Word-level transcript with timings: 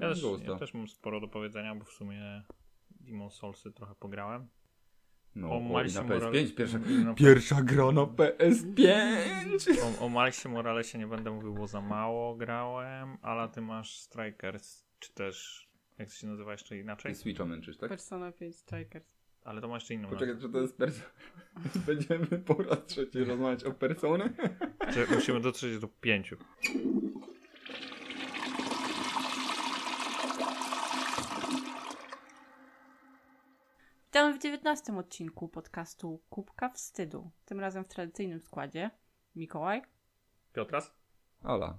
Ja 0.00 0.08
też, 0.08 0.22
ja 0.48 0.56
też 0.56 0.74
mam 0.74 0.88
sporo 0.88 1.20
do 1.20 1.28
powiedzenia, 1.28 1.74
bo 1.74 1.84
w 1.84 1.90
sumie 1.92 2.42
Demon 2.90 3.30
Soulsy 3.30 3.72
trochę 3.72 3.94
pograłem. 3.94 4.48
No, 5.34 5.50
o 5.50 5.56
o, 5.56 5.60
i 5.60 5.62
Milesie 5.62 5.94
na 6.02 6.04
PS5, 6.04 6.20
Morales- 6.20 6.54
pierwsza, 6.54 6.78
no, 7.04 7.14
pierwsza 7.14 7.62
gra 7.62 7.92
na 7.92 8.02
PS5! 8.02 8.88
O, 10.00 10.04
o 10.06 10.08
Milesie 10.10 10.48
Moralesie 10.48 10.98
nie 10.98 11.06
będę 11.06 11.30
mówił, 11.30 11.54
bo 11.54 11.66
za 11.66 11.80
mało 11.80 12.36
grałem, 12.36 13.16
ale 13.22 13.48
ty 13.48 13.60
masz 13.60 13.98
Strikers, 13.98 14.84
czy 14.98 15.12
też, 15.14 15.68
jak 15.98 16.08
to 16.08 16.14
się 16.14 16.26
nazywa 16.26 16.52
jeszcze 16.52 16.78
inaczej? 16.78 17.14
Switcha 17.14 17.44
męczysz, 17.44 17.76
tak? 17.76 17.88
Persona 17.88 18.32
5 18.32 18.56
Strikers. 18.56 19.16
Ale 19.44 19.60
to 19.60 19.68
ma 19.68 19.74
jeszcze 19.74 19.94
inną 19.94 20.08
Poczekaj, 20.08 20.34
nazwę. 20.34 20.48
czy 20.48 20.52
to 20.52 20.60
jest 20.60 20.76
persona? 20.76 21.10
Będziemy 21.86 22.26
po 22.26 22.54
raz 22.62 22.86
trzeci 22.86 23.24
rozmawiać 23.24 23.64
o 23.64 23.72
persony? 23.72 24.34
Czy 24.94 25.14
musimy 25.14 25.40
dotrzeć 25.40 25.78
do 25.78 25.88
pięciu. 25.88 26.36
Witamy 34.16 34.34
w 34.34 34.42
19 34.42 34.96
odcinku 34.96 35.48
podcastu 35.48 36.22
Kubka 36.30 36.68
Wstydu. 36.68 37.30
Tym 37.44 37.60
razem 37.60 37.84
w 37.84 37.88
tradycyjnym 37.88 38.40
składzie. 38.40 38.90
Mikołaj? 39.34 39.82
Piotras? 40.52 40.94
Ala. 41.42 41.78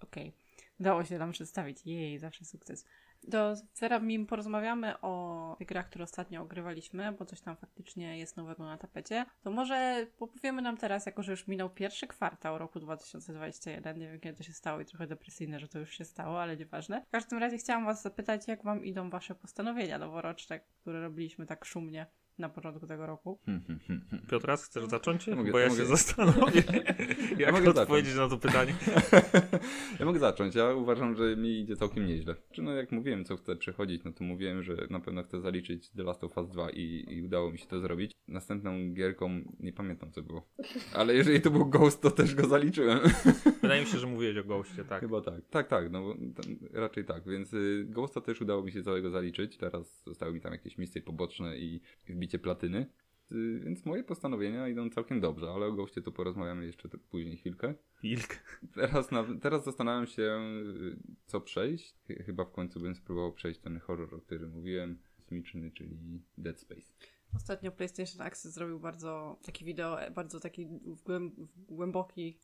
Okej. 0.00 0.36
Udało 0.80 1.04
się 1.04 1.18
nam 1.18 1.32
przedstawić. 1.32 1.86
Jej, 1.86 2.18
zawsze 2.18 2.44
sukces. 2.44 2.84
Do 3.22 3.54
teraz 3.80 4.02
mi 4.02 4.26
porozmawiamy 4.26 5.00
o 5.00 5.56
grach, 5.60 5.88
które 5.88 6.04
ostatnio 6.04 6.42
ogrywaliśmy, 6.42 7.12
bo 7.12 7.24
coś 7.24 7.40
tam 7.40 7.56
faktycznie 7.56 8.18
jest 8.18 8.36
nowego 8.36 8.64
na 8.64 8.78
tapecie. 8.78 9.26
To 9.42 9.50
może 9.50 10.06
opowiemy 10.20 10.62
nam 10.62 10.76
teraz, 10.76 11.06
jako 11.06 11.22
że 11.22 11.32
już 11.32 11.46
minął 11.46 11.70
pierwszy 11.70 12.06
kwartał 12.06 12.58
roku 12.58 12.80
2021. 12.80 13.98
Nie 13.98 14.08
wiem, 14.08 14.20
kiedy 14.20 14.38
to 14.38 14.42
się 14.42 14.52
stało 14.52 14.80
i 14.80 14.84
trochę 14.84 15.06
depresyjne, 15.06 15.60
że 15.60 15.68
to 15.68 15.78
już 15.78 15.90
się 15.90 16.04
stało, 16.04 16.42
ale 16.42 16.56
nieważne. 16.56 17.02
W 17.08 17.10
każdym 17.10 17.38
razie 17.38 17.58
chciałam 17.58 17.84
Was 17.84 18.02
zapytać, 18.02 18.48
jak 18.48 18.64
Wam 18.64 18.84
idą 18.84 19.10
Wasze 19.10 19.34
postanowienia 19.34 19.98
noworoczne, 19.98 20.60
które 20.60 21.00
robiliśmy 21.00 21.46
tak 21.46 21.64
szumnie 21.64 22.06
na 22.38 22.48
początku 22.48 22.86
tego 22.86 23.06
roku. 23.06 23.38
Piotras, 24.30 24.64
chcesz 24.64 24.84
zacząć? 24.84 25.26
Ja 25.26 25.36
mogę- 25.36 25.52
bo 25.52 25.58
ja 25.58 25.68
mogę. 25.68 25.80
się 25.80 25.86
zastanowię, 25.86 26.62
jak 27.38 27.52
mogę 27.52 27.70
odpowiedzieć 27.70 28.14
na 28.14 28.28
to 28.28 28.38
pytanie. 28.38 28.74
Ja 30.00 30.06
mogę 30.06 30.18
zacząć. 30.18 30.54
Ja 30.54 30.74
uważam, 30.74 31.14
że 31.16 31.36
mi 31.36 31.60
idzie 31.60 31.76
całkiem 31.76 32.06
nieźle. 32.06 32.34
Czy 32.52 32.62
no 32.62 32.72
jak 32.72 32.92
mówiłem, 32.92 33.24
co 33.24 33.36
chcę 33.36 33.56
przechodzić, 33.56 34.04
no 34.04 34.12
to 34.12 34.24
mówiłem, 34.24 34.62
że 34.62 34.86
na 34.90 35.00
pewno 35.00 35.22
chcę 35.22 35.40
zaliczyć 35.40 35.90
The 35.90 36.02
Last 36.02 36.24
of 36.24 36.36
Us 36.36 36.48
2 36.48 36.70
i, 36.70 37.04
i 37.08 37.22
udało 37.22 37.52
mi 37.52 37.58
się 37.58 37.66
to 37.66 37.80
zrobić. 37.80 38.12
Następną 38.28 38.94
gierką, 38.94 39.40
nie 39.60 39.72
pamiętam 39.72 40.12
co 40.12 40.22
było. 40.22 40.48
Ale 40.94 41.14
jeżeli 41.14 41.40
to 41.40 41.50
był 41.50 41.66
Ghost, 41.66 42.02
to 42.02 42.10
też 42.10 42.34
go 42.34 42.48
zaliczyłem. 42.48 42.98
Wydaje 43.62 43.80
mi 43.80 43.86
się, 43.86 43.98
że 43.98 44.06
mówiłeś 44.06 44.36
o 44.36 44.44
Ghostie, 44.44 44.84
tak. 44.84 45.00
Chyba 45.00 45.20
tak. 45.20 45.40
Tak, 45.50 45.68
tak, 45.68 45.90
no 45.90 46.02
bo 46.02 46.14
tam, 46.14 46.56
raczej 46.72 47.04
tak. 47.04 47.28
Więc 47.28 47.52
y, 47.54 47.86
Ghosta 47.88 48.20
też 48.20 48.40
udało 48.40 48.62
mi 48.62 48.72
się 48.72 48.82
całego 48.82 49.10
zaliczyć. 49.10 49.56
Teraz 49.56 50.02
zostały 50.06 50.32
mi 50.32 50.40
tam 50.40 50.52
jakieś 50.52 50.78
misje 50.78 51.02
poboczne 51.02 51.58
i 51.58 51.80
wbicie 52.28 52.38
platyny. 52.38 52.86
Y, 53.32 53.60
więc 53.64 53.86
moje 53.86 54.04
postanowienia 54.04 54.68
idą 54.68 54.90
całkiem 54.90 55.20
dobrze, 55.20 55.50
ale 55.50 55.66
o 55.66 55.72
Ghostie 55.72 56.02
to 56.02 56.12
porozmawiamy 56.12 56.66
jeszcze 56.66 56.88
później 57.10 57.36
chwilkę. 57.36 57.74
Wilk. 58.02 58.28
Teraz, 58.74 59.10
na, 59.10 59.24
teraz 59.42 59.64
zastanawiam 59.64 60.06
się, 60.06 60.22
y, 60.22 60.96
co 61.26 61.40
przejść. 61.40 61.94
Ch- 61.94 62.24
Chyba 62.26 62.44
w 62.44 62.52
końcu 62.52 62.80
bym 62.80 62.94
spróbował 62.94 63.32
przejść 63.32 63.60
ten 63.60 63.78
horror, 63.80 64.14
o 64.14 64.20
którym 64.20 64.50
mówiłem, 64.50 64.98
kosmiczny, 65.16 65.70
czyli 65.70 65.98
Dead 66.38 66.60
Space. 66.60 66.92
Ostatnio 67.36 67.72
PlayStation 67.72 68.22
Access 68.22 68.54
zrobił 68.54 68.80
bardzo 68.80 69.38
taki 69.42 69.64
wideo, 69.64 69.96
bardzo 70.14 70.40
taki 70.40 70.66
głęboki, 71.68 72.38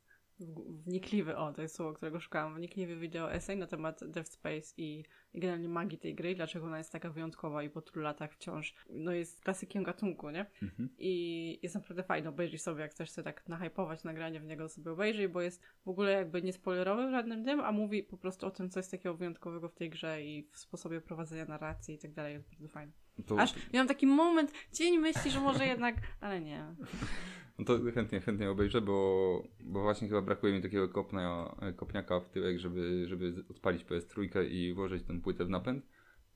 wnikliwy, 0.86 1.36
o 1.36 1.52
to 1.52 1.62
jest 1.62 1.76
słowo, 1.76 1.92
którego 1.92 2.20
szukałam, 2.20 2.54
wnikliwy 2.54 2.96
wideo 2.96 3.32
essay 3.32 3.56
na 3.56 3.66
temat 3.66 4.00
Death 4.10 4.30
Space 4.30 4.74
i, 4.76 5.04
i 5.34 5.40
generalnie 5.40 5.68
magii 5.68 5.98
tej 5.98 6.14
gry, 6.14 6.34
dlaczego 6.34 6.66
ona 6.66 6.78
jest 6.78 6.92
taka 6.92 7.10
wyjątkowa 7.10 7.62
i 7.62 7.70
po 7.70 7.82
tylu 7.82 8.02
latach 8.02 8.32
wciąż 8.32 8.74
no 8.90 9.12
jest 9.12 9.40
klasykiem 9.40 9.82
gatunku, 9.82 10.30
nie? 10.30 10.46
Mhm. 10.62 10.88
I 10.98 11.58
jest 11.62 11.74
naprawdę 11.74 12.02
fajny, 12.02 12.28
obejrzyj 12.28 12.58
sobie, 12.58 12.82
jak 12.82 12.90
chcesz 12.90 13.10
sobie 13.10 13.24
tak 13.24 13.48
nahypować 13.48 14.04
nagranie 14.04 14.40
w 14.40 14.44
niego 14.44 14.68
sobie 14.68 14.92
obejrzyj, 14.92 15.28
bo 15.28 15.40
jest 15.40 15.62
w 15.84 15.88
ogóle 15.88 16.12
jakby 16.12 16.42
nie 16.42 16.52
spoilerowy 16.52 17.08
w 17.08 17.10
żadnym 17.10 17.44
tym, 17.44 17.60
a 17.60 17.72
mówi 17.72 18.02
po 18.02 18.16
prostu 18.16 18.46
o 18.46 18.50
tym, 18.50 18.70
co 18.70 18.78
jest 18.78 18.90
takiego 18.90 19.14
wyjątkowego 19.14 19.68
w 19.68 19.74
tej 19.74 19.90
grze 19.90 20.22
i 20.22 20.48
w 20.52 20.58
sposobie 20.58 21.00
prowadzenia 21.00 21.44
narracji 21.44 21.94
i 21.94 21.98
tak 21.98 22.12
dalej, 22.12 22.34
jest 22.34 22.48
bardzo 22.48 22.68
fajny. 22.68 22.92
To, 23.26 23.40
Aż 23.40 23.54
miałam 23.72 23.88
taki 23.88 24.06
moment, 24.06 24.52
dzień 24.72 24.98
myśli, 24.98 25.30
że 25.30 25.40
może 25.40 25.66
jednak, 25.66 25.94
ale 26.20 26.40
nie. 26.40 26.64
no 27.58 27.64
to 27.64 27.78
chętnie, 27.94 28.20
chętnie 28.20 28.50
obejrzę, 28.50 28.80
bo, 28.80 29.42
bo 29.60 29.82
właśnie 29.82 30.08
chyba 30.08 30.22
brakuje 30.22 30.52
mi 30.52 30.62
takiego 30.62 30.88
kopnia, 30.88 31.56
kopniaka 31.76 32.20
w 32.20 32.28
tyłek, 32.28 32.58
żeby, 32.58 33.06
żeby 33.06 33.44
odpalić 33.50 33.84
PS3 33.84 34.50
i 34.50 34.74
włożyć 34.74 35.04
tę 35.04 35.20
płytę 35.20 35.44
w 35.44 35.50
napęd. 35.50 35.86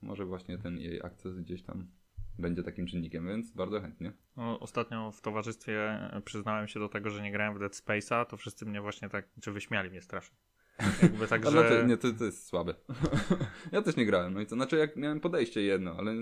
Może 0.01 0.25
właśnie 0.25 0.57
ten 0.57 0.77
jej 0.77 1.01
akces 1.03 1.39
gdzieś 1.39 1.63
tam 1.63 1.87
będzie 2.39 2.63
takim 2.63 2.87
czynnikiem, 2.87 3.27
więc 3.27 3.51
bardzo 3.51 3.81
chętnie. 3.81 4.13
No, 4.37 4.59
ostatnio 4.59 5.11
w 5.11 5.21
towarzystwie 5.21 5.89
e, 5.89 6.21
przyznałem 6.25 6.67
się 6.67 6.79
do 6.79 6.89
tego, 6.89 7.09
że 7.09 7.21
nie 7.23 7.31
grałem 7.31 7.55
w 7.55 7.59
Dead 7.59 7.73
Space'a, 7.73 8.25
to 8.25 8.37
wszyscy 8.37 8.65
mnie 8.65 8.81
właśnie 8.81 9.09
tak, 9.09 9.29
czy 9.41 9.51
wyśmiali 9.51 9.89
mnie 9.89 10.01
strasznie. 10.01 10.37
Jakby 11.03 11.27
tak, 11.27 11.45
Ale 11.45 11.69
że... 11.69 11.81
to, 11.81 11.87
nie, 11.87 11.97
to, 11.97 12.13
to 12.13 12.25
jest 12.25 12.47
słabe. 12.47 12.73
ja 13.71 13.81
też 13.81 13.95
nie 13.95 14.05
grałem, 14.05 14.33
no 14.33 14.41
i 14.41 14.45
co? 14.45 14.55
Znaczy 14.55 14.77
jak 14.77 14.95
miałem 14.95 15.19
podejście 15.19 15.61
jedno, 15.61 15.95
ale 15.97 16.15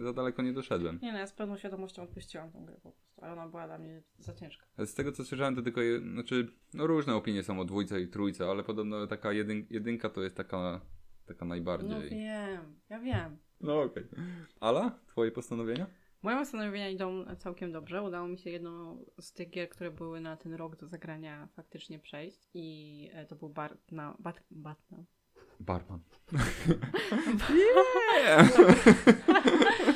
za 0.00 0.12
daleko 0.12 0.42
nie 0.42 0.52
doszedłem. 0.52 0.98
Nie 1.02 1.12
no, 1.12 1.18
ja 1.18 1.26
z 1.26 1.32
pełną 1.32 1.56
świadomością 1.56 2.02
odpuściłam 2.02 2.52
tą 2.52 2.64
grę 2.64 2.74
po 2.82 2.92
prostu, 2.92 3.20
ale 3.22 3.32
ona 3.32 3.48
była 3.48 3.66
dla 3.66 3.78
mnie 3.78 4.02
za 4.18 4.34
ciężka. 4.34 4.66
Z 4.78 4.94
tego 4.94 5.12
co 5.12 5.24
słyszałem, 5.24 5.56
to 5.56 5.62
tylko, 5.62 5.80
je, 5.80 6.00
znaczy, 6.00 6.48
no 6.74 6.86
różne 6.86 7.14
opinie 7.14 7.42
są 7.42 7.60
o 7.60 7.64
dwójce 7.64 8.00
i 8.00 8.08
trójce, 8.08 8.44
ale 8.50 8.64
podobno 8.64 9.06
taka 9.06 9.32
jedyn, 9.32 9.66
jedynka 9.70 10.08
to 10.10 10.22
jest 10.22 10.36
taka, 10.36 10.80
taka 11.26 11.44
No 11.44 11.48
najbardziej. 11.48 12.10
wiem, 12.10 12.80
ja 12.88 13.00
wiem. 13.00 13.36
No 13.60 13.82
okej. 13.82 14.04
Ala, 14.60 14.98
twoje 15.06 15.30
postanowienia? 15.30 15.86
Moje 16.22 16.36
postanowienia 16.36 16.90
idą 16.90 17.24
całkiem 17.38 17.72
dobrze. 17.72 18.02
Udało 18.02 18.28
mi 18.28 18.38
się 18.38 18.50
jedną 18.50 19.04
z 19.20 19.32
tych 19.32 19.50
gier, 19.50 19.68
które 19.68 19.90
były 19.90 20.20
na 20.20 20.36
ten 20.36 20.54
rok 20.54 20.76
do 20.76 20.86
zagrania 20.86 21.48
faktycznie 21.56 21.98
przejść 21.98 22.48
i 22.54 23.08
e, 23.12 23.26
to 23.26 23.36
był 23.36 23.48
bar 23.48 23.76
na 23.90 24.16
bat, 24.18 24.42
Batman. 24.50 25.04
Barman. 25.60 26.00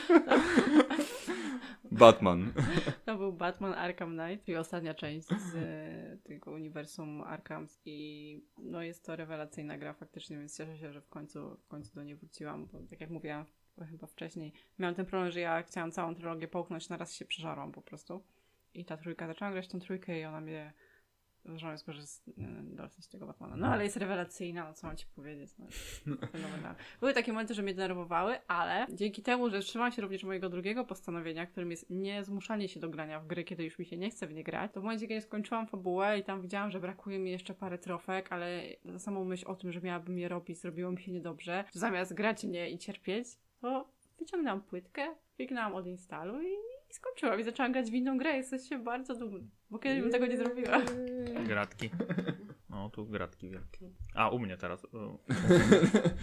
Batman. 1.92 2.52
To 3.04 3.16
był 3.16 3.32
Batman 3.32 3.74
Arkham 3.74 4.18
Knight 4.18 4.48
i 4.48 4.56
ostatnia 4.56 4.94
część 4.94 5.26
z 5.26 5.54
e, 5.54 6.16
tego 6.24 6.50
uniwersum 6.50 7.22
Arkham 7.22 7.66
i 7.84 8.40
no 8.58 8.82
jest 8.82 9.04
to 9.04 9.16
rewelacyjna 9.16 9.78
gra 9.78 9.92
faktycznie, 9.92 10.38
więc 10.38 10.56
cieszę 10.56 10.78
się, 10.78 10.92
że 10.92 11.00
w 11.00 11.08
końcu, 11.08 11.56
w 11.56 11.68
końcu 11.68 11.94
do 11.94 12.02
niej 12.02 12.16
wróciłam, 12.16 12.66
bo 12.66 12.78
tak 12.90 13.00
jak 13.00 13.10
mówiłam 13.10 13.44
chyba 13.90 14.06
wcześniej, 14.06 14.52
miałam 14.78 14.94
ten 14.94 15.06
problem, 15.06 15.30
że 15.30 15.40
ja 15.40 15.62
chciałam 15.62 15.92
całą 15.92 16.14
trylogię 16.14 16.48
połknąć, 16.48 16.88
naraz 16.88 17.14
się 17.14 17.24
przeżarłam 17.24 17.72
po 17.72 17.82
prostu 17.82 18.22
i 18.74 18.84
ta 18.84 18.96
trójka, 18.96 19.26
zaczęłam 19.26 19.52
grać 19.52 19.68
tą 19.68 19.80
trójkę 19.80 20.20
i 20.20 20.24
ona 20.24 20.40
mnie 20.40 20.72
Że 21.56 21.76
jest 21.96 22.28
e, 22.28 22.32
dosyć 22.62 23.06
tego 23.06 23.26
Batmana. 23.26 23.56
No 23.56 23.66
ale 23.66 23.84
jest 23.84 23.96
rewelacyjna, 23.96 24.64
no 24.64 24.74
co 24.74 24.86
mam 24.86 24.96
ci 24.96 25.06
powiedzieć. 25.06 25.50
No, 25.58 25.66
fenomenalna. 26.32 26.74
Były 27.00 27.14
takie 27.14 27.32
momenty, 27.32 27.54
że 27.54 27.62
mnie 27.62 27.74
denerwowały, 27.74 28.38
ale 28.46 28.86
dzięki 28.92 29.22
temu, 29.22 29.50
że 29.50 29.60
trzymałam 29.60 29.92
się 29.92 30.02
również 30.02 30.24
mojego 30.24 30.48
drugiego 30.48 30.84
postanowienia, 30.84 31.46
którym 31.46 31.70
jest 31.70 31.90
nie 31.90 32.24
zmuszanie 32.24 32.68
się 32.68 32.80
do 32.80 32.88
grania 32.88 33.20
w 33.20 33.26
gry, 33.26 33.44
kiedy 33.44 33.64
już 33.64 33.78
mi 33.78 33.86
się 33.86 33.96
nie 33.96 34.10
chce 34.10 34.26
w 34.26 34.34
nie 34.34 34.44
grać, 34.44 34.72
to 34.72 34.80
w 34.80 34.84
momencie, 34.84 35.08
kiedy 35.08 35.20
skończyłam 35.20 35.66
fabułę 35.66 36.18
i 36.18 36.24
tam 36.24 36.42
widziałam, 36.42 36.70
że 36.70 36.80
brakuje 36.80 37.18
mi 37.18 37.30
jeszcze 37.30 37.54
parę 37.54 37.78
trofek, 37.78 38.32
ale 38.32 38.62
za 38.84 38.98
samą 38.98 39.24
myśl 39.24 39.48
o 39.48 39.54
tym, 39.54 39.72
że 39.72 39.80
miałabym 39.80 40.18
je 40.18 40.28
robić, 40.28 40.58
zrobiło 40.58 40.90
mi 40.90 41.00
się 41.00 41.12
niedobrze, 41.12 41.64
że 41.74 41.80
zamiast 41.80 42.14
grać 42.14 42.44
nie 42.44 42.70
i 42.70 42.78
cierpieć, 42.78 43.26
to 43.60 43.88
wyciągnęłam 44.18 44.62
płytkę, 44.62 45.14
kliknęłam 45.36 45.74
od 45.74 45.86
instalu 45.86 46.42
i, 46.42 46.77
i 46.90 46.94
skończyłam 46.94 47.40
i 47.40 47.42
zaczęłam 47.44 47.72
grać 47.72 47.90
w 47.90 47.94
inną 47.94 48.18
grę. 48.18 48.36
Jesteście 48.36 48.78
bardzo 48.78 49.14
dumni, 49.14 49.50
bo 49.70 49.78
kiedyś 49.78 50.02
bym 50.02 50.10
tego 50.12 50.26
nie 50.26 50.36
zrobiła. 50.36 50.80
Gratki. 51.46 51.90
No, 52.70 52.90
tu 52.90 53.06
gratki 53.06 53.50
wielkie. 53.50 53.90
A, 54.14 54.28
u 54.30 54.38
mnie 54.38 54.56
teraz. 54.56 54.86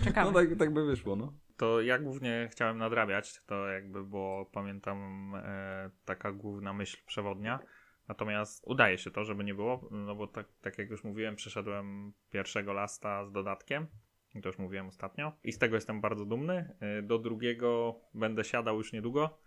Czekamy. 0.03 0.31
No 0.31 0.39
tak, 0.39 0.59
tak 0.59 0.73
by 0.73 0.85
wyszło, 0.85 1.15
no. 1.15 1.33
To 1.57 1.81
ja 1.81 1.99
głównie 1.99 2.47
chciałem 2.51 2.77
nadrabiać, 2.77 3.41
to 3.45 3.67
jakby 3.67 4.03
było, 4.03 4.45
pamiętam, 4.45 5.31
e, 5.35 5.89
taka 6.05 6.31
główna 6.31 6.73
myśl 6.73 6.97
przewodnia. 7.05 7.59
Natomiast 8.07 8.63
udaje 8.67 8.97
się 8.97 9.11
to, 9.11 9.23
żeby 9.23 9.43
nie 9.43 9.53
było, 9.55 9.89
no 9.91 10.15
bo 10.15 10.27
tak, 10.27 10.47
tak 10.61 10.77
jak 10.77 10.89
już 10.89 11.03
mówiłem, 11.03 11.35
przeszedłem 11.35 12.13
pierwszego 12.29 12.73
lasta 12.73 13.25
z 13.25 13.31
dodatkiem. 13.31 13.87
I 14.35 14.41
To 14.41 14.49
już 14.49 14.57
mówiłem 14.57 14.87
ostatnio. 14.87 15.31
I 15.43 15.51
z 15.51 15.57
tego 15.57 15.75
jestem 15.75 16.01
bardzo 16.01 16.25
dumny. 16.25 16.75
E, 16.79 17.01
Do 17.01 17.19
drugiego 17.19 17.99
będę 18.13 18.43
siadał 18.43 18.77
już 18.77 18.93
niedługo, 18.93 19.37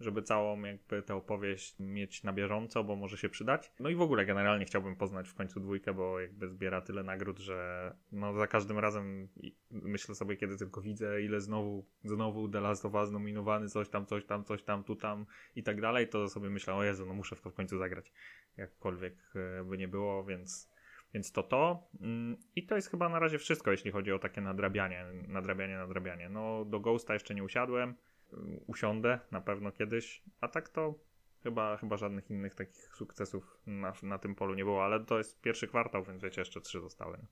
żeby 0.00 0.22
całą 0.22 0.62
jakby 0.62 1.02
tę 1.02 1.14
opowieść 1.14 1.74
mieć 1.78 2.22
na 2.24 2.32
bieżąco, 2.32 2.84
bo 2.84 2.96
może 2.96 3.16
się 3.16 3.28
przydać. 3.28 3.72
No 3.80 3.90
i 3.90 3.94
w 3.94 4.00
ogóle 4.00 4.26
generalnie 4.26 4.64
chciałbym 4.64 4.96
poznać 4.96 5.28
w 5.28 5.34
końcu 5.34 5.60
dwójkę, 5.60 5.94
bo 5.94 6.20
jakby 6.20 6.48
zbiera 6.48 6.80
tyle 6.80 7.02
nagród, 7.02 7.38
że 7.38 7.92
no 8.12 8.34
za 8.34 8.46
każdym 8.46 8.78
razem 8.78 9.28
myślę 9.70 10.14
sobie, 10.14 10.36
kiedy 10.36 10.56
tylko 10.56 10.80
widzę, 10.80 11.22
ile 11.22 11.40
znowu, 11.40 11.86
znowu 12.04 12.48
The 12.48 12.60
Last 12.60 12.84
of 12.84 12.94
Us 12.94 13.10
nominowany, 13.10 13.68
coś 13.68 13.88
tam, 13.88 14.06
coś 14.06 14.24
tam, 14.24 14.44
coś 14.44 14.62
tam, 14.62 14.84
tu 14.84 14.96
tam 14.96 15.26
i 15.56 15.62
tak 15.62 15.80
dalej, 15.80 16.08
to 16.08 16.28
sobie 16.28 16.50
myślę, 16.50 16.74
o 16.74 16.84
Jezu, 16.84 17.06
no 17.06 17.14
muszę 17.14 17.36
w 17.36 17.40
to 17.40 17.50
w 17.50 17.54
końcu 17.54 17.78
zagrać. 17.78 18.12
Jakkolwiek 18.56 19.14
e, 19.34 19.64
by 19.64 19.78
nie 19.78 19.88
było, 19.88 20.24
więc, 20.24 20.76
Więc 21.14 21.32
to 21.32 21.42
to. 21.42 21.88
Mm, 22.00 22.36
I 22.56 22.66
to 22.66 22.76
jest 22.76 22.90
chyba 22.90 23.08
na 23.08 23.18
razie 23.18 23.38
wszystko, 23.38 23.70
jeśli 23.70 23.90
chodzi 23.90 24.12
o 24.12 24.18
takie 24.18 24.40
nadrabianie, 24.40 25.06
nadrabianie, 25.28 25.76
nadrabianie. 25.76 26.28
No 26.28 26.64
do 26.64 26.80
Ghosta 26.80 27.14
jeszcze 27.14 27.34
nie 27.34 27.44
usiadłem. 27.44 27.94
Y, 28.32 28.36
Usiądę 28.66 29.20
na 29.30 29.40
pewno 29.40 29.72
kiedyś, 29.72 30.22
a 30.40 30.48
tak 30.48 30.68
to 30.68 30.94
chyba, 31.42 31.76
chyba 31.76 31.96
żadnych 31.96 32.30
innych 32.30 32.54
takich 32.54 32.94
sukcesów 32.94 33.60
na, 33.66 33.92
na 34.02 34.18
tym 34.18 34.34
polu 34.34 34.54
nie 34.54 34.64
było, 34.64 34.84
ale 34.84 35.04
to 35.04 35.18
jest 35.18 35.40
pierwszy 35.40 35.66
kwartał, 35.66 36.04
więc 36.04 36.22
wiecie, 36.22 36.40
jeszcze 36.40 36.60
trzy 36.60 36.80
zostały. 36.80 37.18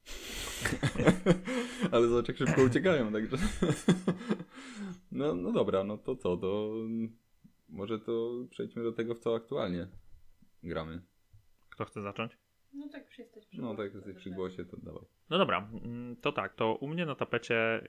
Ale 1.92 2.08
zobacz 2.08 2.28
jak 2.28 2.36
szybko 2.36 2.62
uciekają, 2.62 3.12
także... 3.12 3.36
No, 5.12 5.34
no 5.34 5.52
dobra, 5.52 5.84
no 5.84 5.98
to 5.98 6.16
co, 6.16 6.36
to 6.36 6.74
może 7.68 7.98
to 7.98 8.32
przejdźmy 8.50 8.82
do 8.82 8.92
tego, 8.92 9.14
w 9.14 9.18
co 9.18 9.34
aktualnie 9.34 9.88
gramy. 10.62 11.02
Kto 11.70 11.84
chce 11.84 12.02
zacząć? 12.02 12.38
No 12.74 12.88
tak 12.88 13.06
już 13.06 13.18
jesteś 13.18 13.46
przy 13.46 13.60
No 13.60 13.74
tak, 13.74 13.84
jesteś 13.84 14.02
przy 14.02 14.12
zaczynaj. 14.14 14.36
głosie, 14.36 14.64
to 14.64 14.76
dawaj. 14.76 15.02
No 15.30 15.38
dobra, 15.38 15.68
mm, 15.84 16.16
to 16.16 16.32
tak, 16.32 16.54
to 16.54 16.74
u 16.74 16.88
mnie 16.88 17.06
na 17.06 17.14
tapecie 17.14 17.84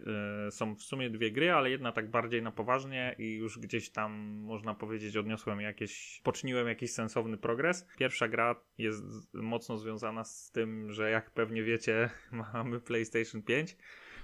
y, 0.48 0.52
są 0.52 0.76
w 0.76 0.82
sumie 0.84 1.10
dwie 1.10 1.32
gry, 1.32 1.52
ale 1.52 1.70
jedna 1.70 1.92
tak 1.92 2.10
bardziej 2.12 2.42
na 2.42 2.52
poważnie 2.52 3.16
i 3.20 3.36
już 3.36 3.60
gdzieś 3.60 3.90
tam 3.90 4.12
można 4.40 4.74
powiedzieć 4.74 5.18
odniosłem 5.18 5.62
jakieś, 5.62 6.22
poczyniłem 6.24 6.68
jakiś 6.68 6.92
sensowny 6.92 7.38
progres. 7.38 7.88
Pierwsza 7.98 8.28
gra 8.28 8.56
jest 8.78 9.04
mocno 9.34 9.78
związana 9.78 10.24
z 10.24 10.52
tym, 10.52 10.92
że 10.92 11.10
jak 11.10 11.32
pewnie 11.32 11.64
wiecie, 11.64 12.10
mamy 12.54 12.80
PlayStation 12.80 13.42
5. 13.42 13.78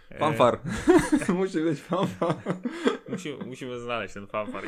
E, 0.10 0.18
Fanfar! 0.20 0.60
Musi 1.36 1.62
być 1.62 1.80
fanfar. 1.82 2.36
Musimy, 3.10 3.46
musimy 3.46 3.80
znaleźć 3.80 4.14
ten 4.14 4.28
fanfar. 4.28 4.64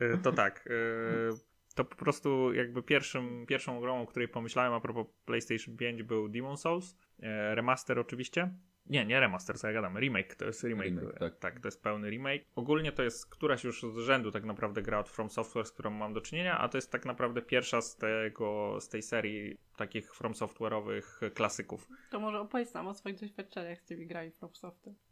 E, 0.00 0.18
To 0.18 0.32
tak. 0.32 0.68
e, 0.70 1.47
To 1.78 1.84
po 1.84 1.96
prostu 1.96 2.52
jakby 2.52 2.82
pierwszym, 2.82 3.46
pierwszą 3.46 3.80
grą, 3.80 4.02
o 4.02 4.06
której 4.06 4.28
pomyślałem 4.28 4.72
a 4.72 4.80
propos 4.80 5.06
PlayStation 5.24 5.76
5 5.76 6.02
był 6.02 6.28
Demon 6.28 6.56
Souls. 6.56 6.96
E, 7.22 7.54
Remaster 7.54 7.98
oczywiście. 7.98 8.50
Nie, 8.86 9.06
nie 9.06 9.20
remaster, 9.20 9.58
co 9.58 9.66
ja 9.66 9.72
gadam. 9.72 9.98
Remake, 9.98 10.34
to 10.34 10.44
jest 10.44 10.64
remake. 10.64 10.88
Remake, 10.88 11.18
tak. 11.18 11.38
tak, 11.38 11.60
to 11.60 11.68
jest 11.68 11.82
pełny 11.82 12.10
remake. 12.10 12.44
Ogólnie 12.54 12.92
to 12.92 13.02
jest 13.02 13.26
któraś 13.26 13.64
już 13.64 13.82
z 13.82 13.98
rzędu 13.98 14.30
tak 14.30 14.44
naprawdę 14.44 14.82
gra 14.82 14.98
od 14.98 15.08
From 15.08 15.30
Software, 15.30 15.66
z 15.66 15.72
którą 15.72 15.90
mam 15.90 16.12
do 16.12 16.20
czynienia, 16.20 16.58
a 16.58 16.68
to 16.68 16.78
jest 16.78 16.92
tak 16.92 17.04
naprawdę 17.04 17.42
pierwsza 17.42 17.80
z 17.80 17.96
tego, 17.96 18.76
z 18.80 18.88
tej 18.88 19.02
serii 19.02 19.56
takich 19.76 20.14
From 20.14 20.32
Software'owych 20.32 21.30
klasyków. 21.34 21.88
To 22.10 22.20
może 22.20 22.40
opowiedz 22.40 22.74
nam 22.74 22.86
o 22.86 22.94
swoich 22.94 23.20
doświadczeniach 23.20 23.80
z 23.80 23.84
tymi 23.84 24.06
grami 24.06 24.30
FromSoftu. 24.30 24.90
Em, 24.90 25.07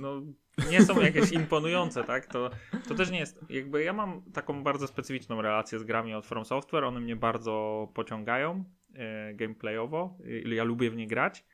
no, 0.00 0.22
nie 0.70 0.82
są 0.82 1.00
jakieś 1.00 1.32
imponujące, 1.32 2.04
tak? 2.04 2.26
To, 2.26 2.50
to 2.88 2.94
też 2.94 3.10
nie 3.10 3.18
jest. 3.18 3.40
Jakby 3.50 3.82
ja 3.82 3.92
mam 3.92 4.22
taką 4.32 4.62
bardzo 4.62 4.86
specyficzną 4.86 5.42
relację 5.42 5.78
z 5.78 5.84
grami 5.84 6.14
od 6.14 6.26
From 6.26 6.44
Software. 6.44 6.84
One 6.84 7.00
mnie 7.00 7.16
bardzo 7.16 7.88
pociągają 7.94 8.64
e, 8.94 9.34
gameplayowo. 9.34 10.18
Ja 10.46 10.64
lubię 10.64 10.90
w 10.90 10.96
nie 10.96 11.06
grać, 11.06 11.44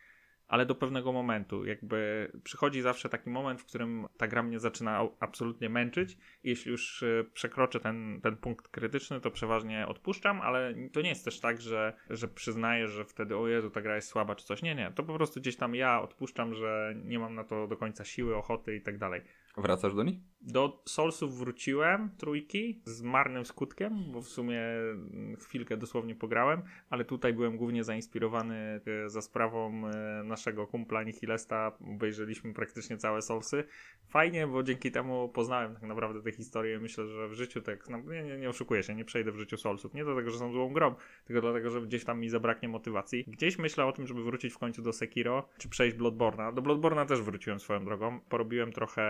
ale 0.49 0.67
do 0.67 0.75
pewnego 0.75 1.12
momentu. 1.12 1.64
Jakby 1.64 2.31
przychodzi 2.44 2.82
zawsze 2.82 3.08
taki 3.08 3.31
moment, 3.31 3.61
w 3.61 3.67
którym 3.67 4.06
ta 4.17 4.29
gra 4.29 4.43
mnie 4.43 4.61
zaczyna 4.61 5.08
absolutnie 5.20 5.69
męczyć. 5.69 6.17
Jeśli 6.44 6.70
już 6.70 7.02
e, 7.02 7.25
przekroczę 7.32 7.81
ten, 7.81 8.20
ten 8.23 8.37
punkt 8.37 8.69
krytyczny, 8.69 9.20
to 9.20 9.31
przeważnie 9.31 9.87
odpuszczam, 9.87 10.41
ale 10.41 10.75
to 10.93 11.02
nie 11.02 11.08
jest 11.08 11.25
też 11.25 11.41
tak, 11.41 11.61
że, 11.61 11.93
że 12.11 12.29
przyznaję, 12.29 12.88
że 12.88 13.05
wtedy 13.05 13.37
o 13.37 13.49
Jezu, 13.49 13.70
ta 13.70 13.82
gra 13.82 13.96
jest 13.96 14.08
słaba 14.08 14.35
czy 14.35 14.44
coś. 14.44 14.62
Nie, 14.62 14.75
nie. 14.75 14.93
To 14.94 15.02
po 15.02 15.14
prostu 15.14 15.41
gdzieś 15.41 15.56
tam 15.56 15.75
ja 15.75 16.02
odpuszczam, 16.02 16.55
że 16.55 16.94
nie 17.05 17.19
mam 17.19 17.35
na 17.35 17.44
to 17.44 17.67
do 17.67 17.76
końca 17.76 18.05
siły, 18.05 18.37
ochoty 18.37 18.76
i 18.76 18.82
tak 18.82 18.99
dalej. 18.99 19.20
Wracasz 19.56 19.94
do 19.94 20.02
nich? 20.02 20.19
Do 20.46 20.82
Soulsów 20.85 21.38
wróciłem, 21.38 22.11
trójki, 22.19 22.81
z 22.85 23.02
marnym 23.02 23.44
skutkiem, 23.44 24.12
bo 24.12 24.20
w 24.20 24.29
sumie 24.29 24.61
mm, 24.61 25.37
chwilkę 25.37 25.76
dosłownie 25.76 26.14
pograłem, 26.14 26.62
ale 26.91 27.05
tutaj 27.05 27.32
byłem 27.32 27.56
głównie 27.56 27.85
zainspirowany 27.85 28.81
e, 29.05 29.08
za 29.11 29.23
sprawą 29.23 29.88
e, 29.88 30.23
naszego 30.25 30.67
kumpla 30.67 31.02
Nihilesta, 31.02 31.73
obejrzeliśmy 31.94 32.55
praktycznie 32.55 32.96
całe 32.96 33.23
Soulsy. 33.23 33.64
Fajnie, 34.08 34.46
bo 34.46 34.62
dzięki 34.62 34.91
temu 34.91 35.29
poznałem 35.29 35.75
tak 35.75 35.82
naprawdę 35.82 36.23
tę 36.23 36.32
historię. 36.32 36.81
Myślę, 36.81 37.06
że 37.06 37.29
w 37.29 37.32
życiu 37.32 37.62
tak, 37.62 37.88
no, 37.88 37.99
nie, 37.99 38.23
nie, 38.23 38.38
nie 38.38 38.49
oszukuję 38.49 38.82
się, 38.82 38.94
nie 38.94 39.05
przejdę 39.05 39.32
w 39.32 39.37
życiu 39.37 39.56
Soulsów. 39.56 39.94
Nie 39.94 40.05
dlatego, 40.05 40.31
że 40.31 40.38
są 40.38 40.52
złą 40.52 40.73
grą, 40.73 40.94
tylko 41.25 41.40
dlatego, 41.40 41.70
że 41.70 41.82
gdzieś 41.82 42.05
tam 42.05 42.20
mi 42.20 42.29
zabraknie 42.29 42.69
motywacji. 42.69 43.25
Gdzieś 43.26 43.58
myślę 43.58 43.87
o 43.87 43.93
tym, 43.93 44.06
żeby 44.06 44.25
wrócić 44.25 44.52
w 44.52 44.58
końcu 44.58 44.82
do 44.82 44.93
Sekiro, 44.93 45.49
czy 45.58 45.69
przejść 45.69 45.97
Bloodborne'a. 45.97 46.55
Do 46.55 46.62
Bloodborne'a 46.62 47.06
też 47.06 47.23
wróciłem 47.23 47.61
swoją 47.61 47.85
drogą. 47.85 48.20
Porobiłem 48.20 48.73
trochę, 48.73 49.05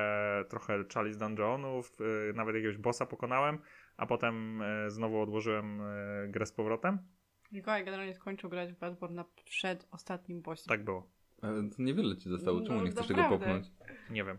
trochę 0.49 0.85
Chalice 0.95 1.24
Dungeonów, 1.29 1.97
yy, 2.01 2.33
nawet 2.35 2.55
jakiegoś 2.55 2.77
bossa 2.77 3.07
pokonałem, 3.07 3.59
a 3.97 4.07
potem 4.07 4.63
yy, 4.85 4.91
znowu 4.91 5.21
odłożyłem 5.21 5.79
yy, 6.23 6.29
grę 6.29 6.47
z 6.47 6.53
powrotem. 6.53 6.99
Mikołaj 7.53 7.85
generalnie 7.85 8.15
skończył 8.15 8.51
grać 8.51 8.73
w 8.73 8.79
Bloodborne 8.79 9.25
przed 9.45 9.89
ostatnim 9.91 10.43
bossem. 10.43 10.69
Tak 10.69 10.85
było. 10.85 11.11
Ale 11.43 11.71
to 11.71 11.83
niewiele 11.83 12.17
ci 12.17 12.29
zostało, 12.29 12.61
czemu 12.61 12.79
No, 12.79 12.85
nie 12.85 12.91
chcesz 12.91 13.07
tego 13.07 13.21
naprawdę. 13.21 13.47
popchnąć? 13.47 13.73
Nie 14.11 14.25
wiem. 14.25 14.39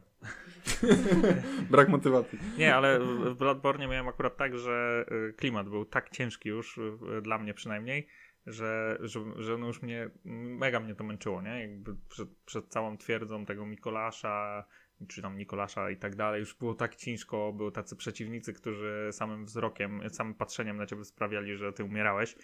Brak 1.71 1.89
motywacji. 1.89 2.39
Nie, 2.57 2.75
ale 2.75 2.99
w 2.99 3.35
Bloodborne 3.35 3.87
miałem 3.87 4.07
akurat 4.07 4.37
tak, 4.37 4.57
że 4.57 5.05
y, 5.29 5.33
klimat 5.33 5.69
był 5.69 5.85
tak 5.85 6.09
ciężki 6.09 6.49
już, 6.49 6.77
y, 6.77 7.21
dla 7.21 7.37
mnie 7.37 7.53
przynajmniej, 7.53 8.07
że, 8.45 8.97
że, 8.99 9.19
że 9.37 9.57
no 9.57 9.67
już 9.67 9.81
mnie, 9.81 10.09
mega 10.23 10.79
mnie 10.79 10.95
to 10.95 11.03
męczyło, 11.03 11.41
nie? 11.41 11.61
Jakby 11.61 11.95
przed, 12.09 12.29
przed 12.45 12.67
całą 12.67 12.97
twierdzą 12.97 13.45
tego 13.45 13.65
Mikolasza, 13.65 14.65
czy 15.07 15.21
tam 15.21 15.37
Nikolasza 15.37 15.89
i 15.89 15.97
tak 15.97 16.15
dalej, 16.15 16.39
już 16.39 16.53
było 16.53 16.73
tak 16.73 16.95
ciężko, 16.95 17.53
były 17.53 17.71
tacy 17.71 17.95
przeciwnicy, 17.95 18.53
którzy 18.53 19.09
samym 19.11 19.45
wzrokiem, 19.45 20.01
samym 20.09 20.33
patrzeniem 20.33 20.77
na 20.77 20.85
ciebie 20.85 21.05
sprawiali, 21.05 21.57
że 21.57 21.73
ty 21.73 21.83
umierałeś. 21.83 22.35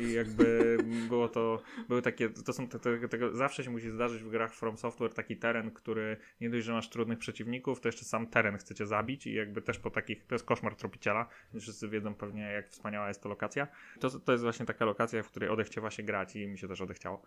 I 0.00 0.12
jakby 0.12 0.78
było 1.08 1.28
to, 1.28 1.62
były 1.88 2.02
takie, 2.02 2.30
to 2.30 2.52
są, 2.52 2.68
te, 2.68 2.78
te, 2.78 3.08
tego, 3.08 3.34
zawsze 3.34 3.64
się 3.64 3.70
musi 3.70 3.90
zdarzyć 3.90 4.22
w 4.22 4.30
grach 4.30 4.54
From 4.54 4.76
Software 4.76 5.14
taki 5.14 5.36
teren, 5.36 5.70
który 5.70 6.16
nie 6.40 6.50
dość, 6.50 6.66
że 6.66 6.72
masz 6.72 6.88
trudnych 6.88 7.18
przeciwników, 7.18 7.80
to 7.80 7.88
jeszcze 7.88 8.04
sam 8.04 8.26
teren 8.26 8.58
chcecie 8.58 8.86
zabić 8.86 9.26
i 9.26 9.34
jakby 9.34 9.62
też 9.62 9.78
po 9.78 9.90
takich, 9.90 10.26
to 10.26 10.34
jest 10.34 10.44
koszmar 10.44 10.76
tropiciela, 10.76 11.28
wszyscy 11.60 11.88
wiedzą 11.88 12.14
pewnie 12.14 12.42
jak 12.42 12.68
wspaniała 12.68 13.08
jest 13.08 13.22
to 13.22 13.28
lokacja. 13.28 13.68
To, 14.00 14.20
to 14.20 14.32
jest 14.32 14.44
właśnie 14.44 14.66
taka 14.66 14.84
lokacja, 14.84 15.22
w 15.22 15.30
której 15.30 15.48
odechciewa 15.48 15.90
się 15.90 16.02
grać 16.02 16.36
i 16.36 16.46
mi 16.46 16.58
się 16.58 16.68
też 16.68 16.80
odechciało. 16.80 17.22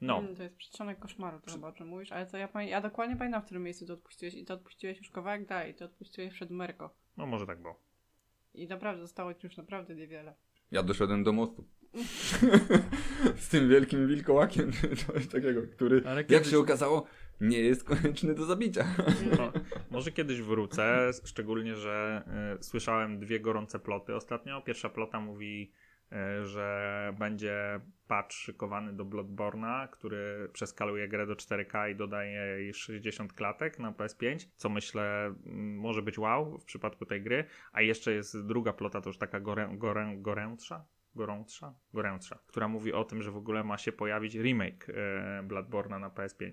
No, 0.00 0.18
Mm, 0.18 0.36
to 0.36 0.42
jest 0.42 0.56
przedsionek 0.56 0.98
koszmaru, 0.98 1.40
to 1.40 1.52
chyba 1.52 1.68
o 1.68 1.72
czym 1.72 1.88
mówisz, 1.88 2.12
ale 2.12 2.26
to 2.26 2.36
ja, 2.36 2.48
ja 2.62 2.80
dokładnie 2.80 3.16
pamiętam, 3.16 3.42
w 3.42 3.44
którym 3.44 3.62
miejscu 3.62 3.86
to 3.86 3.96
odpuściłeś 4.24 4.34
i 4.42 4.44
to 4.46 4.54
odpuściłeś 4.54 4.98
już 4.98 5.10
kawałek 5.10 5.46
dalej, 5.46 5.74
to 5.74 5.84
odpuściłeś 5.84 6.34
przed 6.34 6.50
Merko. 6.50 6.94
no 7.16 7.26
może 7.26 7.46
tak 7.46 7.62
było. 7.62 7.80
I 8.54 8.66
naprawdę 8.66 9.02
zostało 9.02 9.34
ci 9.34 9.46
już 9.46 9.56
naprawdę 9.56 9.94
niewiele. 9.94 10.34
Ja 10.70 10.82
doszedłem 10.82 11.24
do 11.24 11.32
mostu. 11.32 11.64
Z 13.36 13.48
tym 13.48 13.68
wielkim 13.68 14.08
wilkołakiem, 14.08 14.72
czy 14.72 14.96
coś 15.06 15.26
takiego, 15.26 15.62
który, 15.72 16.02
Ale 16.06 16.16
jak 16.16 16.26
kiedyś- 16.26 16.50
się 16.50 16.58
okazało, 16.58 17.06
nie 17.40 17.60
jest 17.60 17.84
konieczny 17.84 18.34
do 18.34 18.44
zabicia. 18.44 18.84
No, 19.38 19.52
może 19.90 20.12
kiedyś 20.12 20.40
wrócę, 20.42 21.10
szczególnie, 21.24 21.76
że 21.76 22.22
y, 22.60 22.62
słyszałem 22.62 23.18
dwie 23.18 23.40
gorące 23.40 23.78
ploty 23.78 24.14
ostatnio. 24.14 24.62
Pierwsza 24.62 24.88
plota 24.88 25.20
mówi, 25.20 25.72
że 26.42 27.14
będzie 27.18 27.80
patch 28.08 28.32
szykowany 28.32 28.92
do 28.92 29.04
Bloodborne'a, 29.04 29.88
który 29.88 30.48
przeskaluje 30.52 31.08
grę 31.08 31.26
do 31.26 31.34
4K 31.34 31.90
i 31.90 31.96
dodaje 31.96 32.30
jej 32.30 32.74
60 32.74 33.32
klatek 33.32 33.78
na 33.78 33.92
PS5, 33.92 34.46
co 34.56 34.68
myślę 34.68 35.26
mm, 35.26 35.76
może 35.78 36.02
być 36.02 36.18
wow 36.18 36.58
w 36.58 36.64
przypadku 36.64 37.06
tej 37.06 37.22
gry. 37.22 37.44
A 37.72 37.82
jeszcze 37.82 38.12
jest 38.12 38.46
druga 38.46 38.72
plota, 38.72 39.00
to 39.00 39.08
już 39.08 39.18
taka 39.18 39.40
gorę, 39.40 39.70
gorę, 39.78 40.14
gorętsza, 40.18 40.84
gorątsza, 41.14 41.74
gorętsza, 41.92 42.38
która 42.46 42.68
mówi 42.68 42.92
o 42.92 43.04
tym, 43.04 43.22
że 43.22 43.30
w 43.30 43.36
ogóle 43.36 43.64
ma 43.64 43.78
się 43.78 43.92
pojawić 43.92 44.34
remake 44.34 44.88
y, 44.88 44.94
Bloodborne'a 45.42 46.00
na 46.00 46.10
PS5. 46.10 46.52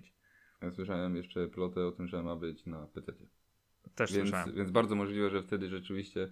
Ja 0.61 0.71
słyszałem 0.71 1.15
jeszcze 1.15 1.47
plotę 1.47 1.85
o 1.85 1.91
tym, 1.91 2.07
że 2.07 2.23
ma 2.23 2.35
być 2.35 2.65
na 2.65 2.87
PC. 2.87 3.13
Też 3.95 4.13
Więc, 4.13 4.29
słyszałem. 4.29 4.55
więc 4.55 4.71
bardzo 4.71 4.95
możliwe, 4.95 5.29
że 5.29 5.41
wtedy 5.41 5.69
rzeczywiście 5.69 6.31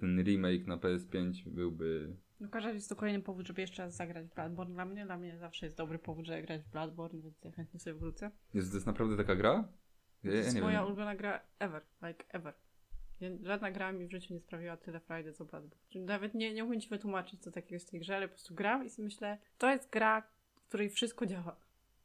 ten 0.00 0.22
remake 0.24 0.66
na 0.66 0.76
PS5 0.76 1.32
byłby. 1.46 2.16
No 2.44 2.50
każdy 2.50 2.74
jest 2.74 2.88
to 2.88 2.96
kolejny 2.96 3.22
powód, 3.22 3.46
żeby 3.46 3.60
jeszcze 3.60 3.82
raz 3.82 3.96
zagrać 3.96 4.26
w 4.26 4.34
Bloodborne 4.34 4.74
dla 4.74 4.84
mnie. 4.84 5.04
Dla 5.06 5.16
mnie 5.18 5.38
zawsze 5.38 5.66
jest 5.66 5.76
dobry 5.76 5.98
powód, 5.98 6.26
żeby 6.26 6.42
grać 6.42 6.62
w 6.62 6.70
Bloodborne, 6.70 7.20
więc 7.22 7.44
ja 7.44 7.50
chętnie 7.50 7.80
sobie 7.80 7.94
wrócę. 7.94 8.30
Jest 8.54 8.70
to 8.70 8.76
jest 8.76 8.86
naprawdę 8.86 9.16
taka 9.16 9.36
gra? 9.36 9.68
Ja, 10.24 10.30
to 10.30 10.36
jest 10.36 10.60
moja 10.60 10.78
wiem. 10.78 10.86
ulubiona 10.86 11.14
gra 11.16 11.40
ever, 11.58 11.82
like 12.02 12.24
ever. 12.28 12.54
Żadna 13.42 13.70
gra 13.70 13.92
mi 13.92 14.06
w 14.06 14.10
życiu 14.10 14.34
nie 14.34 14.40
sprawiła 14.40 14.76
tyle 14.76 15.00
frajdy 15.00 15.32
co 15.32 15.44
Bloodborne. 15.44 15.78
Nawet 15.94 16.34
nie, 16.34 16.54
nie 16.54 16.64
umiem 16.64 16.80
ci 16.80 16.88
wytłumaczyć 16.88 17.42
co 17.42 17.50
takiego 17.50 17.74
jest 17.74 17.86
w 17.88 17.90
tej 17.90 18.00
grze, 18.00 18.16
ale 18.16 18.28
po 18.28 18.34
prostu 18.34 18.54
gram 18.54 18.86
i 18.86 18.90
sobie 18.90 19.04
myślę, 19.04 19.38
to 19.58 19.70
jest 19.70 19.90
gra, 19.90 20.22
w 20.56 20.68
której 20.68 20.90
wszystko 20.90 21.26
działa. 21.26 21.56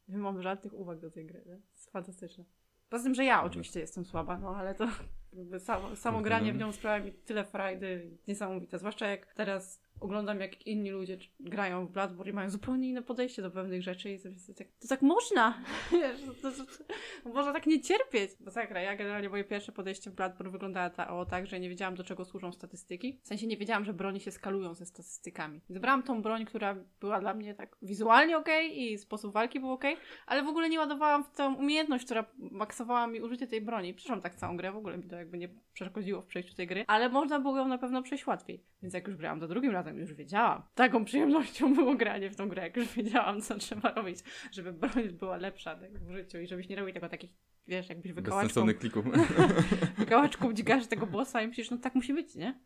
Nie 0.08 0.18
mam 0.18 0.42
żadnych 0.42 0.74
uwag 0.74 1.00
do 1.00 1.12
tej 1.12 1.26
gry. 1.26 1.40
Nie? 1.40 1.56
To 1.56 1.72
jest 1.74 1.92
fantastyczne. 1.92 2.44
Poza 2.90 3.04
tym, 3.04 3.14
że 3.16 3.26
ja 3.26 3.44
oczywiście 3.44 3.80
jestem 3.80 4.06
słaba, 4.06 4.38
no 4.38 4.56
ale 4.56 4.76
to 4.76 4.88
samo, 5.60 5.96
samo 5.96 6.18
No 6.18 6.24
granie 6.24 6.54
no. 6.54 6.58
w 6.58 6.62
nią 6.62 6.72
sprawia 6.72 7.06
mi 7.06 7.12
tyle 7.14 7.46
frajdy, 7.46 8.18
niesamowite. 8.28 8.80
Zwłaszcza 8.80 9.08
jak 9.08 9.34
teraz 9.34 9.82
oglądam 10.02 10.40
jak 10.40 10.68
inni 10.68 10.92
ludzie 10.92 11.18
grają 11.40 11.86
w 11.86 11.92
Bloodborne 11.92 12.32
i 12.32 12.36
mają 12.36 12.50
zupełnie 12.50 12.90
inne 12.90 13.02
podejście 13.02 13.42
do 13.42 13.52
pewnych 13.52 13.82
rzeczy 13.82 14.12
i 14.12 14.20
sobie 14.20 14.36
tak, 14.58 14.68
to 14.82 14.88
tak 14.88 15.02
można. 15.02 15.64
Można 17.34 17.54
tak 17.54 17.68
nie 17.68 17.82
cierpieć. 17.82 18.32
Masakra. 18.40 18.82
Ja 18.82 18.96
generalnie 18.96 19.30
moje 19.30 19.44
pierwsze 19.44 19.72
podejście 19.72 20.12
w 20.12 20.14
Bloodborne 20.14 20.52
wyglądało 20.52 20.90
ta, 20.90 21.10
o, 21.10 21.26
tak, 21.26 21.48
że 21.48 21.60
nie 21.60 21.70
wiedziałam 21.70 21.96
do 21.96 22.04
czego 22.04 22.26
służą 22.26 22.52
statystyki. 22.52 23.20
W 23.24 23.28
sensie 23.28 23.48
nie 23.48 23.58
wiedziałam, 23.58 23.86
że 23.86 23.94
broni 23.94 24.20
się 24.20 24.32
skalują 24.32 24.74
ze 24.74 24.86
statystykami. 24.86 25.62
Wybrałam 25.70 26.04
tą 26.04 26.22
broń, 26.22 26.46
która 26.46 26.76
była 27.00 27.20
dla 27.20 27.34
mnie 27.34 27.56
tak 27.56 27.76
wizualnie 27.82 28.38
okej 28.38 28.82
i 28.82 28.98
sposób 28.98 29.34
walki 29.34 29.60
był 29.60 29.72
okej, 29.72 29.98
ale 30.28 30.44
w 30.44 30.48
ogóle 30.48 30.70
nie 30.70 30.80
ładowałam 30.80 31.24
w 31.24 31.32
tą 31.32 31.56
umiejętność, 31.56 32.06
która 32.06 32.26
maksowała 32.38 33.08
mi 33.08 33.22
użycie 33.22 33.48
tej 33.48 33.62
broni. 33.62 33.94
Przeszłam 33.94 34.22
tak 34.22 34.36
całą 34.36 34.58
grę, 34.58 34.72
w 34.72 34.78
ogóle 34.78 34.98
mi 34.98 35.04
to 35.04 35.16
jakby 35.16 35.38
nie 35.38 35.50
przeszkodziło 35.74 36.22
w 36.22 36.26
przejściu 36.26 36.56
tej 36.56 36.68
gry, 36.68 36.84
ale 36.88 37.10
można 37.10 37.40
było 37.40 37.58
ją 37.58 37.68
na 37.68 37.78
pewno 37.78 38.04
przejść 38.04 38.28
łatwiej. 38.28 38.64
Więc 38.82 38.94
jak 38.94 39.08
już 39.08 39.18
grałam 39.18 39.40
za 39.40 39.48
drugim 39.48 39.72
razem, 39.72 39.98
już 39.98 40.14
wiedziałam. 40.14 40.64
Taką 40.76 41.06
przyjemnością 41.06 41.74
było 41.74 41.96
granie 41.96 42.30
w 42.30 42.36
tą 42.36 42.50
grę, 42.50 42.64
jak 42.64 42.78
już 42.78 42.88
wiedziałam, 42.94 43.42
co 43.42 43.58
trzeba 43.58 43.92
robić, 43.92 44.20
żeby 44.52 44.74
broń 44.74 45.10
była 45.10 45.38
lepsza 45.38 45.76
tak, 45.76 46.00
w 46.00 46.12
życiu 46.12 46.40
i 46.40 46.48
żebyś 46.48 46.70
nie 46.70 46.76
robił 46.76 46.94
tego 46.94 47.10
takich, 47.10 47.32
wiesz, 47.68 47.90
jakbyś 47.90 48.14
wykałaczką, 48.14 48.48
Bezsensownych 48.48 48.80
klików. 48.80 49.06
wykałaczką 49.98 50.54
dźgasz 50.54 50.88
tego 50.88 51.08
bossa 51.08 51.42
i 51.42 51.48
myślisz, 51.48 51.72
no 51.72 51.78
tak 51.78 51.96
musi 51.96 52.14
być, 52.14 52.36
nie? 52.36 52.60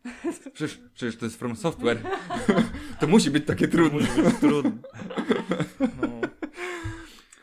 Przecież, 0.52 0.80
przecież 0.94 1.16
to 1.16 1.26
jest 1.26 1.38
From 1.38 1.56
Software. 1.56 1.98
to 3.00 3.06
musi 3.06 3.30
być 3.30 3.46
takie 3.46 3.68
trudne. 3.68 4.00
Musi 4.00 4.22
być 4.22 4.34
trudne. 4.34 4.72
No. 5.80 6.24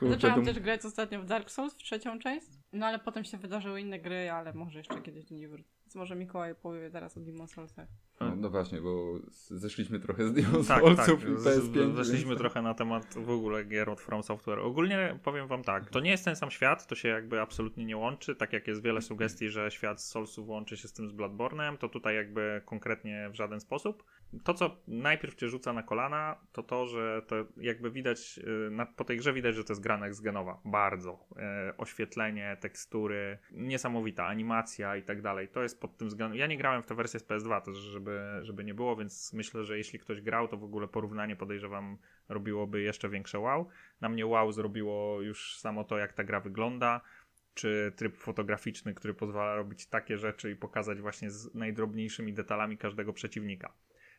Kurczę, 0.01 0.15
Zaczęłam 0.15 0.46
też 0.46 0.60
grać 0.60 0.86
ostatnio 0.86 1.22
w 1.22 1.25
Dark 1.25 1.51
Souls, 1.51 1.74
w 1.74 1.77
trzecią 1.77 2.20
część, 2.20 2.48
no 2.74 2.86
ale 2.86 3.00
potem 3.00 3.24
się 3.24 3.38
wydarzyły 3.38 3.81
inne 3.81 4.00
gry, 4.00 4.31
ale 4.31 4.53
może 4.53 4.77
jeszcze 4.79 5.01
kiedyś 5.01 5.25
do 5.25 5.36
niej 5.36 5.48
wrócę. 5.48 5.70
Więc 5.86 5.96
może 5.96 6.15
Mikołaj 6.15 6.55
powie 6.55 6.89
teraz 6.91 7.17
o 7.17 7.20
Demon 7.20 7.48
Soulsach. 7.48 7.88
No, 8.20 8.36
no 8.36 8.50
właśnie, 8.50 8.81
bo 8.81 9.13
zeszliśmy 9.31 10.00
trochę 10.00 10.27
z 10.27 10.31
Demon's 10.34 10.67
Tak, 10.67 10.79
Soulsów 10.84 11.22
tak. 11.24 11.29
i 11.31 11.38
Z- 11.38 11.46
PS5. 11.48 11.93
Weszliśmy 11.93 12.29
więc- 12.29 12.39
trochę 12.39 12.62
na 12.62 12.74
temat 12.74 13.13
w 13.17 13.29
ogóle 13.29 13.63
gier 13.65 13.89
od 13.89 14.01
From 14.01 14.24
Software. 14.24 14.60
Ogólnie 14.60 15.20
powiem 15.24 15.48
wam 15.48 15.63
tak, 15.63 15.89
to 15.89 16.00
nie 16.00 16.12
jest 16.12 16.25
ten 16.25 16.36
sam 16.36 16.51
świat, 16.51 16.88
to 16.88 16.96
się 16.96 17.08
jakby 17.10 17.41
absolutnie 17.41 17.86
nie 17.86 17.98
łączy, 17.98 18.36
tak 18.36 18.53
jak 18.53 18.67
jest 18.67 18.84
wiele 18.84 19.01
sugestii, 19.01 19.50
że 19.50 19.72
świat 19.72 20.01
z 20.01 20.08
Soulsów 20.08 20.48
łączy 20.48 20.77
się 20.77 20.88
z 20.88 20.93
tym 20.93 21.10
z 21.10 21.13
Bloodborne'em, 21.13 21.77
to 21.77 21.89
tutaj 21.89 22.15
jakby 22.15 22.62
konkretnie 22.65 23.29
w 23.31 23.36
żaden 23.36 23.60
sposób. 23.60 24.03
To, 24.43 24.53
co 24.53 24.77
najpierw 24.88 25.35
cię 25.35 25.50
rzuca 25.50 25.73
na 25.73 25.83
kolana, 25.83 26.35
to 26.51 26.63
to, 26.63 26.85
że 26.85 27.21
to 27.27 27.35
jakby 27.57 27.91
widać, 27.91 28.39
y, 28.67 28.71
na, 28.71 28.85
po 28.85 29.03
tej 29.03 29.17
grze 29.17 29.33
widać, 29.33 29.55
że 29.55 29.63
to 29.63 29.73
jest 29.73 29.81
gra 29.81 30.13
z 30.13 30.21
genowa. 30.21 30.61
Bardzo. 30.65 31.27
E, 31.38 31.73
oświetlenie, 31.77 32.57
tekstury, 32.61 33.38
niesamowita 33.51 34.25
animacja 34.25 34.95
i 34.95 35.03
tak 35.03 35.21
dalej. 35.21 35.47
To 35.47 35.63
jest 35.63 35.81
pod 35.81 35.97
tym 35.97 36.07
względem. 36.07 36.39
Ja 36.39 36.47
nie 36.47 36.57
grałem 36.57 36.83
w 36.83 36.85
tę 36.85 36.95
wersję 36.95 37.19
z 37.19 37.23
PS2, 37.27 37.61
też 37.61 37.77
żeby, 37.77 38.39
żeby 38.41 38.63
nie 38.63 38.73
było, 38.73 38.95
więc 38.95 39.33
myślę, 39.33 39.63
że 39.63 39.77
jeśli 39.77 40.00
ktoś 40.00 40.21
grał, 40.21 40.47
to 40.47 40.57
w 40.57 40.63
ogóle 40.63 40.88
porównanie 40.88 41.35
podejrzewam 41.35 41.97
robiłoby 42.29 42.81
jeszcze 42.81 43.09
większe 43.09 43.39
wow. 43.39 43.67
Na 44.01 44.09
mnie 44.09 44.25
wow 44.25 44.51
zrobiło 44.51 45.21
już 45.21 45.59
samo 45.59 45.83
to, 45.83 45.97
jak 45.97 46.13
ta 46.13 46.23
gra 46.23 46.39
wygląda, 46.39 47.01
czy 47.53 47.93
tryb 47.95 48.17
fotograficzny, 48.17 48.93
który 48.93 49.13
pozwala 49.13 49.55
robić 49.55 49.88
takie 49.88 50.17
rzeczy 50.17 50.51
i 50.51 50.55
pokazać 50.55 51.01
właśnie 51.01 51.31
z 51.31 51.55
najdrobniejszymi 51.55 52.33
detalami 52.33 52.77
każdego 52.77 53.13
przeciwnika. 53.13 53.73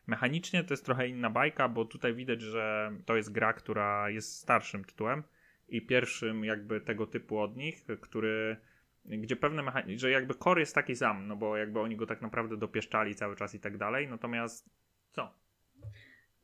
Mechanicznie 0.07 0.65
to 0.65 0.73
jest 0.73 0.85
trochę 0.85 1.09
inna 1.09 1.31
bajka, 1.31 1.69
bo 1.69 1.85
tutaj 1.85 2.15
widać, 2.15 2.41
że 2.41 2.93
to 3.05 3.17
jest 3.17 3.33
gra, 3.33 3.53
która 3.53 4.11
jest 4.11 4.37
starszym 4.37 4.85
tytułem 4.85 5.23
i 5.69 5.87
pierwszym 5.87 6.45
jakby 6.45 6.81
tego 6.81 7.07
typu 7.07 7.39
od 7.39 7.57
nich, 7.57 7.87
który 8.01 8.57
gdzie 9.05 9.37
pewne 9.37 9.63
mechanizmy, 9.63 9.99
że 9.99 10.11
jakby 10.11 10.35
core 10.35 10.61
jest 10.61 10.75
taki 10.75 10.97
sam, 10.97 11.29
no 11.29 11.37
bo 11.37 11.57
jakby 11.57 11.81
oni 11.81 11.97
go 11.97 12.07
tak 12.07 12.23
naprawdę 12.23 12.57
dopieszczali 12.57 13.15
cały 13.15 13.37
czas 13.37 13.55
i 13.55 13.61
tak 13.61 13.79
dalej, 13.79 14.09
natomiast 14.09 14.71
co? 15.11 15.35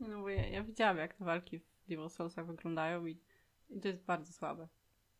No 0.01 0.21
bo 0.21 0.29
ja, 0.29 0.47
ja 0.47 0.65
widziałam, 0.65 0.97
jak 0.97 1.15
te 1.15 1.25
walki 1.25 1.59
w 1.59 1.89
Demon 1.89 2.11
Soulsach 2.11 2.47
wyglądają 2.47 3.07
i, 3.07 3.21
i 3.71 3.81
to 3.81 3.89
jest 3.89 4.05
bardzo 4.05 4.33
słabe. 4.33 4.69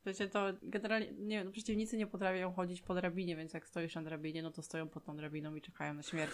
Wiecie, 0.07 0.29
to 0.29 0.47
generalnie, 0.63 1.13
nie 1.13 1.37
wiem, 1.37 1.47
no 1.47 1.53
przeciwnicy 1.53 1.97
nie 1.97 2.07
potrafią 2.07 2.53
chodzić 2.53 2.83
po 2.83 2.95
drabinie, 2.95 3.37
więc 3.37 3.55
jak 3.55 3.67
stoisz 3.67 3.95
na 3.95 4.03
drabinie, 4.03 4.43
no 4.43 4.51
to 4.51 4.63
stoją 4.63 4.89
pod 4.89 5.05
tą 5.05 5.17
drabiną 5.17 5.55
i 5.55 5.61
czekają 5.61 5.95
na 5.95 6.03
śmierć. 6.03 6.33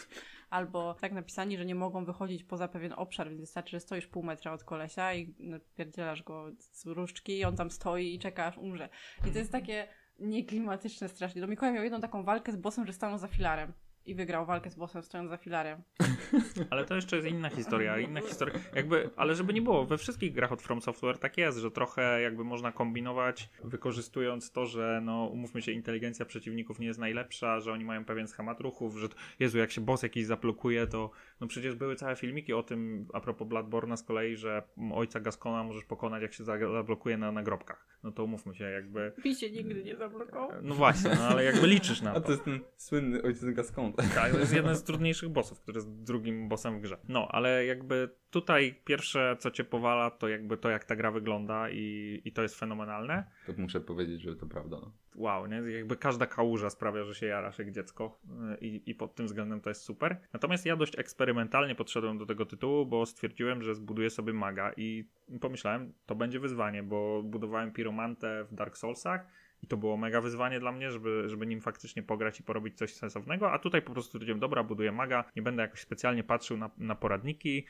Albo 0.50 0.94
tak 0.94 1.12
napisani, 1.12 1.56
że 1.56 1.64
nie 1.64 1.74
mogą 1.74 2.04
wychodzić 2.04 2.44
poza 2.44 2.68
pewien 2.68 2.92
obszar, 2.96 3.28
więc 3.28 3.40
wystarczy, 3.40 3.70
że 3.70 3.80
stoisz 3.80 4.06
pół 4.06 4.22
metra 4.22 4.52
od 4.52 4.64
kolesia 4.64 5.14
i 5.14 5.34
pierdzielasz 5.76 6.22
go 6.22 6.50
z 6.58 6.86
różdżki 6.86 7.38
i 7.38 7.44
on 7.44 7.56
tam 7.56 7.70
stoi 7.70 8.14
i 8.14 8.18
czeka 8.18 8.46
aż 8.46 8.58
umrze. 8.58 8.88
I 9.28 9.32
to 9.32 9.38
jest 9.38 9.52
takie 9.52 9.88
nieklimatyczne 10.18 11.08
strasznie. 11.08 11.40
Do 11.40 11.46
Mikołaj 11.46 11.74
miał 11.74 11.82
jedną 11.82 12.00
taką 12.00 12.24
walkę 12.24 12.52
z 12.52 12.56
bossem, 12.56 12.86
że 12.86 12.92
stanął 12.92 13.18
za 13.18 13.28
filarem. 13.28 13.72
I 14.06 14.14
wygrał 14.14 14.46
walkę 14.46 14.70
z 14.70 14.74
bossem 14.74 15.02
stojąc 15.02 15.30
za 15.30 15.36
filarem. 15.36 15.82
Ale 16.70 16.84
to 16.84 16.94
jeszcze 16.94 17.16
jest 17.16 17.28
inna 17.28 17.50
historia, 17.50 17.98
inna 17.98 18.20
historia. 18.20 18.54
Jakby, 18.74 19.10
ale 19.16 19.34
żeby 19.34 19.52
nie 19.52 19.62
było, 19.62 19.86
we 19.86 19.98
wszystkich 19.98 20.32
grach 20.32 20.52
od 20.52 20.62
From 20.62 20.82
Software 20.82 21.18
tak 21.18 21.38
jest, 21.38 21.58
że 21.58 21.70
trochę 21.70 22.20
jakby 22.20 22.44
można 22.44 22.72
kombinować, 22.72 23.50
wykorzystując 23.64 24.52
to, 24.52 24.66
że 24.66 25.00
no 25.04 25.26
umówmy 25.26 25.62
się, 25.62 25.72
inteligencja 25.72 26.24
przeciwników 26.26 26.78
nie 26.78 26.86
jest 26.86 27.00
najlepsza, 27.00 27.60
że 27.60 27.72
oni 27.72 27.84
mają 27.84 28.04
pewien 28.04 28.28
schemat 28.28 28.60
ruchów, 28.60 28.96
że 28.96 29.08
to, 29.08 29.16
Jezu, 29.40 29.58
jak 29.58 29.70
się 29.70 29.80
boss 29.80 30.02
jakiś 30.02 30.26
zablokuje, 30.26 30.86
to 30.86 31.10
no 31.40 31.46
przecież 31.46 31.74
były 31.74 31.96
całe 31.96 32.16
filmiki 32.16 32.52
o 32.52 32.62
tym, 32.62 33.06
a 33.12 33.20
propos 33.20 33.48
Bloodborne'a 33.48 33.96
z 33.96 34.02
kolei, 34.02 34.36
że 34.36 34.62
ojca 34.94 35.20
Gascona 35.20 35.64
możesz 35.64 35.84
pokonać, 35.84 36.22
jak 36.22 36.32
się 36.32 36.44
za- 36.44 36.58
zablokuje 36.58 37.16
na 37.18 37.32
nagrobkach. 37.32 37.86
No 38.02 38.12
to 38.12 38.24
umówmy 38.24 38.54
się, 38.54 38.64
jakby... 38.64 39.12
Mi 39.24 39.34
się 39.34 39.50
nigdy 39.50 39.84
nie 39.84 39.96
zablokował. 39.96 40.50
No 40.62 40.74
właśnie, 40.74 41.10
no 41.18 41.22
ale 41.22 41.44
jakby 41.44 41.66
liczysz 41.66 42.02
na 42.02 42.10
A 42.10 42.14
to. 42.14 42.20
to 42.20 42.32
jest 42.32 42.44
ten 42.44 42.60
słynny 42.76 43.22
ojciec 43.22 43.44
Gascon. 43.44 43.93
To 44.32 44.38
jest 44.38 44.54
jeden 44.54 44.76
z 44.76 44.84
trudniejszych 44.84 45.28
bossów, 45.28 45.60
który 45.60 45.78
jest 45.78 46.02
drugim 46.02 46.48
bossem 46.48 46.78
w 46.78 46.80
grze. 46.80 46.98
No, 47.08 47.28
ale 47.30 47.66
jakby 47.66 48.08
tutaj 48.30 48.80
pierwsze, 48.84 49.36
co 49.38 49.50
cię 49.50 49.64
powala, 49.64 50.10
to 50.10 50.28
jakby 50.28 50.56
to, 50.56 50.70
jak 50.70 50.84
ta 50.84 50.96
gra 50.96 51.10
wygląda 51.10 51.70
i, 51.70 52.20
i 52.24 52.32
to 52.32 52.42
jest 52.42 52.58
fenomenalne. 52.58 53.30
To 53.46 53.52
muszę 53.58 53.80
powiedzieć, 53.80 54.22
że 54.22 54.36
to 54.36 54.46
prawda. 54.46 54.76
No. 54.82 54.92
Wow, 55.16 55.46
nie? 55.46 55.56
Jakby 55.56 55.96
każda 55.96 56.26
kałuża 56.26 56.70
sprawia, 56.70 57.04
że 57.04 57.14
się 57.14 57.26
jarasz 57.26 57.58
jak 57.58 57.70
dziecko 57.70 58.20
y, 58.24 58.58
i, 58.64 58.90
i 58.90 58.94
pod 58.94 59.14
tym 59.14 59.26
względem 59.26 59.60
to 59.60 59.70
jest 59.70 59.82
super. 59.82 60.20
Natomiast 60.32 60.66
ja 60.66 60.76
dość 60.76 60.98
eksperymentalnie 60.98 61.74
podszedłem 61.74 62.18
do 62.18 62.26
tego 62.26 62.46
tytułu, 62.46 62.86
bo 62.86 63.06
stwierdziłem, 63.06 63.62
że 63.62 63.74
zbuduję 63.74 64.10
sobie 64.10 64.32
maga 64.32 64.72
i 64.76 65.08
pomyślałem, 65.40 65.92
to 66.06 66.14
będzie 66.14 66.40
wyzwanie, 66.40 66.82
bo 66.82 67.22
budowałem 67.22 67.72
piromantę 67.72 68.44
w 68.44 68.54
Dark 68.54 68.76
Soulsach 68.76 69.26
i 69.64 69.66
to 69.66 69.76
było 69.76 69.96
mega 69.96 70.20
wyzwanie 70.20 70.60
dla 70.60 70.72
mnie, 70.72 70.90
żeby, 70.90 71.28
żeby 71.28 71.46
nim 71.46 71.60
faktycznie 71.60 72.02
pograć 72.02 72.40
i 72.40 72.42
porobić 72.42 72.78
coś 72.78 72.94
sensownego, 72.94 73.52
a 73.52 73.58
tutaj 73.58 73.82
po 73.82 73.92
prostu 73.92 74.08
stwierdziłem, 74.08 74.40
dobra, 74.40 74.64
buduję 74.64 74.92
maga, 74.92 75.24
nie 75.36 75.42
będę 75.42 75.62
jakoś 75.62 75.80
specjalnie 75.80 76.24
patrzył 76.24 76.56
na, 76.56 76.70
na 76.78 76.94
poradniki, 76.94 77.66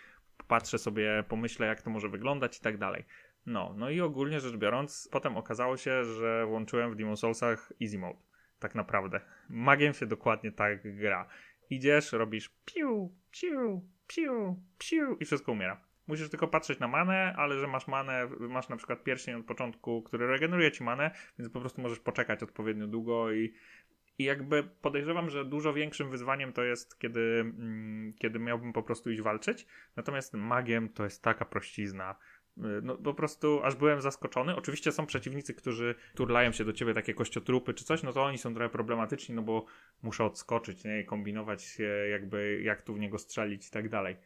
patrzę 0.49 0.79
sobie, 0.79 1.25
pomyślę 1.29 1.67
jak 1.67 1.83
to 1.83 1.91
może 1.91 2.09
wyglądać 2.09 2.59
i 2.59 2.61
tak 2.61 2.79
dalej. 2.79 3.05
No, 3.47 3.75
no 3.77 3.91
i 3.91 4.01
ogólnie 4.01 4.41
rzecz 4.41 4.57
biorąc, 4.57 5.09
potem 5.13 5.37
okazało 5.37 5.77
się, 5.77 6.05
że 6.05 6.47
włączyłem 6.47 6.93
w 6.93 6.97
Demon 6.97 7.17
Soulsach 7.17 7.73
Easy 7.83 7.99
Mode. 7.99 8.19
Tak 8.59 8.75
naprawdę. 8.75 9.21
Magiem 9.49 9.95
się 9.95 10.07
dokładnie 10.07 10.53
tak 10.53 10.97
gra. 10.97 11.29
Idziesz, 11.71 12.13
robisz 12.13 12.51
piu, 12.65 13.13
piu, 13.31 13.83
piu, 14.07 14.63
piu 14.79 15.17
i 15.21 15.25
wszystko 15.25 15.53
umiera. 15.53 15.84
Musisz 16.07 16.31
tylko 16.31 16.49
patrzeć 16.49 16.79
na 16.79 16.89
manę, 16.89 17.35
ale 17.37 17.59
że 17.59 17.67
masz 17.67 17.87
manę, 17.87 18.29
masz 18.41 18.69
na 18.69 18.77
przykład 18.77 19.05
pierścień 19.05 19.35
od 19.35 19.47
początku, 19.47 20.03
który 20.03 20.27
regeneruje 20.27 20.73
ci 20.73 20.85
manę, 20.85 21.11
więc 21.39 21.53
po 21.53 21.61
prostu 21.61 21.83
możesz 21.83 22.01
poczekać 22.01 22.43
odpowiednio 22.43 22.87
długo 22.87 23.33
i, 23.33 23.55
i 24.19 24.25
jakby 24.25 24.63
podejrzewam, 24.63 25.31
że 25.31 25.45
dużo 25.45 25.73
większym 25.73 26.11
wyzwaniem 26.11 26.53
to 26.53 26.65
jest, 26.65 26.99
kiedy, 26.99 27.21
mm, 27.41 28.13
kiedy 28.19 28.39
miałbym 28.39 28.73
po 28.73 28.83
prostu 28.83 29.11
iść 29.11 29.23
walczyć. 29.23 29.67
Natomiast 29.97 30.35
magiem 30.35 30.89
to 30.89 31.05
jest 31.05 31.23
taka 31.23 31.45
prościzna. 31.45 32.17
Y, 32.59 32.63
No 32.83 32.97
po 32.97 33.15
prostu 33.15 33.61
aż 33.63 33.75
byłem 33.77 34.01
zaskoczony. 34.01 34.57
Oczywiście 34.57 34.93
są 34.93 35.07
przeciwnicy, 35.07 35.55
którzy 35.55 35.95
turlają 36.15 36.53
się 36.53 36.65
do 36.65 36.73
ciebie 36.73 36.95
takie 36.95 37.15
kościotrupy 37.15 37.75
czy 37.75 37.85
coś, 37.85 38.03
no 38.03 38.13
to 38.13 38.23
oni 38.25 38.39
są 38.39 38.55
trochę 38.55 38.69
problematyczni, 38.69 39.35
no 39.35 39.43
bo 39.43 39.67
muszę 40.03 40.25
odskoczyć, 40.25 40.85
nie? 40.85 41.01
I 41.01 41.05
kombinować 41.05 41.63
się 41.63 41.85
jakby 42.11 42.63
jak 42.63 42.83
tu 42.83 42.95
w 42.95 42.99
niego 42.99 43.19
strzelić 43.19 43.69
i 43.69 43.71
tak 43.71 43.89
dalej. 43.89 44.17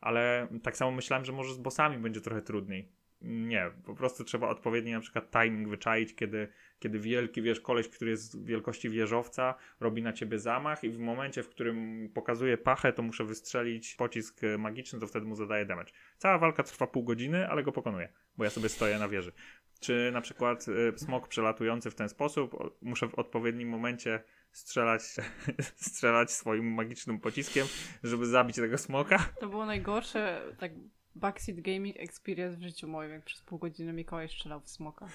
Ale 0.00 0.48
tak 0.62 0.76
samo 0.76 0.90
myślałem, 0.90 1.24
że 1.24 1.32
może 1.32 1.54
z 1.54 1.58
bossami 1.58 1.98
będzie 1.98 2.20
trochę 2.20 2.42
trudniej. 2.42 2.92
Nie, 3.22 3.70
po 3.84 3.94
prostu 3.94 4.24
trzeba 4.24 4.48
odpowiedni 4.48 4.92
na 4.92 5.00
przykład 5.00 5.30
timing 5.30 5.68
wyczaić, 5.68 6.14
kiedy, 6.14 6.48
kiedy 6.78 6.98
wielki, 6.98 7.42
wiesz, 7.42 7.60
koleś, 7.60 7.88
który 7.88 8.10
jest 8.10 8.44
wielkości 8.44 8.90
wieżowca, 8.90 9.54
robi 9.80 10.02
na 10.02 10.12
ciebie 10.12 10.38
zamach 10.38 10.84
i 10.84 10.90
w 10.90 10.98
momencie, 10.98 11.42
w 11.42 11.48
którym 11.48 12.08
pokazuje 12.14 12.58
pachę, 12.58 12.92
to 12.92 13.02
muszę 13.02 13.24
wystrzelić 13.24 13.94
pocisk 13.94 14.44
e, 14.44 14.58
magiczny, 14.58 15.00
to 15.00 15.06
wtedy 15.06 15.26
mu 15.26 15.34
zadaje 15.34 15.66
damage. 15.66 15.92
Cała 16.18 16.38
walka 16.38 16.62
trwa 16.62 16.86
pół 16.86 17.04
godziny, 17.04 17.48
ale 17.48 17.62
go 17.62 17.72
pokonuję, 17.72 18.12
bo 18.36 18.44
ja 18.44 18.50
sobie 18.50 18.68
stoję 18.68 18.98
na 18.98 19.08
wieży. 19.08 19.32
Czy 19.80 20.10
na 20.12 20.20
przykład 20.20 20.66
y, 20.68 20.98
smok 20.98 21.28
przelatujący 21.28 21.90
w 21.90 21.94
ten 21.94 22.08
sposób, 22.08 22.56
muszę 22.82 23.08
w 23.08 23.14
odpowiednim 23.14 23.68
momencie 23.68 24.20
strzelać, 24.58 25.02
strzelać 25.88 26.30
swoim 26.30 26.74
magicznym 26.74 27.20
pociskiem, 27.20 27.66
żeby 28.02 28.26
zabić 28.26 28.56
tego 28.56 28.78
smoka. 28.78 29.18
To 29.40 29.48
było 29.48 29.66
najgorsze, 29.66 30.42
tak 30.58 30.72
backseat 31.14 31.60
gaming 31.60 31.96
experience 31.96 32.56
w 32.56 32.62
życiu 32.62 32.88
moim, 32.88 33.10
jak 33.10 33.24
przez 33.24 33.42
pół 33.42 33.58
godziny 33.58 33.92
Mikołaj 33.92 34.28
strzelał 34.28 34.60
w 34.60 34.68
smoka. 34.68 35.08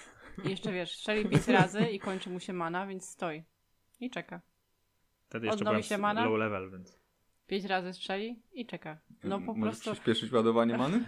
I 0.46 0.50
jeszcze 0.50 0.72
wiesz, 0.72 0.98
strzeli 0.98 1.30
pięć 1.30 1.48
razy 1.60 1.80
i 1.80 2.00
kończy 2.00 2.30
mu 2.30 2.40
się 2.40 2.54
mana, 2.54 2.88
więc 2.88 3.10
stoi. 3.10 3.44
I 4.00 4.10
czeka. 4.10 4.42
Wtedy 5.30 5.46
jeszcze 5.46 5.60
Odnowi 5.60 5.74
byłem 5.74 5.84
się 5.84 5.98
mana? 5.98 6.26
low 6.26 6.40
level, 6.40 6.72
więc... 6.72 7.03
Pięć 7.48 7.66
razy 7.66 7.94
strzeli 7.94 8.40
i 8.54 8.66
czeka. 8.66 8.98
No 9.24 9.42
po 9.42 9.54
Możesz 9.54 9.76
prostu... 9.76 9.92
przyspieszyć 9.92 10.32
ładowanie 10.32 10.78
many? 10.78 11.04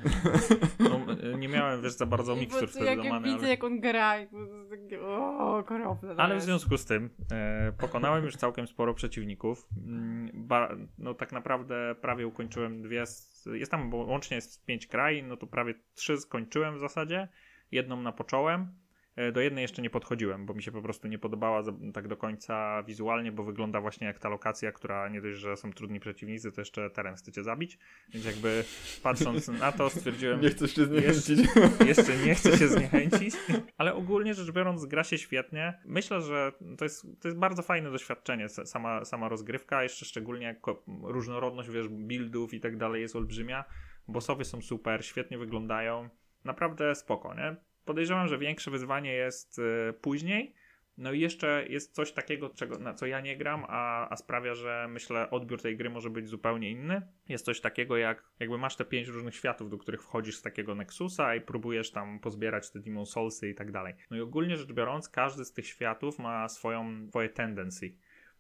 No, 0.80 1.14
y, 1.34 1.38
nie 1.38 1.48
miałem, 1.48 1.82
wiesz, 1.82 1.94
za 1.94 2.06
bardzo 2.06 2.36
mikstur 2.36 2.70
wtedy 2.70 2.86
jak 2.86 2.98
do 2.98 3.04
ja 3.04 3.14
many, 3.14 3.28
widzę, 3.28 3.40
ale... 3.40 3.50
jak 3.50 3.64
on 3.64 3.80
gra, 3.80 4.20
i 4.20 4.28
po 4.28 4.38
prostu 4.38 4.70
takie, 4.70 5.02
o, 5.02 5.58
okropne. 5.58 6.16
to 6.16 6.22
Ale 6.22 6.38
w 6.38 6.42
związku 6.42 6.78
z 6.78 6.86
tym 6.86 7.10
e, 7.32 7.72
pokonałem 7.72 8.26
już 8.26 8.36
całkiem 8.36 8.68
sporo 8.68 8.94
przeciwników. 8.94 9.68
Mm, 9.78 10.32
Ba, 10.34 10.76
no 10.98 11.14
tak 11.14 11.32
naprawdę 11.32 11.96
prawie 12.02 12.28
ukończyłem 12.28 12.82
dwie. 12.82 13.06
Z, 13.06 13.46
jest 13.54 13.72
tam, 13.72 13.90
bo 13.90 13.98
łącznie 13.98 14.36
jest 14.36 14.66
pięć 14.66 14.88
krain, 14.88 15.28
no 15.28 15.38
to 15.38 15.48
prawie 15.48 15.74
trzy 15.94 16.18
skończyłem 16.18 16.76
w 16.76 16.80
zasadzie. 16.80 17.28
Jedną 17.72 18.02
napocząłem. 18.02 18.85
E, 19.16 19.32
Do 19.32 19.42
jednej 19.42 19.62
jeszcze 19.62 19.82
nie 19.82 19.90
podchodziłem, 19.90 20.46
bo 20.46 20.54
mi 20.54 20.64
się 20.64 20.72
po 20.72 20.82
prostu 20.82 21.08
nie 21.08 21.20
podobała 21.20 21.64
tak 21.94 22.08
do 22.08 22.18
końca 22.18 22.84
wizualnie, 22.84 23.32
bo 23.32 23.44
wygląda 23.44 23.82
właśnie 23.82 24.08
jak 24.08 24.20
ta 24.20 24.30
lokacja, 24.30 24.72
która 24.72 25.10
nie 25.10 25.22
dość, 25.22 25.38
że 25.40 25.58
są 25.58 25.74
trudni 25.74 26.00
przeciwnicy, 26.00 26.52
to 26.52 26.62
jeszcze 26.62 26.90
teren 26.90 27.16
chcecie 27.16 27.44
zabić. 27.44 27.78
Więc 28.14 28.26
jakby 28.26 28.64
patrząc 29.04 29.48
na 29.48 29.72
to 29.72 29.90
stwierdziłem, 29.90 30.42
Nie 30.42 30.50
chcesz 30.50 30.76
się 30.76 30.86
zniechęcić. 30.86 31.38
jeszcze 31.86 32.18
nie 32.18 32.36
chcę 32.36 32.58
się 32.58 32.68
zniechęcić, 32.68 33.36
ale 33.78 33.94
ogólnie 33.94 34.34
rzecz 34.34 34.52
biorąc 34.52 34.86
gra 34.86 35.04
się 35.04 35.18
świetnie. 35.18 35.80
Myślę, 35.86 36.22
że 36.22 36.52
to 36.78 36.86
jest, 36.86 37.08
to 37.22 37.28
jest 37.28 37.38
bardzo 37.40 37.62
fajne 37.64 37.92
doświadczenie, 37.92 38.46
sa- 38.46 38.66
sama, 38.66 39.06
sama 39.06 39.30
rozgrywka, 39.30 39.84
jeszcze 39.84 40.06
szczególnie 40.06 40.56
różnorodność 41.04 41.70
wiesz, 41.70 41.88
buildów 41.90 42.54
i 42.54 42.60
tak 42.60 42.78
dalej 42.78 43.02
jest 43.02 43.16
olbrzymia. 43.16 43.66
Bossowie 44.08 44.46
są 44.46 44.62
super, 44.62 45.06
świetnie 45.06 45.38
wyglądają, 45.38 46.10
naprawdę 46.44 46.96
spoko, 46.96 47.34
nie? 47.34 47.56
Podejrzewam, 47.86 48.28
że 48.28 48.38
większe 48.38 48.72
wyzwanie 48.72 49.14
jest 49.14 49.60
y, 49.60 49.94
później, 50.02 50.54
no 50.98 51.12
i 51.12 51.20
jeszcze 51.20 51.66
jest 51.70 51.96
coś 51.96 52.12
takiego, 52.12 52.50
czego, 52.50 52.80
na 52.80 52.94
co 52.94 53.06
ja 53.06 53.22
nie 53.22 53.38
gram, 53.38 53.66
a, 53.68 54.10
a 54.10 54.16
sprawia, 54.16 54.56
że 54.56 54.88
myślę, 54.90 55.30
odbiór 55.30 55.62
tej 55.62 55.78
gry 55.78 55.90
może 55.90 56.10
być 56.10 56.28
zupełnie 56.28 56.70
inny. 56.70 57.02
Jest 57.30 57.46
coś 57.46 57.62
takiego, 57.62 57.98
jak 57.98 58.24
jakby 58.40 58.58
masz 58.58 58.76
te 58.76 58.86
pięć 58.86 59.08
różnych 59.08 59.36
światów, 59.36 59.70
do 59.70 59.78
których 59.78 60.04
wchodzisz 60.04 60.38
z 60.38 60.42
takiego 60.42 60.76
Nexusa 60.76 61.36
i 61.36 61.42
próbujesz 61.42 61.92
tam 61.92 62.20
pozbierać 62.20 62.72
te 62.72 62.80
Demon 62.80 63.06
Soulsy 63.06 63.50
i 63.50 63.56
tak 63.56 63.72
dalej. 63.72 63.94
No 64.12 64.18
i 64.18 64.22
ogólnie 64.22 64.58
rzecz 64.58 64.74
biorąc, 64.74 65.10
każdy 65.10 65.46
z 65.46 65.54
tych 65.54 65.68
światów 65.68 66.20
ma 66.20 66.50
swoją, 66.50 67.08
swoje 67.10 67.30
tendency. 67.30 67.96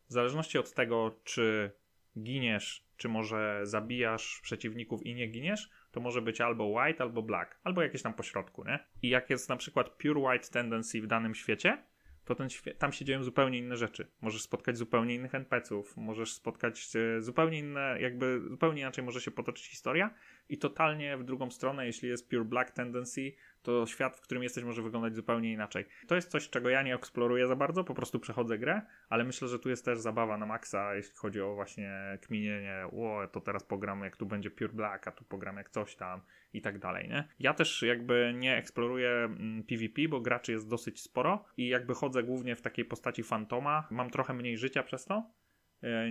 W 0.08 0.14
zależności 0.14 0.58
od 0.58 0.74
tego, 0.74 1.20
czy 1.24 1.72
giniesz, 2.20 2.86
czy 2.98 3.10
może 3.10 3.60
zabijasz 3.64 4.40
przeciwników 4.44 5.06
i 5.06 5.16
nie 5.16 5.28
giniesz, 5.28 5.70
to 5.96 6.02
może 6.02 6.22
być 6.22 6.42
albo 6.42 6.66
white, 6.66 7.04
albo 7.04 7.22
black, 7.22 7.60
albo 7.64 7.82
jakieś 7.82 8.02
tam 8.02 8.14
pośrodku, 8.14 8.64
nie? 8.64 8.80
I 9.02 9.10
jak 9.10 9.30
jest 9.30 9.50
na 9.50 9.58
przykład 9.58 9.90
pure 9.90 10.20
white 10.20 10.48
tendency 10.48 11.02
w 11.02 11.08
danym 11.08 11.36
świecie, 11.36 11.84
to 12.25 12.36
ten 12.36 12.48
świe- 12.48 12.74
tam 12.78 12.92
się 12.92 13.06
dzieją 13.06 13.24
zupełnie 13.24 13.58
inne 13.58 13.78
rzeczy. 13.78 14.08
Możesz 14.22 14.42
spotkać 14.42 14.78
zupełnie 14.78 15.16
innych 15.16 15.36
NPC-ów, 15.36 15.98
możesz 15.98 16.34
spotkać 16.34 16.96
e, 16.96 17.22
zupełnie 17.22 17.60
inne, 17.60 17.98
jakby 18.02 18.42
zupełnie 18.50 18.82
inaczej 18.82 19.04
może 19.04 19.22
się 19.22 19.32
potoczyć 19.32 19.68
historia 19.68 20.14
i 20.50 20.58
totalnie 20.58 21.18
w 21.18 21.24
drugą 21.24 21.52
stronę, 21.52 21.86
jeśli 21.86 22.10
jest 22.10 22.30
pure 22.30 22.46
black 22.46 22.72
tendency, 22.72 23.32
to 23.62 23.86
świat, 23.86 24.18
w 24.18 24.22
którym 24.22 24.44
jesteś 24.44 24.64
może 24.64 24.82
wyglądać 24.82 25.16
zupełnie 25.16 25.52
inaczej. 25.52 25.86
To 26.08 26.16
jest 26.16 26.32
coś, 26.32 26.50
czego 26.50 26.70
ja 26.70 26.84
nie 26.84 26.96
eksploruję 26.96 27.48
za 27.48 27.56
bardzo, 27.56 27.84
po 27.84 27.94
prostu 27.94 28.20
przechodzę 28.20 28.58
grę, 28.58 28.82
ale 29.10 29.24
myślę, 29.24 29.48
że 29.48 29.60
tu 29.60 29.70
jest 29.70 29.86
też 29.86 30.00
zabawa 30.00 30.38
na 30.38 30.46
maksa, 30.46 30.96
jeśli 30.96 31.16
chodzi 31.16 31.42
o 31.42 31.56
właśnie 31.56 32.18
kminienie, 32.22 32.88
o, 32.92 33.28
to 33.32 33.42
teraz 33.42 33.64
pogram 33.64 34.02
jak 34.02 34.18
tu 34.18 34.25
będzie 34.25 34.52
pure 34.52 34.74
black, 34.74 35.08
a 35.08 35.12
tu 35.12 35.25
pogram 35.25 35.58
jak 35.58 35.70
coś 35.70 35.96
tam 35.96 36.22
i 36.54 36.62
tak 36.62 36.80
dalej, 36.80 37.10
nie? 37.10 37.28
Ja 37.40 37.54
też 37.54 37.82
jakby 37.82 38.34
nie 38.38 38.58
eksploruję 38.58 39.10
mm, 39.10 39.64
PvP, 39.64 40.08
bo 40.10 40.22
graczy 40.22 40.52
jest 40.52 40.70
dosyć 40.70 41.02
sporo 41.02 41.46
i 41.58 41.68
jakby 41.68 41.94
chodzę 41.94 42.24
głównie 42.24 42.56
w 42.56 42.62
takiej 42.62 42.86
postaci 42.86 43.24
fantoma, 43.24 43.88
mam 43.92 44.10
trochę 44.10 44.34
mniej 44.34 44.58
życia 44.58 44.84
przez 44.84 45.06
to, 45.06 45.32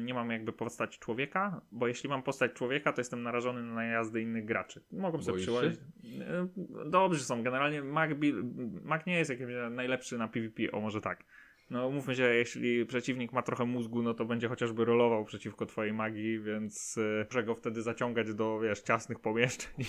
nie 0.00 0.14
mam 0.14 0.30
jakby 0.30 0.52
postać 0.52 0.98
człowieka, 0.98 1.60
bo 1.72 1.88
jeśli 1.88 2.08
mam 2.08 2.22
postać 2.22 2.52
człowieka, 2.52 2.92
to 2.92 3.00
jestem 3.00 3.22
narażony 3.22 3.62
na 3.62 3.74
najazdy 3.74 4.22
innych 4.22 4.44
graczy. 4.44 4.80
Mogą 4.92 5.22
sobie 5.22 5.38
przyłożyć. 5.38 5.80
E, 6.20 6.90
Dobrzy 6.90 7.24
są. 7.24 7.42
Generalnie 7.42 7.82
Mac, 7.82 8.10
Mac 8.82 9.06
nie 9.06 9.18
jest 9.18 9.30
jakimś 9.30 9.52
najlepszy 9.70 10.18
na 10.18 10.28
PvP, 10.28 10.72
o 10.72 10.80
może 10.80 11.00
tak. 11.00 11.24
No 11.70 11.90
mówmy 11.90 12.14
się, 12.14 12.22
jeśli 12.22 12.86
przeciwnik 12.86 13.32
ma 13.32 13.42
trochę 13.42 13.64
mózgu, 13.64 14.02
no 14.02 14.14
to 14.14 14.24
będzie 14.24 14.48
chociażby 14.48 14.84
rolował 14.84 15.24
przeciwko 15.24 15.66
twojej 15.66 15.92
magii, 15.92 16.40
więc 16.40 16.98
e, 16.98 17.24
muszę 17.24 17.44
go 17.44 17.54
wtedy 17.54 17.82
zaciągać 17.82 18.34
do, 18.34 18.60
wiesz, 18.60 18.80
ciasnych 18.80 19.20
pomieszczeń 19.20 19.70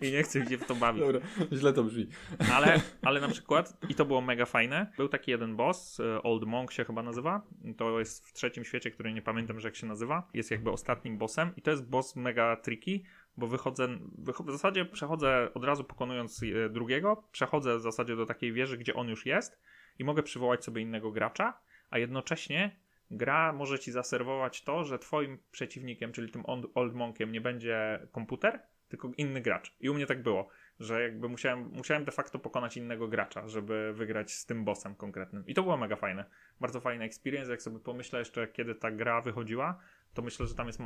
i 0.00 0.12
nie 0.12 0.22
chcę 0.22 0.46
się 0.46 0.58
w 0.58 0.66
to 0.66 0.74
bawić. 0.74 1.02
Dobra, 1.02 1.20
źle 1.52 1.72
to 1.72 1.84
brzmi. 1.84 2.06
Ale, 2.52 2.80
ale 3.02 3.20
na 3.20 3.28
przykład, 3.28 3.76
i 3.88 3.94
to 3.94 4.04
było 4.04 4.20
mega 4.20 4.46
fajne, 4.46 4.92
był 4.96 5.08
taki 5.08 5.30
jeden 5.30 5.56
boss, 5.56 6.00
e, 6.00 6.22
Old 6.22 6.44
Monk 6.44 6.72
się 6.72 6.84
chyba 6.84 7.02
nazywa, 7.02 7.42
to 7.76 7.98
jest 7.98 8.26
w 8.28 8.32
trzecim 8.32 8.64
świecie, 8.64 8.90
który 8.90 9.12
nie 9.12 9.22
pamiętam, 9.22 9.60
że 9.60 9.68
jak 9.68 9.76
się 9.76 9.86
nazywa, 9.86 10.28
jest 10.34 10.50
jakby 10.50 10.70
ostatnim 10.70 11.18
bossem 11.18 11.50
i 11.56 11.62
to 11.62 11.70
jest 11.70 11.88
boss 11.88 12.16
mega 12.16 12.56
tricky, 12.56 13.02
bo 13.36 13.46
wychodzę, 13.46 13.88
wycho- 14.22 14.46
w 14.46 14.52
zasadzie 14.52 14.84
przechodzę 14.84 15.48
od 15.54 15.64
razu 15.64 15.84
pokonując 15.84 16.40
e, 16.42 16.68
drugiego, 16.68 17.24
przechodzę 17.32 17.78
w 17.78 17.80
zasadzie 17.80 18.16
do 18.16 18.26
takiej 18.26 18.52
wieży, 18.52 18.78
gdzie 18.78 18.94
on 18.94 19.08
już 19.08 19.26
jest 19.26 19.60
i 19.98 20.04
mogę 20.04 20.22
przywołać 20.22 20.64
sobie 20.64 20.82
innego 20.82 21.10
gracza, 21.10 21.60
a 21.90 21.98
jednocześnie 21.98 22.76
gra 23.10 23.52
może 23.52 23.78
ci 23.78 23.92
zaserwować 23.92 24.62
to, 24.62 24.84
że 24.84 24.98
twoim 24.98 25.38
przeciwnikiem, 25.50 26.12
czyli 26.12 26.32
tym 26.32 26.42
Old 26.74 26.94
Monkiem 26.94 27.32
nie 27.32 27.40
będzie 27.40 28.06
komputer, 28.12 28.60
tylko 28.92 29.10
inny 29.16 29.40
gracz. 29.40 29.74
I 29.80 29.90
u 29.90 29.94
mnie 29.94 30.06
tak 30.06 30.22
było 30.22 30.48
że 30.80 31.02
jakby 31.02 31.28
musiałem, 31.28 31.70
musiałem 31.72 32.04
de 32.04 32.12
facto 32.12 32.38
pokonać 32.38 32.76
innego 32.76 33.08
gracza, 33.08 33.48
żeby 33.48 33.92
wygrać 33.92 34.32
z 34.32 34.46
tym 34.46 34.64
bossem 34.64 34.94
konkretnym. 34.94 35.46
I 35.46 35.54
to 35.54 35.62
było 35.62 35.76
mega 35.76 35.96
fajne. 35.96 36.24
Bardzo 36.60 36.80
fajny 36.80 37.04
experience. 37.04 37.50
Jak 37.50 37.62
sobie 37.62 37.78
pomyślę 37.78 38.18
jeszcze, 38.18 38.48
kiedy 38.48 38.74
ta 38.74 38.90
gra 38.90 39.20
wychodziła, 39.20 39.78
to 40.14 40.22
myślę, 40.22 40.46
że 40.46 40.54
tam 40.54 40.66
jest 40.66 40.80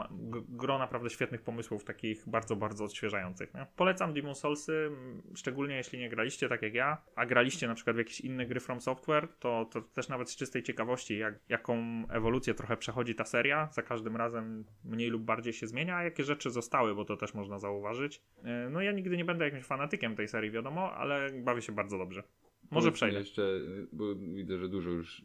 gro 0.48 0.78
naprawdę 0.78 1.10
świetnych 1.10 1.42
pomysłów, 1.42 1.84
takich 1.84 2.28
bardzo, 2.28 2.56
bardzo 2.56 2.84
odświeżających. 2.84 3.54
Nie? 3.54 3.66
Polecam 3.76 4.14
Demon 4.14 4.34
Soulsy, 4.34 4.86
m, 4.86 5.22
szczególnie 5.34 5.76
jeśli 5.76 5.98
nie 5.98 6.08
graliście 6.08 6.48
tak 6.48 6.62
jak 6.62 6.74
ja, 6.74 7.02
a 7.14 7.26
graliście 7.26 7.68
na 7.68 7.74
przykład 7.74 7.96
w 7.96 7.98
jakieś 7.98 8.20
inne 8.20 8.46
gry 8.46 8.60
From 8.60 8.80
Software, 8.80 9.28
to, 9.38 9.68
to 9.72 9.82
też 9.82 10.08
nawet 10.08 10.30
z 10.30 10.36
czystej 10.36 10.62
ciekawości, 10.62 11.18
jak, 11.18 11.38
jaką 11.48 11.76
ewolucję 12.08 12.54
trochę 12.54 12.76
przechodzi 12.76 13.14
ta 13.14 13.24
seria. 13.24 13.68
Za 13.72 13.82
każdym 13.82 14.16
razem 14.16 14.64
mniej 14.84 15.10
lub 15.10 15.22
bardziej 15.22 15.52
się 15.52 15.66
zmienia, 15.66 15.96
a 15.96 16.04
jakie 16.04 16.24
rzeczy 16.24 16.50
zostały, 16.50 16.94
bo 16.94 17.04
to 17.04 17.16
też 17.16 17.34
można 17.34 17.58
zauważyć. 17.58 18.22
E, 18.44 18.68
No 18.70 18.80
ja 18.80 18.92
nigdy 18.92 19.16
nie 19.16 19.24
będę 19.24 19.44
jakimś 19.44 19.64
fanatykiem 19.64 20.16
tej 20.16 20.28
serii, 20.28 20.50
wiadomo, 20.50 20.92
ale 20.92 21.30
bawię 21.32 21.62
się 21.62 21.72
bardzo 21.72 21.98
dobrze. 21.98 22.22
Może 22.70 22.92
przejdę. 22.92 23.18
jeszcze, 23.18 23.60
bo 23.92 24.14
widzę, 24.14 24.58
że 24.58 24.68
dużo 24.68 24.90
już 24.90 25.22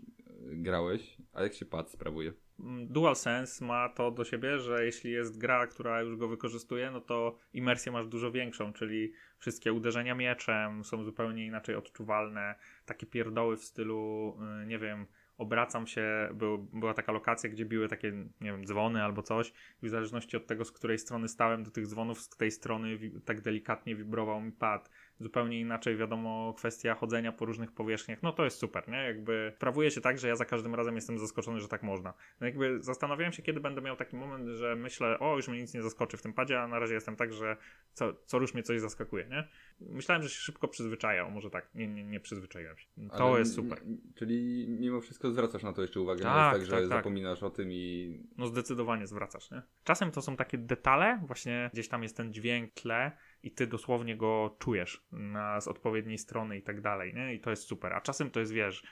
grałeś, 0.51 1.17
a 1.33 1.43
jak 1.43 1.53
się 1.53 1.65
pad 1.65 1.91
sprawuje? 1.91 2.33
Mm, 2.59 2.87
DualSense 2.87 3.65
ma 3.65 3.89
to 3.89 4.11
do 4.11 4.23
siebie, 4.23 4.59
że 4.59 4.85
jeśli 4.85 5.11
jest 5.11 5.37
gra, 5.37 5.67
która 5.67 6.01
już 6.01 6.17
go 6.17 6.27
wykorzystuje, 6.27 6.91
no 6.91 7.01
to 7.01 7.37
imersję 7.53 7.91
masz 7.91 8.07
dużo 8.07 8.31
większą, 8.31 8.73
czyli 8.73 9.13
wszystkie 9.37 9.73
uderzenia 9.73 10.15
mieczem 10.15 10.83
są 10.83 11.03
zupełnie 11.03 11.45
inaczej 11.45 11.75
odczuwalne. 11.75 12.55
Takie 12.85 13.05
pierdoły 13.05 13.57
w 13.57 13.63
stylu, 13.63 14.37
y, 14.63 14.67
nie 14.67 14.79
wiem, 14.79 15.05
obracam 15.41 15.87
się, 15.87 16.29
był, 16.33 16.57
była 16.57 16.93
taka 16.93 17.11
lokacja, 17.11 17.49
gdzie 17.49 17.65
biły 17.65 17.87
takie, 17.87 18.11
nie 18.41 18.51
wiem, 18.51 18.65
dzwony 18.65 19.03
albo 19.03 19.23
coś 19.23 19.53
i 19.83 19.85
w 19.85 19.89
zależności 19.89 20.37
od 20.37 20.47
tego, 20.47 20.65
z 20.65 20.71
której 20.71 20.97
strony 20.97 21.27
stałem 21.27 21.63
do 21.63 21.71
tych 21.71 21.87
dzwonów, 21.87 22.21
z 22.21 22.29
tej 22.29 22.51
strony 22.51 22.97
tak 23.25 23.41
delikatnie 23.41 23.95
wibrował 23.95 24.41
mi 24.41 24.51
pad. 24.51 24.89
Zupełnie 25.21 25.59
inaczej, 25.59 25.97
wiadomo, 25.97 26.53
kwestia 26.57 26.95
chodzenia 26.95 27.31
po 27.31 27.45
różnych 27.45 27.71
powierzchniach, 27.71 28.23
no 28.23 28.33
to 28.33 28.43
jest 28.43 28.57
super, 28.57 28.89
nie? 28.89 28.97
Jakby 28.97 29.53
sprawuje 29.55 29.91
się 29.91 30.01
tak, 30.01 30.19
że 30.19 30.27
ja 30.27 30.35
za 30.35 30.45
każdym 30.45 30.75
razem 30.75 30.95
jestem 30.95 31.19
zaskoczony, 31.19 31.59
że 31.59 31.67
tak 31.67 31.83
można. 31.83 32.13
No 32.39 32.47
jakby 32.47 32.83
zastanawiałem 32.83 33.33
się, 33.33 33.43
kiedy 33.43 33.59
będę 33.59 33.81
miał 33.81 33.95
taki 33.95 34.15
moment, 34.15 34.47
że 34.47 34.75
myślę, 34.75 35.19
o, 35.19 35.35
już 35.35 35.47
mnie 35.47 35.61
nic 35.61 35.73
nie 35.73 35.81
zaskoczy 35.81 36.17
w 36.17 36.21
tym 36.21 36.33
padzie, 36.33 36.61
a 36.61 36.67
na 36.67 36.79
razie 36.79 36.93
jestem 36.93 37.15
tak, 37.15 37.33
że 37.33 37.57
co, 37.93 38.13
co 38.25 38.39
rusz 38.39 38.53
mnie 38.53 38.63
coś 38.63 38.79
zaskakuje, 38.79 39.27
nie? 39.27 39.47
Myślałem, 39.79 40.23
że 40.23 40.29
się 40.29 40.39
szybko 40.39 40.67
przyzwyczaja, 40.67 41.25
o 41.25 41.29
może 41.29 41.49
tak, 41.49 41.69
nie, 41.75 41.87
nie, 41.87 42.03
nie 42.03 42.19
przyzwyczaiłem 42.19 42.77
się. 42.77 42.87
To 43.17 43.29
Ale 43.29 43.39
jest 43.39 43.55
super. 43.55 43.81
Czyli 44.15 44.67
mimo 44.69 45.01
wszystko 45.01 45.31
zwracasz 45.31 45.63
na 45.63 45.73
to 45.73 45.81
jeszcze 45.81 45.99
uwagę. 45.99 46.23
Tak, 46.23 46.59
jest 46.59 46.69
tak, 46.69 46.79
że 46.79 46.81
tak, 46.81 46.89
tak. 46.89 46.99
zapominasz 46.99 47.43
o 47.43 47.49
tym 47.49 47.71
i 47.71 48.19
No 48.37 48.47
zdecydowanie 48.47 49.07
zwracasz, 49.07 49.51
nie? 49.51 49.61
Czasem 49.83 50.11
to 50.11 50.21
są 50.21 50.35
takie 50.35 50.57
detale, 50.57 51.21
właśnie 51.27 51.69
gdzieś 51.73 51.87
tam 51.87 52.03
jest 52.03 52.17
ten 52.17 52.33
dźwięk 52.33 52.73
tle 52.73 53.11
i 53.43 53.51
ty 53.51 53.67
dosłownie 53.67 54.17
go 54.17 54.55
czujesz 54.59 55.05
na, 55.11 55.61
z 55.61 55.67
odpowiedniej 55.67 56.17
strony 56.17 56.57
i 56.57 56.61
tak 56.61 56.81
dalej, 56.81 57.13
nie? 57.13 57.33
I 57.33 57.39
to 57.39 57.49
jest 57.49 57.63
super. 57.63 57.93
A 57.93 58.01
czasem 58.01 58.31
to 58.31 58.39
jest, 58.39 58.53
wiesz, 58.53 58.83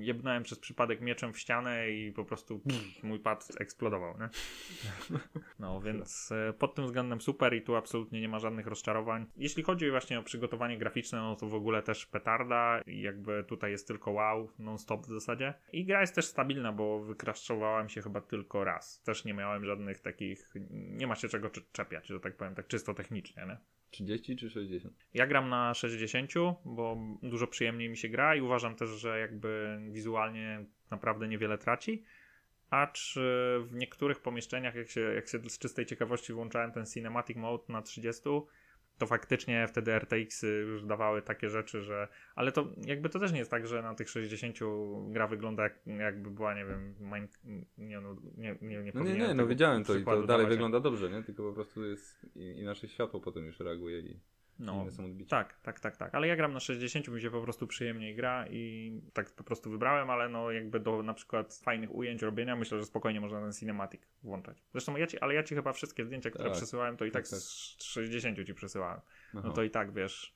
jebnąłem 0.00 0.42
przez 0.42 0.58
przypadek 0.58 1.00
mieczem 1.00 1.32
w 1.32 1.38
ścianę 1.38 1.90
i 1.90 2.12
po 2.12 2.24
prostu 2.24 2.58
pff, 2.58 3.02
mój 3.02 3.20
pad 3.20 3.48
eksplodował, 3.60 4.18
nie? 4.18 4.28
No, 5.58 5.80
więc 5.80 6.32
e, 6.32 6.52
pod 6.52 6.74
tym 6.74 6.84
względem 6.84 7.20
super 7.20 7.54
i 7.54 7.62
tu 7.62 7.76
absolutnie 7.76 8.20
nie 8.20 8.28
ma 8.28 8.38
żadnych 8.38 8.66
rozczarowań. 8.66 9.26
Jeśli 9.36 9.62
chodzi 9.62 9.90
właśnie 9.90 10.18
o 10.18 10.22
przygotowanie 10.22 10.78
graficzne, 10.78 11.18
no 11.18 11.36
to 11.36 11.46
w 11.46 11.54
ogóle 11.54 11.82
też 11.82 12.06
petarda 12.06 12.80
i 12.86 13.00
jakby 13.00 13.44
tutaj 13.44 13.70
jest 13.70 13.88
tylko 13.88 14.10
wow, 14.10 14.50
non-stop 14.58 15.06
w 15.06 15.12
zasadzie. 15.12 15.54
I 15.72 15.84
gra 15.84 16.00
jest 16.00 16.14
też 16.14 16.24
stabilna, 16.24 16.72
bo 16.72 17.00
wykraszczowałem 17.00 17.88
się 17.88 18.02
chyba 18.02 18.20
tylko 18.20 18.64
raz. 18.64 19.02
Też 19.02 19.24
nie 19.24 19.34
miałem 19.34 19.64
żadnych 19.64 20.00
takich, 20.00 20.54
nie 20.70 21.06
ma 21.06 21.14
się 21.14 21.28
czego 21.28 21.50
cze- 21.50 21.60
czepiać, 21.72 22.06
że 22.06 22.20
tak 22.20 22.36
powiem, 22.36 22.54
tak 22.54 22.66
czysto 22.66 22.94
technicznie, 22.94 23.46
nie? 23.46 23.56
30 23.90 24.36
czy 24.36 24.50
60? 24.50 25.06
Ja 25.14 25.26
gram 25.26 25.48
na 25.48 25.74
60, 25.74 26.32
bo 26.64 26.96
dużo 27.22 27.46
przyjemniej 27.46 27.88
mi 27.88 27.96
się 27.96 28.08
gra 28.08 28.34
i 28.34 28.40
uważam 28.40 28.76
też, 28.76 28.90
że 28.90 29.20
jakby 29.20 29.78
wizualnie 29.90 30.64
naprawdę 30.90 31.28
niewiele 31.28 31.58
traci. 31.58 32.02
acz 32.70 33.16
y, 33.16 33.20
w 33.60 33.74
niektórych 33.74 34.20
pomieszczeniach, 34.20 34.74
jak 34.74 34.88
się, 34.88 35.00
jak 35.00 35.28
się 35.28 35.38
z 35.48 35.58
czystej 35.58 35.86
ciekawości 35.86 36.32
włączałem 36.32 36.72
ten 36.72 36.86
Cinematic 36.86 37.36
Mode 37.36 37.64
na 37.68 37.82
30, 37.82 38.22
to 39.00 39.06
faktycznie 39.06 39.66
wtedy 39.68 39.92
RTX-y 39.92 40.46
już 40.46 40.84
dawały 40.84 41.22
takie 41.22 41.50
rzeczy, 41.50 41.82
że. 41.82 42.08
Ale 42.34 42.52
to 42.52 42.68
jakby 42.86 43.08
to 43.08 43.18
też 43.18 43.32
nie 43.32 43.38
jest 43.38 43.50
tak, 43.50 43.66
że 43.66 43.82
na 43.82 43.94
tych 43.94 44.10
60 44.10 44.58
gra 45.08 45.26
wygląda 45.26 45.62
jak, 45.62 45.86
jakby 45.86 46.30
była, 46.30 46.54
nie 46.54 46.64
wiem, 46.64 46.94
mine... 47.00 47.28
nie, 47.78 48.00
no, 48.00 48.16
nie, 48.36 48.58
nie, 48.62 48.82
nie, 48.82 48.92
No 48.94 49.04
nie, 49.04 49.12
nie, 49.12 49.20
no 49.20 49.28
tego 49.28 49.46
widziałem 49.46 49.84
to 49.84 49.94
i 49.94 50.04
to 50.04 50.10
dalej 50.10 50.26
dawać, 50.26 50.46
wygląda 50.48 50.80
dobrze, 50.80 51.10
nie? 51.10 51.22
Tylko 51.22 51.42
po 51.42 51.52
prostu 51.52 51.84
jest 51.84 52.26
i- 52.36 52.58
inaczej 52.58 52.88
światło 52.88 53.20
potem 53.20 53.46
już 53.46 53.60
reaguje 53.60 53.98
i 54.00 54.20
No. 54.60 54.86
Tak, 55.28 55.60
tak, 55.62 55.80
tak, 55.80 55.96
tak. 55.96 56.14
Ale 56.14 56.28
ja 56.28 56.36
gram 56.36 56.52
na 56.52 56.60
60, 56.60 57.08
mi 57.08 57.20
się 57.20 57.30
po 57.30 57.42
prostu 57.42 57.66
przyjemniej 57.66 58.14
gra 58.14 58.46
i 58.50 58.92
tak 59.12 59.30
po 59.30 59.44
prostu 59.44 59.70
wybrałem, 59.70 60.10
ale 60.10 60.28
no 60.28 60.50
jakby 60.50 60.80
do 60.80 61.02
na 61.02 61.14
przykład 61.14 61.60
fajnych 61.64 61.94
ujęć 61.94 62.22
robienia 62.22 62.56
myślę, 62.56 62.78
że 62.78 62.86
spokojnie 62.86 63.20
można 63.20 63.40
ten 63.40 63.52
cinematic 63.52 64.02
włączać. 64.22 64.62
Zresztą 64.72 64.96
ja 64.96 65.06
ci, 65.06 65.18
ale 65.18 65.34
ja 65.34 65.42
ci 65.42 65.54
chyba 65.54 65.72
wszystkie 65.72 66.04
zdjęcia, 66.04 66.30
które 66.30 66.44
Tak, 66.44 66.56
przesyłałem, 66.58 66.96
to 66.96 67.04
i 67.04 67.10
tak, 67.10 67.22
tak, 67.22 67.30
tak. 67.30 67.40
z 67.40 67.82
60 67.82 68.46
ci 68.46 68.54
przesyłałem. 68.54 69.00
No 69.34 69.52
to 69.52 69.62
i 69.62 69.70
tak 69.70 69.92
wiesz, 69.92 70.34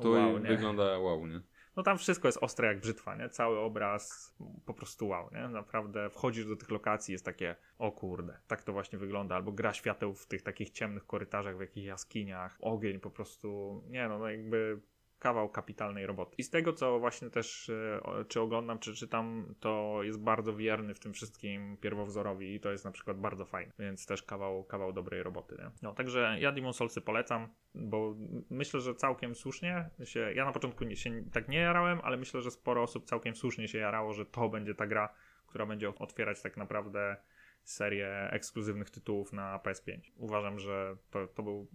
to 0.00 0.10
wow, 0.10 0.40
wygląda 0.40 0.98
wow, 0.98 1.26
nie? 1.26 1.40
No 1.76 1.82
tam 1.82 1.98
wszystko 1.98 2.28
jest 2.28 2.38
ostre 2.40 2.68
jak 2.68 2.80
brzytwa, 2.80 3.16
nie? 3.16 3.28
Cały 3.28 3.58
obraz 3.58 4.34
po 4.66 4.74
prostu 4.74 5.08
wow, 5.08 5.30
nie? 5.32 5.48
Naprawdę 5.48 6.10
wchodzisz 6.10 6.46
do 6.46 6.56
tych 6.56 6.70
lokacji, 6.70 7.12
jest 7.12 7.24
takie, 7.24 7.56
o 7.78 7.92
kurde, 7.92 8.38
tak 8.46 8.62
to 8.62 8.72
właśnie 8.72 8.98
wygląda. 8.98 9.34
Albo 9.34 9.52
gra 9.52 9.72
świateł 9.72 10.14
w 10.14 10.26
tych 10.26 10.42
takich 10.42 10.70
ciemnych 10.70 11.06
korytarzach, 11.06 11.56
w 11.56 11.60
jakichś 11.60 11.86
jaskiniach, 11.86 12.58
ogień 12.60 13.00
po 13.00 13.10
prostu, 13.10 13.82
nie 13.88 14.08
no, 14.08 14.18
no 14.18 14.30
jakby 14.30 14.80
kawał 15.22 15.48
kapitalnej 15.48 16.06
roboty. 16.06 16.34
I 16.38 16.42
z 16.42 16.50
tego, 16.50 16.72
co 16.72 16.98
właśnie 16.98 17.30
też 17.30 17.68
e, 17.70 18.24
czy 18.28 18.40
oglądam, 18.40 18.78
czy 18.78 18.94
czytam, 18.94 19.54
to 19.60 19.98
jest 20.02 20.20
bardzo 20.20 20.56
wierny 20.56 20.94
w 20.94 21.00
tym 21.00 21.12
wszystkim 21.12 21.76
pierwowzorowi 21.76 22.54
i 22.54 22.60
to 22.60 22.72
jest 22.72 22.84
na 22.84 22.90
przykład 22.90 23.20
bardzo 23.20 23.44
fajne, 23.44 23.72
więc 23.78 24.06
też 24.06 24.22
kawał, 24.22 24.64
kawał 24.64 24.92
dobrej 24.92 25.22
roboty. 25.22 25.56
Nie? 25.58 25.70
No, 25.82 25.94
także 25.94 26.36
ja 26.40 26.52
Demon 26.52 26.72
Soulsy 26.72 27.00
polecam, 27.00 27.48
bo 27.74 28.14
myślę, 28.50 28.80
że 28.80 28.94
całkiem 28.94 29.34
słusznie 29.34 29.90
się, 30.04 30.32
ja 30.34 30.44
na 30.44 30.52
początku 30.52 30.84
nie, 30.84 30.96
się 30.96 31.24
tak 31.32 31.48
nie 31.48 31.58
jarałem, 31.58 32.00
ale 32.02 32.16
myślę, 32.16 32.40
że 32.40 32.50
sporo 32.50 32.82
osób 32.82 33.04
całkiem 33.04 33.36
słusznie 33.36 33.68
się 33.68 33.78
jarało, 33.78 34.12
że 34.12 34.26
to 34.26 34.48
będzie 34.48 34.74
ta 34.74 34.86
gra, 34.86 35.14
która 35.46 35.66
będzie 35.66 35.88
otwierać 35.88 36.42
tak 36.42 36.56
naprawdę 36.56 37.16
serię 37.64 38.28
ekskluzywnych 38.30 38.90
tytułów 38.90 39.32
na 39.32 39.58
PS5. 39.58 40.00
Uważam, 40.16 40.58
że 40.58 40.96
to, 41.10 41.26
to 41.26 41.42
był 41.42 41.68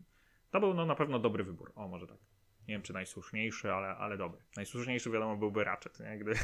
to 0.52 0.60
był 0.60 0.74
no, 0.74 0.86
na 0.86 0.96
pewno 0.96 1.20
dobry 1.20 1.44
wybór. 1.44 1.72
O, 1.76 1.88
może 1.88 2.08
tak. 2.08 2.18
Nie 2.68 2.74
wiem, 2.74 2.82
czy 2.82 2.94
najsłuszniejszy, 2.94 3.72
ale, 3.74 3.88
ale 3.88 4.18
dobry. 4.18 4.42
Najsłuszniejszy 4.56 5.10
wiadomo 5.10 5.38
byłby 5.38 5.64
Ratchet, 5.64 6.00
nie? 6.00 6.18
Gdy... 6.18 6.34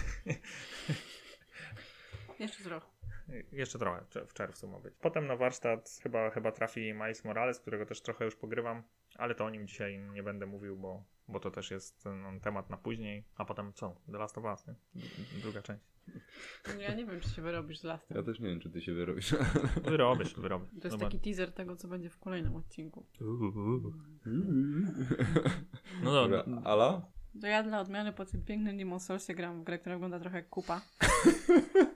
Jeszcze 2.40 2.64
trochę. 2.64 2.88
Jeszcze 3.52 3.80
trochę, 3.80 4.06
w 4.28 4.34
czerwcu 4.34 4.68
ma 4.68 4.80
być. 4.80 4.94
Potem 5.02 5.28
na 5.28 5.36
warsztat 5.36 6.00
chyba, 6.04 6.30
chyba 6.30 6.52
trafi 6.52 6.94
Miles 6.94 7.26
Morales, 7.26 7.60
którego 7.60 7.86
też 7.86 8.02
trochę 8.02 8.26
już 8.26 8.36
pogrywam, 8.36 8.84
ale 9.16 9.36
to 9.36 9.46
o 9.46 9.50
nim 9.50 9.68
dzisiaj 9.68 10.00
nie 10.00 10.24
będę 10.24 10.46
mówił, 10.46 10.78
bo, 10.78 11.04
bo 11.28 11.40
to 11.40 11.52
też 11.52 11.72
jest 11.72 12.06
no, 12.06 12.40
temat 12.40 12.70
na 12.70 12.78
później. 12.78 13.24
A 13.38 13.46
potem 13.46 13.74
co? 13.74 13.96
The 14.12 14.18
Last 14.18 14.38
of 14.38 14.44
Us, 14.44 14.68
nie? 14.68 14.76
Druga 15.42 15.62
część. 15.62 15.84
No 16.68 16.82
Ja 16.82 16.94
nie 16.94 17.06
wiem, 17.06 17.20
czy 17.22 17.30
się 17.30 17.42
wyrobisz 17.42 17.80
z 17.80 17.84
lastem. 17.84 18.18
Ja 18.18 18.24
też 18.24 18.40
nie 18.40 18.50
wiem, 18.50 18.60
czy 18.60 18.70
ty 18.70 18.82
się 18.82 18.94
wyrobisz. 18.94 19.36
Wyrobię 19.92 20.26
się, 20.26 20.42
wyrobię. 20.42 20.66
To 20.66 20.88
jest 20.88 20.90
Dobra. 20.90 21.08
taki 21.08 21.20
teaser 21.20 21.54
tego, 21.54 21.76
co 21.76 21.88
będzie 21.88 22.10
w 22.10 22.20
kolejnym 22.20 22.56
odcinku. 22.56 23.06
No 26.04 26.14
Dobra, 26.14 26.44
dobra. 26.44 26.62
Ala? 26.64 27.08
To 27.42 27.48
ja 27.48 27.64
dla 27.64 27.80
odmiany 27.80 28.14
po 28.14 28.26
tym 28.26 28.46
pięknym 28.46 28.78
Demon 28.78 29.00
Soulsie 29.00 29.34
gram 29.36 29.62
w 29.62 29.64
grę, 29.64 29.80
która 29.80 29.96
wygląda 29.96 30.20
trochę 30.20 30.38
jak 30.38 30.50
kupa. 30.50 30.82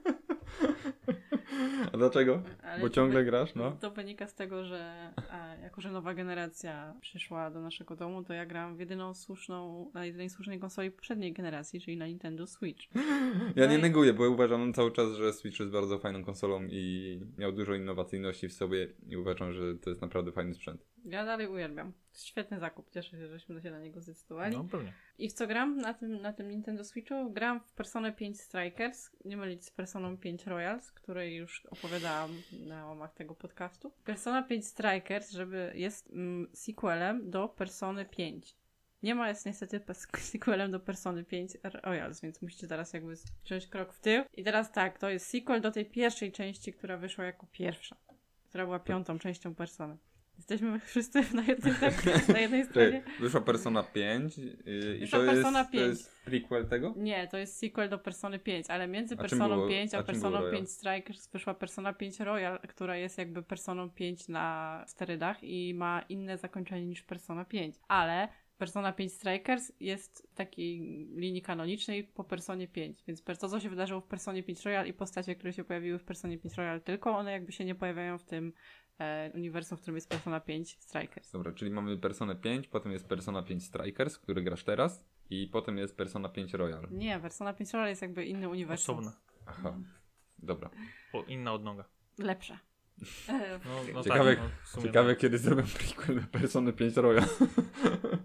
A 1.94 1.98
dlaczego? 1.98 2.42
Ale 2.64 2.82
Bo 2.82 2.90
ciągle 2.90 3.26
grasz, 3.26 3.56
no. 3.56 3.72
To 3.72 3.92
wynika 3.92 4.28
z 4.28 4.36
tego, 4.36 4.66
że 4.66 5.12
e, 5.32 5.62
jako, 5.62 5.82
że 5.82 5.92
nowa 5.92 6.14
generacja 6.14 6.94
przyszła 7.02 7.52
do 7.52 7.62
naszego 7.62 7.96
domu, 7.96 8.24
to 8.24 8.34
ja 8.34 8.46
gram 8.46 8.76
w 8.76 8.80
jedyną 8.80 9.14
słuszną, 9.14 9.92
na 9.94 10.06
jedynej 10.06 10.30
słusznej 10.30 10.60
konsoli 10.60 10.92
poprzedniej 10.92 11.34
generacji, 11.34 11.82
czyli 11.82 11.98
na 11.98 12.08
Nintendo 12.08 12.48
Switch. 12.48 12.84
Ja 13.56 13.66
No 13.66 13.72
nie 13.72 13.78
i- 13.78 13.82
neguję, 13.82 14.14
bo 14.14 14.30
uważam 14.30 14.74
cały 14.74 14.92
czas, 14.92 15.14
że 15.14 15.34
Switch 15.34 15.60
jest 15.60 15.72
bardzo 15.72 16.00
fajną 16.00 16.24
konsolą 16.24 16.64
i 16.70 17.20
miał 17.38 17.52
dużo 17.52 17.74
innowacyjności 17.76 18.48
w 18.48 18.54
sobie 18.54 18.88
i 19.08 19.18
uważam, 19.18 19.54
że 19.54 19.76
to 19.76 19.90
jest 19.90 20.02
naprawdę 20.02 20.32
fajny 20.32 20.54
sprzęt. 20.54 20.86
Ja 21.06 21.26
dalej 21.26 21.48
uwielbiam. 21.48 21.94
Świetny 22.24 22.60
zakup. 22.60 22.90
Cieszę 22.90 23.18
się, 23.18 23.28
żeśmy 23.28 23.62
się 23.62 23.72
na 23.72 23.80
niego 23.80 24.02
zdecydowali. 24.02 24.58
No 24.58 24.64
pewnie. 24.64 24.94
I 25.18 25.30
w 25.30 25.34
co 25.34 25.48
gram 25.48 25.78
na 25.78 25.94
tym, 25.94 26.22
na 26.22 26.34
tym 26.34 26.50
Nintendo 26.50 26.84
Switchu? 26.84 27.32
Gram 27.32 27.60
w 27.60 27.74
Persona 27.74 28.12
5 28.12 28.42
Strikers, 28.42 29.10
nie 29.26 29.38
mylić 29.38 29.66
z 29.66 29.72
Personą 29.72 30.18
5 30.18 30.46
Royals, 30.46 30.92
której 30.92 31.36
już 31.36 31.66
opowiadałam 31.66 32.32
na 32.52 32.86
łamach 32.86 33.14
tego 33.14 33.36
podcastu. 33.36 33.92
Persona 34.04 34.44
5 34.44 34.68
Strikers, 34.68 35.32
żeby 35.32 35.72
jest 35.76 36.10
mm, 36.10 36.48
sequelem 36.54 37.30
do 37.32 37.48
Persony 37.48 38.06
5. 38.06 38.56
Nie 39.04 39.16
ma 39.16 39.30
jest 39.30 39.46
niestety 39.46 39.82
sequelem 40.32 40.72
do 40.72 40.80
Persony 40.80 41.24
5 41.24 41.58
Royals, 41.64 42.22
więc 42.22 42.42
musicie 42.42 42.68
teraz 42.68 42.94
jakby 42.94 43.14
wziąć 43.46 43.68
krok 43.68 43.94
w 43.94 44.00
tył. 44.00 44.24
I 44.34 44.44
teraz 44.44 44.72
tak, 44.72 45.00
to 45.00 45.10
jest 45.10 45.28
sequel 45.28 45.62
do 45.62 45.72
tej 45.72 45.86
pierwszej 45.86 46.32
części, 46.32 46.74
która 46.74 46.98
wyszła 46.98 47.26
jako 47.26 47.48
pierwsza, 47.52 47.96
która 48.50 48.66
była 48.66 48.80
piątą 48.80 49.20
częścią 49.20 49.56
Persony. 49.56 49.98
Jesteśmy 50.38 50.80
wszyscy 50.86 51.36
na 51.36 51.44
jednej, 51.44 51.74
tak, 51.74 51.94
na 52.28 52.40
jednej 52.40 52.66
stronie? 52.66 53.04
Wyszła 53.20 53.42
Persona 53.42 53.84
5 53.84 54.38
yy, 54.38 54.98
i 54.98 55.10
to 55.10 55.24
jest, 55.24 55.34
Persona 55.34 55.66
to 55.66 55.72
5. 55.72 55.88
jest 55.88 56.16
prequel 56.26 56.68
tego? 56.68 56.94
Nie, 56.98 57.28
to 57.28 57.38
jest 57.38 57.58
sequel 57.58 57.90
do 57.90 57.98
Persony 57.98 58.40
5, 58.40 58.70
ale 58.70 58.88
między 58.88 59.16
A 59.16 59.18
Personą 59.18 59.56
było- 59.56 59.68
5 59.68 59.94
a, 59.94 60.00
a 60.00 60.04
Personą 60.04 60.30
było 60.30 60.42
Royal? 60.42 60.56
5 60.56 60.72
Strikers 60.72 61.30
wyszła 61.32 61.54
Persona 61.54 61.94
5 61.94 62.20
Royal, 62.20 62.60
która 62.60 62.98
jest 62.98 63.18
jakby 63.18 63.44
Personą 63.44 63.90
5 63.90 64.28
na 64.28 64.84
sterydach 64.88 65.44
i 65.44 65.74
ma 65.74 66.02
inne 66.10 66.38
zakończenie 66.38 66.86
niż 66.86 67.04
Persona 67.04 67.46
5. 67.46 67.76
Ale 67.88 68.28
Persona 68.58 68.94
5 68.94 69.14
Strikers 69.14 69.72
jest 69.80 70.28
w 70.32 70.36
takiej 70.36 70.80
linii 71.16 71.42
kanonicznej 71.42 72.04
po 72.04 72.24
Personie 72.24 72.68
5, 72.68 73.04
więc 73.08 73.24
to, 73.24 73.50
co 73.50 73.60
się 73.60 73.70
wydarzyło 73.70 74.02
w 74.02 74.08
Personie 74.08 74.44
5 74.44 74.66
Royal 74.66 74.88
i 74.88 74.94
postacie, 74.94 75.36
które 75.36 75.54
się 75.54 75.64
pojawiły 75.64 76.00
w 76.00 76.04
Personie 76.04 76.38
5 76.38 76.56
Royal, 76.56 76.82
tylko 76.82 77.18
one 77.18 77.32
jakby 77.32 77.52
się 77.52 77.66
nie 77.66 77.76
pojawiają 77.76 78.18
w 78.18 78.24
tym 78.24 78.54
e, 79.00 79.32
uniwersum, 79.36 79.78
w 79.78 79.82
którym 79.82 79.96
jest 79.96 80.10
Persona 80.10 80.40
5 80.40 80.78
Strikers. 80.80 81.32
Dobra, 81.32 81.52
czyli 81.52 81.72
mamy 81.72 81.98
Personę 81.98 82.36
5, 82.36 82.68
potem 82.68 82.92
jest 82.92 83.08
Persona 83.08 83.44
5 83.44 83.64
Strikers, 83.66 84.18
który 84.18 84.42
grasz 84.44 84.64
teraz 84.64 85.06
i 85.30 85.48
potem 85.48 85.78
jest 85.78 85.98
Persona 85.98 86.30
5 86.30 86.54
Royal. 86.54 86.88
Nie, 86.92 87.20
Persona 87.20 87.54
5 87.54 87.74
Royal 87.74 87.90
jest 87.90 88.02
jakby 88.02 88.26
inny 88.26 88.50
uniwersum. 88.50 88.98
Osobne. 89.00 89.18
Aha, 89.46 89.78
dobra. 90.40 90.70
O, 91.14 91.24
inna 91.24 91.54
odnoga. 91.54 91.86
Lepsze. 92.18 92.60
No, 93.66 93.94
no 93.94 94.02
Ciekawe- 94.02 94.36
tak, 94.36 94.50
no, 94.76 94.82
Ciekawe 94.82 95.10
tak. 95.10 95.20
kiedy 95.20 95.38
zrobią 95.38 95.64
prequel 95.64 96.28
Persony 96.32 96.74
5 96.74 96.96
Royal. 96.98 97.26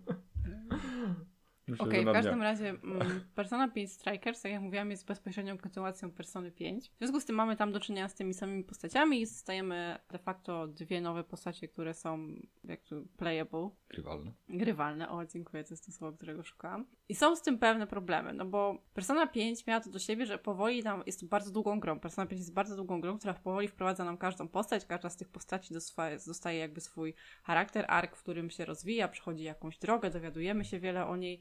Myślę, 1.72 1.86
Okej, 1.86 2.04
że 2.04 2.10
w 2.10 2.12
każdym 2.12 2.42
razie 2.42 2.68
mm, 2.68 3.20
Persona 3.34 3.68
5 3.68 3.92
Strikers, 3.92 4.42
tak 4.42 4.52
jak 4.52 4.60
mówiłam, 4.60 4.90
jest 4.90 5.06
bezpośrednią 5.06 5.58
kontynuacją 5.58 6.10
Persony 6.10 6.50
5. 6.50 6.90
W 6.90 6.98
związku 6.98 7.20
z 7.20 7.24
tym 7.24 7.36
mamy 7.36 7.56
tam 7.56 7.72
do 7.72 7.80
czynienia 7.80 8.08
z 8.08 8.14
tymi 8.14 8.34
samymi 8.34 8.64
postaciami 8.64 9.20
i 9.20 9.24
dostajemy 9.24 9.98
de 10.10 10.18
facto 10.18 10.66
dwie 10.66 11.00
nowe 11.00 11.24
postacie, 11.24 11.68
które 11.68 11.94
są 11.94 12.28
jak 12.64 12.82
to 12.82 12.96
playable, 13.16 13.70
Grywalne. 13.88 14.32
grywalne. 14.48 15.10
O, 15.10 15.24
dziękuję, 15.26 15.64
to 15.64 15.74
jest 15.74 15.86
to 15.86 15.92
słowo, 15.92 16.16
którego 16.16 16.42
szukałam. 16.42 16.86
I 17.08 17.14
są 17.14 17.36
z 17.36 17.42
tym 17.42 17.58
pewne 17.58 17.86
problemy, 17.86 18.32
no 18.32 18.44
bo 18.44 18.82
Persona 18.94 19.26
5 19.26 19.66
miała 19.66 19.80
to 19.80 19.90
do 19.90 19.98
siebie, 19.98 20.26
że 20.26 20.38
powoli 20.38 20.82
nam 20.82 21.02
jest 21.06 21.28
bardzo 21.28 21.50
długą 21.50 21.80
grą. 21.80 22.00
Persona 22.00 22.26
5 22.26 22.40
jest 22.40 22.54
bardzo 22.54 22.76
długą 22.76 23.00
grą, 23.00 23.18
która 23.18 23.34
powoli 23.34 23.68
wprowadza 23.68 24.04
nam 24.04 24.18
każdą 24.18 24.48
postać, 24.48 24.86
każda 24.86 25.10
z 25.10 25.16
tych 25.16 25.28
postaci 25.28 25.74
dostaje, 25.74 26.18
dostaje 26.26 26.58
jakby 26.58 26.80
swój 26.80 27.14
charakter, 27.42 27.84
ark, 27.88 28.16
w 28.16 28.22
którym 28.22 28.50
się 28.50 28.64
rozwija, 28.64 29.08
przechodzi 29.08 29.44
jakąś 29.44 29.78
drogę, 29.78 30.10
dowiadujemy 30.10 30.64
się 30.64 30.80
wiele 30.80 31.06
o 31.06 31.16
niej. 31.16 31.40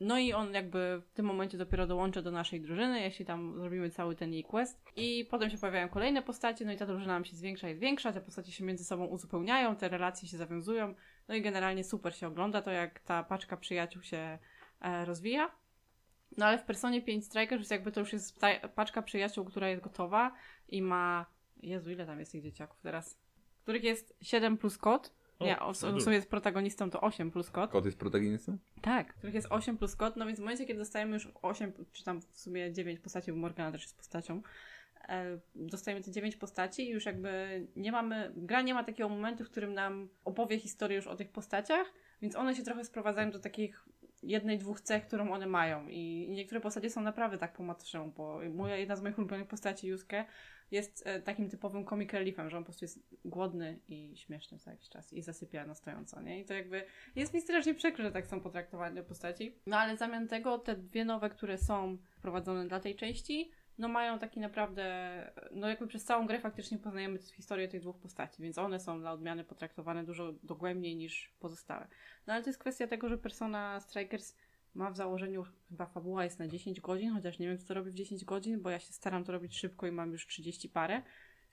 No 0.00 0.18
i 0.18 0.32
on 0.32 0.54
jakby 0.54 1.02
w 1.06 1.12
tym 1.12 1.26
momencie 1.26 1.58
dopiero 1.58 1.86
dołącza 1.86 2.22
do 2.22 2.30
naszej 2.30 2.60
drużyny, 2.60 3.00
jeśli 3.00 3.24
tam 3.24 3.58
zrobimy 3.60 3.90
cały 3.90 4.16
ten 4.16 4.32
jej 4.32 4.44
quest. 4.44 4.82
I 4.96 5.26
potem 5.30 5.50
się 5.50 5.58
pojawiają 5.58 5.88
kolejne 5.88 6.22
postacie, 6.22 6.64
no 6.64 6.72
i 6.72 6.76
ta 6.76 6.86
drużyna 6.86 7.12
nam 7.12 7.24
się 7.24 7.36
zwiększa 7.36 7.70
i 7.70 7.74
zwiększa, 7.74 8.12
te 8.12 8.20
postacie 8.20 8.52
się 8.52 8.64
między 8.64 8.84
sobą 8.84 9.04
uzupełniają, 9.04 9.76
te 9.76 9.88
relacje 9.88 10.28
się 10.28 10.36
zawiązują. 10.36 10.94
No 11.28 11.34
i 11.34 11.42
generalnie 11.42 11.84
super 11.84 12.16
się 12.16 12.26
ogląda 12.26 12.62
to, 12.62 12.70
jak 12.70 13.00
ta 13.00 13.22
paczka 13.22 13.56
przyjaciół 13.56 14.02
się 14.02 14.38
e, 14.80 15.04
rozwija. 15.04 15.50
No 16.36 16.46
ale 16.46 16.58
w 16.58 16.64
Personie 16.64 17.02
5 17.02 17.24
Strikers 17.24 17.62
już 17.62 17.70
jakby 17.70 17.92
to 17.92 18.00
już 18.00 18.12
jest 18.12 18.40
paczka 18.74 19.02
przyjaciół, 19.02 19.44
która 19.44 19.68
jest 19.68 19.82
gotowa 19.82 20.32
i 20.68 20.82
ma... 20.82 21.26
Jezu, 21.62 21.90
ile 21.90 22.06
tam 22.06 22.20
jest 22.20 22.32
tych 22.32 22.42
dzieciaków 22.42 22.80
teraz? 22.82 23.18
Których 23.62 23.84
jest 23.84 24.16
7 24.22 24.58
plus 24.58 24.78
kot. 24.78 25.14
O, 25.44 25.46
Nie, 25.46 25.56
w 25.74 25.80
dużo. 25.80 26.00
sumie 26.00 26.16
jest 26.16 26.30
protagonistą 26.30 26.90
to 26.90 27.00
8 27.00 27.30
plus 27.30 27.50
kot. 27.50 27.70
Kot 27.70 27.84
jest 27.84 27.98
protagonistą? 27.98 28.58
Tak, 28.82 29.14
których 29.14 29.34
jest 29.34 29.46
8 29.50 29.78
plus 29.78 29.96
kod, 29.96 30.16
no 30.16 30.26
więc 30.26 30.38
w 30.38 30.42
momencie, 30.42 30.64
kiedy 30.66 30.78
dostajemy 30.78 31.14
już 31.14 31.28
8, 31.42 31.72
czy 31.92 32.04
tam 32.04 32.20
w 32.20 32.38
sumie 32.38 32.72
9 32.72 33.00
postaci, 33.00 33.32
bo 33.32 33.38
Morgana 33.38 33.72
też 33.72 33.82
jest 33.82 33.96
postacią, 33.96 34.42
e, 35.08 35.38
dostajemy 35.54 36.02
te 36.04 36.10
9 36.10 36.36
postaci 36.36 36.82
i 36.82 36.90
już 36.90 37.06
jakby 37.06 37.66
nie 37.76 37.92
mamy, 37.92 38.32
gra 38.36 38.62
nie 38.62 38.74
ma 38.74 38.84
takiego 38.84 39.08
momentu, 39.08 39.44
w 39.44 39.50
którym 39.50 39.74
nam 39.74 40.08
opowie 40.24 40.58
historię 40.58 40.96
już 40.96 41.06
o 41.06 41.16
tych 41.16 41.30
postaciach, 41.30 41.92
więc 42.22 42.36
one 42.36 42.54
się 42.54 42.62
trochę 42.62 42.84
sprowadzają 42.84 43.30
do 43.30 43.38
takich 43.38 43.84
jednej, 44.24 44.58
dwóch 44.58 44.80
cech, 44.80 45.06
którą 45.06 45.32
one 45.32 45.46
mają. 45.46 45.88
I 45.88 46.28
niektóre 46.30 46.60
postacie 46.60 46.90
są 46.90 47.00
naprawdę 47.00 47.38
tak 47.38 47.52
po 47.52 47.62
matrzemu, 47.62 48.12
bo 48.16 48.40
moja, 48.54 48.76
jedna 48.76 48.96
z 48.96 49.02
moich 49.02 49.18
ulubionych 49.18 49.48
postaci, 49.48 49.88
Yusuke, 49.88 50.24
jest 50.70 51.06
e, 51.06 51.22
takim 51.22 51.50
typowym 51.50 51.84
comic 51.84 52.12
reliefem, 52.12 52.50
że 52.50 52.56
on 52.56 52.62
po 52.62 52.66
prostu 52.66 52.84
jest 52.84 52.98
głodny 53.24 53.78
i 53.88 54.16
śmieszny 54.16 54.58
co 54.58 54.70
jakiś 54.70 54.88
czas 54.88 55.12
i 55.12 55.22
zasypia 55.22 55.66
na 55.66 55.74
stojąco, 55.74 56.20
nie? 56.20 56.40
I 56.40 56.44
to 56.44 56.54
jakby 56.54 56.84
jest 57.16 57.34
mi 57.34 57.40
strasznie 57.40 57.74
przykro, 57.74 58.04
że 58.04 58.12
tak 58.12 58.26
są 58.26 58.40
potraktowane 58.40 59.02
postaci. 59.02 59.58
No 59.66 59.78
ale 59.78 59.96
w 59.96 59.98
zamian 59.98 60.28
tego 60.28 60.58
te 60.58 60.76
dwie 60.76 61.04
nowe, 61.04 61.30
które 61.30 61.58
są 61.58 61.98
wprowadzone 62.10 62.68
dla 62.68 62.80
tej 62.80 62.96
części, 62.96 63.50
no 63.78 63.88
mają 63.88 64.18
taki 64.18 64.40
naprawdę, 64.40 64.84
no 65.52 65.68
jakby 65.68 65.86
przez 65.86 66.04
całą 66.04 66.26
grę 66.26 66.40
faktycznie 66.40 66.78
poznajemy 66.78 67.18
historię 67.18 67.68
tych 67.68 67.80
dwóch 67.80 67.98
postaci, 67.98 68.42
więc 68.42 68.58
one 68.58 68.80
są 68.80 69.00
dla 69.00 69.12
odmiany 69.12 69.44
potraktowane 69.44 70.04
dużo 70.04 70.32
dogłębniej 70.42 70.96
niż 70.96 71.34
pozostałe. 71.40 71.88
No 72.26 72.32
ale 72.32 72.42
to 72.42 72.48
jest 72.48 72.58
kwestia 72.58 72.86
tego, 72.86 73.08
że 73.08 73.18
Persona 73.18 73.80
Strikers 73.80 74.36
ma 74.74 74.90
w 74.90 74.96
założeniu, 74.96 75.44
chyba 75.68 75.86
fabuła 75.86 76.24
jest 76.24 76.38
na 76.38 76.48
10 76.48 76.80
godzin, 76.80 77.12
chociaż 77.12 77.38
nie 77.38 77.48
wiem, 77.48 77.58
co 77.58 77.66
to 77.66 77.74
robi 77.74 77.90
w 77.90 77.94
10 77.94 78.24
godzin, 78.24 78.62
bo 78.62 78.70
ja 78.70 78.78
się 78.78 78.92
staram 78.92 79.24
to 79.24 79.32
robić 79.32 79.58
szybko 79.58 79.86
i 79.86 79.92
mam 79.92 80.12
już 80.12 80.26
30 80.26 80.68
parę 80.68 81.02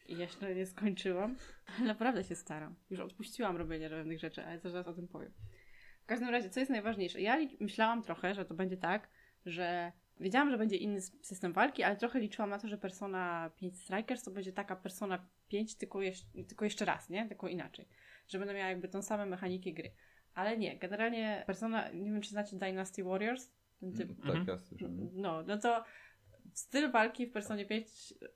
i 0.07 0.17
jeszcze 0.17 0.55
nie 0.55 0.65
skończyłam. 0.65 1.35
Ale 1.77 1.87
naprawdę 1.87 2.23
się 2.23 2.35
staram. 2.35 2.75
Już 2.89 2.99
odpuściłam 2.99 3.57
robienie 3.57 3.89
pewnych 3.89 4.19
rzeczy, 4.19 4.45
ale 4.45 4.59
zaraz 4.59 4.87
o 4.87 4.93
tym 4.93 5.07
powiem. 5.07 5.31
W 6.03 6.05
każdym 6.05 6.29
razie, 6.29 6.49
co 6.49 6.59
jest 6.59 6.69
najważniejsze? 6.69 7.21
Ja 7.21 7.37
myślałam 7.59 8.03
trochę, 8.03 8.35
że 8.35 8.45
to 8.45 8.53
będzie 8.53 8.77
tak, 8.77 9.09
że 9.45 9.91
wiedziałam, 10.21 10.51
że 10.51 10.57
będzie 10.57 10.75
inny 10.77 11.01
system 11.01 11.53
walki, 11.53 11.83
ale 11.83 11.95
trochę 11.95 12.19
liczyłam 12.19 12.49
na 12.49 12.59
to, 12.59 12.67
że 12.67 12.77
Persona 12.77 13.51
5 13.55 13.79
Strikers 13.79 14.23
to 14.23 14.31
będzie 14.31 14.53
taka 14.53 14.75
Persona 14.75 15.27
5, 15.47 15.75
tylko, 15.75 16.01
jeszcze, 16.01 16.25
tylko 16.47 16.65
jeszcze 16.65 16.85
raz, 16.85 17.09
nie? 17.09 17.27
Tylko 17.27 17.47
inaczej. 17.47 17.87
Że 18.27 18.39
będę 18.39 18.53
miała 18.53 18.69
jakby 18.69 18.87
tą 18.87 19.01
samą 19.01 19.25
mechanikę 19.25 19.71
gry. 19.71 19.91
Ale 20.33 20.57
nie, 20.57 20.77
generalnie 20.79 21.43
Persona, 21.47 21.89
nie 21.89 22.11
wiem 22.11 22.21
czy 22.21 22.29
znacie 22.29 22.57
Dynasty 22.57 23.03
Warriors? 23.03 23.51
Ten 23.79 23.93
typ. 23.93 24.07
Tak, 24.17 24.25
Mhm. 24.27 24.45
ja 24.47 24.57
słyszałem. 24.57 25.09
No, 25.13 25.43
no 25.43 25.57
to 25.57 25.83
styl 26.53 26.91
walki 26.91 27.27
w 27.27 27.31
Personie 27.31 27.65
5 27.65 27.87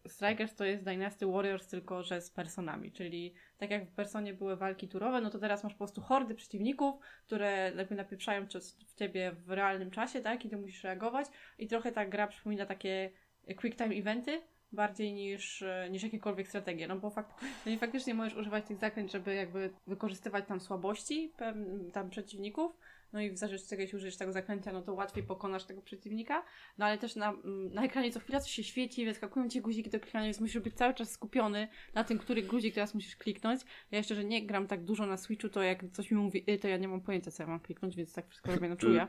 Strikers 0.07 0.55
to 0.55 0.65
jest 0.65 0.83
Dynasty 0.83 1.25
Warriors, 1.25 1.67
tylko 1.67 2.03
że 2.03 2.21
z 2.21 2.29
personami, 2.29 2.91
czyli 2.91 3.33
tak 3.57 3.71
jak 3.71 3.85
w 3.85 3.95
Personie 3.95 4.33
były 4.33 4.55
walki 4.55 4.87
turowe, 4.87 5.21
no 5.21 5.29
to 5.29 5.39
teraz 5.39 5.63
masz 5.63 5.73
po 5.73 5.77
prostu 5.77 6.01
hordy 6.01 6.35
przeciwników, 6.35 6.95
które 7.25 7.71
jakby 7.77 7.95
napieprzają 7.95 8.45
w 8.87 8.95
ciebie 8.95 9.31
w 9.31 9.51
realnym 9.51 9.91
czasie, 9.91 10.21
tak, 10.21 10.45
i 10.45 10.49
ty 10.49 10.57
musisz 10.57 10.83
reagować. 10.83 11.27
I 11.57 11.67
trochę 11.67 11.91
ta 11.91 12.05
gra 12.05 12.27
przypomina 12.27 12.65
takie 12.65 13.11
quick 13.57 13.77
time 13.77 13.95
eventy, 13.95 14.41
bardziej 14.71 15.13
niż, 15.13 15.63
niż 15.89 16.03
jakiekolwiek 16.03 16.47
strategie, 16.47 16.87
no 16.87 16.95
bo 16.95 17.09
fakt, 17.09 17.41
no 17.65 17.77
faktycznie 17.77 18.13
możesz 18.13 18.35
używać 18.35 18.65
tych 18.65 18.77
zaklęć, 18.77 19.11
żeby 19.11 19.35
jakby 19.35 19.73
wykorzystywać 19.87 20.45
tam 20.47 20.59
słabości 20.59 21.33
tam 21.93 22.09
przeciwników, 22.09 22.77
no 23.15 23.21
i 23.21 23.29
w 23.29 23.67
tego, 23.69 23.81
jeśli 23.81 23.97
użyjesz 23.97 24.17
tego 24.17 24.31
zaklęcia, 24.31 24.71
no 24.71 24.81
to 24.81 24.93
łatwiej 24.93 25.23
pokonasz 25.23 25.63
tego 25.63 25.81
przeciwnika, 25.81 26.43
no 26.77 26.85
ale 26.85 26.97
też 26.97 27.15
na, 27.15 27.29
mm, 27.29 27.73
na 27.73 27.83
ekranie 27.83 28.11
co 28.11 28.19
chwila 28.19 28.39
coś 28.39 28.51
się 28.51 28.63
świeci, 28.63 29.05
wyskakują 29.05 29.49
ci 29.49 29.61
guziki 29.61 29.89
do 29.89 29.99
klikania, 29.99 30.25
więc 30.25 30.39
musisz 30.39 30.61
być 30.61 30.75
cały 30.75 30.93
czas 30.93 31.11
skupiony 31.11 31.67
na 31.93 32.03
tym, 32.03 32.17
który 32.17 32.41
guzik 32.41 32.75
teraz 32.75 32.93
musisz 32.93 33.15
kliknąć. 33.15 33.61
Ja 33.91 33.97
jeszcze, 33.97 34.15
że 34.15 34.23
nie 34.23 34.45
gram 34.45 34.67
tak 34.67 34.83
dużo 34.83 35.05
na 35.05 35.17
Switchu, 35.17 35.49
to 35.49 35.63
jak 35.63 35.83
coś 35.91 36.11
mi 36.11 36.17
mówi, 36.17 36.43
y, 36.49 36.59
to 36.59 36.67
ja 36.67 36.77
nie 36.77 36.87
mam 36.87 37.01
pojęcia, 37.01 37.31
co 37.31 37.43
ja 37.43 37.49
mam 37.49 37.59
kliknąć, 37.59 37.95
więc 37.95 38.13
tak 38.13 38.27
wszystko 38.27 38.51
robię 38.51 38.69
na 38.69 38.75
czuja. 38.75 39.07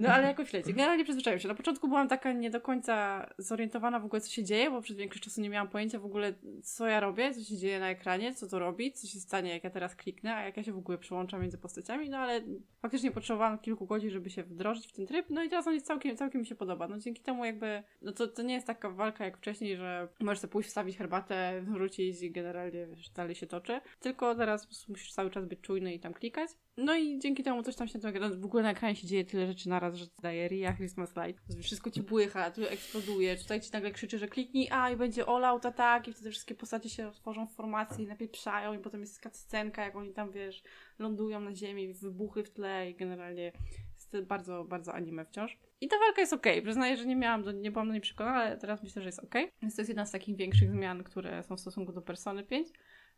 No 0.00 0.08
ale 0.08 0.26
jakoś 0.26 0.52
leci. 0.52 0.74
Generalnie 0.74 1.04
przyzwyczaiłem 1.04 1.40
się. 1.40 1.48
Na 1.48 1.54
początku 1.54 1.88
byłam 1.88 2.08
taka 2.08 2.32
nie 2.32 2.50
do 2.50 2.60
końca 2.60 3.26
zorientowana 3.38 4.00
w 4.00 4.04
ogóle, 4.04 4.20
co 4.20 4.30
się 4.30 4.44
dzieje, 4.44 4.70
bo 4.70 4.82
przez 4.82 4.96
większość 4.96 5.24
czasu 5.24 5.40
nie 5.40 5.50
miałam 5.50 5.68
pojęcia 5.68 5.98
w 5.98 6.04
ogóle, 6.04 6.34
co 6.62 6.86
ja 6.86 7.00
robię, 7.00 7.34
co 7.34 7.44
się 7.44 7.56
dzieje 7.56 7.80
na 7.80 7.90
ekranie, 7.90 8.34
co 8.34 8.48
to 8.48 8.58
robi, 8.58 8.92
co 8.92 9.06
się 9.06 9.20
stanie, 9.20 9.50
jak 9.50 9.64
ja 9.64 9.70
teraz 9.70 9.96
kliknę, 9.96 10.34
a 10.34 10.42
jak 10.42 10.56
ja 10.56 10.62
się 10.62 10.72
w 10.72 10.78
ogóle 10.78 10.98
przyłączam 11.10 11.40
między 11.40 11.58
postaciami, 11.58 12.10
no 12.10 12.18
ale 12.18 12.40
faktycznie 12.82 13.10
potrzebowałam 13.10 13.58
kilku 13.58 13.86
godzin, 13.86 14.10
żeby 14.10 14.30
się 14.30 14.42
wdrożyć 14.42 14.86
w 14.86 14.92
ten 14.92 15.06
tryb, 15.06 15.26
no 15.30 15.42
i 15.42 15.48
teraz 15.48 15.66
on 15.66 15.74
jest 15.74 15.86
całkiem, 15.86 16.16
całkiem 16.16 16.40
mi 16.40 16.46
się 16.46 16.54
podoba. 16.54 16.88
No 16.88 16.98
dzięki 16.98 17.22
temu 17.22 17.44
jakby, 17.44 17.82
no 18.02 18.12
to, 18.12 18.28
to 18.28 18.42
nie 18.42 18.54
jest 18.54 18.66
taka 18.66 18.90
walka 18.90 19.24
jak 19.24 19.36
wcześniej, 19.36 19.76
że 19.76 20.08
możesz 20.20 20.38
sobie 20.38 20.52
pójść, 20.52 20.68
wstawić 20.68 20.96
herbatę, 20.96 21.62
wrócić 21.62 22.22
i 22.22 22.30
generalnie 22.30 22.86
wiesz, 22.86 23.10
dalej 23.10 23.34
się 23.34 23.46
toczy, 23.46 23.80
tylko 24.00 24.34
teraz 24.34 24.88
musisz 24.88 25.12
cały 25.12 25.30
czas 25.30 25.46
być 25.46 25.60
czujny 25.60 25.94
i 25.94 26.00
tam 26.00 26.14
klikać. 26.14 26.50
No 26.76 26.96
i 26.96 27.18
dzięki 27.18 27.42
temu 27.42 27.62
coś 27.62 27.76
tam 27.76 27.88
się 27.88 27.98
no, 28.20 28.30
w 28.36 28.44
ogóle 28.44 28.62
na 28.62 28.70
ekranie 28.70 28.96
się 28.96 29.06
dzieje 29.06 29.24
tyle 29.24 29.46
rzeczy 29.46 29.68
naraz, 29.68 29.94
że 29.94 30.06
daje 30.22 30.48
Ria 30.48 30.72
Christmas 30.72 31.14
Light. 31.16 31.42
Wszystko 31.62 31.90
ci 31.90 32.02
błycha, 32.02 32.50
tu 32.50 32.64
eksploduje, 32.64 33.36
tutaj 33.36 33.60
ci 33.60 33.70
nagle 33.72 33.90
krzyczy, 33.90 34.18
że 34.18 34.28
kliknij 34.28 34.68
A 34.70 34.90
i 34.90 34.96
będzie 34.96 35.26
all 35.26 35.44
out 35.44 35.66
atak 35.66 36.08
i 36.08 36.12
wtedy 36.12 36.30
wszystkie 36.30 36.54
postacie 36.54 36.88
się 36.88 37.12
tworzą 37.12 37.46
w 37.46 37.54
formacji, 37.54 38.06
napieprzają 38.06 38.72
i 38.72 38.78
potem 38.78 39.00
jest 39.00 39.28
scenka, 39.32 39.84
jak 39.84 39.96
oni 39.96 40.12
tam, 40.12 40.30
wiesz, 40.32 40.62
lądują 41.00 41.40
na 41.40 41.54
ziemi, 41.54 41.92
wybuchy 41.92 42.44
w 42.44 42.50
tle 42.50 42.90
i 42.90 42.94
generalnie 42.94 43.52
jest 43.94 44.20
bardzo, 44.26 44.64
bardzo 44.64 44.94
anime 44.94 45.24
wciąż. 45.24 45.58
I 45.80 45.88
ta 45.88 45.98
walka 45.98 46.20
jest 46.20 46.32
okej. 46.32 46.62
Przyznaję, 46.62 46.96
że 46.96 47.06
nie 47.06 47.16
miałam, 47.16 47.42
do, 47.42 47.52
nie 47.52 47.70
byłam 47.70 47.86
do 47.86 47.92
niej 47.92 48.00
przekonana, 48.00 48.36
ale 48.36 48.56
teraz 48.56 48.82
myślę, 48.82 49.02
że 49.02 49.08
jest 49.08 49.18
okej. 49.18 49.50
Więc 49.62 49.76
to 49.76 49.82
jest 49.82 49.88
jedna 49.88 50.06
z 50.06 50.10
takich 50.10 50.36
większych 50.36 50.70
zmian, 50.70 51.02
które 51.04 51.42
są 51.42 51.56
w 51.56 51.60
stosunku 51.60 51.92
do 51.92 52.02
Persony 52.02 52.44
5. 52.44 52.68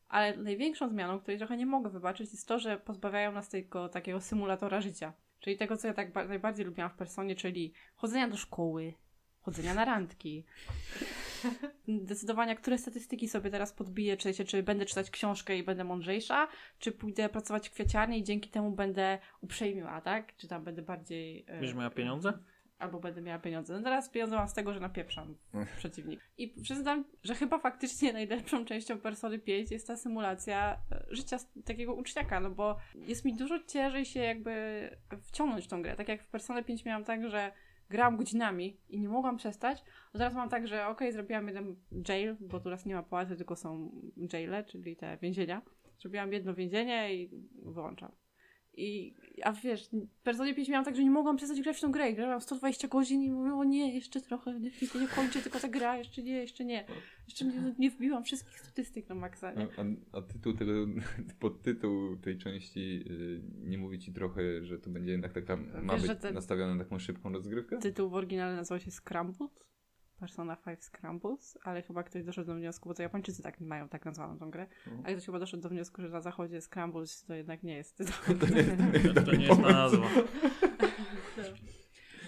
Ale 0.08 0.36
największą 0.36 0.88
zmianą, 0.88 1.20
której 1.20 1.38
trochę 1.38 1.56
nie 1.56 1.66
mogę 1.66 1.90
wybaczyć, 1.90 2.30
jest 2.30 2.48
to, 2.48 2.58
że 2.58 2.78
pozbawiają 2.78 3.32
nas 3.32 3.48
tego 3.48 3.88
takiego 3.88 4.20
symulatora 4.20 4.80
życia. 4.80 5.12
Czyli 5.40 5.56
tego, 5.56 5.76
co 5.76 5.86
ja 5.88 5.94
tak 5.94 6.12
ba- 6.12 6.24
najbardziej 6.24 6.66
lubiłam 6.66 6.90
w 6.90 6.94
personie, 6.94 7.36
czyli 7.36 7.72
chodzenia 7.94 8.28
do 8.28 8.36
szkoły, 8.36 8.94
chodzenia 9.40 9.74
na 9.74 9.84
randki, 9.84 10.44
decydowania, 11.88 12.54
które 12.54 12.78
statystyki 12.78 13.28
sobie 13.28 13.50
teraz 13.50 13.72
podbiję, 13.72 14.16
czy, 14.16 14.34
czy, 14.34 14.44
czy 14.44 14.62
będę 14.62 14.84
czytać 14.84 15.10
książkę 15.10 15.56
i 15.58 15.62
będę 15.62 15.84
mądrzejsza, 15.84 16.48
czy 16.78 16.92
pójdę 16.92 17.28
pracować 17.28 17.68
w 17.68 17.72
kwiaciarni 17.72 18.18
i 18.18 18.24
dzięki 18.24 18.50
temu 18.50 18.70
będę 18.70 19.18
uprzejmiła, 19.40 20.00
tak? 20.00 20.36
Czy 20.36 20.48
tam 20.48 20.64
będę 20.64 20.82
bardziej... 20.82 21.44
e, 21.48 21.52
Będziesz 21.52 21.74
miała 21.74 21.90
pieniądze? 21.90 22.32
albo 22.78 23.00
będę 23.00 23.20
miała 23.22 23.38
pieniądze. 23.38 23.74
No 23.74 23.82
teraz 23.82 24.08
pieniądze 24.08 24.36
mam 24.36 24.48
z 24.48 24.54
tego, 24.54 24.72
że 24.74 24.80
napieprzam 24.80 25.36
przeciwnik. 25.76 26.20
I 26.38 26.48
przyznam, 26.48 27.04
że 27.22 27.34
chyba 27.34 27.58
faktycznie 27.58 28.12
najlepszą 28.12 28.64
częścią 28.64 28.98
Persony 29.00 29.38
5 29.38 29.70
jest 29.70 29.86
ta 29.86 29.96
symulacja 29.96 30.76
e, 30.92 31.04
życia 31.10 31.36
takiego 31.64 31.94
uczniaka, 31.94 32.40
no 32.40 32.50
bo 32.50 32.76
jest 32.94 33.24
mi 33.24 33.36
dużo 33.36 33.64
ciężej 33.64 34.04
się 34.04 34.20
jakby 34.20 34.52
wciągnąć 35.22 35.64
w 35.64 35.68
tą 35.68 35.82
grę. 35.82 35.96
Tak 35.96 36.08
jak 36.08 36.22
w 36.22 36.28
Persony 36.28 36.64
5 36.64 36.84
miałam 36.84 37.04
tak, 37.04 37.28
że 37.30 37.52
grałam 37.92 38.16
godzinami 38.16 38.76
i 38.88 39.00
nie 39.00 39.08
mogłam 39.08 39.36
przestać, 39.36 39.82
to 40.12 40.18
teraz 40.18 40.34
mam 40.34 40.48
tak, 40.48 40.68
że 40.68 40.86
okej, 40.86 41.12
zrobiłam 41.12 41.48
jeden 41.48 41.76
jail, 42.08 42.36
bo 42.40 42.60
teraz 42.60 42.86
nie 42.86 42.94
ma 42.94 43.02
płacy, 43.02 43.36
tylko 43.36 43.56
są 43.56 43.90
jaile, 44.32 44.64
czyli 44.64 44.96
te 44.96 45.18
więzienia. 45.22 45.62
Zrobiłam 45.98 46.32
jedno 46.32 46.54
więzienie 46.54 47.14
i 47.14 47.30
wyłączam. 47.62 48.12
I, 48.74 49.14
a 49.42 49.52
wiesz, 49.52 49.88
Personie 50.22 50.54
5 50.54 50.68
miałam 50.68 50.84
tak, 50.84 50.96
że 50.96 51.04
nie 51.04 51.10
mogłam 51.10 51.36
przestać 51.36 51.60
grać 51.60 51.76
w 51.76 51.80
tą 51.80 51.92
grę. 51.92 52.12
Grałam 52.12 52.40
120 52.40 52.88
godzin 52.88 53.22
i 53.22 53.30
mówię, 53.30 53.54
o 53.54 53.64
nie, 53.64 53.94
jeszcze 53.94 54.20
trochę, 54.20 54.60
nie, 54.60 54.70
nie, 55.00 55.08
kończę 55.08 55.40
tylko 55.40 55.60
ta 55.60 55.68
gra, 55.68 55.96
jeszcze 55.96 56.22
nie, 56.22 56.32
jeszcze 56.32 56.64
nie. 56.64 56.86
Jeszcze 57.28 57.44
nie, 57.44 57.74
nie 57.78 57.90
wbiłam 57.90 58.24
wszystkich 58.24 58.60
statystyk 58.60 59.08
na 59.08 59.14
maksa, 59.14 59.52
nie? 59.52 59.68
A, 59.76 60.18
a 60.18 60.22
tytuł 60.22 60.52
tego, 60.52 60.72
podtytuł 61.40 62.16
tej 62.16 62.38
części 62.38 63.04
y, 63.10 63.42
nie 63.68 63.78
mówi 63.78 63.98
ci 63.98 64.12
trochę, 64.12 64.64
że 64.64 64.78
to 64.78 64.90
będzie 64.90 65.12
jednak 65.12 65.32
taka, 65.32 65.56
ma 65.56 65.96
Wiesz, 65.96 66.08
być 66.08 66.34
nastawione 66.34 66.74
na 66.74 66.84
taką 66.84 66.98
szybką 66.98 67.32
rozgrywkę? 67.32 67.78
Tytuł 67.78 68.10
w 68.10 68.14
oryginale 68.14 68.56
nazywał 68.56 68.80
się 68.80 68.90
Scrambled. 68.90 69.71
Persona 70.22 70.56
5 70.56 70.84
Scrambles, 70.84 71.58
ale 71.64 71.82
chyba 71.82 72.02
ktoś 72.02 72.24
doszedł 72.24 72.46
do 72.46 72.54
wniosku, 72.54 72.88
bo 72.88 72.94
to 72.94 73.02
Japończycy 73.02 73.42
tak 73.42 73.60
mają 73.60 73.88
tak 73.88 74.04
nazwaną 74.04 74.38
tą 74.38 74.50
grę, 74.50 74.66
Mhm. 74.86 75.06
ale 75.06 75.14
ktoś 75.14 75.26
chyba 75.26 75.38
doszedł 75.38 75.62
do 75.62 75.68
wniosku, 75.68 76.02
że 76.02 76.08
na 76.08 76.20
zachodzie 76.20 76.60
Scrambles 76.60 77.24
to 77.24 77.34
jednak 77.34 77.62
nie 77.62 77.74
jest 77.76 77.96
tytuł. 77.96 78.14
To 78.38 78.46
nie, 78.54 78.64
to 78.64 78.72
nie 78.82 78.92
jest 78.92 79.14
To, 79.14 79.22
to 79.22 79.32
nie 79.36 79.46
jest 79.46 79.62
ta 79.62 79.72
nazwa. 79.72 80.08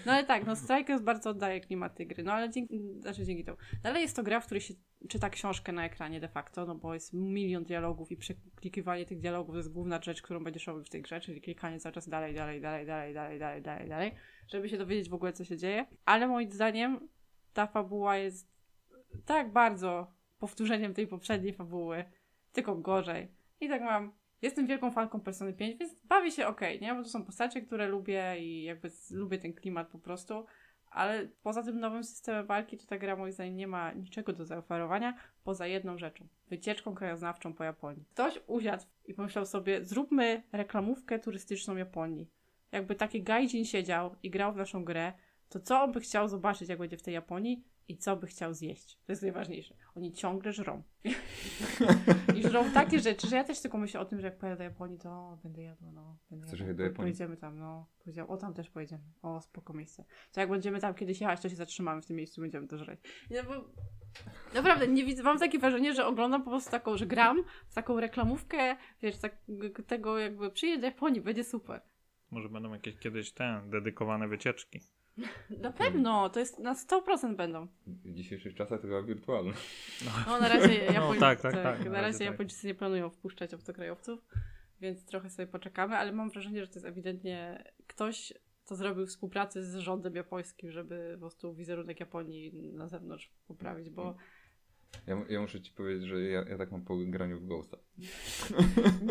No 0.05 0.11
ale 0.11 0.23
tak, 0.23 0.45
no 0.45 0.55
Strikers 0.55 1.01
bardzo 1.01 1.29
oddaje 1.29 1.61
klimat 1.61 1.95
tej 1.95 2.07
gry, 2.07 2.23
no 2.23 2.33
ale 2.33 2.49
dzięki, 2.49 2.79
znaczy 2.99 3.25
dzięki 3.25 3.43
temu. 3.43 3.57
Dalej 3.83 4.01
jest 4.01 4.15
to 4.15 4.23
gra, 4.23 4.39
w 4.39 4.45
której 4.45 4.61
się 4.61 4.73
czyta 5.09 5.29
książkę 5.29 5.71
na 5.71 5.85
ekranie 5.85 6.19
de 6.19 6.27
facto, 6.27 6.65
no 6.65 6.75
bo 6.75 6.93
jest 6.93 7.13
milion 7.13 7.63
dialogów 7.63 8.11
i 8.11 8.17
przeklikiwanie 8.17 9.05
tych 9.05 9.19
dialogów 9.19 9.53
to 9.53 9.57
jest 9.57 9.73
główna 9.73 9.99
rzecz, 10.01 10.21
którą 10.21 10.43
będziesz 10.43 10.67
robił 10.67 10.83
w 10.83 10.89
tej 10.89 11.01
grze, 11.01 11.19
czyli 11.19 11.41
klikanie 11.41 11.79
cały 11.79 11.93
czas 11.93 12.09
dalej, 12.09 12.33
dalej, 12.35 12.61
dalej, 12.61 12.85
dalej, 12.85 13.13
dalej, 13.13 13.39
dalej, 13.39 13.61
dalej, 13.61 13.89
dalej, 13.89 14.11
żeby 14.47 14.69
się 14.69 14.77
dowiedzieć 14.77 15.09
w 15.09 15.13
ogóle, 15.13 15.33
co 15.33 15.45
się 15.45 15.57
dzieje. 15.57 15.85
Ale 16.05 16.27
moim 16.27 16.51
zdaniem 16.51 16.99
ta 17.55 17.67
fabuła 17.67 18.17
jest 18.17 18.47
tak 19.25 19.51
bardzo 19.51 20.13
powtórzeniem 20.39 20.93
tej 20.93 21.07
poprzedniej 21.07 21.53
fabuły, 21.53 22.05
tylko 22.53 22.75
gorzej. 22.75 23.31
I 23.61 23.69
tak 23.69 23.81
mam 23.81 24.11
Jestem 24.41 24.67
wielką 24.67 24.91
fanką 24.91 25.19
Persony 25.19 25.53
5, 25.53 25.79
więc 25.79 25.95
bawię 26.03 26.31
się 26.31 26.47
okej, 26.47 26.81
nie? 26.81 26.93
Bo 26.93 27.03
to 27.03 27.09
są 27.09 27.25
postacie, 27.25 27.61
które 27.61 27.87
lubię 27.87 28.35
i 28.39 28.63
jakby 28.63 28.91
lubię 29.11 29.37
ten 29.37 29.53
klimat 29.53 29.87
po 29.87 29.99
prostu. 29.99 30.45
Ale 30.89 31.27
poza 31.43 31.63
tym 31.63 31.79
nowym 31.79 32.03
systemem 32.03 32.45
walki, 32.45 32.77
to 32.77 32.85
ta 32.85 32.97
gra 32.97 33.15
moim 33.15 33.33
zdaniem 33.33 33.55
nie 33.55 33.67
ma 33.67 33.93
niczego 33.93 34.33
do 34.33 34.45
zaoferowania, 34.45 35.17
poza 35.43 35.67
jedną 35.67 35.97
rzeczą. 35.97 36.27
Wycieczką 36.49 36.95
krajoznawczą 36.95 37.53
po 37.53 37.63
Japonii. 37.63 38.05
Ktoś 38.13 38.39
usiadł 38.47 38.83
i 39.05 39.13
pomyślał 39.13 39.45
sobie, 39.45 39.85
zróbmy 39.85 40.43
reklamówkę 40.51 41.19
turystyczną 41.19 41.75
Japonii. 41.75 42.29
Jakby 42.71 42.95
taki 42.95 43.23
gaijin 43.23 43.65
siedział 43.65 44.15
i 44.23 44.29
grał 44.29 44.53
w 44.53 44.57
naszą 44.57 44.85
grę, 44.85 45.13
to 45.49 45.59
co 45.59 45.81
on 45.81 45.91
by 45.91 45.99
chciał 45.99 46.27
zobaczyć, 46.27 46.69
jak 46.69 46.79
będzie 46.79 46.97
w 46.97 47.01
tej 47.01 47.13
Japonii? 47.13 47.63
i 47.87 47.97
co 47.97 48.15
by 48.15 48.27
chciał 48.27 48.53
zjeść. 48.53 48.99
To 49.05 49.11
jest 49.11 49.21
najważniejsze. 49.21 49.75
Oni 49.95 50.13
ciągle 50.13 50.53
żrą. 50.53 50.83
I 52.35 52.43
żrą 52.43 52.71
takie 52.71 52.99
rzeczy, 52.99 53.27
że 53.27 53.35
ja 53.35 53.43
też 53.43 53.61
tylko 53.61 53.77
myślę 53.77 53.99
o 53.99 54.05
tym, 54.05 54.19
że 54.19 54.27
jak 54.27 54.37
pojadę 54.37 54.57
do 54.57 54.63
Japonii, 54.63 54.97
to 54.97 55.37
będę 55.43 55.61
jadła, 55.61 55.91
no. 55.91 56.17
Będę 56.29 56.47
Chcesz 56.47 56.59
jechać 56.59 56.75
do 56.75 56.83
Japonii? 56.83 56.97
Pojedziemy 56.97 57.37
tam, 57.37 57.59
no. 57.59 57.87
Powiedział, 57.99 58.31
o 58.31 58.37
tam 58.37 58.53
też 58.53 58.69
pojedziemy. 58.69 59.03
O, 59.21 59.41
spoko 59.41 59.73
miejsce. 59.73 60.05
To 60.31 60.39
jak 60.39 60.49
będziemy 60.49 60.79
tam 60.79 60.93
kiedyś 60.93 61.21
jechać, 61.21 61.41
to 61.41 61.49
się 61.49 61.55
zatrzymamy 61.55 62.01
w 62.01 62.05
tym 62.05 62.15
miejscu, 62.15 62.41
będziemy 62.41 62.67
to 62.67 62.77
żreć. 62.77 62.99
Nie, 63.29 63.43
bo... 63.43 63.53
Naprawdę, 64.53 64.87
nie 64.87 65.05
widzę, 65.05 65.23
mam 65.23 65.39
takie 65.39 65.59
wrażenie, 65.59 65.93
że 65.93 66.05
oglądam 66.05 66.43
po 66.43 66.49
prostu 66.49 66.71
taką, 66.71 66.97
że 66.97 67.05
gram 67.05 67.43
w 67.67 67.73
taką 67.73 67.99
reklamówkę, 67.99 68.75
wiesz, 69.01 69.17
tak, 69.17 69.37
tego 69.87 70.19
jakby 70.19 70.51
przyjedź 70.51 70.81
do 70.81 70.85
Japonii, 70.85 71.21
będzie 71.21 71.43
super. 71.43 71.81
Może 72.31 72.49
będą 72.49 72.73
jakieś 72.73 72.97
kiedyś 72.97 73.31
te 73.31 73.61
dedykowane 73.65 74.27
wycieczki. 74.27 74.79
Na 75.49 75.71
pewno, 75.71 76.29
to 76.29 76.39
jest 76.39 76.59
na 76.59 76.73
100% 76.73 77.35
będą. 77.35 77.67
W 77.87 78.13
dzisiejszych 78.13 78.55
czasach 78.55 78.81
to 78.81 78.87
chyba 78.87 79.01
wirtualne. 79.01 79.53
No 80.27 80.39
na 80.39 80.47
razie 80.47 80.75
Japończycy, 80.75 81.19
tak, 81.27 81.41
tak, 81.41 81.53
tak, 81.53 81.85
na 81.85 81.91
na 81.91 82.01
razie 82.01 82.19
tak. 82.19 82.27
Japończycy 82.27 82.67
nie 82.67 82.75
planują 82.75 83.09
wpuszczać 83.09 83.53
obcokrajowców, 83.53 84.25
więc 84.81 85.05
trochę 85.05 85.29
sobie 85.29 85.47
poczekamy, 85.47 85.95
ale 85.95 86.11
mam 86.11 86.29
wrażenie, 86.29 86.61
że 86.61 86.67
to 86.67 86.73
jest 86.73 86.85
ewidentnie 86.85 87.63
ktoś, 87.87 88.33
kto 88.65 88.75
zrobił 88.75 89.07
współpracę 89.07 89.63
z 89.63 89.75
rządem 89.75 90.15
japońskim, 90.15 90.71
żeby 90.71 91.11
po 91.13 91.19
prostu 91.19 91.53
wizerunek 91.53 91.99
Japonii 91.99 92.53
na 92.53 92.87
zewnątrz 92.87 93.31
poprawić, 93.47 93.89
bo 93.89 94.15
Ja, 95.07 95.25
ja 95.29 95.41
muszę 95.41 95.61
ci 95.61 95.71
powiedzieć, 95.71 96.07
że 96.07 96.21
ja, 96.21 96.43
ja 96.49 96.57
tak 96.57 96.71
mam 96.71 96.85
po 96.85 96.97
graniu 96.97 97.39
w 97.39 97.45
Ghosta. 97.45 97.77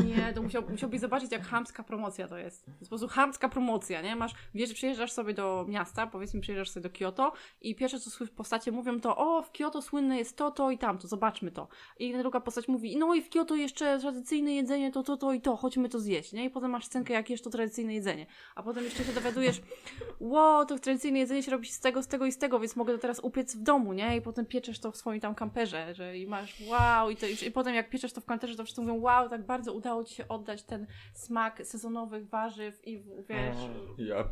Nie, 0.05 0.33
to 0.35 0.43
musiał, 0.43 0.63
musiałbyś 0.71 1.01
zobaczyć, 1.01 1.33
jak 1.33 1.47
chamska 1.47 1.83
promocja 1.83 2.29
to 2.29 2.39
jest. 2.39 2.67
Po 2.81 2.89
prostu 2.89 3.09
chamska 3.09 3.49
promocja, 3.49 4.03
nie? 4.03 4.17
Masz, 4.17 4.35
wiesz, 4.55 4.75
przyjeżdżasz 4.75 5.13
sobie 5.13 5.35
do 5.35 5.67
miasta, 5.69 6.07
powiedzmy 6.07 6.41
przyjeżdżasz 6.41 6.71
sobie 6.71 6.89
do 6.89 6.99
Kyoto 6.99 7.33
i 7.61 7.75
pierwsze, 7.75 8.01
co 8.01 8.11
słysz 8.11 8.31
postacie 8.31 8.73
mówią 8.73 9.01
to, 9.01 9.17
o, 9.17 9.43
w 9.43 9.53
Kyoto 9.53 9.83
słynne 9.83 10.19
jest 10.19 10.37
to, 10.37 10.51
to 10.51 10.71
i 10.71 10.79
tamto, 10.79 11.09
zobaczmy 11.09 11.51
to. 11.51 11.69
I 11.99 12.19
druga 12.19 12.41
postać 12.41 12.69
mówi, 12.69 12.97
no 12.97 13.15
i 13.15 13.23
w 13.23 13.31
Kyoto 13.31 13.55
jeszcze 13.55 13.99
tradycyjne 13.99 14.55
jedzenie, 14.55 14.93
to, 14.93 15.03
to, 15.03 15.17
to 15.17 15.33
i 15.33 15.41
to, 15.41 15.57
chodźmy 15.57 15.89
to 15.89 16.01
zjeść, 16.01 16.33
nie? 16.33 16.45
I 16.45 16.51
potem 16.51 16.71
masz 16.71 16.85
scenkę, 16.85 17.15
jak 17.15 17.31
jesz 17.31 17.43
to 17.43 17.51
tradycyjne 17.51 17.95
jedzenie. 17.95 18.27
A 18.55 18.63
potem 18.63 18.85
jeszcze 18.85 19.05
się 19.05 19.13
dowiadujesz, 19.13 19.63
wow, 20.21 20.67
to 20.67 20.79
tradycyjne 20.79 21.19
jedzenie 21.19 21.43
się 21.43 21.51
robi 21.51 21.69
z 21.69 21.81
tego, 21.81 22.03
z 22.03 22.07
tego 22.07 22.27
i 22.27 22.33
z 22.33 22.39
tego, 22.39 22.61
więc 22.61 22.77
mogę 22.77 22.93
to 22.93 22.99
teraz 22.99 23.21
upiec 23.21 23.57
w 23.57 23.63
domu, 23.63 23.93
nie? 23.93 24.17
I 24.17 24.23
potem 24.23 24.47
pieczesz 24.47 24.79
to 24.79 24.93
w 24.93 24.97
swoim 24.97 25.21
tam 25.21 25.35
kamperze, 25.35 25.95
że 25.95 26.19
i 26.19 26.27
masz 26.27 26.63
wow, 26.69 27.11
i, 27.11 27.17
to, 27.17 27.27
i, 27.27 27.37
i 27.47 27.51
potem 27.51 27.75
jak 27.75 27.91
pieczesz 27.91 28.13
to 28.13 28.21
w 28.21 28.25
kamperze, 28.25 28.57
to 28.57 28.65
wszyscy 28.75 28.93
mówią, 28.93 29.03
wow, 29.03 29.29
tak 29.29 29.47
bardzo 29.47 29.73
udało 29.73 30.05
ci 30.05 30.15
się 30.15 30.29
oddać 30.29 30.63
ten 30.63 30.87
smak 31.13 31.67
sezonowych 31.67 32.29
warzyw 32.29 32.87
i 32.87 32.99
wiesz... 33.29 33.57
Ja 33.99 34.25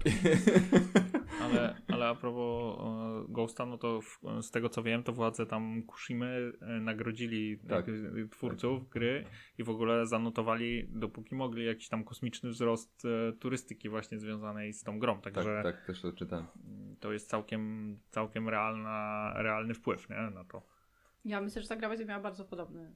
Ale, 1.42 1.74
ale 1.88 2.08
a 2.08 2.14
propos 2.14 2.78
e, 2.80 3.32
Ghosta, 3.32 3.66
no 3.66 3.78
to 3.78 4.00
w, 4.00 4.20
z 4.42 4.50
tego 4.50 4.68
co 4.68 4.82
wiem, 4.82 5.02
to 5.02 5.12
władze 5.12 5.46
tam 5.46 5.82
Kushimy 5.82 6.52
e, 6.60 6.66
nagrodzili 6.80 7.58
Tak. 7.58 7.88
jakby 7.88 8.28
twórców 8.28 8.88
gry 8.88 9.24
i 9.58 9.64
w 9.64 9.70
ogóle 9.70 10.06
zanotowali, 10.06 10.88
dopóki 10.88 11.34
mogli, 11.34 11.66
jakiś 11.66 11.88
tam 11.88 12.04
kosmiczny 12.04 12.50
wzrost 12.50 13.04
e, 13.04 13.32
turystyki 13.32 13.88
właśnie 13.88 14.18
związanej 14.18 14.72
z 14.72 14.82
tą 14.82 14.98
grą. 14.98 15.20
tak, 15.20 15.34
Także 15.34 15.60
tak, 15.62 15.86
też 15.86 16.02
to 16.02 16.12
czytałem. 16.12 16.46
to 17.00 17.12
jest 17.12 17.30
całkiem, 17.30 17.96
całkiem 18.10 18.48
realna, 18.48 19.32
realny 19.36 19.74
wpływ 19.74 20.08
nie? 20.10 20.16
na 20.16 20.44
to. 20.44 20.62
Ja 21.24 21.40
myślę, 21.40 21.62
że 21.62 21.68
ta 21.68 21.76
gra 21.76 21.88
będzie 21.88 22.04
miała 22.04 22.22
bardzo 22.22 22.44
podobny 22.44 22.92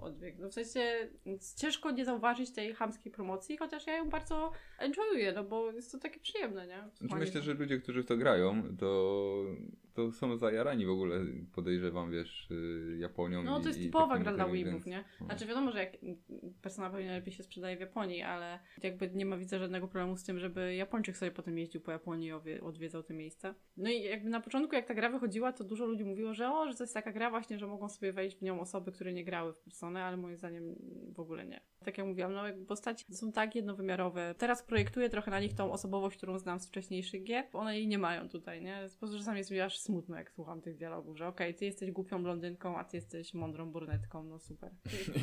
odbieg. 0.00 0.38
No 0.38 0.48
w 0.48 0.54
sensie 0.54 1.08
ciężko 1.56 1.90
nie 1.90 2.04
zauważyć 2.04 2.52
tej 2.52 2.74
chamskiej 2.74 3.12
promocji, 3.12 3.56
chociaż 3.56 3.86
ja 3.86 3.96
ją 3.96 4.08
bardzo 4.08 4.52
enjoyuję, 4.78 5.32
no 5.32 5.44
bo 5.44 5.72
jest 5.72 5.92
to 5.92 5.98
takie 5.98 6.20
przyjemne, 6.20 6.66
nie? 6.66 6.84
Znaczy 6.98 7.16
myślę, 7.16 7.42
że 7.42 7.54
ludzie, 7.54 7.78
którzy 7.78 8.02
w 8.02 8.06
to 8.06 8.16
grają, 8.16 8.76
to, 8.78 9.44
to 10.06 10.12
są 10.12 10.36
zajarani 10.36 10.86
w 10.86 10.90
ogóle, 10.90 11.20
podejrzewam, 11.54 12.10
wiesz, 12.10 12.50
y, 12.50 12.96
Japonią 12.98 13.42
No 13.42 13.60
to 13.60 13.68
jest 13.68 13.80
i 13.80 13.84
typowa 13.84 14.18
gra 14.18 14.32
dla 14.32 14.46
Weebów, 14.48 14.86
nie? 14.86 15.04
no. 15.20 15.26
Znaczy 15.26 15.46
wiadomo, 15.46 15.72
że 15.72 15.78
jak 15.78 15.92
persona 16.62 16.90
pewnie 16.90 17.10
lepiej 17.10 17.32
się 17.32 17.42
sprzedaje 17.42 17.76
w 17.76 17.80
Japonii, 17.80 18.22
ale 18.22 18.58
jakby 18.82 19.10
nie 19.14 19.26
ma 19.26 19.36
widzę 19.36 19.58
żadnego 19.58 19.88
problemu 19.88 20.16
z 20.16 20.24
tym, 20.24 20.38
żeby 20.38 20.74
Japończyk 20.74 21.16
sobie 21.16 21.30
potem 21.30 21.58
jeździł 21.58 21.80
po 21.80 21.92
Japonii 21.92 22.28
i 22.28 22.60
odwiedzał 22.60 23.02
te 23.02 23.14
miejsca. 23.14 23.54
No 23.76 23.90
i 23.90 24.02
jakby 24.02 24.30
na 24.30 24.40
początku 24.40 24.74
jak 24.74 24.86
ta 24.86 24.94
gra 24.94 25.10
wychodziła, 25.10 25.52
to 25.52 25.64
dużo 25.64 25.86
ludzi 25.86 26.04
mówiło, 26.04 26.34
że 26.34 26.52
o, 26.52 26.68
że 26.68 26.74
to 26.74 26.84
jest 26.84 26.94
taka 26.94 27.12
gra 27.12 27.30
właśnie, 27.30 27.58
że 27.58 27.66
mogą 27.66 27.88
sobie 27.88 28.12
wejść 28.12 28.36
w 28.36 28.42
nią 28.42 28.60
osoby, 28.60 28.92
które 28.92 29.12
nie 29.12 29.24
grały 29.24 29.52
w 29.52 29.58
personę, 29.58 30.04
ale 30.04 30.16
moim 30.16 30.36
zdaniem 30.36 30.74
w 31.14 31.20
ogóle 31.20 31.46
nie. 31.46 31.60
Tak 31.84 31.98
jak 31.98 32.06
mówiłam, 32.06 32.32
no 32.32 32.46
jakby 32.46 32.66
postaci 32.66 33.14
są 33.14 33.32
tak 33.32 33.54
jednowymiarowe. 33.54 34.34
Teraz 34.38 34.62
projektuję 34.62 35.08
trochę 35.08 35.30
na 35.30 35.40
nich 35.40 35.54
tą 35.54 35.72
osobowość, 35.72 36.16
którą 36.16 36.38
znam 36.38 36.60
z 36.60 36.68
wcześniejszych 36.68 37.24
gier, 37.24 37.44
one 37.52 37.76
jej 37.76 37.88
nie 37.88 37.98
mają 37.98 38.28
tutaj, 38.28 38.62
nie? 38.62 38.88
Po 38.92 38.98
prostu 38.98 39.18
czasami 39.18 39.38
jest 39.38 39.50
mi 39.50 39.60
aż 39.60 39.78
smutno, 39.90 40.16
jak 40.16 40.30
słucham 40.30 40.60
tych 40.60 40.76
dialogów, 40.76 41.18
że 41.18 41.26
okej, 41.26 41.54
ty 41.54 41.64
jesteś 41.64 41.90
głupią 41.90 42.22
blondynką, 42.22 42.78
a 42.78 42.84
ty 42.84 42.96
jesteś 42.96 43.34
mądrą 43.34 43.72
brunetką, 43.72 44.22
no 44.24 44.38
super. 44.38 44.70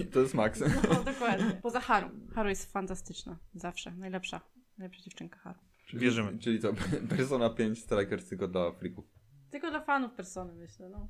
I 0.01 0.05
to 0.13 0.19
jest 0.19 0.33
Max. 0.33 0.59
No, 0.89 1.03
dokładnie. 1.03 1.59
Poza 1.61 1.79
Haru. 1.79 2.09
Haru 2.35 2.49
jest 2.49 2.71
fantastyczna. 2.71 3.37
Zawsze. 3.53 3.91
Najlepsza. 3.91 4.41
Najlepsza 4.77 5.03
dziewczynka 5.03 5.39
Haru. 5.39 5.59
Czyli, 5.87 6.01
Wierzymy. 6.03 6.39
Czyli 6.39 6.59
co, 6.59 6.73
Persona 7.17 7.49
5 7.49 7.79
Strikers 7.83 8.29
tylko 8.29 8.47
dla 8.47 8.71
frików. 8.71 9.05
Tylko 9.51 9.69
dla 9.69 9.81
fanów 9.81 10.13
Persony, 10.13 10.53
myślę, 10.53 10.89
no. 10.89 11.09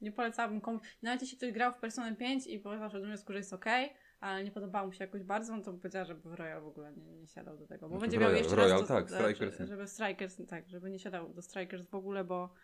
Nie 0.00 0.12
polecałabym 0.12 0.60
komuś. 0.60 0.82
Nawet 1.02 1.22
jeśli 1.22 1.38
ktoś 1.38 1.52
grał 1.52 1.72
w 1.72 1.76
Personę 1.78 2.16
5 2.16 2.46
i 2.46 2.58
powiedział, 2.58 2.90
że 2.90 3.00
do 3.00 3.06
wniosku, 3.06 3.32
że 3.32 3.38
jest 3.38 3.52
okej, 3.52 3.92
ale 4.20 4.44
nie 4.44 4.50
podobało 4.50 4.86
mu 4.86 4.92
się 4.92 5.04
jakoś 5.04 5.22
bardzo, 5.22 5.56
no 5.56 5.62
to 5.62 5.70
bym 5.70 5.80
powiedziała, 5.80 6.04
żeby 6.04 6.20
w 6.30 6.34
Royal 6.34 6.62
w 6.62 6.66
ogóle 6.66 6.92
nie, 6.92 7.16
nie 7.16 7.26
siadał 7.26 7.58
do 7.58 7.66
tego. 7.66 7.88
Bo 7.88 7.94
No 7.94 8.00
to 8.00 8.00
będzie 8.00 8.18
w 8.18 8.20
miał 8.20 8.30
Royal- 8.30 8.38
jeszcze 8.38 8.56
Royal, 8.56 8.78
raz... 8.78 8.88
tak, 8.88 9.08
to, 9.08 9.14
Strikers. 9.14 9.52
Żeby, 9.58 9.66
żeby 9.66 9.86
Strikers, 9.88 10.36
tak, 10.48 10.68
żeby 10.68 10.90
nie 10.90 10.98
siadał 10.98 11.34
do 11.34 11.42
Strikers 11.42 11.86
w 11.86 11.94
ogóle, 11.94 12.24
bo 12.24 12.54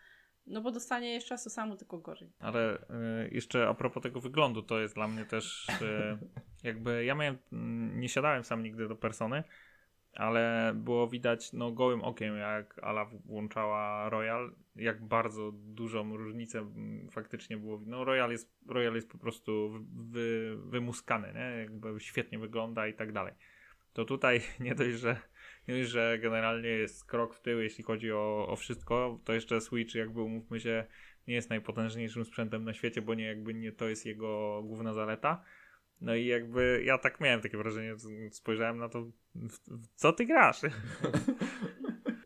no 0.47 0.61
bo 0.61 0.71
dostanie 0.71 1.13
jeszcze 1.13 1.33
raz 1.33 1.43
to 1.43 1.49
samo, 1.49 1.75
tylko 1.75 1.97
gorzej. 1.97 2.31
Ale 2.39 2.87
e, 2.89 3.27
jeszcze 3.31 3.67
a 3.67 3.73
propos 3.73 4.03
tego 4.03 4.19
wyglądu, 4.19 4.61
to 4.61 4.79
jest 4.79 4.95
dla 4.95 5.07
mnie 5.07 5.25
też 5.25 5.67
e, 5.81 6.17
jakby 6.69 7.05
ja 7.05 7.15
miałem, 7.15 7.37
mm, 7.53 7.99
nie 7.99 8.09
siadałem 8.09 8.43
sam 8.43 8.63
nigdy 8.63 8.87
do 8.87 8.95
persony, 8.95 9.43
ale 10.13 10.73
było 10.75 11.07
widać 11.07 11.53
no 11.53 11.71
gołym 11.71 12.01
okiem 12.01 12.37
jak 12.37 12.79
Ala 12.83 13.05
włączała 13.05 14.09
Royal, 14.09 14.55
jak 14.75 15.05
bardzo 15.05 15.51
dużą 15.53 16.17
różnicę 16.17 16.59
mm, 16.59 17.09
faktycznie 17.11 17.57
było. 17.57 17.81
No 17.85 18.03
Royal 18.03 18.31
jest, 18.31 18.53
Royal 18.67 18.95
jest 18.95 19.11
po 19.11 19.17
prostu 19.17 19.69
wy, 19.69 19.79
wy, 20.03 20.57
wymuskany, 20.57 21.33
nie? 21.33 21.61
jakby 21.61 21.99
świetnie 21.99 22.39
wygląda 22.39 22.87
i 22.87 22.93
tak 22.93 23.11
dalej. 23.11 23.33
To 23.93 24.05
tutaj 24.05 24.41
nie 24.59 24.75
dość, 24.75 24.97
że 24.97 25.17
że 25.83 26.19
generalnie 26.21 26.69
jest 26.69 27.05
krok 27.05 27.35
w 27.35 27.41
tył, 27.41 27.59
jeśli 27.59 27.83
chodzi 27.83 28.11
o, 28.11 28.47
o 28.47 28.55
wszystko, 28.55 29.19
to 29.25 29.33
jeszcze 29.33 29.61
Switch 29.61 29.95
jakby 29.95 30.21
umówmy 30.21 30.59
się 30.59 30.85
nie 31.27 31.33
jest 31.33 31.49
najpotężniejszym 31.49 32.25
sprzętem 32.25 32.63
na 32.63 32.73
świecie, 32.73 33.01
bo 33.01 33.13
nie 33.13 33.25
jakby 33.25 33.53
nie 33.53 33.71
to 33.71 33.89
jest 33.89 34.05
jego 34.05 34.61
główna 34.63 34.93
zaleta. 34.93 35.43
No 36.01 36.15
i 36.15 36.25
jakby 36.25 36.83
ja 36.85 36.97
tak 36.97 37.19
miałem 37.19 37.41
takie 37.41 37.57
wrażenie, 37.57 37.95
spojrzałem 38.31 38.77
na 38.77 38.89
to, 38.89 39.01
w, 39.35 39.59
w 39.67 39.87
co 39.95 40.13
ty 40.13 40.25
grasz? 40.25 40.61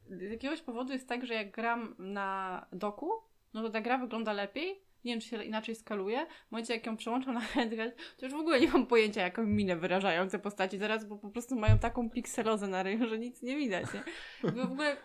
Z 0.10 0.32
jakiegoś 0.32 0.62
powodu 0.62 0.94
jest 0.94 1.10
tak, 1.10 1.26
że 1.26 1.34
jak 1.34 1.52
gram 1.52 1.96
na 2.00 2.66
doku, 2.72 3.12
no 3.54 3.64
to 3.64 3.70
ta 3.70 3.82
gra 3.82 3.98
wygląda 3.98 4.34
lepiej. 4.34 4.87
Nie 5.08 5.14
wiem, 5.14 5.22
czy 5.22 5.28
się 5.28 5.44
inaczej 5.44 5.76
skaluje. 5.76 6.26
W 6.48 6.52
momencie, 6.52 6.74
jak 6.74 6.86
ją 6.86 6.98
przełączam 6.98 7.34
na 7.34 7.42
handheld, 7.42 7.96
to 8.18 8.26
już 8.26 8.36
w 8.36 8.38
ogóle 8.38 8.60
nie 8.60 8.68
mam 8.68 8.88
pojęcia, 8.88 9.22
jaką 9.22 9.46
minę 9.46 9.76
wyrażają 9.76 10.30
te 10.30 10.40
postaci 10.40 10.78
zaraz, 10.78 11.06
bo 11.06 11.18
po 11.18 11.30
prostu 11.30 11.56
mają 11.56 11.80
taką 11.80 12.10
pikselozę 12.10 12.68
na 12.68 12.84
ryju, 12.84 13.08
że 13.08 13.20
nic 13.20 13.42
nie 13.42 13.56
widać. 13.56 13.86
Nie? 13.94 14.04
Jakby 14.44 14.62
W 14.62 14.72
ogóle 14.72 14.98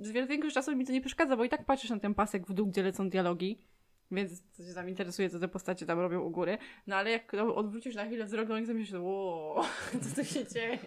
z 0.00 0.10
większość 0.10 0.54
czasu 0.54 0.76
mi 0.76 0.86
to 0.86 0.92
nie 0.92 1.00
przeszkadza, 1.00 1.36
bo 1.36 1.44
i 1.44 1.48
tak 1.48 1.64
patrzysz 1.64 1.90
na 1.90 1.98
ten 1.98 2.14
pasek 2.14 2.46
w 2.46 2.52
dół, 2.52 2.66
gdzie 2.66 2.82
lecą 2.82 3.10
dialogi. 3.10 3.58
Więc 4.10 4.42
to 4.56 4.62
się 4.62 4.74
tam 4.74 4.88
interesuje, 4.88 5.30
co 5.30 5.38
te 5.38 5.48
postacie 5.48 5.86
tam 5.86 6.00
robią 6.00 6.20
u 6.20 6.30
góry. 6.30 6.58
No 6.86 6.96
ale 6.96 7.10
jak 7.10 7.34
odwrócisz 7.34 7.94
na 7.94 8.06
chwilę 8.06 8.24
wzrok 8.24 8.48
to 8.48 8.54
myślisz, 8.54 8.92
wow, 8.92 9.64
co 10.02 10.14
tu 10.14 10.24
się 10.24 10.46
dzieje? 10.46 10.78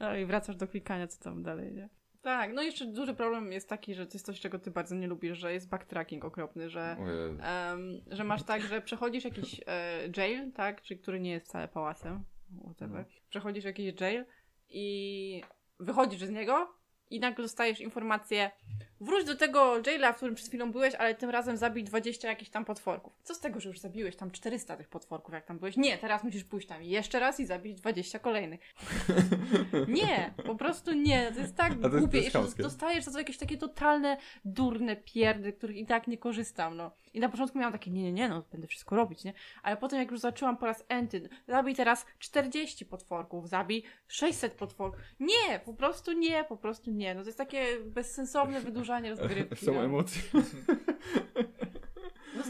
No 0.00 0.16
i 0.16 0.26
wracasz 0.26 0.56
do 0.56 0.68
klikania, 0.68 1.06
co 1.06 1.24
tam 1.24 1.42
dalej, 1.42 1.72
nie? 1.72 1.88
Tak, 2.28 2.52
no 2.52 2.62
jeszcze 2.62 2.86
duży 2.86 3.14
problem 3.14 3.52
jest 3.52 3.68
taki, 3.68 3.94
że 3.94 4.06
to 4.06 4.12
jest 4.12 4.26
coś, 4.26 4.40
czego 4.40 4.58
ty 4.58 4.70
bardzo 4.70 4.94
nie 4.94 5.06
lubisz, 5.06 5.38
że 5.38 5.52
jest 5.52 5.68
backtracking 5.68 6.24
okropny, 6.24 6.70
że, 6.70 6.96
em, 7.40 8.00
że 8.10 8.24
masz 8.24 8.42
tak, 8.42 8.62
że 8.62 8.80
przechodzisz 8.80 9.24
jakiś 9.24 9.60
e, 9.66 10.08
jail, 10.16 10.52
tak, 10.52 10.82
czyli 10.82 11.00
który 11.00 11.20
nie 11.20 11.30
jest 11.30 11.46
wcale 11.46 11.68
pałacem, 11.68 12.24
whatever. 12.64 13.04
Przechodzisz 13.28 13.64
jakiś 13.64 14.00
jail 14.00 14.24
i 14.68 15.42
wychodzisz 15.80 16.24
z 16.24 16.30
niego 16.30 16.74
i 17.10 17.20
nagle 17.20 17.44
dostajesz 17.44 17.80
informację 17.80 18.50
wróć 19.00 19.24
do 19.24 19.36
tego 19.36 19.74
jaila, 19.86 20.12
w 20.12 20.16
którym 20.16 20.34
przed 20.34 20.48
chwilą 20.48 20.72
byłeś, 20.72 20.94
ale 20.94 21.14
tym 21.14 21.30
razem 21.30 21.56
zabij 21.56 21.84
20 21.84 22.28
jakichś 22.28 22.50
tam 22.50 22.64
potworków. 22.64 23.12
Co 23.22 23.34
z 23.34 23.40
tego, 23.40 23.60
że 23.60 23.68
już 23.68 23.78
zabiłeś 23.78 24.16
tam 24.16 24.30
400 24.30 24.76
tych 24.76 24.88
potworków, 24.88 25.34
jak 25.34 25.44
tam 25.46 25.58
byłeś? 25.58 25.76
Nie, 25.76 25.98
teraz 25.98 26.24
musisz 26.24 26.44
pójść 26.44 26.68
tam 26.68 26.82
jeszcze 26.82 27.18
raz 27.18 27.40
i 27.40 27.46
zabić 27.46 27.74
20 27.80 28.18
kolejnych. 28.18 28.60
Nie, 29.88 30.34
po 30.46 30.54
prostu 30.54 30.92
nie. 30.92 31.32
To 31.32 31.40
jest 31.40 31.56
tak 31.56 31.72
A 31.72 31.74
to 31.74 31.80
jest- 31.80 31.92
to 31.92 31.98
głupie. 31.98 32.16
jest 32.16 32.24
Jeszcze 32.26 32.38
chamskie. 32.38 32.62
dostajesz 32.62 33.04
za 33.04 33.10
to 33.12 33.18
jakieś 33.18 33.38
takie 33.38 33.56
totalne, 33.58 34.16
durne 34.44 34.96
pierdy, 34.96 35.52
których 35.52 35.76
i 35.76 35.86
tak 35.86 36.06
nie 36.06 36.18
korzystam, 36.18 36.76
no. 36.76 36.90
I 37.14 37.20
na 37.20 37.28
początku 37.28 37.58
miałam 37.58 37.72
takie, 37.72 37.90
nie, 37.90 38.02
nie, 38.02 38.12
nie, 38.12 38.28
no, 38.28 38.44
będę 38.52 38.66
wszystko 38.66 38.96
robić, 38.96 39.24
nie? 39.24 39.32
Ale 39.62 39.76
potem 39.76 39.98
jak 39.98 40.10
już 40.10 40.20
zaczęłam 40.20 40.56
po 40.56 40.66
raz 40.66 40.84
enty, 40.88 41.28
zabij 41.48 41.74
teraz 41.74 42.06
40 42.18 42.86
potworków, 42.86 43.48
zabij 43.48 43.82
600 44.08 44.54
potworków. 44.54 45.00
Nie, 45.20 45.60
po 45.64 45.74
prostu 45.74 46.12
nie, 46.12 46.44
po 46.44 46.56
prostu 46.56 46.90
nie. 46.90 47.14
No 47.14 47.20
to 47.20 47.26
jest 47.26 47.38
takie 47.38 47.66
bezsensowne 47.86 48.60
wydłużanie 48.88 49.10
rozgrywki. 49.10 49.66
Są 49.66 49.74
no. 49.74 49.84
emocje. 49.84 50.22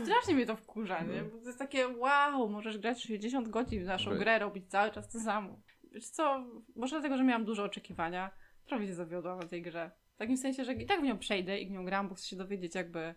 strasznie 0.04 0.34
mnie 0.34 0.46
to 0.46 0.56
wkurza, 0.56 1.02
nie? 1.02 1.22
Bo 1.22 1.38
to 1.38 1.46
jest 1.46 1.58
takie 1.58 1.88
wow, 1.88 2.48
możesz 2.48 2.78
grać 2.78 3.02
60 3.02 3.48
godzin 3.48 3.82
w 3.82 3.86
naszą 3.86 4.10
Wej. 4.10 4.18
grę, 4.18 4.38
robić 4.38 4.70
cały 4.70 4.90
czas 4.90 5.08
to 5.08 5.20
samo. 5.20 5.60
Wiesz 5.92 6.08
co, 6.08 6.46
może 6.76 6.96
dlatego, 6.96 7.16
że 7.16 7.24
miałam 7.24 7.44
duże 7.44 7.64
oczekiwania, 7.64 8.30
trochę 8.66 8.86
się 8.86 8.94
zawiodłam 8.94 9.38
na 9.38 9.46
tej 9.46 9.62
grze. 9.62 9.90
W 10.14 10.18
takim 10.18 10.36
sensie, 10.36 10.64
że 10.64 10.72
i 10.74 10.86
tak 10.86 11.00
w 11.00 11.04
nią 11.04 11.18
przejdę 11.18 11.58
i 11.58 11.66
w 11.66 11.70
nią 11.70 11.84
gram, 11.84 12.08
bo 12.08 12.14
chcę 12.14 12.28
się 12.28 12.36
dowiedzieć 12.36 12.74
jakby 12.74 13.14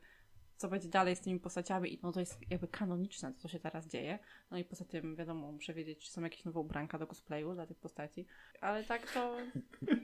co 0.58 0.68
będzie 0.68 0.90
dalej 0.90 1.16
z 1.16 1.22
tymi 1.22 1.40
postaciami 1.40 1.94
i 1.94 2.00
no 2.04 2.12
to 2.12 2.20
jest 2.20 2.40
jakby 2.50 2.68
kanoniczne, 2.68 3.34
to 3.34 3.40
co 3.40 3.48
się 3.48 3.60
teraz 3.60 3.88
dzieje. 3.88 4.20
No 4.52 4.58
i 4.58 4.64
poza 4.64 4.86
tym 4.86 5.16
wiadomo, 5.16 5.52
muszę 5.52 5.74
wiedzieć, 5.74 6.00
czy 6.06 6.12
są 6.12 6.22
jakieś 6.22 6.46
nowe 6.46 6.60
ubranka 6.60 6.98
do 6.98 7.08
cosplayu 7.08 7.54
dla 7.54 7.68
tych 7.68 7.78
postaci. 7.80 8.26
Ale 8.62 8.84
tak 8.84 9.12
to... 9.12 9.38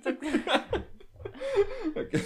Tak, 0.03 0.15
Okej. 1.91 2.21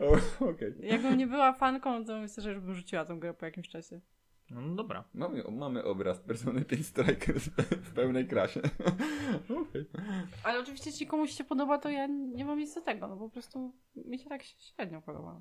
O, 0.00 0.46
Okej. 0.50 0.74
jakbym 0.80 1.16
nie 1.18 1.26
była 1.26 1.52
fanką, 1.52 2.04
to 2.04 2.20
myślę, 2.20 2.42
że 2.42 2.50
już 2.50 2.60
bym 2.60 2.74
rzuciła 2.74 3.04
tą 3.04 3.20
grę 3.20 3.34
po 3.34 3.44
jakimś 3.46 3.68
czasie. 3.68 4.00
No, 4.50 4.60
no 4.60 4.74
dobra. 4.74 5.04
Mamy, 5.14 5.44
mamy 5.50 5.84
obraz 5.84 6.20
Persony 6.20 6.64
5 6.64 6.86
Strikers 6.86 7.44
w 7.70 7.92
pełnej 7.94 8.26
krasie. 8.26 8.60
Okej. 9.44 9.86
Ale 10.44 10.60
oczywiście, 10.60 10.90
jeśli 10.90 11.06
komuś 11.06 11.30
się 11.30 11.44
podoba, 11.44 11.78
to 11.78 11.88
ja 11.90 12.06
nie 12.06 12.44
mam 12.44 12.58
nic 12.58 12.74
do 12.74 12.80
tego, 12.80 13.08
no 13.08 13.16
po 13.16 13.30
prostu 13.30 13.72
mi 13.94 14.18
się 14.18 14.28
tak 14.28 14.42
średnio 14.42 15.02
podoba. 15.02 15.40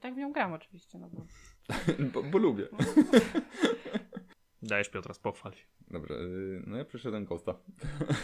Tak 0.00 0.14
w 0.14 0.16
nią 0.16 0.32
gram 0.32 0.52
oczywiście, 0.52 0.98
no 0.98 1.08
bo... 1.10 1.26
Bo, 2.12 2.22
bo 2.22 2.38
lubię. 2.38 2.68
Dajesz 4.64 4.88
Piotra, 4.88 5.14
pochwal 5.22 5.52
się. 5.52 5.64
Dobra, 5.90 6.16
y, 6.16 6.62
no 6.66 6.76
ja 6.76 6.84
przeszedłem 6.84 7.24
Ghosta. 7.24 7.54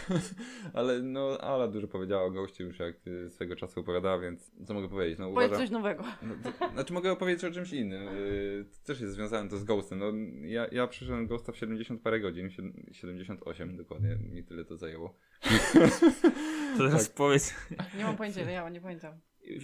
Ale 0.73 1.01
no, 1.01 1.37
Ala 1.41 1.67
dużo 1.67 1.87
powiedziała 1.87 2.23
o 2.23 2.31
Ghostie 2.31 2.63
już 2.63 2.79
jak 2.79 3.07
y, 3.07 3.29
swego 3.29 3.55
czasu 3.55 3.79
opowiadała, 3.79 4.19
więc 4.19 4.51
co 4.65 4.73
mogę 4.73 4.89
powiedzieć? 4.89 5.19
No 5.19 5.25
Powiedz 5.33 5.47
uważam... 5.47 5.57
coś 5.67 5.69
nowego. 5.69 6.03
No, 6.23 6.35
to, 6.59 6.69
znaczy 6.73 6.93
mogę 6.93 7.11
opowiedzieć 7.11 7.43
o 7.45 7.51
czymś 7.51 7.73
innym. 7.73 8.07
y, 8.07 8.65
to 8.71 8.87
też 8.87 9.01
jest 9.01 9.13
związane 9.13 9.49
to 9.49 9.57
z 9.57 9.63
Ghostem. 9.63 9.99
No, 9.99 10.11
ja, 10.47 10.67
ja 10.71 10.87
przeszedłem 10.87 11.27
Ghosta 11.27 11.51
w 11.51 11.57
70 11.57 12.01
parę 12.01 12.19
godzin, 12.19 12.47
sied- 12.49 12.93
78 12.93 13.77
dokładnie, 13.77 14.15
mi 14.15 14.43
tyle 14.43 14.65
to 14.65 14.77
zajęło. 14.77 15.17
To 16.77 16.77
teraz 16.77 17.07
Tak. 17.07 17.15
powiedz, 17.15 17.53
Nie 17.97 18.03
mam 18.03 18.17
pojęcia, 18.17 18.51
ja 18.51 18.69
nie 18.69 18.81
pamiętam. 18.81 19.13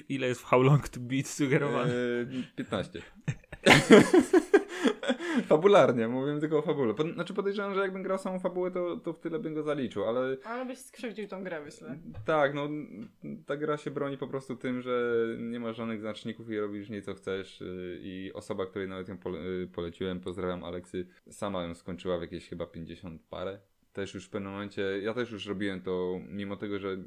ile 0.09 0.27
jest 0.27 0.41
w 0.41 0.43
How 0.43 0.61
Long 0.63 0.89
to 0.89 0.99
Beat 0.99 1.27
sugerowane. 1.27 1.93
Eee, 1.93 2.43
15. 2.55 3.01
Fabularnie, 5.47 6.07
mówimy 6.07 6.39
tylko 6.39 6.57
o 6.57 6.61
fabule. 6.61 6.93
Po, 6.93 7.03
znaczy 7.03 7.33
podejrzewam, 7.33 7.73
że 7.73 7.81
jakbym 7.81 8.03
grał 8.03 8.17
samą 8.17 8.39
fabułę, 8.39 8.71
to, 8.71 8.97
to 8.97 9.13
w 9.13 9.19
tyle 9.19 9.39
bym 9.39 9.53
go 9.53 9.63
zaliczył, 9.63 10.05
ale 10.05 10.37
Ale 10.43 10.65
byś 10.65 10.77
skrzywdził 10.77 11.27
tą 11.27 11.43
grę, 11.43 11.61
myślę. 11.65 11.97
tak, 12.25 12.53
no 12.53 12.69
ta 13.45 13.57
gra 13.57 13.77
się 13.77 13.91
broni 13.91 14.17
po 14.17 14.27
prostu 14.27 14.55
tym, 14.55 14.81
że 14.81 15.13
nie 15.39 15.59
ma 15.59 15.73
żadnych 15.73 15.99
znaczników 15.99 16.49
i 16.49 16.59
robisz 16.59 16.89
nie 16.89 17.01
co 17.01 17.13
chcesz 17.13 17.61
yy, 17.61 17.99
i 18.01 18.31
osoba, 18.33 18.65
której 18.65 18.87
nawet 18.87 19.09
ją 19.09 19.17
pole, 19.17 19.39
yy, 19.39 19.67
poleciłem, 19.67 20.19
pozdrawiam 20.19 20.63
Aleksy, 20.63 21.07
sama 21.29 21.63
ją 21.63 21.75
skończyła 21.75 22.17
w 22.17 22.21
jakieś 22.21 22.49
chyba 22.49 22.65
50 22.65 23.21
parę. 23.29 23.59
Też 23.93 24.13
już 24.13 24.25
w 24.25 24.29
pewnym 24.29 24.51
momencie, 24.51 24.81
ja 25.01 25.13
też 25.13 25.31
już 25.31 25.45
robiłem 25.45 25.81
to, 25.81 26.19
mimo 26.29 26.55
tego, 26.55 26.79
że 26.79 26.97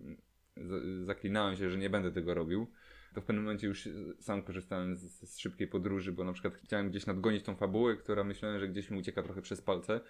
zaklinałem 1.05 1.57
się, 1.57 1.71
że 1.71 1.79
nie 1.79 1.91
będę 1.91 2.13
tego 2.13 2.35
robił, 2.35 2.67
to 3.15 3.21
w 3.21 3.25
pewnym 3.25 3.45
momencie 3.45 3.67
już 3.67 3.89
sam 4.21 4.43
korzystałem 4.43 4.97
z, 4.97 5.31
z 5.31 5.39
szybkiej 5.39 5.69
podróży, 5.69 6.13
bo 6.13 6.25
na 6.25 6.33
przykład 6.33 6.55
chciałem 6.55 6.91
gdzieś 6.91 7.07
nadgonić 7.07 7.45
tą 7.45 7.57
fabułę, 7.57 7.97
która 7.97 8.25
myślałem, 8.25 8.61
że 8.61 8.69
gdzieś 8.69 8.91
mi 8.91 8.99
ucieka 8.99 9.23
trochę 9.23 9.43
przez 9.43 9.63
palce, 9.63 10.01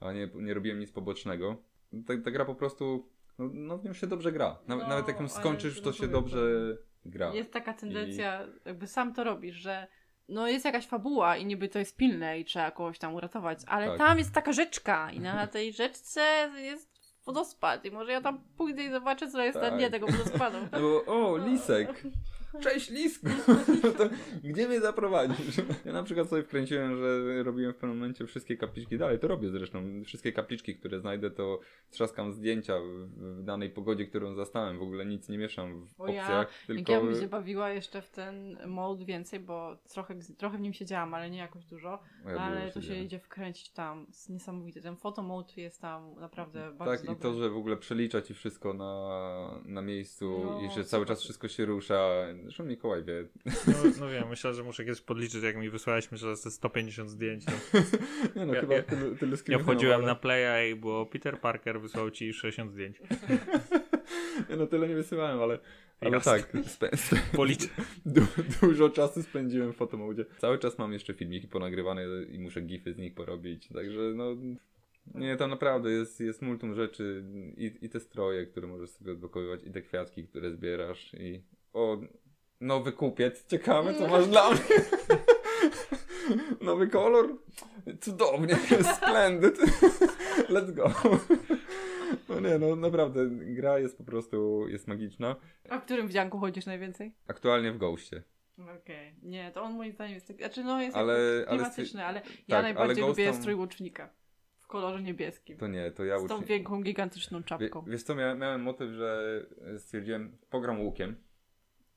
a 0.00 0.12
nie, 0.12 0.28
nie 0.34 0.54
robiłem 0.54 0.78
nic 0.80 0.92
pobocznego. 0.92 1.62
Ta, 2.06 2.14
ta 2.24 2.30
gra 2.30 2.44
po 2.44 2.54
prostu, 2.54 3.08
no, 3.38 3.50
no 3.54 3.78
w 3.78 3.84
nią 3.84 3.92
się 3.92 4.06
dobrze 4.06 4.32
gra. 4.32 4.58
Nawet, 4.66 4.84
No, 4.84 4.88
nawet 4.88 5.08
jak 5.08 5.20
ją 5.20 5.28
skończysz, 5.28 5.80
to 5.80 5.92
się 5.92 6.08
dobrze 6.08 6.40
gra. 7.04 7.34
Jest 7.34 7.52
taka 7.52 7.74
tendencja, 7.74 8.46
jakby 8.64 8.86
sam 8.86 9.14
to 9.14 9.24
robisz, 9.24 9.56
że 9.56 9.86
no 10.28 10.48
jest 10.48 10.64
jakaś 10.64 10.86
fabuła 10.86 11.36
i 11.36 11.46
niby 11.46 11.68
to 11.68 11.78
jest 11.78 11.96
pilne 11.96 12.38
i 12.40 12.44
trzeba 12.44 12.70
kogoś 12.70 12.98
tam 12.98 13.14
uratować, 13.14 13.58
ale 13.66 13.86
Tak. 13.86 13.98
tam 13.98 14.18
jest 14.18 14.32
taka 14.32 14.52
rzeczka 14.52 15.12
i 15.12 15.20
na 15.20 15.46
tej 15.46 15.72
rzeczce 15.72 16.50
jest 16.56 16.90
wodospad 17.26 17.84
i 17.84 17.90
może 17.90 18.12
ja 18.12 18.20
tam 18.20 18.44
pójdę 18.56 18.84
i 18.84 18.90
zobaczę, 18.90 19.30
co 19.30 19.42
jest 19.42 19.56
na 19.56 19.62
Tak. 19.62 19.76
dnie 19.76 19.90
tego 19.90 20.06
wodospadu. 20.06 20.56
No 20.72 21.04
o, 21.06 21.38
lisek! 21.38 22.02
Cześć 22.60 22.90
lisku! 22.90 23.26
to 23.98 24.08
gdzie 24.44 24.68
mnie 24.68 24.80
zaprowadzisz? 24.80 25.56
Ja 25.84 25.92
na 25.92 26.02
przykład 26.02 26.28
sobie 26.28 26.42
wkręciłem, 26.42 26.96
że 26.96 27.42
robiłem 27.42 27.72
w 27.72 27.76
pewnym 27.76 27.98
momencie 27.98 28.26
wszystkie 28.26 28.56
kapliczki, 28.56 28.98
dalej 28.98 29.18
to 29.18 29.28
robię 29.28 29.50
zresztą, 29.50 30.04
wszystkie 30.04 30.32
kapliczki, 30.32 30.76
które 30.76 31.00
znajdę, 31.00 31.30
to 31.30 31.60
trzaskam 31.90 32.32
zdjęcia 32.32 32.74
w, 32.80 33.42
danej 33.42 33.70
pogodzie, 33.70 34.06
którą 34.06 34.34
zastałem, 34.34 34.78
w 34.78 34.82
ogóle 34.82 35.06
nic 35.06 35.28
nie 35.28 35.38
mieszam 35.38 35.86
w 35.86 35.98
ja- 35.98 36.04
opcjach, 36.04 36.30
Jak 36.30 36.66
tylko... 36.66 36.92
ja 36.92 37.00
bym 37.00 37.20
się 37.20 37.28
bawiła 37.28 37.70
jeszcze 37.70 38.02
w 38.02 38.10
ten 38.10 38.58
mode 38.66 39.04
więcej, 39.04 39.40
bo 39.40 39.76
trochę, 39.92 40.14
trochę 40.38 40.58
w 40.58 40.60
nim 40.60 40.72
siedziałam, 40.72 41.14
ale 41.14 41.30
nie 41.30 41.38
jakoś 41.38 41.64
dużo, 41.64 41.98
ja 42.26 42.40
ale 42.40 42.70
to 42.70 42.82
się 42.82 42.94
idzie 42.94 43.18
wkręcić 43.18 43.70
tam, 43.70 44.04
jest 44.08 44.30
niesamowity. 44.30 44.82
Ten 44.82 44.96
photomode 44.96 45.52
jest 45.56 45.80
tam 45.80 46.14
naprawdę 46.14 46.72
bardzo 46.72 46.92
Tak, 46.94 47.04
i 47.04 47.06
dobry. 47.06 47.22
to, 47.22 47.34
że 47.34 47.50
w 47.50 47.56
ogóle 47.56 47.76
przelicza 47.76 48.22
ci 48.22 48.34
wszystko 48.34 48.74
na, 48.74 49.60
na 49.64 49.82
miejscu 49.82 50.40
No, 50.44 50.60
i 50.60 50.70
że 50.70 50.84
cały 50.84 51.06
czas 51.06 51.22
wszystko 51.22 51.48
się 51.48 51.64
rusza. 51.64 52.10
Zresztą 52.42 52.64
Mikołaj 52.64 53.04
wie. 53.04 53.28
No, 53.46 53.72
no 54.00 54.08
wiem, 54.08 54.28
myślę, 54.28 54.54
że 54.54 54.62
muszę 54.64 54.84
kiedyś 54.84 55.00
podliczyć, 55.00 55.42
jak 55.42 55.56
mi 55.56 55.70
wysłałeś, 55.70 56.12
myślę, 56.12 56.36
że 56.36 56.42
to 56.42 56.48
jest 56.48 56.56
150 56.56 57.10
zdjęć. 57.10 57.44
To 57.44 57.52
Nie 58.40 58.46
no, 58.46 58.54
Ja- 58.54 58.60
chyba 58.60 58.74
ja- 58.74 58.82
tylu, 58.82 59.16
tylu 59.16 59.36
ja 59.48 59.58
wchodziłem 59.58 60.02
na 60.04 60.14
Playa 60.14 60.70
i 60.72 60.74
było 60.74 61.06
Peter 61.06 61.40
Parker 61.40 61.80
wysłał 61.80 62.10
ci 62.10 62.32
60 62.32 62.72
zdjęć. 62.72 63.00
Nie 64.50 64.56
no, 64.56 64.66
tyle 64.66 64.88
nie 64.88 64.94
wysyłałem, 64.94 65.40
ale, 65.40 65.58
ale 66.00 66.10
Jasne. 66.10 66.32
tak, 66.32 66.52
spę, 66.66 66.90
Policzę. 67.36 67.68
du, 68.06 68.20
dużo 68.62 68.90
czasu 68.90 69.22
spędziłem 69.22 69.72
w 69.72 69.76
fotomodzie. 69.76 70.24
Cały 70.38 70.58
czas 70.58 70.78
mam 70.78 70.92
jeszcze 70.92 71.14
filmiki 71.14 71.48
ponagrywane 71.48 72.04
i 72.32 72.38
muszę 72.38 72.60
gify 72.60 72.92
z 72.92 72.98
nich 72.98 73.14
porobić, 73.14 73.68
także 73.68 74.00
no... 74.14 74.36
Nie, 75.14 75.36
tam 75.36 75.50
naprawdę 75.50 75.90
jest, 75.90 76.20
jest 76.20 76.42
multum 76.42 76.74
rzeczy 76.74 77.24
i, 77.56 77.72
i 77.82 77.88
te 77.88 78.00
stroje, 78.00 78.46
które 78.46 78.66
możesz 78.66 78.90
sobie 78.90 79.12
odblokowywać 79.12 79.60
i 79.64 79.70
te 79.70 79.82
kwiatki, 79.82 80.24
które 80.24 80.50
zbierasz 80.50 81.14
i... 81.14 81.42
O, 81.72 82.00
nowy 82.60 82.92
kupiec, 82.92 83.46
ciekawe 83.46 83.94
co 83.94 84.08
masz 84.08 84.26
dla 84.28 84.50
mnie. 84.50 84.60
Nowy 86.60 86.88
kolor? 86.88 87.36
Cudownie, 88.00 88.56
splendid. 88.96 89.58
Let's 90.54 90.72
go. 90.72 90.92
No 92.28 92.40
nie, 92.40 92.58
no 92.58 92.76
naprawdę, 92.76 93.26
gra 93.30 93.78
jest 93.78 93.98
po 93.98 94.04
prostu, 94.04 94.68
jest 94.68 94.88
magiczna. 94.88 95.36
A 95.68 95.78
w 95.78 95.84
którym 95.84 96.08
wdzianku 96.08 96.38
chodzisz 96.38 96.66
najwięcej? 96.66 97.14
Aktualnie 97.28 97.72
w 97.72 97.78
Ghoście. 97.78 98.22
Okej. 98.80 99.14
Nie, 99.22 99.50
to 99.54 99.62
on 99.62 99.74
moim 99.76 99.92
zdaniem 99.92 100.14
jest 100.14 100.26
taki, 100.28 100.38
znaczy 100.40 100.64
no 100.64 100.82
jest 100.82 100.96
Ale- 100.96 101.12
ale, 101.12 101.44
ale 101.48 101.58
klimatyczny, 101.58 102.04
ale, 102.04 102.20
tak, 102.20 102.30
ja 102.48 102.56
ale 102.56 102.62
najbardziej 102.62 103.04
Ghost 103.04 103.18
lubię 103.18 103.30
tam- 103.30 103.40
strój 103.40 103.54
łucznika. 103.54 104.10
W 104.58 104.66
kolorze 104.66 105.02
niebieskim. 105.02 105.58
To 105.58 105.66
nie, 105.68 105.90
to 105.90 106.04
ja 106.04 106.18
z 106.18 106.26
tą 106.26 106.44
wielką, 106.44 106.82
gigantyczną 106.82 107.38
Wie, 107.38 107.44
czapką. 107.44 107.84
wiesz 107.86 108.02
co, 108.02 108.14
miałem, 108.14 108.38
miałem 108.38 108.62
motyw, 108.62 108.90
że 108.90 109.40
stwierdziłem, 109.78 110.38
pogram 110.50 110.80
łukiem. 110.80 111.16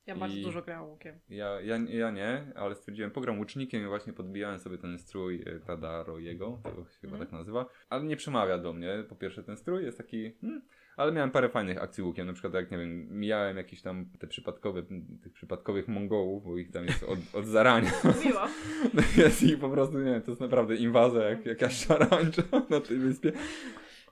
Ja 0.06 0.16
bardzo 0.16 0.36
dużo 0.42 0.62
grałam 0.62 0.90
łukiem. 0.90 1.20
Ja, 1.28 1.60
ja, 1.60 1.78
ja 1.88 2.10
nie, 2.10 2.52
ale 2.56 2.74
stwierdziłem, 2.74 3.10
pogram 3.10 3.38
łucznikiem 3.38 3.82
i 3.82 3.86
właśnie 3.86 4.12
podbijałem 4.12 4.58
sobie 4.58 4.78
ten 4.78 4.98
strój 4.98 5.42
e, 5.46 5.60
Tadarojego, 5.60 6.60
to 6.62 6.70
się 6.70 6.98
chyba 7.00 7.12
Mhm. 7.12 7.20
tak 7.26 7.32
nazywa. 7.32 7.66
Ale 7.88 8.04
nie 8.04 8.16
przemawia 8.16 8.58
do 8.58 8.72
mnie, 8.72 9.04
po 9.08 9.16
pierwsze 9.16 9.42
ten 9.42 9.56
strój 9.56 9.84
jest 9.84 9.98
taki... 9.98 10.32
Hmm, 10.40 10.62
ale 10.96 11.12
miałem 11.12 11.30
parę 11.30 11.48
fajnych 11.48 11.82
akcji 11.82 12.02
łukiem, 12.02 12.26
na 12.26 12.32
przykład 12.32 12.54
jak, 12.54 12.70
nie 12.70 12.78
wiem, 12.78 13.18
mijałem 13.18 13.56
jakieś 13.56 13.82
tam 13.82 14.06
te 14.18 14.26
przypadkowe, 14.26 14.82
tych 15.22 15.32
przypadkowych 15.32 15.88
Mongołów, 15.88 16.44
bo 16.44 16.58
ich 16.58 16.70
tam 16.70 16.84
jest 16.84 17.02
od, 17.02 17.18
od 17.32 17.46
zarania. 17.46 17.90
Miło. 18.24 18.40
jest 19.24 19.42
i 19.42 19.56
po 19.56 19.70
prostu, 19.70 19.98
nie 19.98 20.04
wiem, 20.10 20.22
to 20.22 20.30
jest 20.30 20.40
naprawdę 20.40 20.76
inwazja, 20.76 21.22
jak 21.22 21.46
jakaś 21.46 21.86
szarańcza 21.86 22.42
na 22.70 22.80
tej 22.80 22.98
wyspie. 22.98 23.32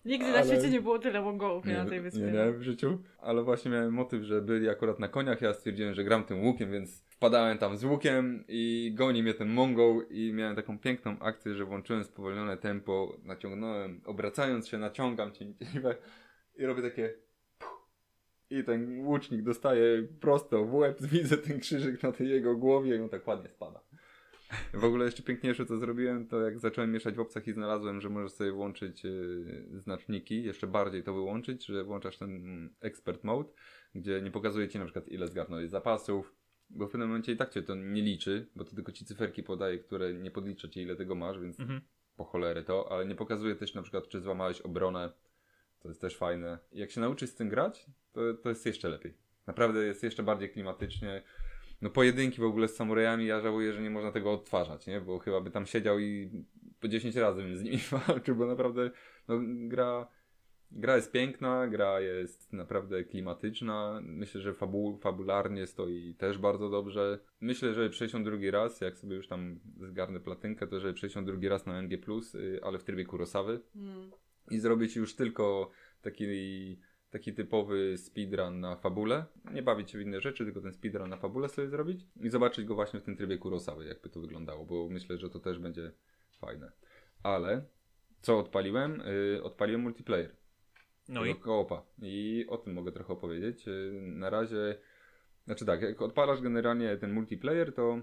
Nigdy 0.05 0.27
Ale- 0.27 0.39
na 0.39 0.45
świecie 0.45 0.71
nie 0.71 0.81
było 0.81 0.99
tyle 0.99 1.21
Mongołów 1.21 1.67
nie, 1.67 1.75
na 1.75 1.85
tej 1.85 2.01
wyspie. 2.01 2.21
Nie, 2.21 2.33
nie, 2.33 2.53
w 2.53 2.63
życiu. 2.63 2.99
Ale 3.19 3.43
właśnie 3.43 3.71
miałem 3.71 3.93
motyw, 3.93 4.23
że 4.23 4.43
byli 4.43 4.69
akurat 4.69 4.99
na 4.99 5.09
koniach. 5.09 5.41
Ja 5.41 5.55
stwierdziłem, 5.55 5.95
że 5.95 6.05
gram 6.05 6.25
tym 6.25 6.45
łukiem, 6.45 6.73
więc 6.73 7.05
wpadałem 7.09 7.59
tam 7.59 7.77
z 7.77 7.85
łukiem 7.85 8.45
i 8.49 8.93
goni 8.95 9.23
mnie 9.23 9.35
ten 9.35 9.49
Mongoł 9.49 10.03
i 10.03 10.33
miałem 10.33 10.57
taką 10.57 10.79
piękną 10.79 11.19
akcję, 11.19 11.55
że 11.55 11.65
włączyłem 11.65 12.05
spowolnione 12.05 12.57
tempo, 12.57 13.17
naciągnąłem, 13.23 14.01
obracając 14.05 14.69
się, 14.69 14.79
naciągam 14.79 15.33
cięciwe 15.33 15.97
i 16.57 16.67
robię 16.67 16.83
takie 16.83 17.15
i 18.51 18.65
ten 18.65 19.07
łucznik 19.07 19.43
dostaje 19.43 20.03
prosto 20.21 20.65
w 20.65 20.75
łeb, 20.75 21.03
widzę 21.13 21.39
ten 21.39 21.61
krzyżyk 21.61 22.03
na 22.03 22.13
tej 22.13 22.29
jego 22.29 22.57
głowie 22.57 22.97
i 22.97 23.01
on 23.01 23.09
tak 23.09 23.27
ładnie 23.27 23.49
spada. 23.49 23.81
W 24.75 24.85
ogóle 24.85 25.05
jeszcze 25.05 25.23
piękniejsze 25.23 25.67
co 25.67 25.77
zrobiłem, 25.77 26.29
to 26.29 26.41
jak 26.41 26.59
zacząłem 26.59 26.93
mieszać 26.93 27.15
w 27.15 27.21
opcach 27.21 27.47
i 27.49 27.53
znalazłem, 27.53 28.01
że 28.01 28.09
możesz 28.09 28.33
sobie 28.33 28.53
włączyć 28.53 29.05
yy, 29.05 29.81
znaczniki, 29.81 30.43
jeszcze 30.45 30.67
bardziej 30.67 31.03
to 31.03 31.15
wyłączyć, 31.15 31.67
że 31.67 31.85
włączasz 31.85 32.19
ten 32.19 32.31
mm, 32.31 32.75
expert 32.81 33.25
mode, 33.25 33.51
gdzie 33.95 34.23
nie 34.23 34.31
pokazuje 34.31 34.69
ci 34.69 34.79
na 34.79 34.85
przykład 34.85 35.09
ile 35.09 35.29
zgarnąłeś 35.29 35.71
zapasów, 35.71 36.35
bo 36.71 36.87
w 36.87 36.91
pewnym 36.91 37.09
momencie 37.09 37.33
i 37.33 37.37
tak 37.37 37.51
cię 37.51 37.63
to 37.63 37.75
nie 37.75 38.03
liczy, 38.03 38.49
bo 38.57 38.65
to 38.65 38.75
tylko 38.75 38.93
ci 38.93 39.05
cyferki 39.05 39.43
podaje, 39.43 39.79
które 39.79 40.15
nie 40.15 40.31
podlicza 40.31 40.69
ci 40.69 40.83
ile 40.83 40.97
tego 40.97 41.15
masz, 41.15 41.41
więc 41.41 41.61
Mhm. 41.61 41.81
po 42.17 42.25
cholery 42.25 42.63
to, 42.63 42.93
ale 42.93 43.07
nie 43.07 43.15
pokazuje 43.15 43.55
też 43.55 43.75
na 43.75 43.83
przykład 43.83 44.09
czy 44.09 44.21
złamałeś 44.21 44.61
obronę, 44.61 45.13
to 45.81 45.89
jest 45.89 46.01
też 46.01 46.17
fajne. 46.17 46.59
Jak 46.73 46.91
się 46.91 47.01
nauczysz 47.01 47.31
z 47.31 47.35
tym 47.35 47.49
grać, 47.49 47.87
to, 48.13 48.35
to 48.35 48.49
jest 48.49 48.67
jeszcze 48.67 48.89
lepiej. 48.89 49.15
Naprawdę 49.47 49.85
jest 49.85 50.03
jeszcze 50.03 50.23
bardziej 50.23 50.51
klimatycznie. 50.51 51.23
No 51.83 51.91
pojedynki 51.91 52.41
w 52.41 52.45
ogóle 52.45 52.69
z 52.69 52.77
samurajami, 52.77 53.27
ja 53.27 53.41
żałuję, 53.41 53.73
że 53.73 53.83
nie 53.83 53.91
można 53.91 54.13
tego 54.13 54.33
odtwarzać, 54.33 54.87
nie? 54.87 55.01
Bo 55.01 55.19
chyba 55.19 55.41
by 55.41 55.51
tam 55.51 55.67
siedział 55.67 55.99
i 55.99 56.31
po 56.81 56.89
10 56.89 57.17
razy 57.17 57.43
bym 57.43 57.57
z 57.57 57.63
nimi 57.63 57.79
walczył, 58.07 58.37
bo 58.37 58.47
naprawdę 58.47 58.91
no, 59.29 59.41
gra, 59.45 60.09
gra 60.71 60.97
jest 60.97 61.13
piękna, 61.13 61.69
gra 61.69 62.01
jest 62.01 62.53
naprawdę 62.53 63.05
klimatyczna. 63.05 64.01
Myślę, 64.03 64.41
że 64.41 64.55
fabu 64.55 64.99
fabularnie 65.03 65.67
stoi 65.67 66.15
też 66.15 66.39
bardzo 66.39 66.71
dobrze. 66.71 67.19
Myślę, 67.41 67.75
że 67.75 67.91
przejść 67.91 68.15
ją 68.15 68.25
drugi 68.25 68.51
raz, 68.51 68.81
jak 68.81 68.99
sobie 68.99 69.17
już 69.17 69.29
tam 69.29 69.61
zgarnę 69.81 70.21
platynkę, 70.21 70.67
to 70.67 70.77
ją 71.17 71.25
drugi 71.25 71.49
raz 71.49 71.67
na 71.67 71.83
NG+, 71.83 71.99
y, 72.35 72.61
ale 72.63 72.79
w 72.79 72.85
trybie 72.85 73.05
Kurosawy 73.05 73.61
Mm. 73.77 74.11
i 74.51 74.59
zrobić 74.59 74.97
już 74.97 75.15
tylko 75.15 75.71
taki, 76.03 76.27
taki 77.13 77.35
typowy 77.35 77.99
speedrun 77.99 78.61
na 78.61 78.77
fabule. 78.77 79.25
Nie 79.53 79.63
bawić 79.63 79.91
się 79.91 79.99
w 79.99 80.01
inne 80.01 80.21
rzeczy, 80.21 80.45
tylko 80.45 80.61
ten 80.61 80.73
speedrun 80.73 81.11
na 81.11 81.17
fabule 81.17 81.49
sobie 81.49 81.69
zrobić 81.69 82.07
i 82.21 82.31
zobaczyć 82.31 82.65
go 82.65 82.75
właśnie 82.75 83.01
w 83.01 83.03
tym 83.03 83.17
trybie 83.17 83.39
Kurosawy, 83.39 83.85
jakby 83.85 84.09
to 84.09 84.21
wyglądało, 84.21 84.65
bo 84.65 84.89
myślę, 84.89 85.19
że 85.19 85.31
to 85.31 85.41
też 85.41 85.59
będzie 85.59 85.93
fajne. 86.41 86.73
Ale 87.23 87.65
co 88.21 88.39
odpaliłem? 88.39 89.03
Yy, 89.35 89.43
odpaliłem 89.43 89.81
multiplayer. 89.81 90.37
No 91.09 91.25
i 91.25 91.35
koopa. 91.35 91.83
I 92.03 92.47
o 92.49 92.59
tym 92.59 92.73
mogę 92.73 92.93
trochę 92.93 93.13
opowiedzieć. 93.13 93.67
Yy, 93.67 93.93
Na 94.03 94.31
razie, 94.31 94.79
znaczy 95.45 95.67
tak, 95.67 95.83
jak 95.83 96.03
odpalasz 96.03 96.41
generalnie 96.41 96.97
ten 96.97 97.13
multiplayer, 97.13 97.75
to 97.75 98.03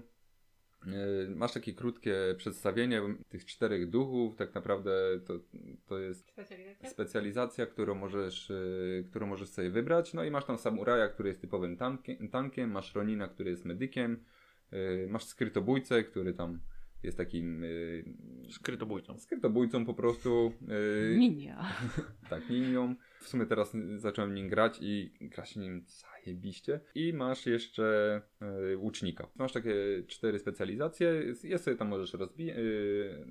masz 1.36 1.52
takie 1.52 1.72
krótkie 1.72 2.16
przedstawienie 2.36 3.02
tych 3.28 3.44
czterech 3.44 3.90
duchów. 3.90 4.36
Tak 4.36 4.54
naprawdę 4.54 4.90
to, 5.26 5.34
to 5.86 5.98
jest 5.98 6.30
Specjalizacja? 6.30 6.90
specjalizacja, 6.90 7.66
którą 7.66 7.94
możesz, 7.94 8.48
yy, 8.48 9.04
którą 9.10 9.26
możesz 9.26 9.48
sobie 9.48 9.70
wybrać. 9.70 10.14
No 10.14 10.24
i 10.24 10.30
masz 10.30 10.44
tam 10.44 10.58
samuraja, 10.58 11.08
który 11.08 11.28
jest 11.28 11.40
typowym 11.40 11.76
tankiem, 11.76 12.28
tankiem 12.28 12.70
masz 12.70 12.94
Ronina, 12.94 13.28
który 13.28 13.50
jest 13.50 13.64
medykiem, 13.64 14.24
yy, 14.72 15.06
masz 15.10 15.24
skrytobójcę, 15.24 16.04
który 16.04 16.32
tam 16.32 16.60
jest 17.02 17.16
takim 17.16 17.64
skrytobójcą. 18.50 19.18
skrytobójcą 19.18 19.86
po 19.86 19.94
prostu. 19.94 20.52
Ninia. 21.16 21.72
tak, 22.30 22.50
ninią. 22.50 22.94
W 23.20 23.28
sumie 23.28 23.46
teraz 23.46 23.76
zacząłem 23.96 24.34
nim 24.34 24.48
grać 24.48 24.78
i 24.82 25.12
gra 25.20 25.44
się 25.44 25.60
nim 25.60 25.84
zajebiście. 25.86 26.80
I 26.94 27.12
masz 27.12 27.46
jeszcze 27.46 28.20
e, 28.40 28.76
łucznika. 28.76 29.28
Masz 29.36 29.52
takie 29.52 29.74
cztery 30.06 30.38
specjalizacje. 30.38 31.24
Je 31.42 31.58
sobie 31.58 31.76
tam 31.76 31.88
możesz 31.88 32.12
rozwijać. 32.12 32.56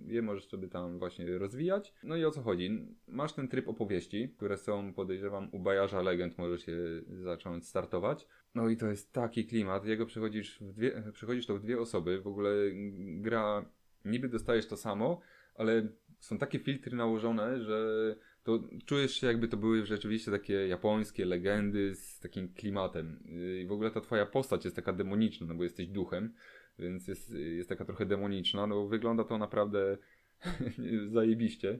je 0.07 0.21
możesz 0.21 0.47
sobie 0.47 0.67
tam 0.67 0.99
właśnie 0.99 1.37
rozwijać. 1.37 1.93
No 2.03 2.15
i 2.15 2.25
o 2.25 2.31
co 2.31 2.41
chodzi? 2.41 2.87
Masz 3.07 3.33
ten 3.33 3.47
tryb 3.47 3.67
opowieści, 3.67 4.29
które 4.37 4.57
są, 4.57 4.93
podejrzewam, 4.93 5.49
u 5.51 5.59
Bajarza 5.59 6.01
Legend 6.01 6.37
możesz 6.37 6.67
je 6.67 6.77
zacząć 7.23 7.67
startować. 7.67 8.27
No 8.55 8.69
i 8.69 8.77
to 8.77 8.87
jest 8.87 9.13
taki 9.13 9.45
klimat. 9.45 9.85
Jego 9.85 10.05
przechodzisz, 10.05 10.59
w 10.61 10.73
dwie, 10.73 11.03
przechodzisz 11.13 11.45
to 11.45 11.55
w 11.55 11.61
dwie 11.61 11.79
osoby. 11.79 12.21
W 12.21 12.27
ogóle 12.27 12.51
gra, 12.97 13.65
niby 14.05 14.29
dostajesz 14.29 14.67
to 14.67 14.77
samo, 14.77 15.21
ale 15.55 15.87
są 16.19 16.37
takie 16.37 16.59
filtry 16.59 16.95
nałożone, 16.95 17.61
że 17.61 18.15
to 18.43 18.59
czujesz 18.85 19.13
się 19.13 19.27
jakby 19.27 19.47
to 19.47 19.57
były 19.57 19.85
rzeczywiście 19.85 20.31
takie 20.31 20.53
japońskie 20.53 21.25
legendy 21.25 21.95
z 21.95 22.19
takim 22.19 22.53
klimatem. 22.53 23.23
I 23.61 23.65
w 23.67 23.71
ogóle 23.71 23.91
ta 23.91 24.01
twoja 24.01 24.25
postać 24.25 24.65
jest 24.65 24.75
taka 24.75 24.93
demoniczna, 24.93 25.47
no 25.47 25.55
bo 25.55 25.63
jesteś 25.63 25.87
duchem, 25.87 26.33
więc 26.79 27.07
jest, 27.07 27.31
jest 27.31 27.69
taka 27.69 27.85
trochę 27.85 28.05
demoniczna. 28.05 28.67
No 28.67 28.87
wygląda 28.87 29.23
to 29.23 29.37
naprawdę 29.37 29.97
zajebiście. 31.11 31.79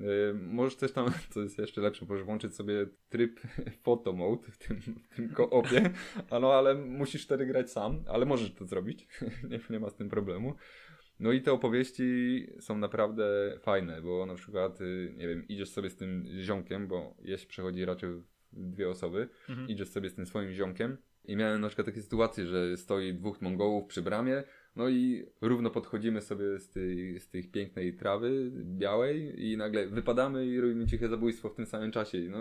Yy, 0.00 0.34
Możesz 0.34 0.76
też 0.76 0.92
tam, 0.92 1.12
co 1.30 1.42
jest 1.42 1.58
jeszcze 1.58 1.80
lepsze, 1.80 2.06
możesz 2.08 2.24
włączyć 2.24 2.56
sobie 2.56 2.86
tryb 3.08 3.40
photo 3.84 4.12
mode 4.12 4.50
w 4.50 4.58
tym, 4.58 4.80
w 4.80 5.16
tym 5.16 5.28
koopie, 5.28 5.90
no 6.40 6.52
ale 6.52 6.74
musisz 6.74 7.24
wtedy 7.24 7.46
grać 7.46 7.70
sam, 7.70 8.04
ale 8.06 8.26
możesz 8.26 8.54
to 8.54 8.66
zrobić, 8.66 9.06
nie, 9.50 9.60
nie 9.70 9.80
ma 9.80 9.90
z 9.90 9.94
tym 9.94 10.08
problemu. 10.08 10.54
No 11.22 11.32
i 11.32 11.42
te 11.42 11.52
opowieści 11.52 12.46
są 12.60 12.78
naprawdę 12.78 13.24
fajne, 13.60 14.02
bo 14.02 14.26
na 14.26 14.34
przykład, 14.34 14.80
y, 14.80 15.14
nie 15.16 15.28
wiem, 15.28 15.48
idziesz 15.48 15.70
sobie 15.70 15.90
z 15.90 15.96
tym 15.96 16.24
ziomkiem, 16.40 16.88
bo 16.88 17.14
jeść 17.22 17.46
przechodzi 17.46 17.84
raczej 17.84 18.10
dwie 18.52 18.88
osoby, 18.88 19.28
Mhm. 19.48 19.68
idziesz 19.68 19.88
sobie 19.88 20.10
z 20.10 20.14
tym 20.14 20.26
swoim 20.26 20.52
ziomkiem 20.52 20.96
i 21.24 21.36
miałem 21.36 21.60
na 21.60 21.68
przykład 21.68 21.86
takie 21.86 22.02
sytuacje, 22.02 22.46
że 22.46 22.76
stoi 22.76 23.14
dwóch 23.14 23.40
Mongołów 23.42 23.86
przy 23.86 24.02
bramie, 24.02 24.42
no 24.76 24.88
i 24.88 25.26
równo 25.40 25.70
podchodzimy 25.70 26.20
sobie 26.20 26.58
z 26.58 26.70
tej, 26.70 27.20
z 27.20 27.28
tej 27.28 27.44
pięknej 27.44 27.96
trawy 27.96 28.50
białej 28.64 29.46
i 29.46 29.56
nagle 29.56 29.86
wypadamy 29.88 30.46
i 30.46 30.60
robimy 30.60 30.86
ciche 30.86 31.08
zabójstwo 31.08 31.48
w 31.48 31.54
tym 31.54 31.66
samym 31.66 31.90
czasie. 31.92 32.18
No 32.18 32.38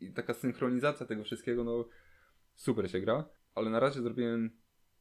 i 0.00 0.12
taka 0.12 0.34
synchronizacja 0.34 1.06
tego 1.06 1.24
wszystkiego, 1.24 1.64
no 1.64 1.88
super 2.54 2.90
się 2.90 3.00
gra, 3.00 3.28
ale 3.54 3.70
na 3.70 3.80
razie 3.80 4.02
zrobiłem 4.02 4.50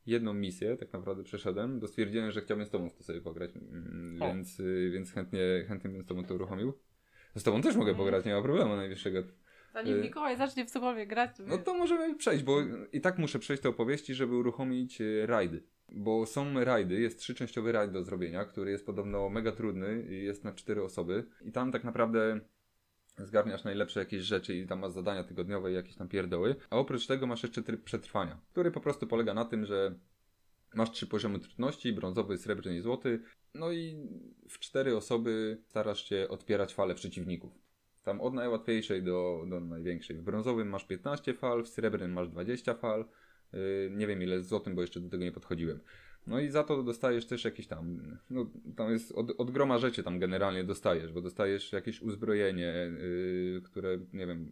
jedną 0.06 0.34
misję, 0.34 0.78
tak 0.78 0.94
naprawdę 0.94 1.24
przeszedłem, 1.24 1.80
bo 1.80 1.88
stwierdziłem, 1.88 2.32
że 2.32 2.42
chciałbym 2.42 2.66
z 2.66 2.70
tobą 2.70 2.90
w 2.90 2.94
to 2.94 3.04
sobie 3.04 3.22
pograć, 3.22 3.52
mm, 3.56 4.20
więc, 4.20 4.60
y, 4.60 4.90
więc 4.94 5.12
chętnie, 5.12 5.66
chętnie 5.68 5.90
bym 5.90 6.04
z 6.04 6.06
tobą 6.06 6.24
to 6.24 6.36
uruchomił. 6.36 6.74
Z 7.36 7.44
tobą 7.44 7.62
też 7.62 7.76
mogę 7.76 7.96
pograć, 7.96 8.26
nie 8.26 8.34
ma 8.34 8.42
problemu 8.42 8.76
najwyższego. 8.76 9.24
Zanim 9.74 9.98
Y- 9.98 10.02
Mikołaj 10.02 10.38
zacznie 10.38 10.66
w 10.66 10.72
cokolwiek 10.72 11.10
grać, 11.10 11.38
to 11.38 11.44
No 11.44 11.58
to 11.58 11.74
możemy 11.74 12.16
przejść, 12.16 12.44
bo 12.44 12.58
i 12.94 13.02
tak 13.02 13.18
muszę 13.18 13.40
przejść 13.40 13.64
te 13.64 13.70
opowieści, 13.70 14.14
żeby 14.16 14.36
uruchomić 14.36 15.02
e, 15.02 15.26
rajdy. 15.26 15.64
Bo 15.92 16.26
są 16.26 16.64
rajdy, 16.64 17.02
jest 17.02 17.20
trzyczęściowy 17.20 17.72
rajd 17.72 17.92
do 17.92 18.04
zrobienia, 18.04 18.46
który 18.46 18.72
jest 18.72 18.86
podobno 18.86 19.30
mega 19.30 19.52
trudny 19.52 20.06
i 20.10 20.24
jest 20.24 20.44
na 20.44 20.54
cztery 20.54 20.84
osoby. 20.84 21.26
I 21.42 21.52
tam 21.52 21.72
tak 21.72 21.84
naprawdę 21.84 22.40
zgarniasz 23.26 23.64
najlepsze 23.64 24.00
jakieś 24.00 24.22
rzeczy 24.22 24.56
i 24.56 24.68
tam 24.68 24.80
masz 24.80 24.92
zadania 24.92 25.24
tygodniowe 25.24 25.72
i 25.72 25.76
jakieś 25.76 25.96
tam 25.96 26.08
pierdoły. 26.08 26.56
A 26.70 26.78
oprócz 26.78 27.08
tego 27.08 27.28
masz 27.28 27.44
jeszcze 27.44 27.64
tryb 27.64 27.84
przetrwania, 27.84 28.42
który 28.52 28.72
po 28.72 28.82
prostu 28.82 29.08
polega 29.08 29.34
na 29.34 29.46
tym, 29.46 29.66
że 29.66 29.96
masz 30.76 30.92
trzy 30.92 31.08
poziomy 31.08 31.40
trudności, 31.40 31.94
brązowy, 31.94 32.38
srebrny 32.38 32.76
i 32.76 32.82
złoty. 32.82 33.22
No 33.54 33.72
i 33.72 34.08
w 34.50 34.60
cztery 34.60 34.98
osoby 34.98 35.58
starasz 35.62 36.10
się 36.10 36.28
odpierać 36.30 36.74
fale 36.74 36.96
przeciwników. 36.96 37.54
Tam 38.04 38.22
od 38.22 38.34
najłatwiejszej 38.34 39.04
do, 39.04 39.46
do 39.50 39.60
największej. 39.60 40.18
W 40.18 40.22
brązowym 40.22 40.70
masz 40.70 40.86
15 40.86 41.34
fal, 41.34 41.64
w 41.64 41.68
srebrnym 41.68 42.14
masz 42.14 42.30
20 42.30 42.74
fal. 42.74 43.06
Yy, 43.54 43.92
nie 43.96 44.08
wiem 44.08 44.24
ile 44.24 44.42
z 44.42 44.48
złotym, 44.48 44.76
bo 44.76 44.82
jeszcze 44.82 45.00
do 45.00 45.10
tego 45.10 45.24
nie 45.24 45.32
podchodziłem. 45.32 45.80
No 46.28 46.40
i 46.40 46.50
za 46.50 46.64
to 46.64 46.84
dostajesz 46.84 47.26
też 47.26 47.46
jakieś 47.46 47.68
tam, 47.68 48.02
no 48.30 48.46
tam 48.76 48.92
jest 48.92 49.12
od, 49.12 49.32
od 49.38 49.52
groma 49.52 49.78
rzeczy 49.78 50.04
tam 50.04 50.20
generalnie 50.20 50.64
dostajesz, 50.64 51.14
bo 51.14 51.22
dostajesz 51.22 51.72
jakieś 51.74 52.02
uzbrojenie, 52.02 52.74
yy, 53.54 53.62
które, 53.62 53.98
nie 54.14 54.28
wiem, 54.28 54.52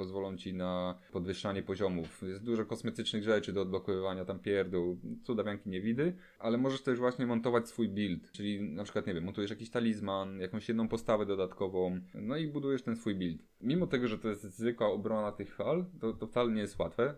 pozwolą 0.00 0.36
ci 0.36 0.54
na 0.54 0.98
podwyższanie 1.12 1.62
poziomów. 1.62 2.22
Jest 2.22 2.44
dużo 2.44 2.66
kosmetycznych 2.66 3.22
rzeczy 3.22 3.52
do 3.52 3.62
odblokowywania, 3.62 4.24
tam 4.24 4.38
pierdół, 4.38 5.00
cudawianki 5.22 5.70
nie 5.70 5.80
widy, 5.80 6.16
ale 6.38 6.58
możesz 6.58 6.82
też 6.82 6.98
właśnie 6.98 7.26
montować 7.26 7.68
swój 7.68 7.88
build, 7.88 8.30
czyli 8.32 8.62
na 8.62 8.84
przykład, 8.84 9.06
nie 9.06 9.14
wiem, 9.14 9.24
montujesz 9.24 9.50
jakiś 9.50 9.70
talizman, 9.70 10.40
jakąś 10.40 10.68
jedną 10.68 10.88
postawę 10.88 11.26
dodatkową, 11.26 12.00
no 12.14 12.36
i 12.36 12.48
budujesz 12.48 12.82
ten 12.82 12.96
swój 12.96 13.14
build. 13.14 13.42
Mimo 13.60 13.86
tego, 13.86 14.08
że 14.08 14.18
to 14.18 14.28
jest 14.28 14.42
zwykła 14.42 14.86
obrona 14.86 15.32
tych 15.32 15.54
fal, 15.54 15.84
to, 16.00 16.12
to 16.12 16.26
wcale 16.26 16.52
nie 16.52 16.60
jest 16.60 16.78
łatwe. 16.78 17.14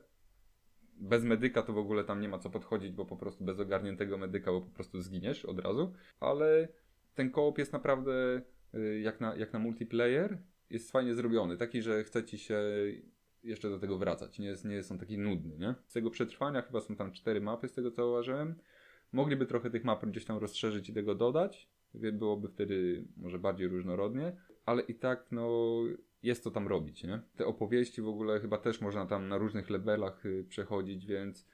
Bez 1.02 1.24
medyka 1.24 1.62
to 1.62 1.72
w 1.72 1.78
ogóle 1.78 2.04
tam 2.04 2.20
nie 2.20 2.28
ma 2.28 2.38
co 2.38 2.50
podchodzić, 2.50 2.92
bo 2.92 3.04
po 3.04 3.16
prostu 3.16 3.44
bez 3.44 3.60
ogarniętego 3.60 4.18
medyka, 4.18 4.52
bo 4.52 4.60
po 4.60 4.70
prostu 4.70 5.00
zginiesz 5.00 5.44
od 5.44 5.58
razu, 5.58 5.92
ale 6.20 6.68
ten 7.14 7.30
koop 7.30 7.58
jest 7.58 7.72
naprawdę 7.72 8.42
y, 8.74 9.00
jak 9.00 9.20
na, 9.20 9.36
jak 9.36 9.52
na 9.52 9.58
multiplayer, 9.58 10.38
jest 10.70 10.92
fajnie 10.92 11.14
zrobiony, 11.14 11.56
taki, 11.56 11.82
że 11.82 12.04
chce 12.04 12.24
ci 12.24 12.38
się 12.38 12.60
jeszcze 13.42 13.70
do 13.70 13.78
tego 13.78 13.98
wracać, 13.98 14.38
nie, 14.38 14.46
jest, 14.46 14.64
nie 14.64 14.74
jest 14.74 14.92
on 14.92 14.98
taki 14.98 15.18
nudny, 15.18 15.58
nie? 15.58 15.74
Z 15.86 15.92
tego 15.92 16.10
przetrwania 16.10 16.62
chyba 16.62 16.80
są 16.80 16.96
tam 16.96 17.12
cztery 17.12 17.40
mapy, 17.40 17.68
z 17.68 17.72
tego 17.72 17.90
co 17.90 18.08
uważałem. 18.08 18.54
Mogliby 19.12 19.46
trochę 19.46 19.70
tych 19.70 19.84
map 19.84 20.06
gdzieś 20.06 20.24
tam 20.24 20.38
rozszerzyć 20.38 20.88
i 20.88 20.92
tego 20.92 21.14
dodać, 21.14 21.68
byłoby 21.94 22.48
wtedy 22.48 23.04
może 23.16 23.38
bardziej 23.38 23.68
różnorodnie, 23.68 24.36
ale 24.66 24.82
i 24.82 24.94
tak, 24.94 25.26
no, 25.30 25.78
jest 26.22 26.44
to 26.44 26.50
tam 26.50 26.68
robić, 26.68 27.04
nie? 27.04 27.20
Te 27.36 27.46
opowieści 27.46 28.02
w 28.02 28.08
ogóle 28.08 28.40
chyba 28.40 28.58
też 28.58 28.80
można 28.80 29.06
tam 29.06 29.28
na 29.28 29.38
różnych 29.38 29.70
levelach 29.70 30.26
y, 30.26 30.44
przechodzić, 30.48 31.06
więc 31.06 31.48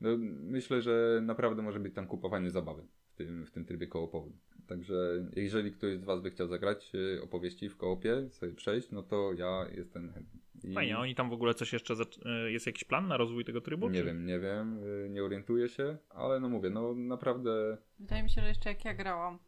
no, 0.00 0.10
myślę, 0.42 0.82
że 0.82 1.20
naprawdę 1.22 1.62
może 1.62 1.80
być 1.80 1.94
tam 1.94 2.06
kupa 2.06 2.28
fajnej 2.28 2.50
zabawy 2.50 2.82
w 3.12 3.14
tym, 3.14 3.46
w 3.46 3.50
tym 3.50 3.64
trybie 3.64 3.86
koopowym. 3.86 4.32
Także 4.66 4.94
jeżeli 5.36 5.72
ktoś 5.72 5.98
z 5.98 6.04
Was 6.04 6.20
by 6.20 6.30
chciał 6.30 6.46
zagrać 6.48 6.92
y, 6.94 7.22
opowieści 7.22 7.68
w 7.68 7.76
koopie, 7.76 8.28
sobie 8.30 8.52
przejść, 8.54 8.90
no 8.90 9.02
to 9.02 9.32
ja 9.32 9.66
jestem 9.76 10.12
chętny. 10.12 10.40
I 10.64 10.74
Fajnie, 10.74 10.96
a 10.96 11.00
oni 11.00 11.14
tam 11.14 11.30
w 11.30 11.32
ogóle 11.32 11.54
coś 11.54 11.72
jeszcze, 11.72 11.94
y, 11.94 12.52
jest 12.52 12.66
jakiś 12.66 12.84
plan 12.84 13.08
na 13.08 13.16
rozwój 13.16 13.44
tego 13.44 13.60
trybu? 13.60 13.88
Nie 13.88 14.00
czy- 14.00 14.06
wiem, 14.06 14.26
nie 14.26 14.38
wiem, 14.40 14.80
nie 15.10 15.24
orientuję 15.24 15.68
się, 15.68 15.96
ale 16.10 16.40
no 16.40 16.48
mówię, 16.48 16.70
no 16.70 16.94
naprawdę 16.94 17.78
Wydaje 17.98 18.22
mi 18.22 18.30
się, 18.30 18.40
że 18.40 18.48
jeszcze 18.48 18.68
jak 18.68 18.84
ja 18.84 18.94
grałam, 18.94 19.38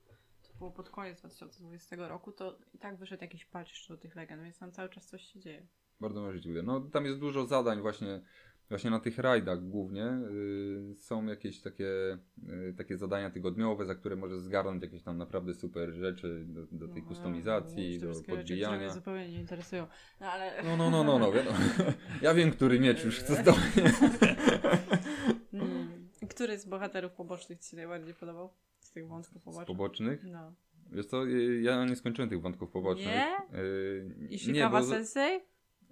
było 0.60 0.70
pod 0.70 0.90
koniec 0.90 1.18
2020 1.20 1.96
roku, 1.96 2.32
to 2.32 2.58
i 2.74 2.78
tak 2.78 2.96
wyszedł 2.96 3.22
jakiś 3.22 3.44
patch 3.44 3.88
do 3.88 3.96
tych 3.96 4.16
legend, 4.16 4.42
więc 4.42 4.58
tam 4.58 4.72
cały 4.72 4.88
czas 4.88 5.06
coś 5.06 5.22
się 5.22 5.40
dzieje. 5.40 5.66
Bardzo 6.00 6.20
możliwe. 6.22 6.62
No 6.62 6.80
tam 6.80 7.04
jest 7.06 7.18
dużo 7.18 7.46
zadań 7.46 7.80
właśnie, 7.80 8.20
właśnie 8.68 8.90
na 8.90 9.00
tych 9.00 9.18
rajdach 9.18 9.68
głównie. 9.68 10.00
Yy, 10.00 10.94
są 10.96 11.26
jakieś 11.26 11.60
takie, 11.60 12.18
yy, 12.42 12.74
takie 12.78 12.96
zadania 12.96 13.30
tygodniowe, 13.30 13.86
za 13.86 13.94
które 13.94 14.16
możesz 14.16 14.40
zgarnąć 14.40 14.82
jakieś 14.82 15.02
tam 15.02 15.18
naprawdę 15.18 15.54
super 15.54 15.90
rzeczy 15.92 16.44
do, 16.48 16.66
do 16.72 16.88
tej 16.88 17.02
No, 17.02 17.08
kustomizacji, 17.08 18.00
te 18.00 18.06
do 18.06 18.12
wszystkie 18.12 18.36
rzeczy, 18.36 18.54
mnie 18.54 18.62
podbijania. 18.64 18.92
zupełnie 18.94 19.28
nie 19.28 19.40
interesują. 19.40 19.86
No 20.20 20.26
ale... 20.26 20.62
No, 20.62 20.76
no, 20.76 20.90
no, 20.90 21.04
no, 21.04 21.18
no, 21.18 21.32
wiadomo. 21.32 21.58
Ja 22.22 22.34
wiem, 22.34 22.50
który 22.50 22.80
miecz 22.80 23.04
już 23.04 23.18
chcę 23.18 23.34
zdobyć. 23.42 23.60
Który 26.30 26.58
z 26.58 26.64
bohaterów 26.66 27.12
pobocznych 27.12 27.58
ci 27.58 27.70
się 27.70 27.76
najbardziej 27.76 28.14
podobał? 28.14 28.50
Z 28.80 28.92
tych 28.92 29.08
wątków 29.08 29.42
Z 29.42 29.44
pobocznych? 29.44 29.66
pobocznych? 29.66 30.24
No. 30.24 30.54
Wiesz 30.92 31.06
co, 31.06 31.26
y, 31.26 31.60
ja 31.60 31.84
nie 31.84 31.96
skończyłem 31.96 32.28
tych 32.30 32.42
wątków 32.42 32.70
pobocznych. 32.70 33.06
Nie? 33.06 33.38
Y, 33.58 34.28
I 34.30 34.52
nie, 34.52 34.68
bo 34.68 34.82
Sensei? 34.82 35.40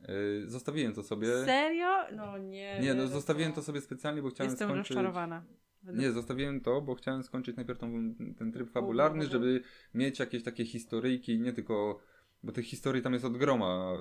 y, 0.09 0.49
zostawiłem 0.49 0.93
to 0.95 1.03
sobie. 1.03 1.27
Serio? 1.45 2.17
No 2.17 2.39
nie. 2.39 2.81
Nie, 2.81 2.95
no 2.95 3.07
w 3.07 3.09
zostawiłem 3.09 3.53
to 3.53 3.63
sobie 3.63 3.81
specjalnie, 3.81 4.23
bo 4.23 4.31
chciałem 4.31 4.51
Jestem 4.51 4.69
skończyć... 4.69 4.91
rozczarowana. 4.91 5.45
Nie, 5.83 6.13
zostawiłem 6.13 6.61
to, 6.61 6.81
bo 6.81 6.95
chciałem 6.95 7.23
skończyć 7.23 7.57
najpierw 7.57 7.79
tą, 7.79 8.15
ten 8.39 8.53
tryb 8.53 8.71
fabularny, 8.71 9.25
dobra. 9.25 9.33
żeby 9.33 9.63
mieć 9.95 10.19
jakieś 10.19 10.43
takie 10.43 10.65
historyjki, 10.65 11.41
nie 11.41 11.53
tylko... 11.53 12.01
Bo 12.43 12.53
tych 12.53 12.65
historii 12.67 13.03
tam 13.03 13.13
jest 13.13 13.25
od 13.25 13.37
groma, 13.37 13.99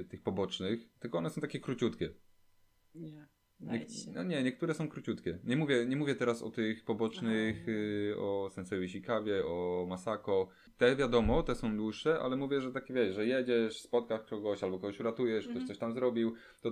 y, 0.00 0.04
tych 0.08 0.22
pobocznych, 0.22 0.98
tylko 1.00 1.18
one 1.18 1.30
są 1.30 1.40
takie 1.40 1.60
króciutkie. 1.60 2.14
Nie. 2.94 3.26
Nie, 3.62 3.86
no 4.14 4.22
nie, 4.22 4.42
niektóre 4.42 4.74
są 4.74 4.88
króciutkie. 4.88 5.38
Nie 5.44 5.56
mówię, 5.56 5.86
nie 5.86 5.96
mówię 5.96 6.14
teraz 6.14 6.42
o 6.42 6.50
tych 6.50 6.84
pobocznych, 6.84 7.68
y, 7.68 8.14
o 8.18 8.50
Sensei 8.50 8.84
Ishikawie, 8.84 9.46
o 9.46 9.86
Masako. 9.88 10.48
Te 10.78 10.96
wiadomo, 10.96 11.42
te 11.42 11.54
są 11.54 11.76
dłuższe, 11.76 12.20
ale 12.20 12.36
mówię, 12.36 12.60
że 12.60 12.72
takie 12.72 12.94
wiesz, 12.94 13.14
że 13.14 13.26
jedziesz, 13.26 13.80
spotkasz 13.80 14.22
kogoś 14.30 14.62
albo 14.62 14.78
kogoś 14.78 15.00
uratujesz, 15.00 15.44
ktoś 15.44 15.56
Mhm. 15.56 15.66
coś 15.66 15.78
tam 15.78 15.92
zrobił, 15.92 16.34
to, 16.60 16.70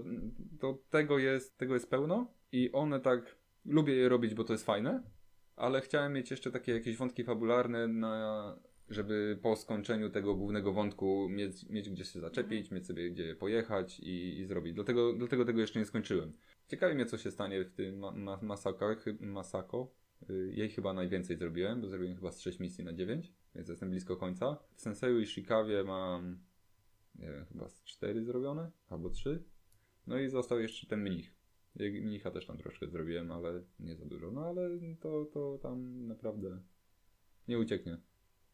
to 0.60 0.78
tego, 0.90 1.18
jest, 1.18 1.58
tego 1.58 1.74
jest 1.74 1.90
pełno 1.90 2.32
i 2.52 2.72
one 2.72 3.00
tak, 3.00 3.36
lubię 3.64 3.94
je 3.94 4.08
robić, 4.08 4.34
bo 4.34 4.44
to 4.44 4.52
jest 4.52 4.66
fajne, 4.66 5.02
ale 5.56 5.80
chciałem 5.80 6.12
mieć 6.12 6.30
jeszcze 6.30 6.50
takie 6.50 6.72
jakieś 6.72 6.96
wątki 6.96 7.24
fabularne 7.24 7.88
na 7.88 8.56
żeby 8.90 9.38
po 9.42 9.56
skończeniu 9.56 10.10
tego 10.10 10.34
głównego 10.34 10.72
wątku 10.72 11.28
mieć, 11.28 11.68
mieć 11.68 11.90
gdzie 11.90 12.04
się 12.04 12.20
zaczepić, 12.20 12.70
mieć 12.70 12.86
sobie 12.86 13.10
gdzie 13.10 13.34
pojechać 13.34 14.00
i, 14.00 14.38
i 14.40 14.46
zrobić. 14.46 14.74
Dlatego, 14.74 15.12
dlatego 15.12 15.44
tego 15.44 15.60
jeszcze 15.60 15.78
nie 15.78 15.84
skończyłem. 15.84 16.32
Ciekawi 16.70 16.94
mnie, 16.94 17.06
co 17.06 17.18
się 17.18 17.30
stanie 17.30 17.64
w 17.64 17.72
tym 17.72 17.98
ma, 17.98 18.12
ma, 18.12 18.38
Masako. 19.20 19.94
Y, 20.30 20.52
Jej 20.54 20.70
chyba 20.70 20.92
najwięcej 20.92 21.36
zrobiłem, 21.36 21.80
bo 21.80 21.88
zrobiłem 21.88 22.16
chyba 22.16 22.32
z 22.32 22.40
6 22.40 22.60
misji 22.60 22.84
na 22.84 22.92
9, 22.92 23.32
więc 23.54 23.68
jestem 23.68 23.90
blisko 23.90 24.16
końca. 24.16 24.56
W 24.74 24.80
Senseju 24.80 25.20
i 25.20 25.26
Shikawie 25.26 25.84
mam, 25.84 26.38
nie 27.14 27.32
wiem, 27.32 27.44
chyba 27.44 27.68
z 27.68 27.84
4 27.84 28.24
zrobione, 28.24 28.70
albo 28.88 29.10
3. 29.10 29.44
No 30.06 30.18
i 30.18 30.28
został 30.28 30.60
jeszcze 30.60 30.86
ten 30.86 31.00
mnich. 31.00 31.34
Mnicha 31.76 32.30
też 32.30 32.46
tam 32.46 32.58
troszkę 32.58 32.88
zrobiłem, 32.88 33.32
ale 33.32 33.62
nie 33.80 33.96
za 33.96 34.06
dużo. 34.06 34.30
No 34.30 34.46
ale 34.46 34.70
to, 35.00 35.24
to 35.24 35.58
tam 35.62 36.06
naprawdę 36.06 36.60
nie 37.48 37.58
ucieknie. 37.58 37.98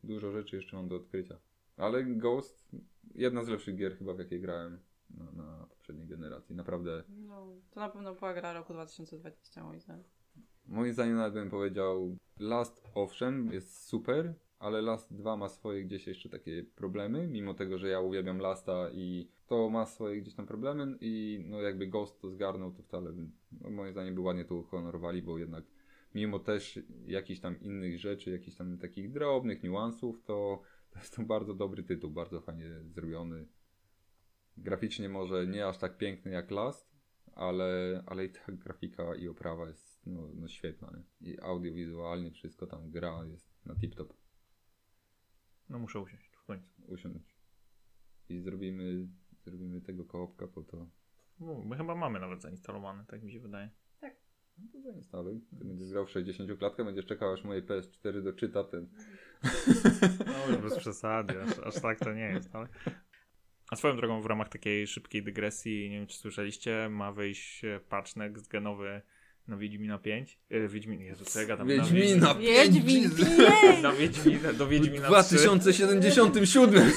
Dużo 0.04 0.32
rzeczy 0.32 0.56
jeszcze 0.56 0.76
mam 0.76 0.88
do 0.88 0.96
odkrycia. 0.96 1.38
Ale 1.76 2.04
Ghost, 2.04 2.68
jedna 3.14 3.44
z 3.44 3.48
lepszych 3.48 3.76
gier 3.76 3.98
chyba 3.98 4.14
w 4.14 4.18
jakiej 4.18 4.40
grałem 4.40 4.78
na, 5.10 5.32
na 5.32 5.66
poprzedniej 5.66 6.06
generacji. 6.06 6.56
Naprawdę 6.56 7.02
No, 7.08 7.46
to 7.70 7.80
na 7.80 7.88
pewno 7.88 8.14
była 8.14 8.34
gra 8.34 8.52
roku 8.52 8.72
2020 8.72 9.64
moim 9.64 9.80
zdaniem. 9.80 10.04
Moim 10.66 10.92
zdaniem 10.92 11.16
nawet 11.16 11.34
bym 11.34 11.50
powiedział 11.50 12.16
Last 12.38 12.82
owszem 12.94 13.52
jest 13.52 13.86
super, 13.86 14.34
ale 14.58 14.82
Last 14.82 15.14
2 15.14 15.36
ma 15.36 15.48
swoje 15.48 15.84
gdzieś 15.84 16.06
jeszcze 16.06 16.28
takie 16.28 16.64
problemy, 16.74 17.28
mimo 17.28 17.54
tego, 17.54 17.78
że 17.78 17.88
ja 17.88 18.00
uwielbiam 18.00 18.38
Lasta 18.38 18.90
i 18.90 19.28
to 19.46 19.70
ma 19.70 19.86
swoje 19.86 20.20
gdzieś 20.20 20.34
tam 20.34 20.46
problemy 20.46 20.96
i 21.00 21.44
no 21.48 21.60
jakby 21.60 21.86
Ghost 21.86 22.20
to 22.20 22.30
zgarnął, 22.30 22.72
to 22.72 22.82
wcale 22.82 23.12
no 23.60 23.70
moim 23.70 23.92
zdaniem 23.92 24.14
by 24.14 24.20
ładnie 24.20 24.44
to 24.44 24.54
uhonorowali, 24.54 25.22
bo 25.22 25.38
jednak 25.38 25.64
mimo 26.14 26.38
też 26.38 26.80
jakichś 27.06 27.40
tam 27.40 27.60
innych 27.60 27.98
rzeczy, 27.98 28.30
jakichś 28.30 28.56
tam 28.56 28.78
takich 28.78 29.12
drobnych 29.12 29.62
niuansów, 29.62 30.22
to, 30.22 30.62
to 30.90 30.98
jest 30.98 31.16
to 31.16 31.22
bardzo 31.22 31.54
dobry 31.54 31.82
tytuł, 31.82 32.10
bardzo 32.10 32.40
fajnie 32.40 32.70
zrobiony. 32.84 33.46
Graficznie 34.56 35.08
może 35.08 35.46
nie 35.46 35.66
aż 35.66 35.78
tak 35.78 35.98
piękny 35.98 36.30
jak 36.30 36.50
Last, 36.50 36.96
ale, 37.34 38.02
ale 38.06 38.24
i 38.24 38.30
tak 38.30 38.56
grafika 38.56 39.14
i 39.14 39.28
oprawa 39.28 39.68
jest 39.68 40.06
no, 40.06 40.30
no 40.34 40.48
świetna. 40.48 40.92
Nie? 40.96 41.30
I 41.30 41.40
audiowizualnie 41.40 42.30
wszystko 42.30 42.66
tam 42.66 42.90
gra 42.90 43.24
jest 43.24 43.66
na 43.66 43.74
tip-top. 43.74 44.12
No 45.68 45.78
muszę 45.78 46.00
usiąść 46.00 46.36
w 46.36 46.44
końcu. 46.44 46.82
Usiąść. 46.86 47.36
I 48.28 48.40
zrobimy, 48.40 49.08
zrobimy 49.44 49.80
tego 49.80 50.04
koopka, 50.04 50.46
po 50.46 50.62
to. 50.62 50.86
No, 51.40 51.62
my 51.64 51.76
chyba 51.76 51.94
mamy 51.94 52.20
nawet 52.20 52.42
zainstalowane, 52.42 53.04
tak 53.06 53.22
mi 53.22 53.32
się 53.32 53.40
wydaje. 53.40 53.70
No 54.58 54.64
to 54.72 54.80
zainstaluj. 54.80 55.40
Ty 55.58 55.64
będziesz 55.64 55.88
grał 55.88 56.06
w 56.06 56.10
60 56.10 56.58
klatkę, 56.58 56.84
będziesz 56.84 57.06
czekał 57.06 57.32
aż 57.32 57.44
moje 57.44 57.62
PS4 57.62 58.22
doczyta 58.22 58.64
ten. 58.64 58.88
No 60.26 60.52
już 60.52 60.62
bez 60.62 60.78
przesady, 60.78 61.42
aż, 61.42 61.58
aż 61.58 61.82
tak 61.82 61.98
to 61.98 62.12
nie 62.12 62.28
jest, 62.28 62.56
ale... 62.56 62.68
A 63.70 63.76
swoją 63.76 63.96
drogą 63.96 64.22
w 64.22 64.26
ramach 64.26 64.48
takiej 64.48 64.86
szybkiej 64.86 65.22
dygresji, 65.22 65.90
nie 65.90 65.98
wiem 65.98 66.06
czy 66.06 66.16
słyszeliście, 66.18 66.88
ma 66.90 67.12
wyjść 67.12 67.64
e, 67.64 67.80
patch 67.88 68.16
next 68.16 68.48
genowy 68.48 69.02
na 69.48 69.56
Wiedźmina 69.56 69.98
5. 69.98 70.38
Yy, 70.50 70.68
Wiedźmin, 70.68 71.00
Jezu, 71.00 71.24
co 71.24 71.40
ja 71.40 71.46
gadam? 71.46 71.68
Wiedźmina 71.68 72.34
Wiedźmin 72.34 73.10
pięć! 73.10 73.16
pięć! 73.62 73.82
Na 73.82 73.92
Wiedźmina, 73.92 74.52
do 74.52 74.66
W 74.66 74.68
Wiedźmina 74.68 75.22
3. 75.22 75.36
2077! 75.36 76.90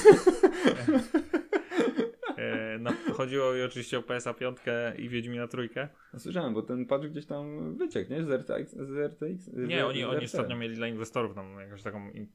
E, 2.36 2.78
no, 2.80 2.90
chodziło 3.14 3.52
mi 3.54 3.62
oczywiście 3.62 3.98
o 3.98 4.02
PSA 4.02 4.34
5 4.34 4.58
i 4.98 5.08
Wiedźmina 5.08 5.48
trójkę. 5.48 5.88
No, 6.12 6.18
Słyszałem, 6.20 6.54
bo 6.54 6.62
ten 6.62 6.86
patch 6.86 7.06
gdzieś 7.06 7.26
tam 7.26 7.76
wyciekł, 7.76 8.12
nie? 8.12 8.24
Z 8.24 8.30
RTX? 8.30 8.72
Z 8.72 8.90
RTX? 9.12 9.48
Nie, 9.52 9.80
Z- 9.80 9.84
oni, 9.84 10.00
z 10.00 10.04
oni 10.04 10.16
RT. 10.16 10.24
ostatnio 10.24 10.56
mieli 10.56 10.74
dla 10.76 10.88
inwestorów 10.88 11.34
tam 11.34 11.58
jakąś 11.60 11.82
taką, 11.82 12.10
in, 12.10 12.26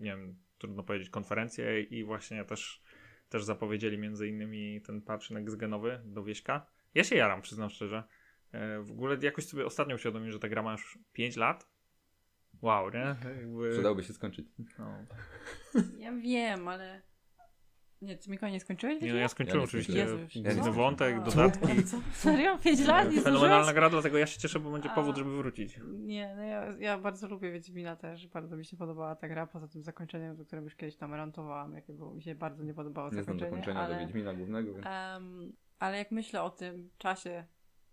nie 0.00 0.10
wiem, 0.10 0.34
trudno 0.58 0.82
powiedzieć, 0.82 1.10
konferencję 1.10 1.80
i 1.82 2.04
właśnie 2.04 2.44
też, 2.44 2.82
też 3.28 3.44
zapowiedzieli 3.44 3.98
między 3.98 4.28
innymi 4.28 4.80
ten 4.80 5.02
patch 5.02 5.30
next-genowy 5.30 5.98
do 6.04 6.24
Wieśka. 6.24 6.66
Ja 6.94 7.04
się 7.04 7.16
jaram, 7.16 7.42
przyznam 7.42 7.70
szczerze. 7.70 8.04
E, 8.52 8.80
W 8.82 8.90
ogóle 8.90 9.16
jakoś 9.20 9.46
sobie 9.46 9.66
ostatnio 9.66 9.94
uświadomiłem, 9.94 10.32
że 10.32 10.38
ta 10.38 10.48
gra 10.48 10.62
ma 10.62 10.72
już 10.72 10.98
5 11.12 11.36
lat. 11.36 11.68
Wow, 12.62 12.90
nie? 12.90 13.16
Jakby, 13.40 13.70
Przydałoby 13.72 14.02
się 14.04 14.12
skończyć. 14.12 14.46
no. 14.78 15.06
Ja 15.98 16.12
wiem, 16.12 16.68
ale... 16.68 17.02
Nie, 18.04 18.16
ty 18.16 18.30
Mikołaj 18.30 18.52
nie 18.52 18.60
skończyłeś? 18.60 19.02
Nie, 19.02 19.12
no 19.12 19.18
ja 19.18 19.28
skończyłem 19.28 19.58
Ja 19.58 19.60
nie 19.60 19.64
oczywiście. 19.64 19.92
Jezu, 19.92 20.16
główny 20.16 20.62
Co? 20.64 20.72
wątek, 20.72 21.22
dodatki. 21.22 21.84
Co? 21.84 21.96
Serio? 22.12 22.58
5 22.58 22.86
lat? 22.86 23.12
Nie 23.12 23.20
Fenomenalna 23.20 23.72
gra, 23.72 23.90
dlatego 23.90 24.18
ja 24.18 24.26
się 24.26 24.40
cieszę, 24.40 24.60
bo 24.60 24.70
będzie 24.70 24.90
A. 24.90 24.94
powód, 24.94 25.16
żeby 25.16 25.36
wrócić. 25.36 25.80
Nie, 25.92 26.34
no 26.36 26.42
ja, 26.42 26.74
ja 26.78 26.98
bardzo 26.98 27.28
lubię 27.28 27.52
Wiedźmina 27.52 27.96
też. 27.96 28.26
Bardzo 28.26 28.56
mi 28.56 28.64
się 28.64 28.76
podobała 28.76 29.16
ta 29.16 29.28
gra, 29.28 29.46
poza 29.46 29.68
tym 29.68 29.82
zakończeniem, 29.82 30.36
do 30.36 30.44
którym 30.44 30.64
już 30.64 30.74
kiedyś 30.76 30.96
tam 30.96 31.14
rantowałam, 31.14 31.74
jakie 31.74 31.92
było, 31.92 32.14
mi 32.14 32.22
się 32.22 32.34
bardzo 32.34 32.64
nie 32.64 32.74
podobało 32.74 33.08
Nie 33.08 33.12
znam 33.12 33.24
zakończenie. 33.24 33.50
zakończenia 33.50 33.80
ale, 33.80 33.94
do 33.94 34.00
Wiedźmina 34.00 34.34
głównego, 34.34 34.74
więc... 34.74 34.86
em, 34.86 35.52
ale 35.78 35.98
jak 35.98 36.10
myślę 36.10 36.42
o 36.42 36.50
tym 36.50 36.90
czasie, 36.98 37.44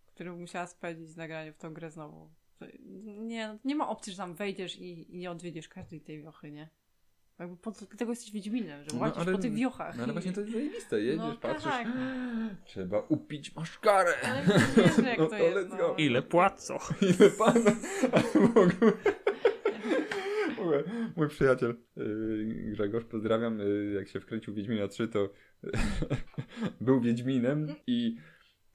który 0.05 0.32
musiała 0.32 0.68
spędzić 0.68 1.16
na 1.16 1.28
graniu 1.28 1.53
w 1.53 1.57
tą 1.57 1.74
grę 1.74 1.91
znowu, 1.91 2.30
to 2.59 2.66
nie, 3.20 3.47
no, 3.47 3.59
nie 3.66 3.76
ma 3.76 3.89
opcji, 3.89 4.12
że 4.14 4.18
tam 4.18 4.34
wejdziesz 4.36 4.80
i, 4.80 5.16
i 5.16 5.18
nie 5.18 5.32
odwiedziesz 5.32 5.68
każdej 5.68 6.01
tej 6.01 6.22
wiochy, 6.24 6.51
nie? 6.51 6.70
Jakby 7.42 7.58
po 7.58 7.72
co 7.72 7.86
tego 7.86 8.12
jesteś 8.12 8.32
Wiedźminem, 8.32 8.84
że 8.84 8.89
No, 8.94 9.00
łazisz 9.00 9.18
ale- 9.18 9.32
po 9.32 9.38
tych 9.38 9.54
wiochach. 9.54 9.98
No 9.98 10.04
ale 10.04 10.12
i- 10.12 10.16
właśnie 10.16 10.34
to 10.34 10.42
jest 10.42 10.54
zajebiste, 10.54 11.00
jedziesz, 11.02 11.18
No 11.18 11.38
patrzysz, 11.38 11.64
tak. 11.72 11.88
trzeba 12.66 13.00
upić 13.10 13.56
maszkarę. 13.56 14.14
Ale 14.24 14.44
wiesz, 14.78 14.98
jak 15.06 15.18
No 15.20 15.24
to 15.26 15.30
to 15.30 15.38
jest. 15.38 15.70
no. 15.70 15.96
Ile 15.98 16.22
płacą? 16.22 16.78
Ile 17.02 17.32
mój 21.16 21.28
przyjaciel 21.28 21.76
yy, 21.98 22.46
Grzegorz, 22.72 23.04
pozdrawiam, 23.06 23.60
yy, 23.60 23.94
jak 23.96 24.08
się 24.08 24.20
wkręcił 24.20 24.54
w 24.54 24.58
Wiedźmina 24.58 24.88
3, 24.88 25.08
to 25.08 25.30
był 26.82 27.02
Wiedźminem 27.02 27.68
i 27.88 28.18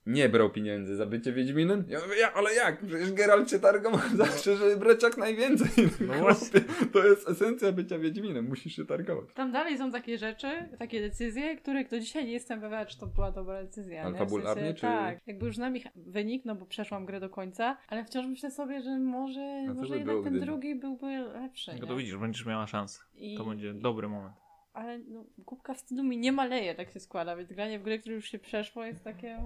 nie 0.06 0.28
brał 0.28 0.50
pieniędzy 0.50 0.96
za 0.96 1.06
bycie 1.06 1.32
Wiedźminem. 1.32 1.84
Ja 1.88 2.00
mówię, 2.00 2.16
ja, 2.20 2.32
ale 2.32 2.54
jak? 2.54 2.86
Przecież 2.86 3.12
Geralt 3.12 3.50
się 3.50 3.58
targał 3.58 3.92
zawsze, 4.14 4.56
żeby 4.56 4.76
brać 4.76 5.02
jak 5.02 5.16
najwięcej. 5.16 5.68
No 6.00 6.06
Chłopie, 6.06 6.20
właśnie. 6.20 6.60
to 6.92 7.06
jest 7.06 7.28
esencja 7.28 7.72
bycia 7.72 7.98
Wiedźminem, 7.98 8.48
musisz 8.48 8.76
się 8.76 8.84
targować. 8.84 9.34
Tam 9.34 9.52
dalej 9.52 9.78
są 9.78 9.92
takie 9.92 10.18
rzeczy, 10.18 10.68
takie 10.78 11.00
decyzje, 11.00 11.56
których 11.56 11.90
do 11.90 12.00
dzisiaj 12.00 12.24
nie 12.24 12.32
jestem 12.32 12.60
pewna, 12.60 12.86
czy 12.86 12.98
to 12.98 13.06
była 13.06 13.32
dobra 13.32 13.62
decyzja. 13.62 14.02
Ale 14.02 14.12
nie? 14.12 14.18
fabularnie, 14.18 14.62
w 14.62 14.64
sensie, 14.64 14.74
czy- 14.74 14.80
Tak, 14.80 15.18
jakby 15.26 15.46
już 15.46 15.56
znam 15.56 15.76
ich 15.76 15.86
wynik, 15.96 16.44
no 16.44 16.54
bo 16.54 16.66
przeszłam 16.66 17.06
grę 17.06 17.20
do 17.20 17.30
końca, 17.30 17.76
ale 17.88 18.04
wciąż 18.04 18.26
myślę 18.26 18.50
sobie, 18.50 18.82
że 18.82 18.98
może, 18.98 19.64
może 19.74 19.90
by 19.90 19.98
jednak 19.98 20.16
ten 20.16 20.32
gdyby? 20.32 20.46
drugi 20.46 20.74
byłby 20.74 21.06
lepszy. 21.18 21.70
No 21.70 21.78
nie? 21.78 21.86
to 21.86 21.96
widzisz, 21.96 22.16
będziesz 22.16 22.46
miała 22.46 22.66
szansę. 22.66 23.00
I... 23.14 23.36
To 23.36 23.44
będzie 23.44 23.74
dobry 23.74 24.08
moment. 24.08 24.34
Ale 24.72 24.98
no, 24.98 25.24
kubka 25.44 25.74
wstydu 25.74 26.04
mi 26.04 26.18
nie 26.18 26.32
maleje, 26.32 26.74
tak 26.74 26.92
się 26.92 27.00
składa, 27.00 27.36
więc 27.36 27.52
granie 27.52 27.78
w 27.78 27.82
gry, 27.82 27.98
które 27.98 28.14
już 28.14 28.30
się 28.30 28.38
przeszło 28.38 28.84
jest 28.84 29.04
takie... 29.04 29.38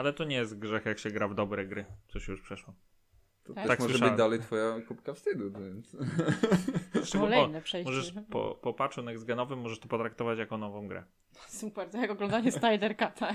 Ale 0.00 0.12
to 0.12 0.24
nie 0.24 0.36
jest 0.36 0.58
grzech, 0.58 0.86
jak 0.86 0.98
się 0.98 1.10
gra 1.10 1.28
w 1.28 1.34
dobre 1.34 1.66
gry, 1.66 1.84
co 2.08 2.20
się 2.20 2.32
już 2.32 2.42
przeszło. 2.42 2.74
To 3.44 3.54
Tak? 3.54 3.62
też 3.62 3.68
Tak 3.68 3.78
może 3.80 3.90
słyszałem. 3.90 4.14
być 4.14 4.18
dalej 4.18 4.38
twoja 4.40 4.80
kubka 4.88 5.14
wstydu, 5.14 5.52
więc... 5.52 5.96
Kolejne 7.12 7.62
przejście. 7.62 7.90
możesz 7.90 8.12
po, 8.30 8.58
po 8.62 8.74
patchu 8.74 9.00
next-genowym 9.02 9.56
możesz 9.56 9.78
to 9.80 9.88
potraktować 9.88 10.38
jako 10.38 10.58
nową 10.58 10.88
grę. 10.88 11.04
Super, 11.48 11.90
to 11.90 11.98
jak 11.98 12.10
oglądanie 12.10 12.52
Snyder 12.52 12.92
Cut'a. 12.96 13.34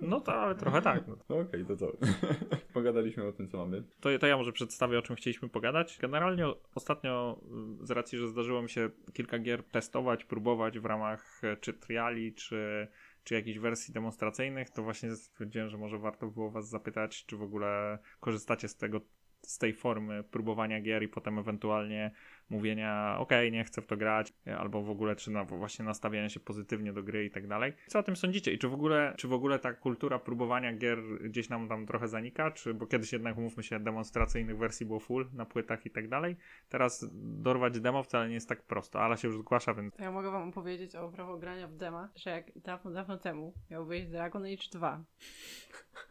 No 0.00 0.20
to 0.20 0.34
ale 0.34 0.54
trochę 0.54 0.82
tak. 0.82 1.06
No. 1.06 1.16
No 1.28 1.38
Okej, 1.38 1.64
to 1.66 1.76
co? 1.76 1.92
Pogadaliśmy 2.74 3.26
o 3.26 3.32
tym, 3.32 3.48
co 3.48 3.58
mamy. 3.58 3.82
To, 4.00 4.18
to 4.18 4.26
ja 4.26 4.36
może 4.36 4.52
przedstawię, 4.52 4.98
o 4.98 5.02
czym 5.02 5.16
chcieliśmy 5.16 5.48
pogadać. 5.48 5.98
Generalnie 6.00 6.44
ostatnio, 6.74 7.40
y, 7.82 7.86
z 7.86 7.90
racji, 7.90 8.18
że 8.18 8.28
zdarzyło 8.28 8.62
mi 8.62 8.70
się 8.70 8.90
kilka 9.12 9.38
gier 9.38 9.62
testować, 9.64 10.24
próbować 10.24 10.78
w 10.78 10.84
ramach 10.84 11.40
e, 11.44 11.56
czy 11.56 11.72
triali, 11.72 12.34
czy, 12.34 12.88
czy 13.28 13.34
jakichś 13.34 13.58
wersji 13.58 13.94
demonstracyjnych, 13.94 14.70
to 14.70 14.82
właśnie 14.82 15.16
stwierdziłem, 15.16 15.68
że 15.68 15.78
może 15.78 15.98
warto 15.98 16.26
było 16.26 16.50
was 16.50 16.68
zapytać, 16.68 17.26
czy 17.26 17.36
w 17.36 17.42
ogóle 17.42 17.98
korzystacie 18.20 18.68
z 18.68 18.76
tego, 18.76 19.00
z 19.42 19.58
tej 19.58 19.72
formy 19.72 20.24
próbowania 20.24 20.80
gier 20.80 21.02
i 21.02 21.08
potem 21.08 21.38
ewentualnie 21.38 22.10
mówienia, 22.50 23.16
okej, 23.18 23.52
nie 23.52 23.64
chcę 23.64 23.82
w 23.82 23.86
to 23.86 23.96
grać, 23.96 24.32
albo 24.58 24.82
w 24.82 24.90
ogóle, 24.90 25.16
czy 25.16 25.30
na, 25.30 25.44
właśnie 25.44 25.84
nastawiania 25.84 26.28
się 26.28 26.40
pozytywnie 26.40 26.92
do 26.92 27.02
gry 27.02 27.24
i 27.24 27.30
tak 27.30 27.46
dalej. 27.46 27.72
Co 27.86 27.98
o 27.98 28.02
tym 28.02 28.16
sądzicie? 28.16 28.52
I 28.52 28.58
czy 28.58 28.68
w 28.68 28.74
ogóle, 28.74 29.14
czy 29.16 29.28
w 29.28 29.32
ogóle 29.32 29.58
ta 29.58 29.72
kultura 29.72 30.18
próbowania 30.18 30.72
gier 30.72 30.98
gdzieś 31.20 31.48
nam 31.48 31.68
tam 31.68 31.86
trochę 31.86 32.08
zanika? 32.08 32.50
Czy, 32.50 32.74
bo 32.74 32.86
kiedyś 32.86 33.12
jednak, 33.12 33.36
mówmy 33.36 33.62
się, 33.62 33.80
demonstracyjnych 33.80 34.58
wersji 34.58 34.86
było 34.86 35.00
full 35.00 35.28
na 35.32 35.46
płytach 35.46 35.86
i 35.86 35.90
tak 35.90 36.08
dalej. 36.08 36.36
Teraz 36.68 37.08
dorwać 37.12 37.80
demo 37.80 38.02
wcale 38.02 38.28
nie 38.28 38.34
jest 38.34 38.48
tak 38.48 38.62
prosto, 38.62 39.00
ale 39.00 39.16
się 39.16 39.28
już 39.28 39.38
zgłasza, 39.38 39.74
więc 39.74 39.94
ja 39.98 40.12
mogę 40.12 40.30
wam 40.30 40.48
opowiedzieć 40.48 40.94
o 40.96 41.08
prawo 41.08 41.38
grania 41.38 41.68
w 41.68 41.76
dema, 41.76 42.08
że 42.16 42.30
jak 42.30 42.58
dawno, 42.58 42.90
dawno 42.90 43.18
temu 43.18 43.52
miał 43.70 43.86
wyjść 43.86 44.08
Dragon 44.08 44.44
Age 44.44 44.68
2 44.72 45.04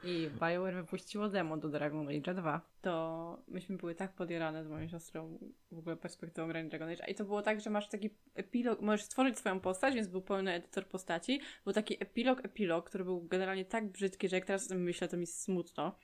i 0.03 0.29
BioWare 0.39 0.75
wypuściło 0.75 1.29
demo 1.29 1.57
do 1.57 1.69
Dragon 1.69 2.07
Age 2.07 2.33
2, 2.33 2.61
to 2.81 3.43
myśmy 3.47 3.77
były 3.77 3.95
tak 3.95 4.13
podjarane 4.13 4.63
z 4.63 4.67
moją 4.67 4.87
siostrą 4.87 5.39
w 5.71 5.77
ogóle 5.77 5.95
perspektywą 5.95 6.26
grania 6.33 6.69
Dragon 6.69 6.89
Age. 6.89 7.07
I 7.07 7.15
to 7.15 7.25
było 7.25 7.41
tak, 7.41 7.61
że 7.61 7.69
masz 7.69 7.89
taki 7.89 8.09
epilog, 8.35 8.81
możesz 8.81 9.05
stworzyć 9.05 9.37
swoją 9.37 9.59
postać, 9.59 9.95
więc 9.95 10.07
był 10.07 10.21
pełny 10.21 10.53
edytor 10.53 10.87
postaci. 10.87 11.41
Był 11.63 11.73
taki 11.73 12.03
epilog, 12.03 12.45
epilog, 12.45 12.89
który 12.89 13.03
był 13.03 13.21
generalnie 13.21 13.65
tak 13.65 13.91
brzydki, 13.91 14.29
że 14.29 14.35
jak 14.35 14.45
teraz 14.45 14.69
myślę, 14.69 15.07
to 15.07 15.17
mi 15.17 15.27
smutno. 15.27 15.95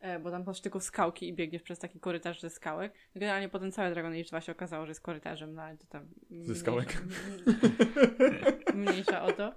E, 0.00 0.18
Bo 0.18 0.30
tam 0.30 0.44
masz 0.46 0.60
tylko 0.60 0.80
skałki 0.80 1.28
i 1.28 1.32
biegniesz 1.32 1.62
przez 1.62 1.78
taki 1.78 2.00
korytarz 2.00 2.40
ze 2.40 2.50
skałek. 2.50 2.92
Generalnie 3.14 3.48
potem 3.48 3.72
cały 3.72 3.90
Dragon 3.90 4.12
Age 4.12 4.24
2 4.24 4.40
się 4.40 4.52
okazało, 4.52 4.86
że 4.86 4.90
jest 4.90 5.00
korytarzem, 5.00 5.54
no 5.54 5.62
ale 5.62 5.76
to 5.76 5.86
tam... 5.86 6.08
mniejsza- 6.30 6.54
skałek? 6.54 6.96
Mniejsza 8.74 9.22
o 9.22 9.32
to. 9.32 9.54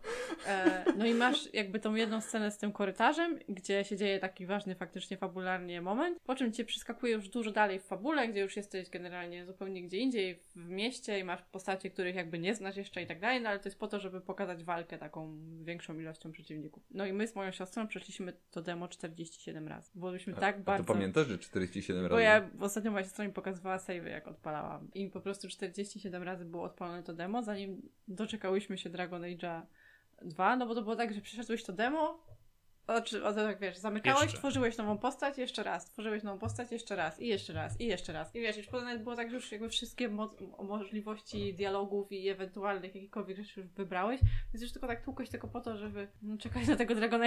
E, 0.47 0.85
no 0.97 1.05
i 1.05 1.13
masz 1.13 1.53
jakby 1.53 1.79
tą 1.79 1.95
jedną 1.95 2.21
scenę 2.21 2.51
z 2.51 2.57
tym 2.57 2.71
korytarzem, 2.71 3.39
gdzie 3.49 3.83
się 3.83 3.97
dzieje 3.97 4.19
taki 4.19 4.45
ważny 4.45 4.75
faktycznie 4.75 5.17
fabularnie 5.17 5.81
moment, 5.81 6.19
po 6.23 6.35
czym 6.35 6.53
cię 6.53 6.65
przeskakuje 6.65 7.13
już 7.13 7.29
dużo 7.29 7.51
dalej 7.51 7.79
w 7.79 7.83
fabule, 7.83 8.27
gdzie 8.27 8.39
już 8.41 8.55
jesteś 8.57 8.89
generalnie 8.89 9.45
zupełnie 9.45 9.83
gdzie 9.83 9.97
indziej 9.97 10.39
w 10.55 10.69
mieście 10.69 11.19
i 11.19 11.23
masz 11.23 11.41
postacie, 11.41 11.89
których 11.89 12.15
jakby 12.15 12.39
nie 12.39 12.55
znasz 12.55 12.77
jeszcze 12.77 13.01
i 13.01 13.07
tak 13.07 13.19
dalej, 13.19 13.41
no 13.41 13.49
ale 13.49 13.59
to 13.59 13.69
jest 13.69 13.79
po 13.79 13.87
to, 13.87 13.99
żeby 13.99 14.21
pokazać 14.21 14.63
walkę 14.63 14.97
taką 14.97 15.37
większą 15.63 15.99
ilością 15.99 16.31
przeciwników. 16.31 16.83
No 16.91 17.05
i 17.05 17.13
my 17.13 17.27
z 17.27 17.35
moją 17.35 17.51
siostrą 17.51 17.87
przeszliśmy 17.87 18.33
to 18.51 18.61
demo 18.61 18.87
47 18.87 19.67
razy, 19.67 19.91
bo 19.95 20.07
byliśmy 20.07 20.28
tak 20.34 20.55
A 20.55 20.59
bardzo... 20.59 20.88
to 20.88 20.93
pamiętasz, 20.93 21.27
że 21.27 21.38
47 21.38 22.01
razy? 22.01 22.09
Bo 22.09 22.19
ja 22.19 22.49
ostatnio 22.59 23.03
siostra 23.03 23.25
mi 23.25 23.34
pokazywała 23.34 23.80
save, 23.80 24.05
jak 24.05 24.27
odpalałam. 24.27 24.89
I 24.93 25.09
po 25.09 25.21
prostu 25.21 25.47
47 25.47 26.23
razy 26.23 26.45
było 26.45 26.63
odpalone 26.63 27.03
to 27.03 27.13
demo, 27.13 27.43
zanim 27.43 27.82
doczekałyśmy 28.07 28.77
się 28.77 28.89
Dragon 28.89 29.21
Age'a 29.21 29.61
2, 30.21 30.55
no 30.55 30.65
bo 30.65 30.75
to 30.75 30.82
było 30.82 30.95
tak, 30.95 31.13
że 31.13 31.21
przeszedłeś 31.21 31.63
to 31.63 31.73
demo, 31.73 32.23
o 33.23 33.33
to 33.33 33.35
tak 33.35 33.59
wiesz, 33.59 33.77
zamykałeś, 33.77 34.21
Jeszcze. 34.23 34.37
tworzyłeś 34.37 34.77
nową 34.77 34.97
postać, 34.97 35.37
jeszcze 35.37 35.63
raz, 35.63 35.85
tworzyłeś 35.85 36.23
nową 36.23 36.39
postać, 36.39 36.71
jeszcze 36.71 36.95
raz, 36.95 37.19
i 37.21 37.27
jeszcze 37.27 37.53
raz, 37.53 37.81
i 37.81 37.85
jeszcze 37.85 38.13
raz. 38.13 38.35
I 38.35 38.39
wiesz, 38.39 38.57
już 38.57 38.67
potem 38.67 39.03
było 39.03 39.15
tak, 39.15 39.29
że 39.29 39.35
już 39.35 39.51
jakby 39.51 39.69
wszystkie 39.69 40.09
mo- 40.09 40.35
możliwości 40.63 41.53
dialogów 41.53 42.11
i 42.11 42.29
ewentualnych 42.29 42.95
jakichkolwiek 42.95 43.37
rzeczy 43.37 43.59
już 43.61 43.69
wybrałeś, 43.69 44.21
więc 44.53 44.63
już 44.63 44.71
tylko 44.71 44.87
tak 44.87 45.03
tłukłeś 45.03 45.29
tylko 45.29 45.47
po 45.47 45.61
to, 45.61 45.77
żeby 45.77 46.07
no, 46.21 46.37
czekać 46.37 46.67
na 46.67 46.75
tego 46.75 46.95
Dragon. 46.95 47.21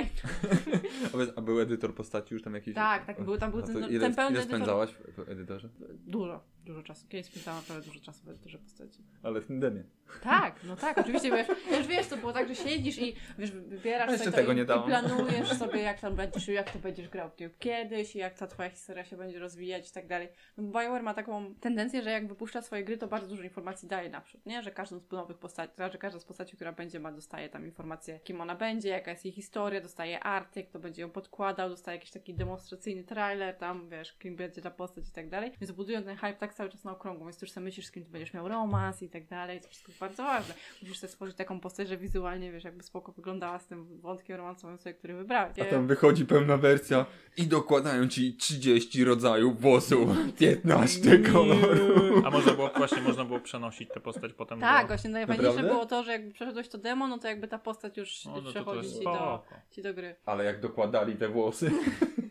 A 1.37 1.41
był 1.41 1.61
edytor 1.61 1.95
postaci 1.95 2.35
już 2.35 2.43
tam 2.43 2.55
jakiś? 2.55 2.75
Tak, 2.75 3.07
tak, 3.07 3.25
był- 3.25 3.39
tam 3.39 3.51
był 3.51 3.63
ten- 3.63 3.91
ile, 3.91 4.01
ten 4.01 4.15
pełny 4.15 4.37
ile 4.37 4.43
spędzałaś 4.47 4.91
w 4.95 5.29
edytorze? 5.29 5.69
Dużo, 6.07 6.45
dużo 6.65 6.83
czasu. 6.83 7.09
Kiedyś 7.09 7.27
spędzałam 7.27 7.61
naprawdę 7.61 7.87
dużo 7.87 8.01
czasu 8.01 8.25
w 8.25 8.29
edytorze 8.29 8.59
postaci. 8.59 8.99
Ale 9.23 9.41
w 9.41 9.47
tym 9.47 9.61
demie. 9.61 9.85
Tak, 10.23 10.65
no 10.65 10.77
tak, 10.77 10.99
oczywiście, 10.99 11.31
bo 11.31 11.37
już, 11.37 11.49
już 11.49 11.87
wiesz, 11.87 12.07
to 12.07 12.17
było 12.17 12.33
tak, 12.33 12.49
że 12.49 12.55
siedzisz 12.55 12.99
i 12.99 13.17
wiesz, 13.39 13.51
wybierasz 13.51 14.11
Jeszcze 14.11 14.25
sobie 14.25 14.37
tego 14.37 14.53
i, 14.53 14.57
nie 14.57 14.63
i 14.63 14.67
dałam. 14.67 14.87
planujesz 14.87 15.49
sobie, 15.49 15.81
jak 15.81 16.01
tam 16.01 16.17
będziesz, 16.17 16.49
jak 16.49 16.71
to 16.71 16.79
będziesz 16.79 17.09
grał 17.09 17.31
kiedyś 17.59 18.17
i 18.17 18.19
jak 18.19 18.35
ta 18.35 18.47
twoja 18.47 18.71
historia 18.71 19.05
się 19.05 19.17
będzie 19.17 19.39
rozwijać 19.39 19.91
i 19.91 19.93
tak 19.93 20.07
dalej. 20.07 20.29
No 20.57 20.65
BioWare 20.65 21.03
ma 21.03 21.15
taką 21.15 21.55
tendencję, 21.55 22.03
że 22.03 22.11
jak 22.11 22.29
wypuszcza 22.29 22.63
swoje 22.63 22.85
gry, 22.85 22.99
to 22.99 23.09
bardzo 23.09 23.29
dużo 23.29 23.43
informacji 23.43 23.89
daje 23.89 24.11
naprzód, 24.11 24.47
nie? 24.47 24.63
Że 24.63 24.71
każdą 24.71 24.99
z 24.99 25.11
nowych 25.11 25.39
postaci, 25.39 25.73
że 25.93 25.99
każda 25.99 26.21
z 26.21 26.25
postaci, 26.25 26.57
która 26.57 26.73
będzie 26.73 27.01
ma, 27.01 27.13
dostaje 27.13 27.49
tam 27.49 27.65
informację, 27.67 28.21
kim 28.25 28.41
ona 28.41 28.55
będzie, 28.55 28.89
jaka 28.89 29.11
jest 29.11 29.25
jej 29.25 29.33
historia, 29.33 29.81
dostaje 29.81 30.21
arty, 30.21 30.65
kto 30.65 30.79
będzie 30.79 31.03
ją 31.03 31.11
podkładał, 31.11 31.69
dostaje 31.69 31.99
jakiś 31.99 32.11
taki 32.11 32.35
demonstracyjny 32.35 33.05
trailer, 33.05 33.57
tam 33.57 33.89
wiesz, 33.89 34.13
kim 34.13 34.37
będzie 34.37 34.63
ta 34.63 34.71
postać 34.71 35.09
i 35.09 35.13
tak 35.13 35.29
dalej. 35.29 35.53
Więc 35.61 35.73
budują 35.73 36.03
ten 36.03 36.17
hype 36.17 36.35
tak 36.35 36.52
cały 36.55 36.71
czas 36.71 36.85
na 36.85 36.93
okrągło, 36.93 37.27
więc 37.27 37.39
ty 37.39 37.47
już 37.47 37.53
sobie 37.53 37.65
myślisz, 37.65 37.87
z 37.87 37.91
kim 37.91 38.05
ty 38.05 38.11
będziesz 38.11 38.35
miał 38.35 38.49
romans 38.49 39.03
i 39.03 39.09
tak 39.09 39.27
dalej. 39.27 39.61
To 39.61 39.69
wszystko 39.69 39.91
jest 39.91 40.01
bardzo 40.01 40.23
ważne. 40.23 40.55
Musisz 40.83 40.99
sobie 40.99 41.11
stworzyć 41.11 41.37
taką 41.37 41.61
postać, 41.61 41.89
że 41.89 41.97
wizualnie, 41.97 42.53
wiesz, 42.53 42.65
jakby 42.65 42.83
spoko 42.83 43.13
wyglądała 43.13 43.59
z 43.59 43.67
tym 43.67 44.01
wątkiem 44.01 44.37
romansowym 44.37 44.79
sobie, 44.79 44.95
który 44.95 45.15
wybrałeś. 45.15 45.59
A 45.59 45.65
tam 45.65 45.87
wychodzi 45.87 46.27
pełna 46.27 46.57
wersja 46.57 47.07
i 47.37 47.47
dokładają 47.47 48.09
ci 48.09 48.37
30 48.37 49.05
rodzajów 49.05 49.61
włosów, 49.61 50.09
15 50.39 51.19
kolorów. 51.33 52.27
A 52.27 52.31
można 52.31 52.53
było 52.53 52.71
właśnie 52.77 53.03
można 53.03 53.25
było 53.25 53.41
przenosić 53.41 53.89
tę 53.89 54.01
postać 54.01 54.33
potem 54.33 54.61
Tak, 54.61 54.83
do... 54.83 54.89
właśnie 54.89 55.11
najfajniejsze 55.11 55.49
Naprawdę? 55.49 55.73
było 55.73 55.87
to, 55.87 56.03
że 56.03 56.13
jakby 56.13 56.33
przeszedłeś 56.33 56.69
to 56.69 56.79
demo, 56.79 57.09
no 57.09 57.19
to 57.19 57.29
jakby 57.29 57.49
ta 57.49 57.59
postać 57.59 57.97
już 57.97 58.25
no 58.25 58.35
to, 58.35 58.43
to 58.43 58.51
przechodzi 58.51 58.89
ci, 58.89 59.05
do, 59.05 59.45
ci 59.71 59.83
do 59.83 59.95
gry. 59.95 60.17
Ale 60.27 60.45
jak 60.45 60.61
dokładali 60.61 61.17
te 61.17 61.29
włosy. 61.29 61.71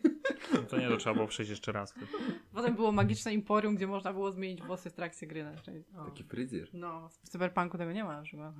To 0.68 0.78
nie, 0.78 0.88
to 0.88 0.96
trzeba 0.96 1.14
było 1.14 1.26
przejść 1.26 1.50
jeszcze 1.50 1.72
raz. 1.72 1.94
Potem 2.52 2.74
było 2.74 2.92
magiczne 2.92 3.30
emporium, 3.30 3.74
gdzie 3.74 3.86
można 3.86 4.12
było 4.12 4.32
zmienić 4.32 4.62
włosy 4.62 4.90
w 4.90 4.92
trakcie 4.92 5.26
gry 5.26 5.44
na 5.44 5.56
szczęście. 5.56 5.98
O. 5.98 6.04
Taki 6.04 6.24
fryzjer. 6.24 6.68
No, 6.72 7.08
w 7.08 7.28
Cyberpunku 7.28 7.78
tego 7.78 7.92
nie 7.92 8.04
ma 8.04 8.16
na 8.16 8.22
przykład. 8.22 8.54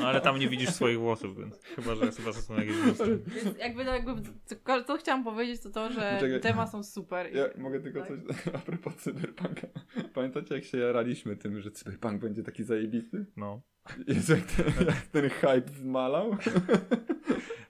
No, 0.00 0.06
ale 0.08 0.20
tam 0.20 0.38
nie 0.38 0.48
widzisz 0.48 0.70
swoich 0.70 0.98
włosów, 0.98 1.38
więc 1.38 1.62
chyba, 1.64 1.94
że 1.94 2.12
chyba 2.12 2.32
są 2.32 2.54
jakieś 2.56 2.76
włosy. 2.76 3.18
Więc 3.26 3.58
jakby, 3.58 3.84
no, 3.84 3.94
jakby 3.94 4.12
co, 4.44 4.84
co 4.84 4.96
chciałam 4.96 5.24
powiedzieć, 5.24 5.62
to 5.62 5.70
to, 5.70 5.90
że 5.92 6.16
Czekaj. 6.20 6.40
dema 6.40 6.66
są 6.66 6.82
super. 6.84 7.34
Ja 7.34 7.44
mogę 7.58 7.80
tylko 7.80 8.00
Tak. 8.00 8.08
coś 8.08 8.18
a 8.54 8.58
propos 8.58 8.96
cyberpunka. 8.96 9.66
Pamiętacie 10.14 10.54
jak 10.54 10.64
się 10.64 10.78
jaraliśmy 10.78 11.36
tym, 11.36 11.60
że 11.60 11.70
cyberpunk 11.70 12.20
będzie 12.22 12.42
taki 12.42 12.64
zajebisty? 12.64 13.26
No. 13.36 13.62
Jezu, 14.06 14.32
jak 14.32 14.44
ten, 14.44 14.86
jak 14.86 15.06
ten 15.06 15.28
hype 15.30 15.72
zmalał. 15.80 16.36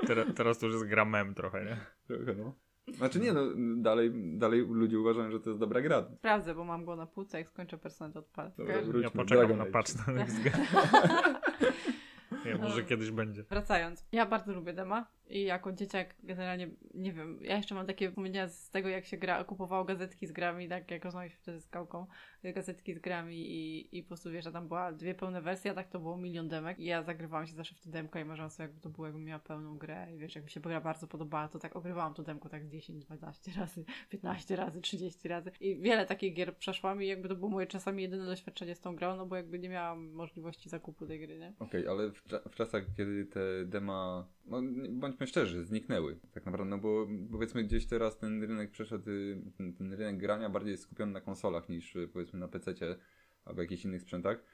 Teraz, 0.07 0.27
teraz 0.37 0.59
to 0.59 0.67
już 0.67 0.75
jest 0.75 0.87
gra 0.87 1.05
mem 1.05 1.35
trochę, 1.35 1.65
nie? 1.65 1.77
Trochę 2.07 2.35
no. 2.35 2.55
Znaczy 2.95 3.21
nie 3.21 3.33
no, 3.33 3.41
dalej, 3.77 4.13
dalej 4.15 4.67
ludzie 4.71 4.99
uważają, 4.99 5.31
że 5.31 5.41
to 5.41 5.51
jest 5.51 5.61
dobra 5.61 5.81
gra. 5.81 6.05
Sprawdzę, 6.17 6.55
bo 6.55 6.65
mam 6.65 6.85
go 6.85 6.97
na 6.97 7.07
półce, 7.07 7.39
jak 7.39 7.49
skończę 7.49 7.79
personel, 7.79 8.13
to 8.13 8.19
odpalę. 8.19 8.53
Dobra, 8.59 8.83
wróćmy. 8.83 9.03
Ja 9.03 9.11
poczekam 9.11 9.27
Dragon 9.47 9.59
na 9.59 9.67
patch 9.67 9.93
na. 9.97 10.13
Nie, 12.45 12.55
może 12.55 12.85
kiedyś 12.85 13.11
będzie. 13.11 13.43
Wracając, 13.43 14.07
ja 14.13 14.27
bardzo 14.27 14.53
lubię 14.53 14.73
dema 14.73 15.07
i 15.31 15.43
jako 15.43 15.73
dzieciak 15.73 16.15
generalnie, 16.23 16.71
nie 16.95 17.13
wiem, 17.13 17.39
ja 17.43 17.57
jeszcze 17.57 17.75
mam 17.75 17.87
takie 17.87 18.09
wspomnienia 18.09 18.49
z 18.49 18.71
tego, 18.71 18.89
jak 18.89 19.05
się 19.05 19.17
gra, 19.17 19.45
kupowało 19.45 19.85
gazetki 19.85 20.27
z 20.27 20.33
grami, 20.33 20.69
tak 20.69 20.91
jak 20.91 21.05
rozmawialiśmy 21.05 21.41
wtedy 21.41 21.61
z 21.61 21.69
Kałką, 21.69 22.07
gazetki 22.43 22.95
z 22.95 22.99
grami 22.99 23.37
i, 23.37 23.99
i 23.99 24.03
po 24.03 24.09
prostu 24.09 24.31
wiesz, 24.31 24.45
że 24.45 24.53
tam 24.53 24.69
była 24.69 24.93
dwie 24.93 25.15
pełne 25.15 25.43
wersje, 25.43 25.71
a 25.71 25.75
tak 25.75 25.89
to 25.89 26.01
było 26.01 26.17
milion 26.17 26.49
demek. 26.49 26.79
I 26.79 26.85
ja 26.85 27.03
zagrywałam 27.03 27.47
się 27.47 27.55
zawsze 27.55 27.75
w 27.75 27.81
te 27.81 27.91
demka 27.91 28.21
i 28.21 28.25
marzyłam 28.25 28.51
sobie, 28.51 28.65
jakby 28.67 28.81
to 28.81 28.91
było, 28.91 29.07
jakbym 29.07 29.25
miała 29.25 29.39
pełną 29.39 29.79
grę. 29.79 30.15
I 30.15 30.19
wiesz, 30.19 30.35
jak 30.35 30.45
mi 30.45 30.51
się 30.51 30.61
gra 30.61 30.81
bardzo 30.81 31.07
podobała, 31.07 31.49
to 31.49 31.59
tak 31.59 31.77
ogrywałam 31.77 32.15
to 32.15 32.23
demko 32.23 32.49
tak 32.49 32.69
10, 32.69 33.05
12 33.05 33.53
razy, 33.61 33.85
15 34.09 34.57
razy, 34.57 34.81
30 34.81 35.29
razy. 35.29 35.51
I 35.61 35.81
wiele 35.81 36.07
takich 36.07 36.35
gier 36.35 36.57
przeszłam 36.57 37.03
i 37.03 37.07
jakby 37.07 37.29
to 37.29 37.35
było 37.35 37.51
moje 37.51 37.67
czasami 37.67 38.03
jedyne 38.03 38.27
doświadczenie 38.27 38.75
z 38.75 38.81
tą 38.81 38.97
grą, 38.97 39.17
no 39.17 39.27
bo 39.27 39.37
jakby 39.37 39.59
nie 39.59 39.69
miałam 39.69 40.11
możliwości 40.13 40.69
zakupu 40.69 41.07
tej 41.07 41.21
gry, 41.21 41.39
nie? 41.39 41.55
Okej, 41.59 41.89
ale 41.89 42.11
w, 42.11 42.23
w 42.51 42.55
czasach, 42.55 42.85
kiedy 42.97 43.27
te 43.27 43.41
dema, 43.67 44.29
no 44.51 44.63
bądźmy 44.91 45.27
szczerzy, 45.27 45.65
zniknęły 45.65 46.17
tak 46.35 46.47
naprawdę, 46.47 46.71
no 46.71 46.79
bo 46.79 47.07
powiedzmy 47.31 47.65
gdzieś 47.65 47.87
teraz 47.87 48.19
ten 48.19 48.43
rynek 48.43 48.71
przeszedł, 48.71 49.11
y, 49.11 49.43
ten, 49.57 49.75
ten 49.75 49.93
rynek 49.93 50.19
grania 50.19 50.51
bardziej 50.51 50.71
jest 50.71 50.83
skupiony 50.83 51.13
na 51.13 51.21
konsolach 51.21 51.69
niż 51.69 51.97
y, 51.97 52.09
powiedzmy 52.09 52.39
na 52.39 52.49
PC-cie 52.49 52.97
albo 53.45 53.63
jakichś 53.63 53.85
innych 53.85 54.03
sprzętach 54.03 54.45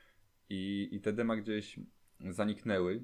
i, 0.48 0.88
i 0.92 1.00
te 1.00 1.12
dema 1.12 1.36
gdzieś 1.36 1.78
zaniknęły, 2.30 3.02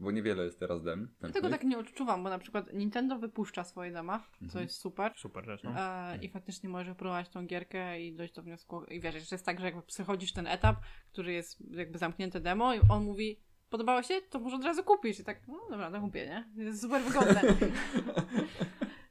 bo 0.00 0.10
niewiele 0.10 0.44
jest 0.44 0.58
teraz 0.60 0.82
dem. 0.82 1.08
Ja 1.22 1.28
tego 1.28 1.50
tak 1.50 1.64
nie 1.64 1.78
odczuwam, 1.78 2.22
bo 2.22 2.30
na 2.30 2.38
przykład 2.38 2.72
Nintendo 2.72 3.18
wypuszcza 3.18 3.64
swoje 3.64 3.92
dema, 3.92 4.18
co 4.38 4.44
Mhm. 4.44 4.62
jest 4.62 4.76
super. 4.76 5.12
Super 5.16 5.44
rzecz, 5.44 5.62
no. 5.62 5.70
E, 5.76 6.18
I 6.22 6.28
faktycznie 6.28 6.68
możesz 6.68 6.88
wypróbować 6.88 7.28
tą 7.28 7.46
gierkę 7.46 8.00
i 8.02 8.12
dojść 8.12 8.34
do 8.34 8.42
wniosku. 8.42 8.84
I 8.84 9.00
wiesz, 9.00 9.14
że 9.14 9.34
jest 9.36 9.46
tak, 9.46 9.58
że 9.60 9.66
jakby 9.66 9.82
przechodzisz 9.82 10.32
ten 10.32 10.46
etap, 10.46 10.76
który 11.12 11.32
jest 11.32 11.58
jakby 11.70 11.98
zamknięte 11.98 12.40
demo, 12.40 12.74
i 12.74 12.80
on 12.88 13.04
mówi, 13.04 13.40
podobało 13.70 14.02
się, 14.02 14.14
to 14.30 14.38
może 14.38 14.56
od 14.56 14.64
razu 14.64 14.84
kupisz. 14.84 15.20
I 15.20 15.24
tak, 15.24 15.48
no 15.48 15.60
dobra, 15.70 15.90
to 15.90 16.00
kupię, 16.00 16.26
nie? 16.26 16.64
Jest 16.64 16.80
super 16.80 17.02
wygodne. 17.02 17.42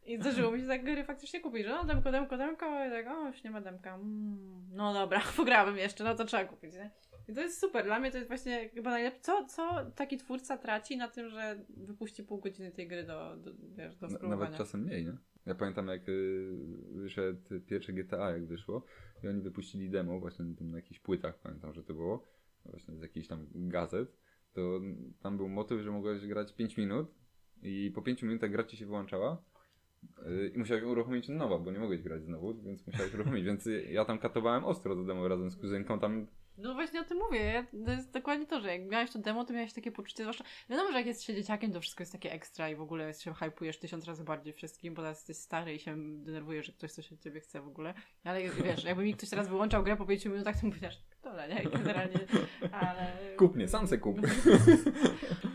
I 0.05 0.18
zdarzyło 0.18 0.51
mi 0.51 0.62
się 0.62 0.68
tak 0.68 0.84
gry 0.84 1.03
faktycznie 1.03 1.41
kupić, 1.41 1.64
że 1.64 1.70
no 1.70 1.84
demko, 1.84 2.12
demko, 2.12 2.38
demko, 2.38 2.66
i 2.66 2.89
tak, 2.89 3.07
o, 3.07 3.28
już 3.28 3.43
nie 3.43 3.51
ma 3.51 3.62
demka. 3.62 3.95
Mm, 3.95 4.68
no 4.72 4.93
dobra, 4.93 5.22
pograłem 5.38 5.78
jeszcze, 5.78 6.03
no 6.03 6.16
to 6.16 6.26
trzeba 6.26 6.45
kupić, 6.45 6.74
nie? 6.74 6.91
I 7.28 7.34
to 7.34 7.41
jest 7.41 7.60
super. 7.60 7.86
Dla 7.86 7.99
mnie 7.99 8.12
to 8.12 8.18
jest 8.18 8.28
właśnie 8.28 8.70
chyba 8.70 8.89
najlepsze. 8.89 9.20
Co, 9.22 9.45
co 9.45 9.91
taki 9.95 10.18
twórca 10.18 10.57
traci 10.57 10.97
na 10.97 11.07
tym, 11.07 11.30
że 11.30 11.66
wypuści 11.70 12.24
pół 12.24 12.39
godziny 12.39 12.72
tej 12.72 12.88
gry 12.88 13.03
do, 13.03 13.36
do, 13.38 13.51
wiesz, 13.78 13.95
do 13.95 14.10
spróbowania? 14.10 14.39
nawet 14.39 14.57
czasem 14.57 14.82
mniej, 14.82 15.05
nie? 15.05 15.18
Ja 15.45 15.55
pamiętam 15.55 15.88
jak 15.88 16.10
y, 16.10 16.49
wyszedł 16.91 17.39
pierwsze 17.68 17.93
GTA, 17.93 18.32
jak 18.32 18.45
wyszło 18.45 18.86
i 19.24 19.28
oni 19.28 19.41
wypuścili 19.41 19.89
demo 19.89 20.20
właśnie 20.20 20.45
na 20.62 20.78
jakichś 20.78 20.99
płytach, 20.99 21.39
pamiętam, 21.39 21.74
że 21.74 21.84
to 21.84 21.93
było, 21.93 22.28
właśnie 22.66 22.97
z 22.97 23.01
jakichś 23.01 23.28
tam 23.28 23.47
gazet 23.55 24.18
to 24.54 24.80
tam 25.22 25.38
był 25.38 25.50
motyw, 25.50 25.82
że 25.82 25.91
mogłeś 25.91 26.28
grać 26.28 26.54
5 26.54 26.78
minut 26.78 27.16
i 27.64 27.91
po 27.95 28.02
5 28.02 28.24
minutach 28.24 28.52
gra 28.52 28.64
ci 28.64 28.78
się 28.78 28.86
wyłączała 28.86 29.43
yy, 30.26 30.47
i 30.47 30.58
musiałeś 30.58 30.84
uruchomić 30.84 31.30
nowa, 31.30 31.60
bo 31.60 31.72
nie 31.72 31.80
mogłeś 31.80 32.02
grać 32.02 32.24
znowu, 32.24 32.62
więc 32.62 32.88
musiałeś 32.88 33.14
uruchomić, 33.14 33.45
więc 33.45 33.70
ja 33.89 34.06
tam 34.06 34.20
katowałem 34.20 34.66
ostro 34.66 34.95
do 34.95 35.04
demo 35.04 35.28
razem 35.28 35.52
z 35.52 35.58
kuzynką, 35.58 36.00
tam 36.00 36.28
No 36.62 36.74
właśnie 36.74 37.01
o 37.01 37.03
tym 37.03 37.18
mówię. 37.18 37.66
To 37.86 37.91
jest 37.91 38.12
dokładnie 38.12 38.45
to, 38.45 38.62
że 38.62 38.68
jak 38.78 38.86
miałeś 38.86 39.12
to 39.12 39.20
demo, 39.20 39.45
to 39.45 39.53
miałeś 39.53 39.74
takie 39.74 39.91
poczucie, 39.91 40.24
zwłaszcza 40.24 40.43
wiadomo, 40.70 40.91
że 40.91 40.97
jak 40.97 41.07
jest 41.07 41.24
się 41.24 41.36
dzieciakiem, 41.36 41.72
to 41.72 41.82
wszystko 41.82 42.01
jest 42.01 42.12
takie 42.12 42.32
ekstra 42.32 42.70
i 42.70 42.76
w 42.76 42.82
ogóle 42.82 43.14
się 43.14 43.34
hypujesz 43.34 43.80
tysiąc 43.80 44.05
razy 44.05 44.24
bardziej 44.24 44.53
wszystkim, 44.53 44.93
bo 44.93 45.01
teraz 45.01 45.18
jesteś 45.18 45.38
stary 45.38 45.74
i 45.74 45.80
się 45.80 45.95
denerwujesz, 45.97 46.66
że 46.66 46.72
ktoś 46.72 46.91
coś 46.91 47.14
od 47.14 47.20
ciebie 47.20 47.39
chce 47.39 47.62
w 47.62 47.68
ogóle. 47.68 47.93
Ale 48.24 48.49
wiesz, 48.49 48.84
jakby 48.84 49.03
mi 49.03 49.14
ktoś 49.14 49.30
teraz 49.30 49.47
wyłączał 49.47 49.84
grę 49.84 49.97
po 49.97 50.05
5 50.05 50.26
minutach, 50.26 50.60
to 50.62 50.68
mówisz, 50.68 50.82
dole, 51.24 51.49
nie? 51.49 51.64
Generalnie, 51.70 52.20
ale... 52.72 53.36
kup 53.38 53.55
mnie, 53.55 53.68
sam 53.68 53.88
se 53.88 53.97
kup. 53.97 54.18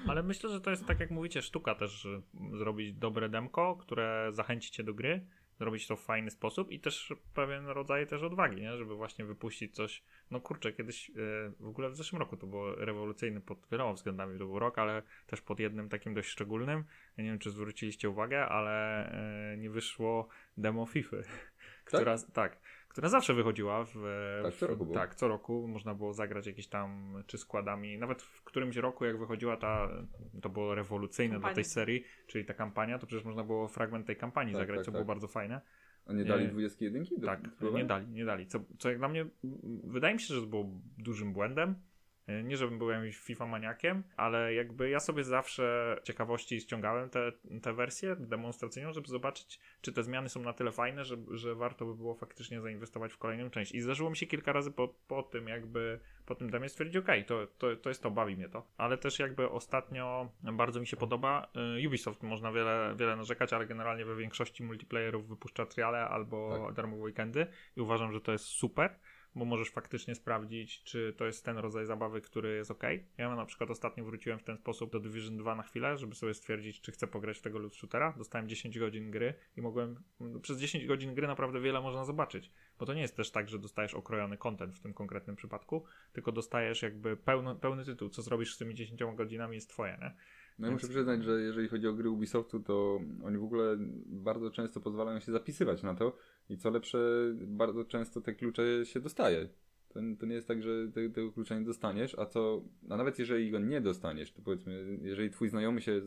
Ale 0.09 0.23
myślę, 0.23 0.51
że 0.51 0.61
to 0.61 0.71
jest 0.71 0.87
tak 0.87 1.01
jak 1.01 1.11
mówicie, 1.11 1.43
sztuka 1.43 1.75
też 1.75 2.09
zrobić 2.53 2.93
dobre 2.93 3.29
demko, 3.29 3.77
które 3.77 4.29
zachęci 4.33 4.71
cię 4.71 4.85
do 4.85 4.95
gry, 4.95 5.27
zrobić 5.59 5.87
to 5.87 5.97
w 5.97 6.05
fajny 6.05 6.31
sposób 6.31 6.71
i 6.71 6.81
też 6.81 7.15
pewien 7.35 7.67
rodzaj 7.67 8.07
też 8.07 8.23
odwagi, 8.23 8.63
nie? 8.63 8.77
żeby 8.77 8.95
właśnie 8.95 9.25
wypuścić 9.25 9.75
coś. 9.75 10.03
No 10.31 10.41
kurczę, 10.41 10.73
kiedyś 10.73 11.11
e, 11.11 11.13
w 11.61 11.69
ogóle 11.69 11.91
w 11.91 11.97
zeszłym 11.97 12.21
roku 12.21 12.37
to 12.37 12.47
było 12.47 12.75
rewolucyjny 12.75 13.41
pod 13.41 13.67
wieloma 13.73 13.93
względami, 13.93 14.39
to 14.39 14.47
był 14.47 14.59
rok, 14.59 14.79
ale 14.79 15.03
też 15.27 15.41
pod 15.41 15.61
jednym 15.61 15.89
takim 15.89 16.15
dość 16.15 16.29
szczególnym. 16.29 16.85
Ja 17.17 17.25
nie 17.25 17.31
wiem, 17.31 17.39
czy 17.39 17.51
zwróciliście 17.51 18.11
uwagę, 18.11 18.47
ale 18.47 19.07
e, 19.53 19.57
nie 19.57 19.71
wyszło 19.71 20.29
demo 20.57 20.87
FIFA, 20.87 21.17
która 21.85 22.17
tak, 22.33 22.59
która 22.95 23.09
zawsze 23.09 23.35
wychodziła 23.35 23.85
w, 23.85 23.95
Tak, 24.43 24.55
co 24.55 24.67
roku 24.67 24.85
było. 24.85 24.95
tak, 24.99 25.15
co 25.15 25.29
roku 25.29 25.69
można 25.69 25.95
było 25.95 26.13
zagrać 26.13 26.47
jakieś 26.47 26.67
tam 26.69 27.23
czy 27.27 27.39
składami. 27.39 27.99
Nawet 27.99 28.23
w 28.23 28.43
którymś 28.45 28.77
roku, 28.77 29.05
jak 29.05 29.19
wychodziła 29.19 29.57
ta, 29.57 29.89
to 30.43 30.49
było 30.49 30.75
rewolucyjne 30.75 31.31
dla 31.31 31.39
Kampania. 31.41 31.55
tej 31.55 31.65
serii, 31.65 32.05
czyli 32.27 32.45
ta 32.45 32.55
kampania, 32.55 32.99
to 32.99 33.07
przecież 33.07 33.25
można 33.25 33.45
było 33.45 33.69
fragment 33.69 34.07
tej 34.07 34.17
kampanii 34.17 34.55
Tak, 34.55 34.63
zagrać, 34.63 34.79
tak, 34.79 34.85
co 34.85 34.93
tak. 34.93 35.01
było 35.01 35.05
bardzo 35.05 35.29
fajne. 35.29 35.61
A 36.07 36.13
nie 36.13 36.25
dali 36.25 36.45
Nie. 36.45 36.51
21? 36.51 37.05
Do, 37.19 37.27
Tak, 37.27 37.41
nie 37.75 37.85
dali, 37.85 38.07
nie 38.09 38.25
dali. 38.25 38.47
Co, 38.47 38.61
co 38.79 38.89
jak 38.89 38.99
dla 38.99 39.09
mnie, 39.09 39.27
wydaje 39.85 40.15
mi 40.15 40.21
się, 40.21 40.35
że 40.35 40.41
to 40.41 40.47
było 40.47 40.71
dużym 40.99 41.33
błędem. 41.33 41.75
E, 42.27 42.43
Nie, 42.43 42.57
żebym 42.57 42.79
był 42.79 42.91
jakimś 42.91 43.17
FIFA 43.19 43.47
maniakiem, 43.47 44.03
ale 44.17 44.55
jakby 44.55 44.91
ja 44.91 45.01
sobie 45.01 45.25
zawsze 45.25 45.97
ciekawości 46.03 46.61
ściągałem 46.61 47.11
te, 47.11 47.33
te 47.63 47.73
wersje 47.73 48.17
demonstracyjną, 48.17 48.93
żeby 48.93 49.09
zobaczyć, 49.09 49.61
czy 49.81 49.93
te 49.93 50.03
zmiany 50.03 50.29
są 50.29 50.43
na 50.43 50.53
tyle 50.53 50.73
fajne, 50.73 51.05
że, 51.05 51.17
że 51.31 51.55
warto 51.55 51.87
by 51.87 51.95
było 51.95 52.15
faktycznie 52.15 52.61
zainwestować 52.61 53.13
w 53.13 53.19
kolejną 53.19 53.51
część. 53.51 53.73
I 53.73 53.81
zdarzyło 53.81 54.11
mi 54.11 54.17
się 54.17 54.27
kilka 54.27 54.53
razy 54.53 54.71
po, 54.71 54.89
po 55.09 55.23
tym 55.23 55.49
jakby, 55.49 56.01
po 56.27 56.35
tym 56.35 56.51
demie 56.51 56.69
stwierdzić, 56.69 56.97
okej, 56.97 57.25
to, 57.25 57.47
to, 57.59 57.77
to 57.77 57.89
jest 57.91 58.03
to, 58.03 58.11
bawi 58.11 58.37
mnie 58.37 58.49
to. 58.49 58.67
Ale 58.77 58.99
też 58.99 59.19
jakby 59.19 59.51
ostatnio 59.51 60.31
bardzo 60.53 60.81
mi 60.81 60.87
się 60.87 60.97
podoba, 60.97 61.49
y, 61.85 61.89
Ubisoft 61.89 62.23
można 62.23 62.53
wiele, 62.53 62.95
wiele 62.99 63.17
narzekać, 63.17 63.53
ale 63.53 63.67
generalnie 63.67 64.05
we 64.05 64.17
większości 64.17 64.63
multiplayerów 64.63 65.29
wypuszcza 65.29 65.67
triale 65.67 66.09
albo 66.09 66.65
Tak. 66.67 66.75
darmowe 66.75 67.03
weekendy 67.03 67.47
i 67.77 67.81
uważam, 67.81 68.13
że 68.13 68.21
to 68.21 68.33
jest 68.33 68.45
super 68.45 68.99
bo 69.35 69.45
możesz 69.45 69.71
faktycznie 69.71 70.15
sprawdzić, 70.15 70.83
czy 70.83 71.15
to 71.17 71.27
jest 71.27 71.45
ten 71.45 71.59
rodzaj 71.59 71.87
zabawy, 71.87 72.21
który 72.21 72.57
jest 72.57 72.71
ok. 72.71 72.83
Ja 73.19 73.37
na 73.37 73.47
przykład 73.47 73.71
ostatnio 73.71 74.05
wróciłem 74.05 74.39
w 74.39 74.43
ten 74.45 74.57
sposób 74.57 74.93
do 74.93 75.01
Division 75.01 75.37
2 75.37 75.55
na 75.55 75.63
chwilę, 75.63 75.97
żeby 75.97 76.15
sobie 76.15 76.35
stwierdzić, 76.35 76.81
czy 76.81 76.93
chcę 76.93 77.07
pograć 77.07 77.39
w 77.39 77.43
tego 77.43 77.59
loot 77.59 77.75
shootera. 77.75 78.15
Dostałem 78.19 78.49
10 78.49 78.79
godzin 78.79 79.11
gry 79.11 79.35
i 79.57 79.63
mogłem, 79.63 80.03
przez 80.43 80.59
10 80.59 80.87
godzin 80.87 81.15
gry 81.15 81.27
naprawdę 81.27 81.61
wiele 81.61 81.81
można 81.81 82.05
zobaczyć, 82.05 82.53
bo 82.79 82.87
to 82.87 82.95
nie 82.95 83.03
jest 83.03 83.17
też 83.17 83.31
tak, 83.31 83.49
że 83.49 83.59
dostajesz 83.59 83.95
okrojony 83.95 84.37
content 84.37 84.75
w 84.75 84.81
tym 84.81 84.95
konkretnym 84.95 85.37
przypadku, 85.37 85.85
tylko 86.13 86.33
dostajesz 86.33 86.83
jakby 86.83 87.17
pełno, 87.17 87.55
pełny 87.55 87.85
tytuł, 87.85 88.09
co 88.09 88.23
zrobisz 88.23 88.55
z 88.55 88.59
tymi 88.59 88.75
10 88.75 89.01
godzinami 89.17 89.55
jest 89.55 89.71
twoje, 89.71 89.99
nie? 90.01 90.15
No 90.59 90.69
Więc- 90.69 90.83
muszę 90.83 90.93
przyznać, 90.93 91.25
że 91.25 91.41
jeżeli 91.41 91.69
chodzi 91.69 91.87
o 91.87 91.93
gry 91.93 92.11
Ubisoftu, 92.11 92.61
to 92.61 93.01
oni 93.25 93.39
w 93.39 93.45
ogóle 93.45 93.77
bardzo 94.07 94.51
często 94.51 94.81
pozwalają 94.81 95.21
się 95.21 95.33
zapisywać 95.33 95.83
na 95.83 95.95
to 95.95 96.17
i 96.49 96.59
co 96.59 96.71
lepsze, 96.71 96.99
bardzo 97.35 97.85
często 97.85 98.21
te 98.21 98.35
klucze 98.35 98.87
się 98.87 99.01
dostaje. 99.01 99.49
To, 99.89 100.01
to 100.19 100.27
nie 100.27 100.35
jest 100.35 100.49
tak, 100.49 100.63
że 100.63 100.89
te, 100.95 101.11
tego 101.11 101.33
klucza 101.33 101.59
nie 101.59 101.65
dostaniesz, 101.65 102.19
a 102.19 102.27
co, 102.27 102.65
a 102.91 102.97
nawet 102.97 103.19
jeżeli 103.19 103.51
go 103.51 103.59
nie 103.59 103.81
dostaniesz, 103.81 104.33
to 104.33 104.43
powiedzmy, 104.43 104.99
jeżeli 105.03 105.31
twój 105.31 105.49
znajomy 105.49 105.81
się 105.81 106.01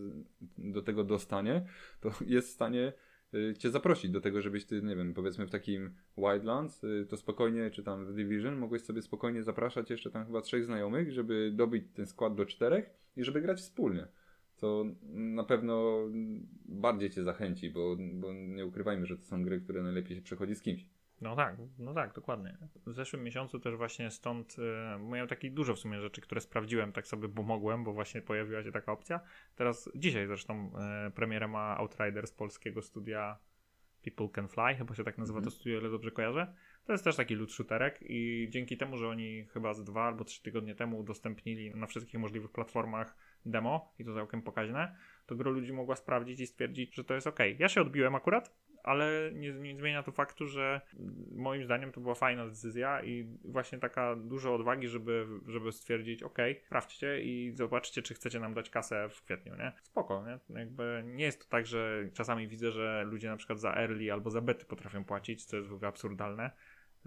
do 0.57 0.81
tego 0.81 1.03
dostanie, 1.03 1.65
to 2.01 2.11
jest 2.25 2.47
w 2.47 2.51
stanie 2.51 2.93
y, 3.33 3.53
cię 3.57 3.69
zaprosić 3.69 4.11
do 4.11 4.21
tego, 4.21 4.41
żebyś 4.41 4.65
ty, 4.65 4.81
nie 4.81 4.95
wiem, 4.95 5.13
powiedzmy 5.13 5.47
w 5.47 5.51
takim 5.51 5.95
Wildlands, 6.17 6.83
y, 6.83 7.05
to 7.09 7.17
spokojnie, 7.17 7.71
czy 7.71 7.83
tam 7.83 8.05
w 8.05 8.13
Division, 8.13 8.55
mogłeś 8.55 8.81
sobie 8.81 9.01
spokojnie 9.01 9.43
zapraszać 9.43 9.89
jeszcze 9.89 10.11
tam 10.11 10.25
chyba 10.25 10.41
trzech 10.41 10.65
znajomych, 10.65 11.11
żeby 11.11 11.51
dobić 11.53 11.83
ten 11.93 12.07
skład 12.07 12.35
do 12.35 12.45
czterech 12.45 12.89
i 13.17 13.23
żeby 13.23 13.41
grać 13.41 13.59
wspólnie 13.59 14.07
co 14.57 14.85
na 15.13 15.43
pewno 15.43 15.99
bardziej 16.65 17.09
cię 17.09 17.23
zachęci, 17.23 17.69
bo, 17.69 17.95
bo 18.13 18.33
nie 18.33 18.65
ukrywajmy, 18.65 19.05
że 19.05 19.17
to 19.17 19.23
są 19.23 19.43
gry, 19.43 19.61
które 19.61 19.83
najlepiej 19.83 20.15
się 20.15 20.21
przechodzi 20.21 20.55
z 20.55 20.61
kimś. 20.61 20.85
No 21.21 21.35
tak, 21.35 21.55
no 21.79 21.93
tak, 21.93 22.13
dokładnie. 22.13 22.57
W 22.85 22.93
zeszłym 22.93 23.23
miesiącu 23.23 23.59
też 23.59 23.75
właśnie 23.75 24.11
stąd 24.11 24.55
e, 24.59 24.99
miałem 24.99 25.27
takich 25.27 25.53
dużo 25.53 25.75
w 25.75 25.79
sumie 25.79 26.01
rzeczy, 26.01 26.21
które 26.21 26.41
sprawdziłem 26.41 26.91
tak 26.91 27.07
sobie, 27.07 27.27
bo 27.27 27.43
mogłem, 27.43 27.83
bo 27.83 27.93
właśnie 27.93 28.21
pojawiła 28.21 28.63
się 28.63 28.71
taka 28.71 28.91
opcja. 28.91 29.19
Teraz, 29.55 29.89
dzisiaj 29.95 30.27
zresztą 30.27 30.71
e, 30.79 31.11
premierę 31.11 31.47
ma 31.47 31.77
Outrider 31.77 32.27
z 32.27 32.31
polskiego 32.31 32.81
studia 32.81 33.39
People 34.03 34.29
Can 34.35 34.47
Fly, 34.47 34.75
chyba 34.75 34.95
się 34.95 35.03
tak 35.03 35.17
nazywa 35.17 35.39
Mhm. 35.39 35.51
to 35.51 35.59
studio, 35.59 35.79
ile 35.79 35.89
dobrze 35.89 36.11
kojarzę. 36.11 36.53
To 36.85 36.91
jest 36.91 37.03
też 37.03 37.15
taki 37.15 37.35
loot 37.35 37.51
shooterek 37.51 37.99
i 38.01 38.47
dzięki 38.49 38.77
temu, 38.77 38.97
że 38.97 39.07
oni 39.09 39.45
chyba 39.45 39.73
z 39.73 39.83
dwa 39.83 40.03
albo 40.03 40.23
trzy 40.23 40.43
tygodnie 40.43 40.75
temu 40.75 40.99
udostępnili 40.99 41.75
na 41.75 41.87
wszystkich 41.87 42.19
możliwych 42.19 42.51
platformach 42.51 43.17
demo 43.45 43.93
i 43.99 44.05
to 44.05 44.15
całkiem 44.15 44.41
pokaźne, 44.41 44.95
to 45.25 45.35
gro 45.35 45.51
ludzi 45.51 45.73
mogła 45.73 45.95
sprawdzić 45.95 46.39
i 46.39 46.47
stwierdzić, 46.47 46.95
że 46.95 47.03
to 47.03 47.13
jest 47.13 47.27
ok. 47.27 47.39
Ja 47.59 47.69
się 47.69 47.81
odbiłem 47.81 48.15
akurat, 48.15 48.55
ale 48.83 49.31
nie, 49.33 49.53
nie 49.53 49.75
zmienia 49.75 50.03
to 50.03 50.11
faktu, 50.11 50.47
że 50.47 50.81
moim 51.35 51.63
zdaniem 51.63 51.91
to 51.91 52.01
była 52.01 52.15
fajna 52.15 52.47
decyzja 52.47 53.03
i 53.03 53.37
właśnie 53.45 53.79
taka 53.79 54.15
dużo 54.15 54.55
odwagi, 54.55 54.87
żeby, 54.87 55.27
żeby 55.47 55.71
stwierdzić, 55.71 56.23
ok, 56.23 56.37
sprawdźcie 56.65 57.21
i 57.21 57.51
zobaczcie, 57.51 58.01
czy 58.01 58.13
chcecie 58.13 58.39
nam 58.39 58.53
dać 58.53 58.69
kasę 58.69 59.09
w 59.09 59.21
kwietniu, 59.21 59.55
nie? 59.55 59.71
Spoko, 59.83 60.25
nie? 60.25 60.59
Jakby 60.59 61.03
nie 61.05 61.25
jest 61.25 61.41
to 61.41 61.49
tak, 61.49 61.65
że 61.65 62.09
czasami 62.13 62.47
widzę, 62.47 62.71
że 62.71 63.03
ludzie 63.03 63.29
na 63.29 63.37
przykład 63.37 63.59
za 63.59 63.73
early 63.73 64.13
albo 64.13 64.29
za 64.29 64.41
bety 64.41 64.65
potrafią 64.65 65.03
płacić, 65.03 65.45
co 65.45 65.57
jest 65.57 65.69
w 65.69 65.73
ogóle 65.73 65.87
absurdalne. 65.89 66.51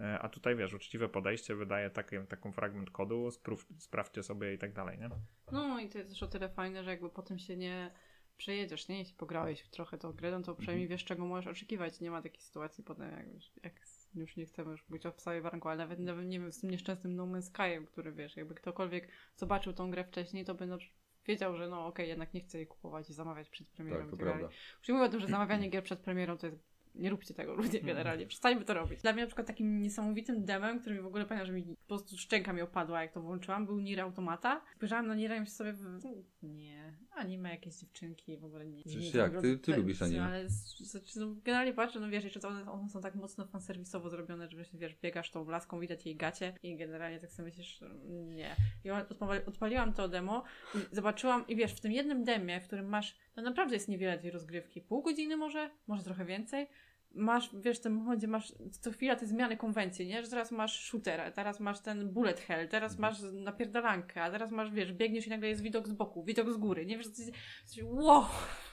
E, 0.00 0.18
A 0.18 0.28
tutaj 0.28 0.56
wiesz, 0.56 0.74
uczciwe 0.74 1.08
podejście 1.08 1.54
wydaje 1.54 1.90
taki, 1.90 2.16
taką 2.28 2.52
fragment 2.52 2.90
kodu, 2.90 3.30
sprów, 3.30 3.66
sprawdźcie 3.78 4.22
sobie 4.22 4.54
i 4.54 4.58
tak 4.58 4.72
dalej, 4.72 4.98
nie? 4.98 5.10
No 5.52 5.80
i 5.80 5.88
to 5.88 5.98
jest 5.98 6.10
też 6.10 6.22
o 6.22 6.26
tyle 6.26 6.48
fajne, 6.48 6.84
że 6.84 6.90
jakby 6.90 7.10
potem 7.10 7.38
się 7.38 7.56
nie 7.56 7.90
przejedziesz, 8.36 8.88
nie? 8.88 8.98
Jeśli 8.98 9.14
pograłeś 9.14 9.68
trochę 9.68 9.98
tą 9.98 10.12
grę, 10.12 10.30
no 10.30 10.42
to 10.42 10.54
przynajmniej 10.54 10.88
wiesz, 10.88 11.04
czego 11.04 11.26
możesz 11.26 11.46
oczekiwać. 11.46 12.00
Nie 12.00 12.10
ma 12.10 12.22
takiej 12.22 12.40
sytuacji 12.40 12.84
potem, 12.84 13.10
jak, 13.10 13.32
wiesz, 13.32 13.52
jak 13.62 13.80
już 14.14 14.36
nie 14.36 14.46
chcemy 14.46 14.70
już 14.70 14.84
być 14.88 15.02
w 15.02 15.20
całej 15.20 15.42
barnku, 15.42 15.68
ale 15.68 15.78
nawet, 15.78 15.98
nawet 15.98 16.26
nie 16.26 16.40
wiem, 16.40 16.52
z 16.52 16.60
tym 16.60 16.70
nieszczęsnym 16.70 17.16
No 17.16 17.26
Man's 17.26 17.42
Skyem, 17.42 17.86
który 17.86 18.12
wiesz, 18.12 18.36
jakby 18.36 18.54
ktokolwiek 18.54 19.08
zobaczył 19.36 19.72
tą 19.72 19.90
grę 19.90 20.04
wcześniej, 20.04 20.44
to 20.44 20.54
by 20.54 20.66
no, 20.66 20.78
wiedział, 21.26 21.56
że 21.56 21.68
no 21.68 21.86
okej, 21.86 22.08
jednak 22.08 22.34
nie 22.34 22.40
chce 22.40 22.58
jej 22.58 22.66
kupować 22.66 23.10
i 23.10 23.14
zamawiać 23.14 23.50
przed 23.50 23.68
premierą. 23.68 23.98
Tak, 23.98 24.06
i 24.06 24.10
to 24.10 24.16
tak 24.16 24.26
prawda. 24.26 24.48
Już 24.78 24.88
nie 24.88 24.94
mówię 24.94 25.06
o 25.06 25.08
tym, 25.08 25.20
że 25.20 25.26
zamawianie 25.26 25.68
gier 25.68 25.84
przed 25.84 26.00
premierą 26.00 26.38
to 26.38 26.46
jest. 26.46 26.69
Nie 26.94 27.10
róbcie 27.10 27.34
tego 27.34 27.54
ludzie 27.54 27.80
generalnie, 27.80 28.26
przestańmy 28.26 28.64
to 28.64 28.74
robić. 28.74 29.02
Dla 29.02 29.12
mnie 29.12 29.22
na 29.22 29.26
przykład 29.26 29.46
takim 29.46 29.82
niesamowitym 29.82 30.44
demem, 30.44 30.80
który 30.80 30.94
mi 30.96 31.00
w 31.02 31.06
ogóle 31.06 31.24
pamiętam, 31.24 31.46
że 31.46 31.52
mi 31.52 31.62
po 31.62 31.86
prostu 31.88 32.18
szczęka 32.18 32.52
mi 32.52 32.62
opadła, 32.62 33.02
jak 33.02 33.12
to 33.12 33.20
włączyłam, 33.22 33.66
był 33.66 33.80
Nier 33.80 34.00
Automata. 34.00 34.60
Spojrzałam 34.76 35.06
na 35.06 35.14
Niera 35.14 35.36
i 35.36 35.40
myślę 35.40 35.54
sobie, 35.54 35.72
w... 35.72 36.00
nie, 36.42 36.94
anime 37.14 37.50
jakieś 37.50 37.74
dziewczynki, 37.74 38.36
w 38.36 38.44
ogóle 38.44 38.66
nie. 38.66 38.82
Przecież 38.84 39.14
jak? 39.14 39.40
Ty- 39.40 39.58
ty 39.58 39.76
lubisz 39.76 40.02
anime. 40.02 40.24
Ale 40.24 40.48
z- 40.48 40.78
z- 40.78 41.16
no, 41.16 41.34
generalnie 41.44 41.72
patrzę, 41.72 42.00
no 42.00 42.08
wiesz, 42.10 42.24
jeszcze 42.24 42.48
one, 42.48 42.70
one 42.72 42.88
są 42.88 43.00
tak 43.00 43.14
mocno 43.14 43.46
fanserwisowo 43.46 44.10
zrobione, 44.10 44.48
że 44.48 44.56
właśnie, 44.56 44.78
wiesz, 44.78 44.94
biegasz 45.02 45.30
tą 45.30 45.48
laską, 45.50 45.80
widać 45.80 46.06
jej 46.06 46.16
gacie 46.16 46.54
i 46.62 46.76
generalnie 46.76 47.20
tak 47.20 47.32
sobie 47.32 47.46
myślisz, 47.48 47.80
nie. 48.08 48.56
I 48.84 48.88
odpali- 48.88 49.48
odpaliłam 49.48 49.92
to 49.92 50.08
demo 50.08 50.44
i 50.74 50.78
zobaczyłam, 50.94 51.46
i 51.48 51.56
wiesz, 51.56 51.72
w 51.72 51.80
tym 51.80 51.92
jednym 51.92 52.24
demie, 52.24 52.60
w 52.60 52.66
którym 52.66 52.86
masz, 52.88 53.16
no 53.36 53.42
naprawdę 53.42 53.74
jest 53.74 53.88
niewiele 53.88 54.18
tej 54.18 54.30
rozgrywki, 54.30 54.80
pół 54.80 55.02
godziny 55.02 55.36
może, 55.36 55.70
może 55.86 56.02
trochę 56.04 56.24
więcej, 56.24 56.66
masz, 57.14 57.50
wiesz, 57.60 57.78
w 57.78 57.82
tym 57.82 57.92
momencie 57.94 58.28
masz 58.28 58.52
co 58.80 58.90
chwila 58.90 59.16
te 59.16 59.26
zmiany 59.26 59.56
konwencji, 59.56 60.06
nie? 60.06 60.22
Że 60.22 60.30
teraz 60.30 60.52
masz 60.52 60.84
shootera, 60.84 61.30
teraz 61.30 61.60
masz 61.60 61.80
ten 61.80 62.08
bullet 62.12 62.40
hell, 62.40 62.68
teraz 62.68 62.92
Mhm. 62.92 63.12
masz 63.12 63.22
napierdalankę, 63.32 64.22
a 64.22 64.30
teraz 64.30 64.50
masz, 64.50 64.70
wiesz, 64.70 64.92
biegniesz 64.92 65.26
i 65.26 65.30
nagle 65.30 65.48
jest 65.48 65.62
widok 65.62 65.88
z 65.88 65.92
boku, 65.92 66.24
widok 66.24 66.52
z 66.52 66.56
góry, 66.56 66.86
nie? 66.86 66.96
Wiesz, 66.98 67.08
coś, 67.08 67.26
coś, 67.64 67.82
wow! 67.82 68.24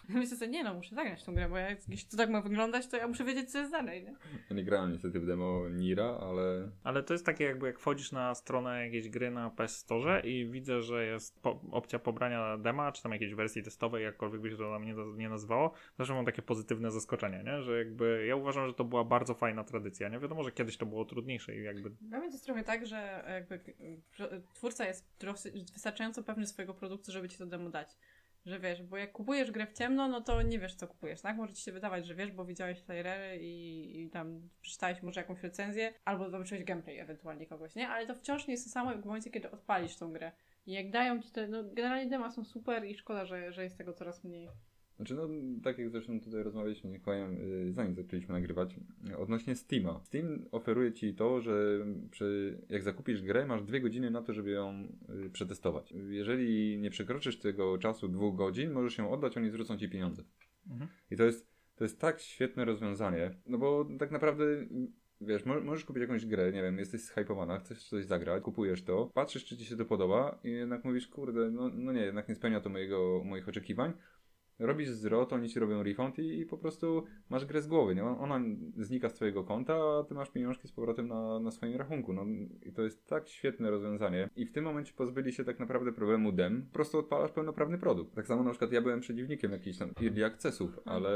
Myślę 0.22 0.38
sobie, 0.38 0.52
nie 0.52 0.64
no, 0.64 0.74
muszę 0.74 0.96
zagrać 0.96 1.24
tą 1.24 1.36
grę, 1.36 1.50
bo 1.50 1.58
jak 1.58 1.80
to 2.12 2.18
tak 2.18 2.30
ma 2.30 2.42
wyglądać, 2.42 2.88
to 2.88 2.98
ja 2.98 3.08
muszę 3.08 3.24
wiedzieć, 3.24 3.52
co 3.52 3.58
jest 3.58 3.72
dalej, 3.72 4.04
nie? 4.04 4.16
Ja 4.50 4.56
nie 4.56 4.64
grałem 4.64 4.92
niestety 4.92 5.20
w 5.20 5.26
demo 5.26 5.70
Nira, 5.70 6.18
ale 6.22 6.72
Ale 6.84 7.04
to 7.04 7.14
jest 7.14 7.26
takie 7.26 7.44
jakby 7.44 7.68
jak 7.68 7.80
wchodzisz 7.80 8.12
na 8.12 8.36
stronę 8.36 8.86
jakiejś 8.86 9.10
gry 9.10 9.32
na 9.32 9.50
PS 9.50 9.78
Store 9.78 10.20
i 10.20 10.50
widzę, 10.50 10.82
że 10.82 11.06
jest 11.06 11.42
po, 11.42 11.62
opcja 11.72 12.00
pobrania 12.00 12.58
dema, 12.58 12.92
czy 12.92 13.04
tam 13.04 13.12
jakiejś 13.12 13.34
wersji 13.34 13.64
testowej, 13.64 14.04
jakkolwiek 14.04 14.42
by 14.42 14.50
się 14.52 14.58
to 14.58 14.74
tam 14.74 14.86
nie, 14.86 14.96
nie 15.18 15.30
nazywało, 15.30 15.74
zawsze 15.98 16.14
mam 16.14 16.26
takie 16.26 16.42
pozytywne 16.42 16.92
zaskoczenie, 16.92 17.44
nie? 17.46 17.62
Że 17.62 17.78
jakby 17.78 18.26
ja 18.28 18.36
uważam, 18.36 18.68
że 18.68 18.74
to 18.74 18.84
była 18.84 19.04
bardzo 19.04 19.34
fajna 19.34 19.64
tradycja, 19.64 20.10
nie? 20.10 20.20
Wiadomo, 20.20 20.44
że 20.44 20.52
kiedyś 20.52 20.78
to 20.78 20.86
było 20.86 21.06
trudniejsze 21.06 21.56
i 21.56 21.64
jakby 21.64 21.90
Dla 21.90 22.20
mnie 22.20 22.28
to 22.28 22.34
jest 22.34 22.46
trochę 22.46 22.64
tak, 22.64 22.86
że 22.86 23.24
jakby 23.30 23.74
pro- 24.18 24.28
twórca 24.54 24.86
jest 24.86 25.08
wystarczająco 25.74 26.24
pewny 26.24 26.48
swojego 26.48 26.74
produktu, 26.74 27.12
żeby 27.12 27.30
ci 27.30 27.38
to 27.38 27.46
demo 27.46 27.70
dać. 27.70 27.98
Że 28.48 28.60
wiesz, 28.60 28.84
bo 28.84 28.98
jak 28.98 29.12
kupujesz 29.12 29.52
grę 29.52 29.68
w 29.68 29.74
ciemno, 29.74 30.08
no 30.08 30.22
to 30.22 30.42
nie 30.42 30.60
wiesz, 30.60 30.76
co 30.76 30.88
kupujesz, 30.88 31.22
tak? 31.22 31.38
Może 31.38 31.54
ci 31.54 31.64
się 31.64 31.72
wydawać, 31.72 32.08
że 32.08 32.16
wiesz, 32.16 32.32
bo 32.32 32.46
widziałeś 32.46 32.82
trailery 32.82 33.38
i, 33.42 34.02
i 34.02 34.10
tam 34.10 34.50
przeczytałeś 34.62 35.04
może 35.04 35.22
jakąś 35.22 35.44
recenzję, 35.44 35.94
albo 36.06 36.30
zobaczyłeś 36.30 36.64
gameplay 36.64 37.00
ewentualnie 37.00 37.46
kogoś, 37.46 37.76
nie? 37.76 37.90
Ale 37.90 38.08
to 38.08 38.16
wciąż 38.16 38.48
nie 38.48 38.54
jest 38.54 38.66
to 38.66 38.72
samo 38.72 38.92
jak 38.92 39.02
w 39.02 39.06
momencie, 39.06 39.32
kiedy 39.32 39.52
odpalisz 39.52 39.96
tą 39.96 40.14
grę. 40.14 40.32
I 40.66 40.74
jak 40.74 40.92
dają 40.92 41.22
ci 41.22 41.32
te, 41.32 41.48
no 41.48 41.64
generalnie 41.64 42.10
dema 42.10 42.32
są 42.32 42.46
super 42.46 42.86
i 42.86 42.96
szkoda, 42.96 43.26
że, 43.26 43.52
że 43.52 43.64
jest 43.64 43.78
tego 43.78 43.94
coraz 43.94 44.24
mniej. 44.24 44.50
Znaczy, 44.98 45.16
no, 45.16 45.30
tak 45.64 45.78
jak 45.78 45.90
zresztą 45.90 46.20
tutaj 46.22 46.44
rozmawialiśmy 46.44 46.90
z 46.90 46.94
Mikołajem, 46.94 47.38
y, 47.68 47.74
zanim 47.74 47.96
zaczęliśmy 47.96 48.34
nagrywać, 48.34 48.76
odnośnie 49.18 49.56
Steama. 49.56 50.00
Steam 50.04 50.46
oferuje 50.52 50.94
ci 50.94 51.14
to, 51.14 51.42
że 51.42 51.86
przy, 52.12 52.58
jak 52.70 52.84
zakupisz 52.84 53.22
grę, 53.22 53.46
masz 53.46 53.64
dwie 53.64 53.82
godziny 53.82 54.12
na 54.12 54.22
to, 54.22 54.34
żeby 54.34 54.52
ją 54.52 54.88
y, 55.26 55.30
przetestować. 55.30 55.94
Jeżeli 56.10 56.78
nie 56.78 56.90
przekroczysz 56.90 57.40
tego 57.40 57.78
czasu 57.78 58.08
dwóch 58.08 58.36
godzin, 58.36 58.72
możesz 58.72 58.98
ją 58.98 59.12
oddać, 59.12 59.38
oni 59.38 59.50
zwrócą 59.50 59.78
ci 59.78 59.90
pieniądze. 59.90 60.24
Mhm. 60.70 60.90
I 61.12 61.18
to 61.18 61.24
jest, 61.24 61.48
to 61.76 61.84
jest 61.84 62.00
tak 62.00 62.20
świetne 62.20 62.66
rozwiązanie, 62.66 63.32
no 63.46 63.58
bo 63.58 63.88
tak 64.00 64.12
naprawdę 64.12 64.46
Wiesz, 65.22 65.46
mo- 65.46 65.62
możesz 65.62 65.86
kupić 65.86 66.02
jakąś 66.02 66.26
grę, 66.26 66.52
nie 66.52 66.62
wiem, 66.62 66.78
jesteś 66.78 67.02
zhypowana, 67.02 67.60
chcesz 67.60 67.90
coś 67.90 68.06
zagrać, 68.06 68.44
kupujesz 68.44 68.84
to, 68.84 69.12
patrzysz, 69.14 69.46
czy 69.46 69.58
ci 69.58 69.66
się 69.66 69.78
to 69.78 69.86
podoba 69.86 70.40
i 70.44 70.52
jednak 70.52 70.86
mówisz, 70.86 71.08
kurde, 71.08 71.52
no, 71.52 71.70
no 71.70 71.92
nie, 71.92 72.02
jednak 72.02 72.30
nie 72.30 72.36
spełnia 72.36 72.62
to 72.62 72.70
mojego, 72.70 73.22
moich 73.26 73.50
oczekiwań. 73.50 73.94
Robisz 74.60 74.90
zwrot, 74.90 75.34
oni 75.34 75.50
ci 75.50 75.60
robią 75.60 75.84
refund 75.84 76.20
i, 76.20 76.40
i 76.40 76.46
po 76.46 76.58
prostu 76.58 77.04
masz 77.30 77.46
grę 77.46 77.62
z 77.62 77.68
głowy, 77.68 77.96
nie? 77.96 78.04
Ona 78.04 78.42
znika 78.78 79.10
z 79.10 79.14
twojego 79.14 79.44
konta, 79.44 79.74
a 79.74 80.04
ty 80.04 80.14
masz 80.14 80.30
pieniążki 80.30 80.68
z 80.68 80.72
powrotem 80.72 81.08
na, 81.08 81.40
na 81.40 81.52
swoim 81.52 81.76
rachunku. 81.76 82.14
No 82.14 82.26
i 82.64 82.74
to 82.74 82.82
jest 82.82 83.08
tak 83.08 83.28
świetne 83.30 83.72
rozwiązanie. 83.72 84.30
I 84.36 84.46
w 84.46 84.52
tym 84.52 84.64
momencie 84.64 84.94
pozbyli 84.94 85.34
się 85.34 85.44
tak 85.44 85.60
naprawdę 85.60 85.92
problemu 85.92 86.32
dem. 86.32 86.66
Po 86.68 86.74
prostu 86.74 87.00
odpalasz 87.00 87.32
pełnoprawny 87.32 87.78
produkt. 87.78 88.16
Tak 88.16 88.28
samo 88.28 88.44
na 88.44 88.50
przykład 88.50 88.72
ja 88.72 88.82
byłem 88.82 89.00
przeciwnikiem 89.00 89.52
jakichś 89.52 89.78
tam 89.78 89.90
early 90.04 90.26
accessów, 90.26 90.80
ale 90.86 91.10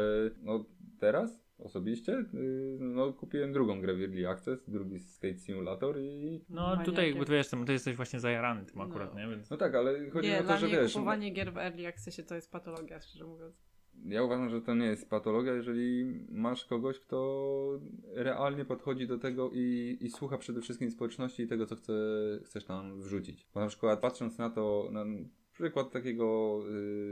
no 0.43 0.65
teraz 0.99 1.50
osobiście 1.63 2.11
yy, 2.33 2.77
no 2.79 3.13
kupiłem 3.13 3.53
drugą 3.53 3.81
grę 3.81 3.93
w 3.93 4.01
early 4.01 4.29
access, 4.29 4.69
drugi 4.69 4.99
Skate 4.99 5.37
Simulator 5.39 5.99
i 5.99 6.41
No 6.49 6.61
Maniakiem. 6.61 6.85
tutaj 6.85 7.09
jakby 7.09 7.25
tu 7.25 7.33
jestem, 7.33 7.65
ty 7.65 7.73
jesteś 7.73 7.95
właśnie 7.95 8.19
zajarany 8.19 8.65
tym 8.65 8.75
No. 8.77 8.83
akurat, 8.83 9.15
nie? 9.15 9.27
Więc 9.27 9.49
no 9.49 9.57
tak, 9.57 9.75
ale 9.75 10.09
chodzi 10.09 10.27
nie, 10.29 10.39
o 10.39 10.43
to, 10.43 10.57
że 10.57 10.67
wiesz, 10.67 10.93
kupowanie 10.93 11.31
gier 11.31 11.53
w 11.53 11.57
Early 11.57 11.87
Accessie 11.87 12.23
to 12.23 12.35
jest 12.35 12.51
patologia, 12.51 13.01
szczerze 13.01 13.25
mówiąc. 13.25 13.55
Ja 14.05 14.23
uważam, 14.23 14.49
że 14.49 14.61
to 14.61 14.75
nie 14.75 14.85
jest 14.85 15.09
patologia, 15.09 15.53
jeżeli 15.53 16.05
masz 16.29 16.65
kogoś, 16.65 16.99
kto 16.99 17.79
realnie 18.13 18.65
podchodzi 18.65 19.07
do 19.07 19.17
tego 19.17 19.49
i, 19.53 19.97
i 20.01 20.09
słucha 20.09 20.37
przede 20.37 20.61
wszystkim 20.61 20.91
społeczności 20.91 21.43
i 21.43 21.47
tego, 21.47 21.65
co 21.65 21.75
chce, 21.75 21.93
chcesz 22.43 22.65
tam 22.65 23.01
wrzucić. 23.01 23.47
Bo 23.53 23.59
na 23.59 23.67
przykład 23.67 23.99
patrząc 23.99 24.37
na 24.37 24.49
to, 24.49 24.89
na 24.91 25.05
przykład 25.61 25.91
takiego 25.91 26.59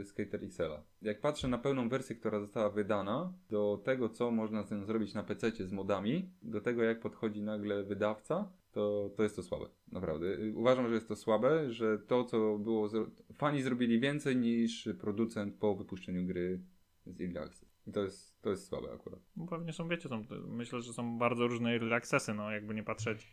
y, 0.02 0.06
Skater 0.06 0.44
XL-a. 0.44 0.84
Jak 1.02 1.22
patrzę 1.22 1.48
na 1.48 1.58
pełną 1.58 1.90
wersję, 1.90 2.16
która 2.16 2.40
została 2.40 2.70
wydana, 2.70 3.34
do 3.50 3.82
tego, 3.84 4.10
co 4.10 4.32
można 4.32 4.64
z 4.64 4.72
nią 4.72 4.86
zrobić 4.86 5.14
na 5.14 5.24
PC 5.24 5.52
z 5.52 5.72
modami, 5.72 6.30
do 6.42 6.62
tego, 6.62 6.84
jak 6.84 7.00
podchodzi 7.00 7.42
nagle 7.42 7.84
wydawca, 7.84 8.52
to, 8.72 9.10
to 9.16 9.24
jest 9.24 9.36
to 9.36 9.44
słabe. 9.44 9.66
Naprawdę. 9.92 10.28
Y, 10.28 10.54
Uważam, 10.56 10.88
że 10.88 10.94
jest 10.94 11.08
to 11.08 11.16
słabe, 11.16 11.72
że 11.72 12.00
to, 12.00 12.24
co 12.24 12.58
było. 12.58 12.88
Zro... 12.88 13.08
Fani 13.38 13.62
zrobili 13.62 14.00
więcej 14.00 14.38
niż 14.38 14.90
producent 15.00 15.56
po 15.56 15.76
wypuszczeniu 15.76 16.26
gry 16.26 16.62
z 17.06 17.22
Early. 17.22 17.50
I 17.88 17.92
to 17.92 18.04
jest, 18.04 18.42
to 18.42 18.50
jest 18.50 18.68
słabe 18.68 18.88
akurat. 18.94 19.20
no, 19.38 19.46
pewnie 19.48 19.74
są, 19.74 19.88
wiecie, 19.88 20.10
są, 20.10 20.24
myślę, 20.48 20.82
że 20.82 20.94
są 20.94 21.18
bardzo 21.18 21.48
różne 21.48 21.70
early 21.74 21.96
accessy, 21.96 22.34
no 22.34 22.52
jakby 22.52 22.74
nie 22.74 22.84
patrzeć. 22.84 23.28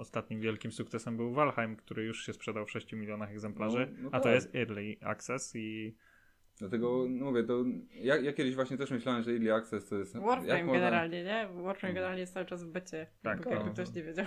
Ostatnim 0.00 0.40
wielkim 0.40 0.72
sukcesem 0.72 1.16
był 1.16 1.32
Valheim, 1.32 1.76
który 1.76 2.04
już 2.04 2.26
się 2.26 2.32
sprzedał 2.32 2.66
w 2.66 2.70
6 2.70 2.92
milionach 2.92 3.30
egzemplarzy, 3.30 3.88
No, 3.92 4.02
no 4.02 4.08
a 4.12 4.18
to 4.18 4.24
tak. 4.24 4.34
jest 4.34 4.54
early 4.54 4.96
access 5.00 5.56
i 5.56 5.96
Dlatego 6.58 7.06
no 7.08 7.24
mówię, 7.24 7.44
to 7.44 7.64
ja, 7.94 8.16
ja 8.16 8.32
kiedyś 8.32 8.54
właśnie 8.54 8.76
też 8.76 8.90
myślałem, 8.90 9.22
że 9.22 9.30
Early 9.30 9.54
Access 9.54 9.86
to 9.88 9.96
jest. 9.98 10.16
Warframe 10.16 10.64
można- 10.64 10.72
generalnie, 10.72 11.24
nie? 11.24 11.48
Warframe 11.62 11.92
No. 11.92 11.94
generalnie 11.94 12.20
jest 12.20 12.34
cały 12.34 12.46
czas 12.46 12.64
w 12.64 12.70
becie. 12.70 13.06
Tak, 13.22 13.46
jakby, 13.46 13.64
tak. 13.64 13.72
ktoś 13.72 13.94
nie 13.94 14.02
wiedział. 14.02 14.26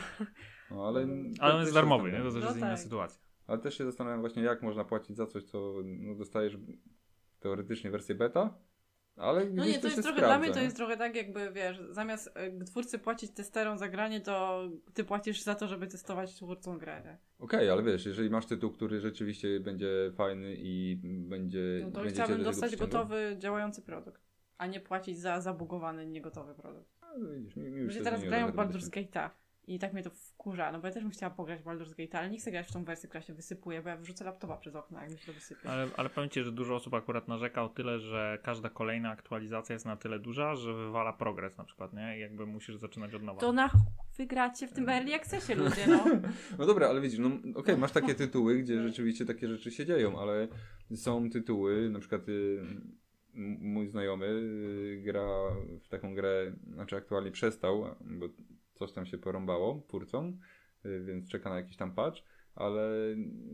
No, 0.72 0.88
ale, 0.88 1.08
Ale 1.40 1.54
on 1.54 1.62
jest 1.62 1.74
darmowy, 1.74 2.12
nie? 2.12 2.18
To 2.18 2.24
też 2.32 2.34
No 2.34 2.40
jest 2.40 2.58
inna 2.58 2.68
tak. 2.70 2.80
sytuacja. 2.80 3.24
Ale 3.48 3.60
też 3.60 3.78
się 3.78 3.86
zastanawiam 3.86 4.20
właśnie, 4.20 4.44
jak 4.44 4.62
można 4.62 4.84
płacić 4.84 5.18
za 5.18 5.28
coś, 5.28 5.44
co 5.44 5.74
no, 5.86 6.16
dostajesz 6.16 6.58
teoretycznie 7.40 7.92
wersję 7.92 8.16
beta, 8.16 8.58
ale 9.16 9.45
No 9.45 9.66
nie, 9.66 9.80
to 9.80 9.88
jest 9.88 10.01
trochę, 10.01 10.18
sprawdza, 10.18 10.28
dla 10.28 10.39
mnie 10.39 10.51
to 10.51 10.59
jest 10.59 10.76
trochę 10.76 10.97
tak 10.97 11.16
jakby, 11.16 11.51
wiesz, 11.51 11.82
zamiast 11.89 12.28
y, 12.61 12.66
twórcy 12.66 12.99
płacić 12.99 13.32
testerom 13.32 13.78
za 13.78 13.88
granie, 13.89 14.22
to 14.22 14.64
ty 14.93 15.03
płacisz 15.03 15.41
za 15.41 15.55
to, 15.55 15.68
żeby 15.68 15.88
testować 15.88 16.36
twórcą 16.36 16.78
grę? 16.78 17.18
Okej, 17.39 17.70
ale 17.70 17.84
wiesz, 17.84 18.05
jeżeli 18.05 18.30
masz 18.30 18.45
tytuł, 18.45 18.72
który 18.72 18.99
rzeczywiście 18.99 19.59
będzie 19.59 20.11
fajny 20.16 20.55
i 20.57 20.99
będzie. 21.03 21.82
No 21.84 21.91
to 21.91 22.28
tego 22.28 22.43
dostać 22.43 22.76
gotowy, 22.76 23.36
działający 23.39 23.82
produkt, 23.82 24.22
a 24.57 24.68
nie 24.68 24.80
płacić 24.80 25.20
za 25.20 25.41
zabugowany, 25.41 26.05
niegotowy 26.05 26.55
produkt. 26.55 26.89
no 27.20 27.30
widzisz, 27.30 27.55
mi, 27.55 27.72
mi 27.72 27.82
już 27.82 27.88
Ludzie 27.88 27.99
się 27.99 28.03
teraz 28.03 28.24
grają 28.24 28.51
w 28.51 28.55
Baldur's 28.55 28.89
Gate'a 28.89 29.30
i 29.68 29.80
tak 29.80 29.93
mnie 29.93 30.03
to 30.03 30.09
wkurza, 30.09 30.72
no 30.72 30.80
bo 30.80 30.88
ja 30.88 30.93
też 30.93 31.03
bym 31.03 31.11
chciała 31.11 31.30
pograć 31.30 31.61
w 31.61 31.64
Baldur's 31.64 31.95
Gate'a, 31.95 32.18
ale 32.18 32.30
nie 32.30 32.38
chcę 32.38 32.51
grać 32.51 32.68
w 32.68 32.72
tą 32.72 32.84
wersję, 32.84 33.09
która 33.09 33.22
się 33.22 33.34
wysypuje, 33.34 33.82
bo 33.82 33.89
ja 33.89 33.97
wrzucę 33.97 34.26
laptopa 34.26 34.57
przez 34.57 34.76
okno, 34.76 35.01
jak 35.01 35.11
mi 35.11 35.18
się 35.18 35.26
to 35.26 35.34
wysypie. 35.34 35.70
Ale, 35.70 35.88
ale 35.97 36.09
powiem 36.09 36.30
Ci, 36.30 36.43
że 36.43 36.51
dużo 36.51 36.76
osób 36.76 36.93
akurat 36.93 37.28
narzeka 37.28 37.64
o 37.64 37.70
tyle, 37.70 37.99
że 37.99 38.39
każda 38.43 38.70
kolejna 38.70 39.09
aktualizacja 39.09 39.74
jest 39.74 39.86
na 39.86 39.97
tyle 39.97 40.20
duża, 40.20 40.55
że 40.55 40.74
wywala 40.74 41.14
progres 41.14 41.57
na 41.57 41.64
przykład, 41.64 41.93
nie? 41.93 42.18
I 42.18 42.22
jakby 42.22 42.45
musisz 42.45 42.76
zaczynać 42.76 43.14
od 43.14 43.24
nowa. 43.24 43.41
To 43.41 43.53
na 43.53 43.70
wygracie 44.18 44.68
w 44.68 44.74
tym 44.74 44.89
Early 44.89 45.16
Accessie 45.16 45.55
ludzie, 45.55 45.88
no. 45.88 46.05
No 46.59 46.66
dobra, 46.66 46.88
ale 46.88 47.01
widzisz, 47.01 47.20
no 47.20 47.30
okej, 47.55 47.78
masz 47.78 47.91
takie 47.91 48.16
tytuły, 48.16 48.57
gdzie 48.57 48.84
rzeczywiście 48.84 49.26
takie 49.26 49.47
rzeczy 49.47 49.72
się 49.72 49.86
dzieją, 49.86 50.20
ale 50.20 50.47
są 50.95 51.30
tytuły, 51.30 51.89
na 51.89 51.99
przykład 51.99 52.30
y, 52.30 52.61
mój 53.59 53.88
znajomy 53.88 54.26
y, 54.26 55.01
gra 55.03 55.28
w 55.84 55.89
taką 55.89 56.16
grę, 56.16 56.53
znaczy 56.74 56.95
aktualnie 56.95 57.32
przestał, 57.32 57.95
bo 58.01 58.30
coś 58.74 58.92
tam 58.92 59.06
się 59.06 59.18
porąbało 59.18 59.84
twórcom, 59.88 60.40
y, 60.86 61.04
więc 61.04 61.30
czeka 61.30 61.50
na 61.50 61.56
jakiś 61.56 61.78
tam 61.78 61.96
patch, 61.96 62.22
ale 62.56 62.92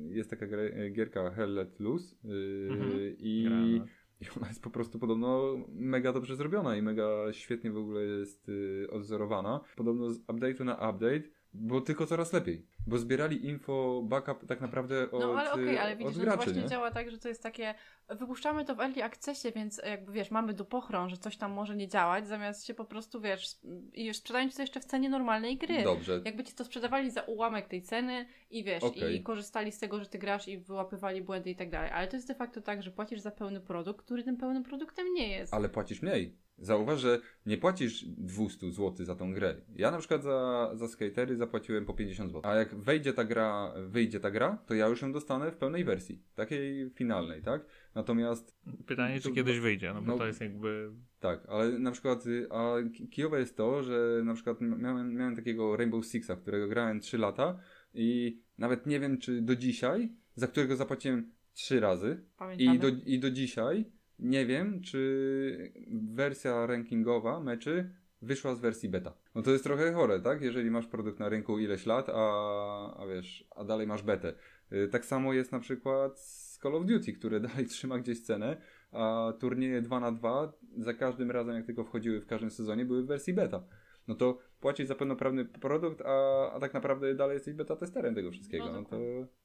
jest 0.10 0.30
taka 0.30 0.48
gra, 0.48 0.62
gierka 0.92 1.32
Hell 1.32 1.54
Let 1.54 1.80
Loose 1.80 2.16
y, 2.26 2.70
Mhm. 2.72 2.92
i, 3.20 3.82
i 4.22 4.26
ona 4.38 4.48
jest 4.48 4.64
po 4.64 4.70
prostu 4.70 5.00
podobno 5.00 5.58
mega 5.70 6.14
dobrze 6.14 6.36
zrobiona 6.36 6.76
i 6.78 6.82
mega 6.82 7.34
świetnie 7.34 7.72
w 7.72 7.78
ogóle 7.78 8.02
jest 8.02 8.50
y, 8.50 8.88
odzorowana. 8.92 9.62
Podobno 9.76 10.10
z 10.10 10.20
update'u 10.20 10.66
na 10.66 10.74
update 10.76 11.24
było 11.54 11.82
tylko 11.82 12.06
coraz 12.06 12.34
lepiej, 12.34 12.66
bo 12.88 12.98
zbierali 12.98 13.46
info, 13.46 14.02
backup 14.04 14.46
tak 14.48 14.62
naprawdę 14.62 15.12
od, 15.12 15.22
No 15.22 15.34
ale 15.40 15.52
okej, 15.52 15.76
y, 15.76 15.82
ale 15.82 15.96
widzisz, 15.96 16.16
no 16.16 16.20
to 16.20 16.26
graczy, 16.26 16.44
właśnie 16.44 16.62
nie? 16.62 16.68
działa 16.68 16.92
tak, 16.92 17.12
że 17.12 17.18
to 17.18 17.28
jest 17.28 17.44
takie, 17.44 17.76
wypuszczamy 18.10 18.66
to 18.66 18.76
w 18.76 18.80
early 18.80 19.04
accessie, 19.04 19.52
więc 19.56 19.82
jakby 19.86 20.12
wiesz, 20.12 20.32
mamy 20.32 20.54
dupochron, 20.54 21.10
że 21.10 21.18
coś 21.18 21.38
tam 21.38 21.52
może 21.52 21.76
nie 21.76 21.88
działać, 21.88 22.28
zamiast 22.28 22.66
się 22.66 22.74
po 22.74 22.86
prostu, 22.86 23.22
wiesz, 23.22 23.58
i 23.94 24.14
sprzedają 24.14 24.50
ci 24.50 24.56
to 24.56 24.62
jeszcze 24.62 24.80
w 24.80 24.86
cenie 24.86 25.10
normalnej 25.10 25.58
gry. 25.58 25.84
Dobrze, 25.84 26.22
Jakby 26.26 26.44
ci 26.44 26.54
to 26.54 26.66
sprzedawali 26.66 27.12
za 27.12 27.22
ułamek 27.22 27.68
tej 27.68 27.82
ceny 27.82 28.26
i 28.50 28.64
wiesz, 28.64 28.84
Okej. 28.84 29.16
i 29.16 29.24
korzystali 29.24 29.72
z 29.72 29.80
tego, 29.80 30.00
że 30.00 30.06
ty 30.06 30.18
grasz 30.18 30.48
i 30.48 30.58
wyłapywali 30.58 31.22
błędy 31.22 31.50
i 31.50 31.56
tak 31.56 31.70
dalej. 31.70 31.92
Ale 31.92 32.08
to 32.08 32.16
jest 32.16 32.28
de 32.28 32.36
facto 32.36 32.62
tak, 32.62 32.84
że 32.84 32.92
płacisz 32.92 33.20
za 33.20 33.32
pełny 33.32 33.62
produkt, 33.62 34.06
który 34.06 34.24
tym 34.24 34.38
pełnym 34.38 34.64
produktem 34.64 35.14
nie 35.14 35.28
jest. 35.28 35.54
ale 35.54 35.70
płacisz 35.70 36.02
mniej. 36.02 36.49
Zauważ, 36.62 37.00
że 37.00 37.20
nie 37.46 37.58
płacisz 37.58 38.06
200 38.06 38.72
zł 38.72 39.06
za 39.06 39.16
tą 39.16 39.34
grę. 39.34 39.56
Ja 39.76 39.92
na 39.92 39.98
przykład 39.98 40.24
za, 40.24 40.72
za 40.74 40.88
skatery 40.88 41.36
zapłaciłem 41.38 41.86
po 41.86 41.94
50 41.94 42.32
zł. 42.32 42.52
A 42.52 42.56
jak 42.56 42.76
wejdzie 42.76 43.14
ta 43.14 43.24
gra, 43.24 43.74
wyjdzie 43.88 44.20
ta 44.20 44.32
gra, 44.32 44.58
to 44.66 44.74
ja 44.74 44.88
już 44.88 45.02
ją 45.02 45.12
dostanę 45.12 45.52
w 45.52 45.58
pełnej 45.58 45.84
wersji. 45.84 46.24
Takiej 46.36 46.90
finalnej, 46.90 47.42
tak? 47.42 47.66
Natomiast 47.96 48.60
Pytanie, 48.88 49.20
czy 49.22 49.30
To- 49.30 49.36
kiedyś 49.36 49.60
wyjdzie, 49.60 49.94
no 49.94 50.02
bo 50.02 50.08
no- 50.08 50.18
to 50.18 50.28
jest 50.28 50.42
jakby... 50.42 50.92
Tak, 51.20 51.46
ale 51.50 51.80
na 51.80 51.92
przykład, 51.92 52.24
a 52.50 52.76
ki- 52.94 53.08
kijowe 53.10 53.40
jest 53.40 53.58
to, 53.58 53.84
że 53.84 54.22
na 54.26 54.34
przykład 54.34 54.62
miałem, 54.62 55.14
miałem 55.16 55.36
takiego 55.36 55.78
Rainbow 55.78 56.06
Sixa, 56.06 56.32
którego 56.42 56.68
grałem 56.68 57.00
3 57.00 57.18
lata 57.18 57.60
i 57.94 58.40
nawet 58.58 58.86
nie 58.86 59.00
wiem, 59.00 59.18
czy 59.18 59.42
do 59.42 59.56
dzisiaj, 59.56 60.10
za 60.36 60.48
którego 60.48 60.76
zapłaciłem 60.76 61.32
3 61.54 61.80
razy 61.80 62.24
Pamiętamy? 62.38 62.76
i 62.76 62.80
do, 62.80 62.88
i 63.06 63.20
do 63.20 63.32
dzisiaj 63.32 63.86
nie 64.20 64.46
wiem, 64.46 64.82
czy 64.82 65.74
wersja 66.14 66.66
rankingowa 66.66 67.40
meczy 67.40 67.90
wyszła 68.22 68.56
z 68.56 68.60
wersji 68.60 68.90
beta. 68.90 69.14
No 69.36 69.42
to 69.42 69.52
jest 69.52 69.64
trochę 69.64 69.94
chore, 69.94 70.20
tak? 70.20 70.42
Jeżeli 70.42 70.72
masz 70.72 70.88
produkt 70.88 71.20
na 71.20 71.30
rynku 71.30 71.60
ileś 71.60 71.86
lat, 71.86 72.10
a, 72.10 72.98
a 72.98 73.08
wiesz, 73.08 73.48
a 73.56 73.64
dalej 73.64 73.88
masz 73.88 74.04
betę. 74.04 74.34
Y, 74.72 74.88
Tak 74.88 75.06
samo 75.06 75.34
jest 75.34 75.52
na 75.52 75.60
przykład 75.60 76.20
z 76.20 76.60
Call 76.64 76.76
of 76.76 76.86
Duty, 76.86 77.14
które 77.14 77.40
dalej 77.50 77.66
trzyma 77.66 78.00
gdzieś 78.00 78.22
cenę, 78.22 78.58
a 78.92 79.34
turnieje 79.40 79.82
2 79.82 80.00
na 80.00 80.12
2 80.12 80.54
za 80.78 80.94
każdym 80.94 81.32
razem, 81.32 81.56
jak 81.56 81.66
tylko 81.66 81.84
wchodziły 81.84 82.22
w 82.22 82.28
każdym 82.28 82.50
sezonie, 82.50 82.86
były 82.86 83.04
w 83.04 83.08
wersji 83.08 83.34
beta. 83.34 83.64
No 84.08 84.16
to 84.16 84.38
płacisz 84.60 84.88
za 84.88 84.96
pełnoprawny 84.96 85.46
produkt, 85.46 86.02
a, 86.06 86.52
a 86.52 86.60
tak 86.60 86.74
naprawdę 86.74 87.16
dalej 87.16 87.34
jesteś 87.34 87.54
beta 87.54 87.76
testerem 87.76 88.16
tego 88.16 88.32
wszystkiego. 88.32 88.66
No 88.66 88.72
No 88.72 88.86
to. 88.86 88.98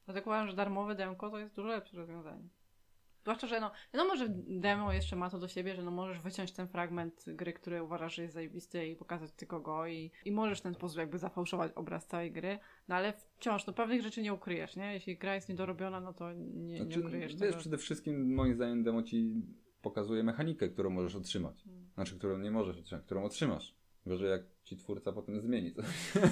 Dlatego 0.05 0.31
uważam, 0.31 0.49
że 0.49 0.57
darmowe 0.57 0.95
demko 0.95 1.31
to 1.31 1.39
jest 1.39 1.57
dużo 1.57 1.69
lepsze 1.69 1.97
rozwiązanie. 1.97 2.49
Zwłaszcza, 3.25 3.47
że 3.47 3.61
no, 3.61 3.71
wiadomo, 3.95 4.17
że 4.17 4.27
demo 4.47 4.93
jeszcze 4.93 5.17
ma 5.17 5.31
to 5.31 5.39
do 5.39 5.49
siebie, 5.49 5.75
że 5.75 5.83
no 5.83 5.91
możesz 5.91 6.21
wyciąć 6.21 6.53
ten 6.53 6.69
fragment 6.69 7.25
gry, 7.27 7.53
który 7.53 7.83
uważasz, 7.83 8.15
że 8.15 8.23
jest 8.23 8.35
zajebisty 8.35 8.87
i 8.87 8.97
pokazać 8.97 9.33
tylko 9.33 9.61
go 9.61 9.87
i, 9.87 10.11
i 10.25 10.33
możesz 10.33 10.59
w 10.59 10.63
ten 10.63 10.75
sposób 10.75 10.99
jakby 10.99 11.19
zafałszować 11.19 11.73
obraz 11.75 12.07
całej 12.07 12.33
gry, 12.33 12.59
no 12.89 12.95
ale 12.95 13.13
wciąż, 13.13 13.67
no 13.67 13.73
pewnych 13.73 14.03
rzeczy 14.03 14.23
nie 14.23 14.35
ukryjesz, 14.35 14.77
nie? 14.77 14.93
Jeśli 14.93 15.17
gra 15.17 15.35
jest 15.35 15.49
niedorobiona, 15.49 16.01
no 16.01 16.13
to 16.13 16.33
nie, 16.33 16.77
Znaczy, 16.77 16.99
nie 16.99 17.07
ukryjesz 17.07 17.33
wiesz, 17.33 17.41
tego. 17.41 17.57
przede 17.57 17.79
wszystkim 17.79 18.35
moim 18.35 18.55
zdaniem 18.55 18.83
demo 18.83 19.03
ci 19.03 19.43
pokazuje 19.83 20.23
mechanikę, 20.23 20.69
którą 20.69 20.91
możesz 20.91 21.15
otrzymać. 21.15 21.65
Hmm. 21.65 21.91
Znaczy, 21.95 22.19
którą 22.19 22.39
nie 22.39 22.51
możesz 22.51 22.79
otrzymać, 22.79 23.05
którą 23.05 23.25
otrzymasz. 23.25 23.75
Gorzej 24.07 24.31
jak 24.31 24.43
ci 24.65 24.77
twórca 24.77 25.13
potem 25.13 25.41
zmieni. 25.41 25.73
To, 25.73 25.83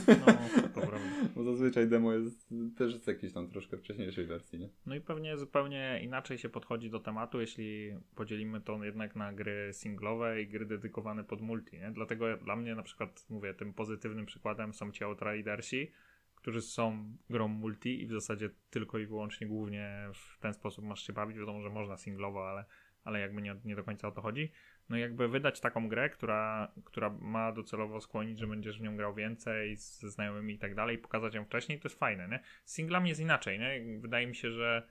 No, 0.08 0.68
to 0.74 0.80
prawda. 0.80 0.98
bo 1.36 1.44
zazwyczaj 1.44 1.88
demo 1.88 2.12
jest 2.12 2.54
też 2.76 2.96
z 2.96 3.06
jakiejś 3.06 3.32
tam 3.32 3.48
troszkę 3.48 3.76
wcześniejszej 3.76 4.26
wersji, 4.26 4.58
nie? 4.58 4.68
No 4.86 4.94
i 4.94 5.00
pewnie 5.00 5.38
zupełnie 5.38 6.00
inaczej 6.02 6.38
się 6.38 6.48
podchodzi 6.48 6.90
do 6.90 7.00
tematu, 7.00 7.40
jeśli 7.40 7.96
podzielimy 8.14 8.60
to 8.60 8.84
jednak 8.84 9.16
na 9.16 9.32
gry 9.32 9.70
singlowe 9.72 10.42
i 10.42 10.48
gry 10.48 10.66
dedykowane 10.66 11.24
pod 11.24 11.40
multi, 11.40 11.78
nie? 11.78 11.90
Dlatego 11.90 12.36
dla 12.36 12.56
mnie 12.56 12.74
na 12.74 12.82
przykład, 12.82 13.26
mówię, 13.30 13.54
tym 13.54 13.74
pozytywnym 13.74 14.26
przykładem 14.26 14.74
są 14.74 14.92
ci 14.92 15.04
Outridersi, 15.04 15.92
którzy 16.34 16.62
są 16.62 17.16
grą 17.30 17.48
multi 17.48 18.02
i 18.02 18.06
w 18.06 18.12
zasadzie 18.12 18.50
tylko 18.70 18.98
i 18.98 19.06
wyłącznie 19.06 19.46
głównie 19.46 20.08
w 20.14 20.38
ten 20.40 20.54
sposób 20.54 20.84
masz 20.84 21.06
się 21.06 21.12
bawić. 21.12 21.38
Wiadomo, 21.38 21.62
że 21.62 21.70
można 21.70 21.96
singlowo, 21.96 22.50
ale, 22.50 22.64
ale 23.04 23.20
jakby 23.20 23.42
nie, 23.42 23.56
nie 23.64 23.76
do 23.76 23.84
końca 23.84 24.08
o 24.08 24.12
to 24.12 24.22
chodzi. 24.22 24.52
No 24.88 24.96
jakby 24.96 25.28
wydać 25.28 25.60
taką 25.60 25.88
grę, 25.88 26.10
która, 26.10 26.72
która 26.84 27.10
ma 27.20 27.52
docelowo 27.52 28.00
skłonić, 28.00 28.38
że 28.38 28.46
będziesz 28.46 28.78
w 28.78 28.82
nią 28.82 28.96
grał 28.96 29.14
więcej 29.14 29.76
ze 29.76 30.10
znajomymi 30.10 30.54
i 30.54 30.58
tak 30.58 30.74
dalej, 30.74 30.98
pokazać 30.98 31.34
ją 31.34 31.44
wcześniej, 31.44 31.80
to 31.80 31.88
jest 31.88 31.98
fajne, 31.98 32.28
nie? 32.28 32.40
Z 32.64 32.74
singlami 32.74 33.08
jest 33.08 33.20
inaczej, 33.20 33.58
nie? 33.58 34.00
Wydaje 34.00 34.26
mi 34.26 34.34
się, 34.34 34.50
że 34.50 34.82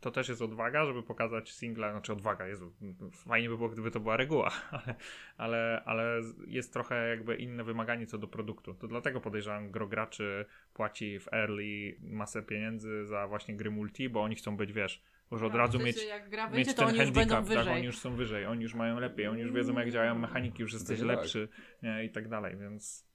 to 0.00 0.10
też 0.10 0.28
jest 0.28 0.42
odwaga, 0.42 0.84
żeby 0.84 1.02
pokazać 1.02 1.52
singla, 1.52 1.90
znaczy 1.90 2.12
odwaga, 2.12 2.46
Jezu, 2.46 2.72
fajnie 3.12 3.48
by 3.48 3.56
było, 3.56 3.68
gdyby 3.68 3.90
to 3.90 4.00
była 4.00 4.16
reguła, 4.16 4.50
ale, 4.72 4.94
ale, 5.36 5.82
ale 5.84 6.20
jest 6.46 6.72
trochę 6.72 7.08
jakby 7.08 7.36
inne 7.36 7.64
wymaganie 7.64 8.06
co 8.06 8.18
do 8.18 8.28
produktu. 8.28 8.74
To 8.74 8.88
dlatego 8.88 9.20
podejrzewam, 9.20 9.70
gro 9.70 9.86
graczy 9.86 10.44
płaci 10.74 11.20
w 11.20 11.32
early 11.32 11.96
masę 12.00 12.42
pieniędzy 12.42 13.06
za 13.06 13.28
właśnie 13.28 13.56
gry 13.56 13.70
multi, 13.70 14.08
bo 14.08 14.22
oni 14.22 14.36
chcą 14.36 14.56
być, 14.56 14.72
wiesz, 14.72 15.02
już 15.32 15.42
od 15.42 15.52
No, 15.52 15.58
razu 15.58 15.78
w 15.78 15.82
sensie, 15.82 16.00
mieć 16.00 16.08
jak 16.08 16.30
gra 16.30 16.46
mieć 16.46 16.54
wyjdzie, 16.54 16.74
ten 16.74 16.88
oni 16.88 16.98
już 16.98 17.10
będą 17.10 17.34
handicap, 17.34 17.54
tak, 17.54 17.64
wyżej. 17.64 17.78
oni 17.78 17.86
już 17.86 17.98
są 17.98 18.16
wyżej, 18.16 18.46
oni 18.46 18.62
już 18.62 18.74
mają 18.74 18.98
lepiej, 19.00 19.26
oni 19.26 19.40
już 19.40 19.52
wiedzą 19.52 19.74
jak 19.78 19.90
działają 19.90 20.18
mechaniki, 20.18 20.62
już 20.62 20.72
jesteś 20.72 20.98
tak. 20.98 21.08
lepszy 21.08 21.48
nie, 21.82 22.04
i 22.04 22.10
tak 22.10 22.28
dalej, 22.28 22.56
więc 22.56 23.10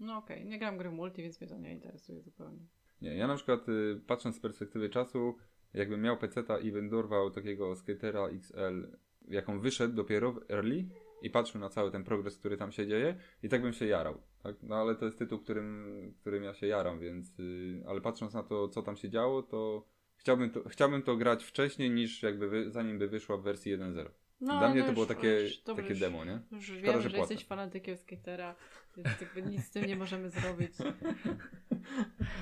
No 0.00 0.16
okej, 0.16 0.46
nie 0.46 0.58
gram 0.58 0.78
gry 0.78 0.90
multi, 0.90 1.22
więc 1.22 1.40
mnie 1.40 1.50
to 1.50 1.58
nie 1.58 1.72
interesuje 1.72 2.20
zupełnie. 2.22 2.66
Nie, 3.02 3.16
ja 3.16 3.26
na 3.26 3.36
przykład 3.36 3.68
y, 3.68 4.00
patrząc 4.06 4.36
z 4.36 4.40
perspektywy 4.40 4.88
czasu, 4.90 5.36
jakbym 5.74 6.02
miał 6.02 6.16
peceta 6.18 6.58
i 6.58 6.72
bym 6.72 6.88
dorwał 6.88 7.30
takiego 7.30 7.76
skatera 7.76 8.26
XL, 8.28 8.96
jaką 9.28 9.60
wyszedł 9.60 9.94
dopiero 9.94 10.32
w 10.32 10.50
early 10.50 10.84
i 11.22 11.30
patrzył 11.30 11.60
na 11.60 11.68
cały 11.68 11.90
ten 11.90 12.04
progres, 12.04 12.38
który 12.38 12.56
tam 12.56 12.72
się 12.72 12.86
dzieje 12.86 13.16
i 13.42 13.48
tak 13.48 13.62
bym 13.62 13.72
się 13.72 13.86
jarał. 13.86 14.22
Tak? 14.42 14.56
No 14.62 14.76
ale 14.76 14.94
to 14.94 15.04
jest 15.04 15.18
tytuł, 15.18 15.38
którym, 15.38 16.14
którym 16.20 16.42
ja 16.42 16.54
się 16.54 16.66
jaram, 16.66 16.98
więc 17.00 17.38
y, 17.40 17.82
ale 17.86 18.00
patrząc 18.00 18.34
na 18.34 18.42
to, 18.42 18.68
co 18.68 18.82
tam 18.82 18.96
się 18.96 19.10
działo, 19.10 19.42
to 19.42 19.86
chciałbym 20.24 20.50
to, 20.50 20.68
chciałbym 20.68 21.02
to 21.02 21.16
grać 21.16 21.44
wcześniej 21.44 21.90
niż 21.90 22.22
jakby 22.22 22.48
wy, 22.48 22.70
zanim 22.70 22.98
by 22.98 23.08
wyszła 23.08 23.36
w 23.36 23.42
wersji 23.42 23.78
1.0. 23.78 24.04
No, 24.40 24.58
Dla 24.58 24.68
mnie 24.68 24.80
no 24.80 24.86
to 24.86 24.92
było 24.92 25.06
takie, 25.06 25.28
już- 25.40 25.60
takie 25.62 25.82
już- 25.88 26.00
demo, 26.00 26.24
nie? 26.24 26.38
Już 26.52 26.64
Szkoda, 26.64 26.80
wiemy, 26.80 27.02
że 27.02 27.10
że, 27.10 27.16
jesteś 27.18 27.44
fanatykiem 27.44 27.96
skatera, 27.96 28.54
więc 28.96 29.08
jakby 29.20 29.42
nic 29.42 29.64
z 29.64 29.70
tym 29.70 29.84
nie 29.84 29.96
możemy 29.96 30.30
zrobić. 30.30 30.72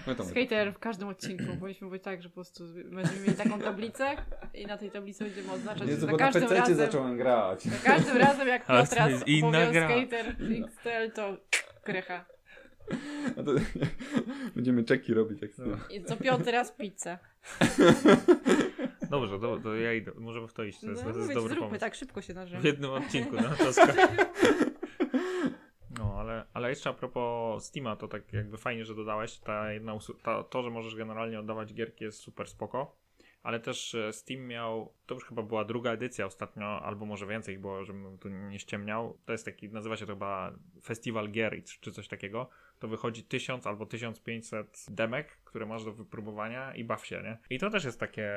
No 0.06 0.14
to 0.14 0.24
Skater 0.24 0.72
w 0.74 0.78
każdym 0.78 1.08
odcinku. 1.08 1.44
Powinniśmy 1.60 1.90
być 1.90 2.02
tak, 2.02 2.22
że 2.22 2.28
po 2.28 2.34
prostu 2.34 2.64
będziemy 2.92 3.20
mieli 3.20 3.34
taką 3.36 3.60
tablicę 3.60 4.16
i 4.54 4.66
na 4.66 4.78
tej 4.78 4.90
tablicy 4.90 5.24
będziemy 5.24 5.52
oznaczać 5.52 5.88
Jezu, 5.88 6.00
za 6.00 6.06
bo 6.06 6.12
na 6.12 6.18
każdym 6.18 6.42
pececie 6.42 6.60
razem. 6.60 6.76
zacząłem 6.76 7.16
grać. 7.16 7.62
Za 7.62 7.76
każdym 7.78 8.16
razem 8.16 8.48
jak 8.48 8.62
opowiał 8.62 8.86
gra. 9.72 9.88
skater 9.88 10.36
XTL, 10.66 11.12
to 11.14 11.36
krycha. 11.84 12.24
No 13.36 13.42
to, 13.44 13.52
będziemy 14.56 14.84
czeki 14.84 15.14
robić 15.14 15.42
jak 15.42 15.50
No. 15.58 15.76
I 15.90 16.04
co 16.04 16.16
piąty 16.16 16.50
raz 16.50 16.72
pizzę. 16.72 17.18
dobrze, 19.10 19.38
to, 19.40 19.58
to 19.60 19.74
ja 19.74 19.92
idę, 19.92 20.12
możemy 20.18 20.48
w 20.48 20.52
to 20.52 20.64
iść, 20.64 20.80
to 20.80 20.90
jest, 20.90 21.04
No, 21.04 21.12
to 21.12 21.18
jest 21.18 21.32
dobry 21.32 21.48
zróbmy 21.48 21.66
pomysł. 21.66 21.80
tak 21.80 21.94
szybko 21.94 22.22
się 22.22 22.32
W 22.32 22.36
narzemy. 22.36 22.62
jednym 22.66 22.90
odcinku, 22.90 23.36
no 23.36 23.42
to 23.58 23.64
sko- 23.72 23.92
No, 25.98 26.14
ale, 26.18 26.46
ale 26.54 26.68
jeszcze 26.68 26.90
a 26.90 26.92
propos 26.92 27.64
Steama, 27.64 27.96
to 27.96 28.08
tak 28.08 28.32
jakby 28.32 28.56
fajnie, 28.56 28.84
że 28.84 28.94
dodałeś. 28.94 29.38
Ta 29.38 29.72
jedna 29.72 29.98
ta, 30.22 30.44
to, 30.44 30.62
że 30.62 30.70
możesz 30.70 30.94
generalnie 30.94 31.40
oddawać 31.40 31.74
gierki 31.74 32.04
jest 32.04 32.18
super 32.18 32.48
spoko. 32.48 32.96
Ale 33.42 33.60
też 33.60 33.94
e, 33.94 34.12
Steam 34.12 34.46
miał, 34.46 34.92
to 35.06 35.14
już 35.14 35.24
chyba 35.24 35.42
była 35.42 35.64
druga 35.64 35.92
edycja 35.92 36.26
ostatnio, 36.26 36.66
albo 36.82 37.06
może 37.06 37.26
więcej, 37.26 37.58
bo 37.58 37.84
żebym 37.84 38.18
tu 38.18 38.28
nie 38.28 38.58
ściemniał. 38.58 39.18
To 39.26 39.32
jest 39.32 39.44
taki, 39.44 39.68
nazywa 39.68 39.96
się 39.96 40.06
to 40.06 40.12
chyba 40.12 40.52
Festiwal 40.84 41.30
Gier 41.30 41.62
czy 41.80 41.92
coś 41.92 42.08
takiego. 42.08 42.48
To 42.82 42.88
wychodzi 42.88 43.24
1000 43.24 43.66
albo 43.66 43.86
1500 43.86 44.86
demek, 44.90 45.38
które 45.44 45.66
masz 45.66 45.84
do 45.84 45.92
wypróbowania 45.92 46.74
i 46.74 46.84
baw 46.84 47.06
się, 47.06 47.22
nie? 47.22 47.38
I 47.50 47.58
to 47.58 47.70
też 47.70 47.84
jest 47.84 48.00
takie 48.00 48.30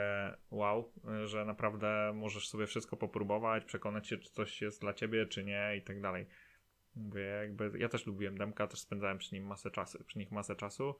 wow, 0.51 0.91
że 1.23 1.45
naprawdę 1.45 2.11
możesz 2.15 2.49
sobie 2.49 2.67
wszystko 2.67 2.97
popróbować, 2.97 3.65
przekonać 3.65 4.07
się, 4.07 4.17
czy 4.17 4.31
coś 4.31 4.61
jest 4.61 4.81
dla 4.81 4.93
ciebie, 4.93 5.25
czy 5.25 5.43
nie 5.43 5.77
i 5.77 5.81
tak 5.81 6.01
dalej. 6.01 6.27
Mówię, 6.95 7.21
jakby 7.21 7.71
ja 7.79 7.89
też 7.89 8.05
lubiłem 8.05 8.37
demka, 8.37 8.67
też 8.67 8.79
spędzałem 8.79 9.17
przy 9.17 9.35
nim 9.35 9.45
masę 9.47 9.71
czasu, 9.71 10.03
przy 10.03 10.19
nich 10.19 10.31
masę 10.31 10.55
czasu. 10.55 10.95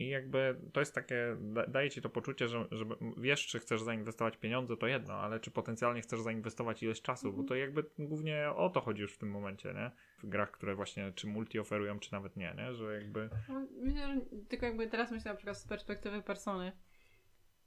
I 0.00 0.08
jakby 0.08 0.60
to 0.72 0.80
jest 0.80 0.94
takie, 0.94 1.36
da, 1.40 1.66
daje 1.66 1.90
ci 1.90 2.02
to 2.02 2.10
poczucie, 2.10 2.48
że, 2.48 2.64
że 2.70 2.84
wiesz, 3.16 3.46
czy 3.46 3.58
chcesz 3.58 3.82
zainwestować 3.82 4.36
pieniądze, 4.36 4.76
to 4.76 4.86
jedno, 4.86 5.14
ale 5.14 5.40
czy 5.40 5.50
potencjalnie 5.50 6.00
chcesz 6.00 6.20
zainwestować 6.20 6.82
ilość 6.82 7.02
czasu, 7.02 7.32
bo 7.32 7.42
to 7.42 7.54
jakby 7.54 7.84
głównie 7.98 8.50
o 8.56 8.70
to 8.70 8.80
chodzi 8.80 9.02
już 9.02 9.14
w 9.14 9.18
tym 9.18 9.30
momencie, 9.30 9.74
nie? 9.74 9.90
W 10.18 10.28
grach, 10.28 10.50
które 10.50 10.74
właśnie 10.74 11.12
czy 11.12 11.26
multi 11.26 11.58
oferują, 11.58 11.98
czy 11.98 12.12
nawet 12.12 12.36
nie, 12.36 12.54
nie? 12.56 12.74
Że 12.74 12.94
jakby 12.94 13.28
No, 13.48 13.66
Myślę, 13.80 14.14
że 14.14 14.20
tylko 14.48 14.66
jakby 14.66 14.86
teraz 14.86 15.10
myślę 15.10 15.30
na 15.30 15.36
przykład 15.36 15.58
z 15.58 15.66
perspektywy 15.66 16.22
persony, 16.22 16.72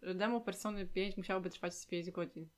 że 0.01 0.15
demo 0.15 0.41
persony 0.41 0.88
5 0.88 1.17
musiałoby 1.17 1.49
trwać 1.49 1.75
z 1.75 1.88
5 1.88 2.11
godzin, 2.11 2.49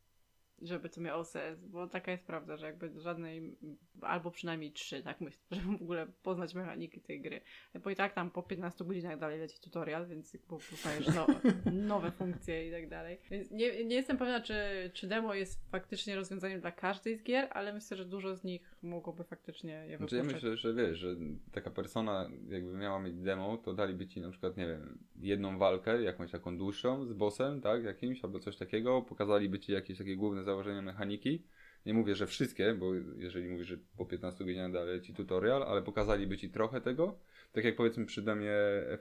żeby 0.62 0.90
to 0.90 1.02
miało 1.02 1.24
sens, 1.24 1.66
bo 1.66 1.88
taka 1.88 2.12
jest 2.12 2.24
prawda, 2.24 2.58
że 2.58 2.66
jakby 2.66 3.02
żadnej, 3.02 3.58
albo 4.02 4.32
przynajmniej 4.32 4.72
3, 4.72 5.04
tak 5.04 5.22
myślę, 5.22 5.42
żeby 5.52 5.78
w 5.78 5.82
ogóle 5.82 6.08
poznać 6.24 6.54
mechaniki 6.54 7.02
tej 7.02 7.22
gry. 7.22 7.42
Bo 7.84 7.90
i 7.90 7.96
tak 7.96 8.14
tam 8.14 8.32
po 8.32 8.44
15 8.44 8.86
godzinach 8.86 9.20
dalej 9.20 9.40
leci 9.40 9.60
tutorial, 9.62 10.08
więc 10.08 10.38
poznajesz 10.48 11.08
no, 11.16 11.28
nowe 11.72 12.12
funkcje 12.12 12.68
i 12.68 12.72
tak 12.72 12.90
dalej. 12.90 13.20
Więc 13.32 13.52
nie, 13.52 13.86
nie 13.86 13.96
jestem 13.96 14.18
pewna, 14.18 14.42
czy, 14.42 14.56
czy 14.94 15.08
demo 15.08 15.34
jest 15.34 15.70
faktycznie 15.72 16.16
rozwiązaniem 16.16 16.62
dla 16.62 16.72
każdej 16.72 17.18
z 17.18 17.24
gier, 17.24 17.48
ale 17.52 17.74
myślę, 17.74 17.98
że 17.98 18.06
dużo 18.06 18.36
z 18.36 18.44
nich 18.44 18.75
mogłoby 18.86 19.24
faktycznie 19.24 19.86
je 19.90 19.98
Znaczy 19.98 20.16
ja 20.16 20.22
wypuszczać. 20.24 20.44
myślę, 20.44 20.58
że 20.58 20.74
wiesz, 20.74 20.98
że 21.00 21.16
taka 21.52 21.72
persona 21.72 22.30
jakby 22.50 22.74
miała 22.74 23.00
mieć 23.00 23.16
demo, 23.16 23.58
to 23.58 23.74
daliby 23.74 24.08
ci 24.08 24.22
na 24.22 24.30
przykład, 24.32 24.58
nie 24.58 24.68
wiem, 24.68 24.98
jedną 25.20 25.58
walkę, 25.58 26.02
jakąś 26.02 26.32
taką 26.32 26.58
dłuższą 26.58 27.06
z 27.06 27.14
bossem, 27.14 27.62
tak, 27.62 27.84
jakimś, 27.84 28.24
albo 28.24 28.40
coś 28.40 28.58
takiego, 28.58 29.02
pokazaliby 29.02 29.60
ci 29.60 29.72
jakieś 29.72 29.98
takie 29.98 30.16
główne 30.16 30.44
założenia 30.44 30.82
mechaniki. 30.82 31.44
Nie 31.86 31.94
mówię, 31.94 32.16
że 32.16 32.28
wszystkie, 32.28 32.74
bo 32.74 32.94
jeżeli 33.18 33.48
mówisz, 33.50 33.68
że 33.68 33.78
po 33.98 34.06
15 34.06 34.46
godzinach 34.46 34.72
dalej 34.72 35.02
ci 35.02 35.14
tutorial, 35.14 35.64
ale 35.64 35.82
pokazaliby 35.82 36.38
ci 36.38 36.50
trochę 36.50 36.82
tego, 36.82 37.20
tak 37.52 37.64
jak 37.64 37.76
powiedzmy 37.76 38.06
przy 38.06 38.22
demie 38.22 38.52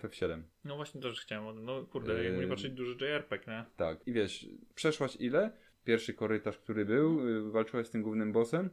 FF7. 0.02 0.42
No 0.64 0.76
właśnie 0.76 1.00
też 1.00 1.20
chciałem, 1.20 1.64
no 1.64 1.84
kurde, 1.84 2.24
jakby 2.24 2.36
nie 2.38 2.42
Yy. 2.42 2.48
patrzeć 2.48 2.72
duży 2.72 2.96
JRPG, 3.06 3.46
nie? 3.46 3.64
Tak, 3.76 4.08
i 4.08 4.12
wiesz, 4.12 4.46
przeszłaś 4.74 5.16
ile? 5.16 5.50
Pierwszy 5.84 6.14
korytarz, 6.14 6.58
który 6.58 6.84
był, 6.84 7.28
y, 7.28 7.50
walczyłaś 7.50 7.86
z 7.86 7.90
tym 7.90 8.02
głównym 8.02 8.32
bossem. 8.32 8.70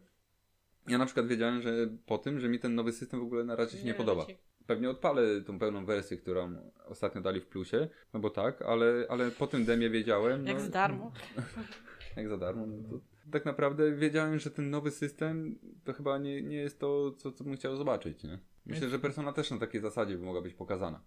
Ja 0.88 0.98
na 0.98 1.06
przykład 1.06 1.28
wiedziałem, 1.28 1.62
że 1.62 1.72
po 2.06 2.18
tym, 2.18 2.40
że 2.40 2.50
mi 2.50 2.60
ten 2.60 2.76
nowy 2.76 2.92
system 2.92 3.20
w 3.20 3.24
ogóle 3.24 3.44
na 3.44 3.56
razie 3.56 3.78
się 3.78 3.86
nie, 3.86 3.94
podoba. 3.94 4.22
leci. 4.22 4.38
Pewnie 4.68 4.90
odpalę 4.90 5.42
tą 5.42 5.60
pełną 5.60 5.86
wersję, 5.86 6.18
którą 6.18 6.72
ostatnio 6.86 7.22
dali 7.22 7.42
w 7.42 7.48
plusie, 7.48 7.88
no 8.14 8.20
bo 8.20 8.30
tak, 8.30 8.62
ale, 8.62 9.06
ale 9.10 9.32
po 9.32 9.48
tym 9.48 9.66
demie 9.66 9.90
wiedziałem. 9.90 10.48
Jak 10.48 10.58
no, 10.58 10.64
za 10.64 10.70
darmo. 10.70 11.12
Jak 12.18 12.30
za 12.30 12.38
darmo. 12.38 12.66
No 12.68 12.90
to 12.90 13.00
tak 13.32 13.46
naprawdę 13.46 13.92
wiedziałem, 13.92 14.40
że 14.40 14.52
ten 14.52 14.70
nowy 14.70 14.92
system 14.92 15.60
to 15.84 15.94
chyba 15.94 16.18
nie, 16.18 16.42
nie 16.42 16.58
jest 16.58 16.80
to, 16.80 17.12
co, 17.12 17.32
co 17.32 17.44
bym 17.44 17.56
chciał 17.56 17.76
zobaczyć. 17.76 18.24
Nie? 18.24 18.40
Myślę, 18.66 18.90
że 18.90 19.00
persona 19.00 19.34
też 19.34 19.52
na 19.52 19.58
takiej 19.58 19.82
zasadzie 19.82 20.18
by 20.18 20.26
mogła 20.26 20.42
być 20.42 20.54
pokazana. 20.54 21.04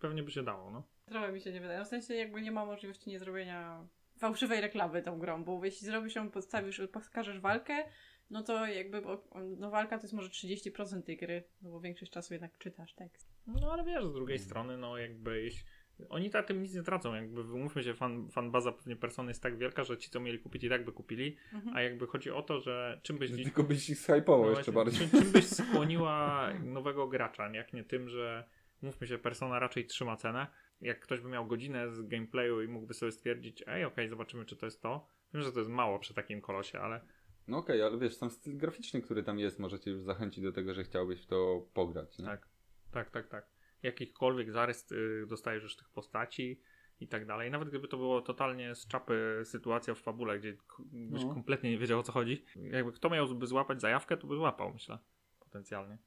Pewnie 0.00 0.22
by 0.22 0.30
się 0.30 0.42
dało, 0.42 0.70
no. 0.70 0.82
Trochę 1.06 1.32
mi 1.32 1.40
się 1.40 1.52
nie 1.52 1.60
wydaje. 1.60 1.84
W 1.84 1.88
sensie 1.88 2.14
jakby 2.14 2.42
nie 2.42 2.52
ma 2.52 2.66
możliwości 2.66 3.10
nie 3.10 3.18
zrobienia 3.18 3.86
fałszywej 4.18 4.60
reklamy 4.60 5.02
tą 5.02 5.18
grą, 5.18 5.44
bo 5.44 5.64
jeśli 5.64 5.86
zrobisz 5.86 6.14
ją, 6.14 6.30
podstawisz, 6.30 6.82
pokażesz 6.92 7.40
walkę, 7.40 7.84
no 8.30 8.42
to 8.42 8.66
jakby 8.66 9.02
bo, 9.02 9.24
no 9.58 9.70
walka 9.70 9.98
to 9.98 10.02
jest 10.02 10.14
może 10.14 10.28
30% 10.28 11.02
tej 11.02 11.16
gry, 11.16 11.44
no 11.62 11.70
bo 11.70 11.80
większość 11.80 12.12
czasu 12.12 12.34
jednak 12.34 12.58
czytasz 12.58 12.94
tekst. 12.94 13.28
No 13.46 13.72
ale 13.72 13.84
wiesz, 13.84 14.06
z 14.06 14.12
drugiej 14.12 14.38
strony, 14.38 14.76
no 14.76 14.98
jakby 14.98 15.42
jeśli, 15.42 15.64
oni 16.08 16.30
na 16.30 16.42
tym 16.42 16.62
nic 16.62 16.74
nie 16.74 16.82
tracą, 16.82 17.14
jakby 17.14 17.40
umówmy 17.40 17.82
się, 17.82 17.94
fan, 17.94 18.28
fanbaza 18.30 18.72
pewnie 18.72 18.96
persony 18.96 19.30
jest 19.30 19.42
tak 19.42 19.58
wielka, 19.58 19.84
że 19.84 19.98
ci, 19.98 20.10
co 20.10 20.20
mieli 20.20 20.38
kupić 20.38 20.64
i 20.64 20.68
tak 20.68 20.84
by 20.84 20.92
kupili, 20.92 21.36
Mhm. 21.52 21.76
a 21.76 21.82
jakby 21.82 22.06
chodzi 22.06 22.30
o 22.30 22.42
to, 22.42 22.60
że 22.60 23.00
czym 23.02 23.18
byś... 23.18 23.30
Tylko 23.30 23.62
byś 23.62 23.90
ich 23.90 23.98
zhypował 23.98 24.50
No 24.50 24.56
jeszcze 24.56 24.72
bardziej. 24.72 25.08
Czym, 25.08 25.20
czym 25.20 25.32
byś 25.32 25.46
skłoniła 25.46 26.48
nowego 26.64 27.08
gracza, 27.08 27.54
jak 27.54 27.72
nie 27.72 27.84
tym, 27.84 28.08
że 28.08 28.48
mówmy 28.82 29.06
się, 29.06 29.18
persona 29.18 29.58
raczej 29.58 29.86
trzyma 29.86 30.16
cenę. 30.16 30.46
Jak 30.80 31.00
ktoś 31.00 31.20
by 31.20 31.28
miał 31.28 31.46
godzinę 31.46 31.90
z 31.90 32.02
gameplayu 32.02 32.62
i 32.62 32.68
mógłby 32.68 32.94
sobie 32.94 33.12
stwierdzić, 33.12 33.64
ej, 33.66 33.84
okej, 33.84 34.08
zobaczymy, 34.08 34.44
czy 34.44 34.56
to 34.56 34.66
jest 34.66 34.82
to. 34.82 35.06
Wiem, 35.34 35.42
że 35.42 35.52
to 35.52 35.58
jest 35.58 35.70
mało 35.70 35.98
przy 35.98 36.14
takim 36.14 36.40
kolosie, 36.40 36.80
ale 36.80 37.00
No 37.48 37.58
okej, 37.58 37.82
ale 37.82 37.98
wiesz, 37.98 38.16
sam 38.16 38.30
styl 38.30 38.56
graficzny, 38.56 39.02
który 39.02 39.22
tam 39.22 39.38
jest, 39.38 39.58
może 39.58 39.80
cię 39.80 39.90
już 39.90 40.02
zachęcić 40.02 40.44
do 40.44 40.52
tego, 40.52 40.74
że 40.74 40.84
chciałbyś 40.84 41.20
w 41.22 41.26
to 41.26 41.66
pograć. 41.74 42.18
Nie? 42.18 42.24
tak, 42.24 42.48
tak, 42.92 43.10
tak, 43.10 43.28
tak. 43.28 43.46
Jakichkolwiek 43.82 44.52
zarys 44.52 44.92
y, 44.92 45.26
dostajesz 45.28 45.62
już 45.62 45.76
tych 45.76 45.88
postaci 45.88 46.60
i 47.00 47.08
tak 47.08 47.26
dalej. 47.26 47.50
Nawet 47.50 47.68
gdyby 47.68 47.88
to 47.88 47.96
było 47.96 48.22
totalnie 48.22 48.74
z 48.74 48.86
czapy 48.86 49.40
sytuacja 49.44 49.94
w 49.94 49.98
fabule, 49.98 50.38
gdzie 50.38 50.56
byś 50.92 51.24
No. 51.24 51.34
kompletnie 51.34 51.70
nie 51.70 51.78
wiedział 51.78 51.98
o 52.00 52.02
co 52.02 52.12
chodzi. 52.12 52.44
Jakby 52.56 52.92
kto 52.92 53.10
miałby 53.10 53.46
złapać 53.46 53.80
zajawkę, 53.80 54.16
to 54.16 54.26
by 54.26 54.36
złapał, 54.36 54.72
myślę. 54.72 54.98
Potencjalnie. 55.40 55.98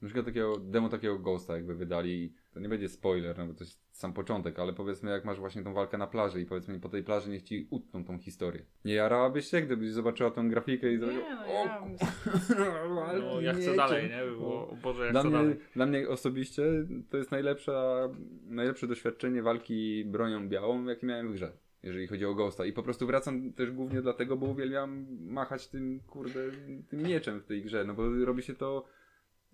Na 0.00 0.08
przykład 0.08 0.26
takiego, 0.26 0.56
demo 0.58 0.88
takiego 0.88 1.18
Ghosta 1.18 1.54
jakby 1.54 1.74
wydali, 1.74 2.34
to 2.58 2.62
nie 2.62 2.68
będzie 2.68 2.88
spoiler, 2.88 3.38
no 3.38 3.46
bo 3.46 3.54
to 3.54 3.64
jest 3.64 3.80
sam 3.92 4.12
początek, 4.12 4.58
ale 4.58 4.72
powiedzmy 4.72 5.10
jak 5.10 5.24
masz 5.24 5.38
właśnie 5.38 5.62
tą 5.62 5.74
walkę 5.74 5.98
na 5.98 6.06
plaży 6.06 6.40
i 6.40 6.46
powiedzmy 6.46 6.80
po 6.80 6.88
tej 6.88 7.02
plaży 7.02 7.30
niech 7.30 7.42
ci 7.42 7.66
utną 7.70 8.04
tą 8.04 8.18
historię. 8.18 8.62
Nie 8.84 8.94
jarałabyś 8.94 9.46
się, 9.50 9.60
gdybyś 9.60 9.90
zobaczyła 9.90 10.30
tą 10.30 10.48
grafikę 10.48 10.92
i 10.92 10.98
zobaczyła, 10.98 11.24
Nie, 11.28 11.34
no 11.34 11.46
o, 11.46 11.64
ja 11.64 11.80
bym- 11.82 11.96
No, 13.20 13.40
ja 13.40 13.54
chcę 13.54 13.76
dalej, 13.76 14.10
nie? 14.10 14.24
By 14.24 14.30
było, 14.30 14.70
o 14.70 14.76
Boże, 14.76 15.06
ja 15.06 15.10
Dla 15.12 15.20
chcę 15.20 15.28
mnie, 15.30 15.38
dalej. 15.38 15.56
dla 15.76 15.86
mnie 15.86 16.08
osobiście 16.08 16.62
to 17.10 17.16
jest 17.16 17.30
najlepsza, 17.30 18.08
najlepsze 18.46 18.86
doświadczenie 18.86 19.42
walki 19.42 20.04
bronią 20.04 20.48
białą, 20.48 20.84
jakie 20.84 21.06
miałem 21.06 21.28
w 21.28 21.32
grze. 21.32 21.52
Jeżeli 21.82 22.06
chodzi 22.06 22.24
o 22.24 22.34
Ghosta. 22.34 22.66
I 22.66 22.72
po 22.72 22.82
prostu 22.82 23.06
wracam 23.06 23.52
też 23.52 23.70
głównie 23.70 24.02
dlatego, 24.02 24.36
bo 24.36 24.46
uwielbiam 24.46 25.06
machać 25.20 25.68
tym, 25.68 26.00
kurde, 26.06 26.40
tym 26.88 27.02
mieczem 27.02 27.40
w 27.40 27.44
tej 27.44 27.62
grze, 27.62 27.84
no 27.84 27.94
bo 27.94 28.24
robi 28.24 28.42
się 28.42 28.54
to 28.54 28.84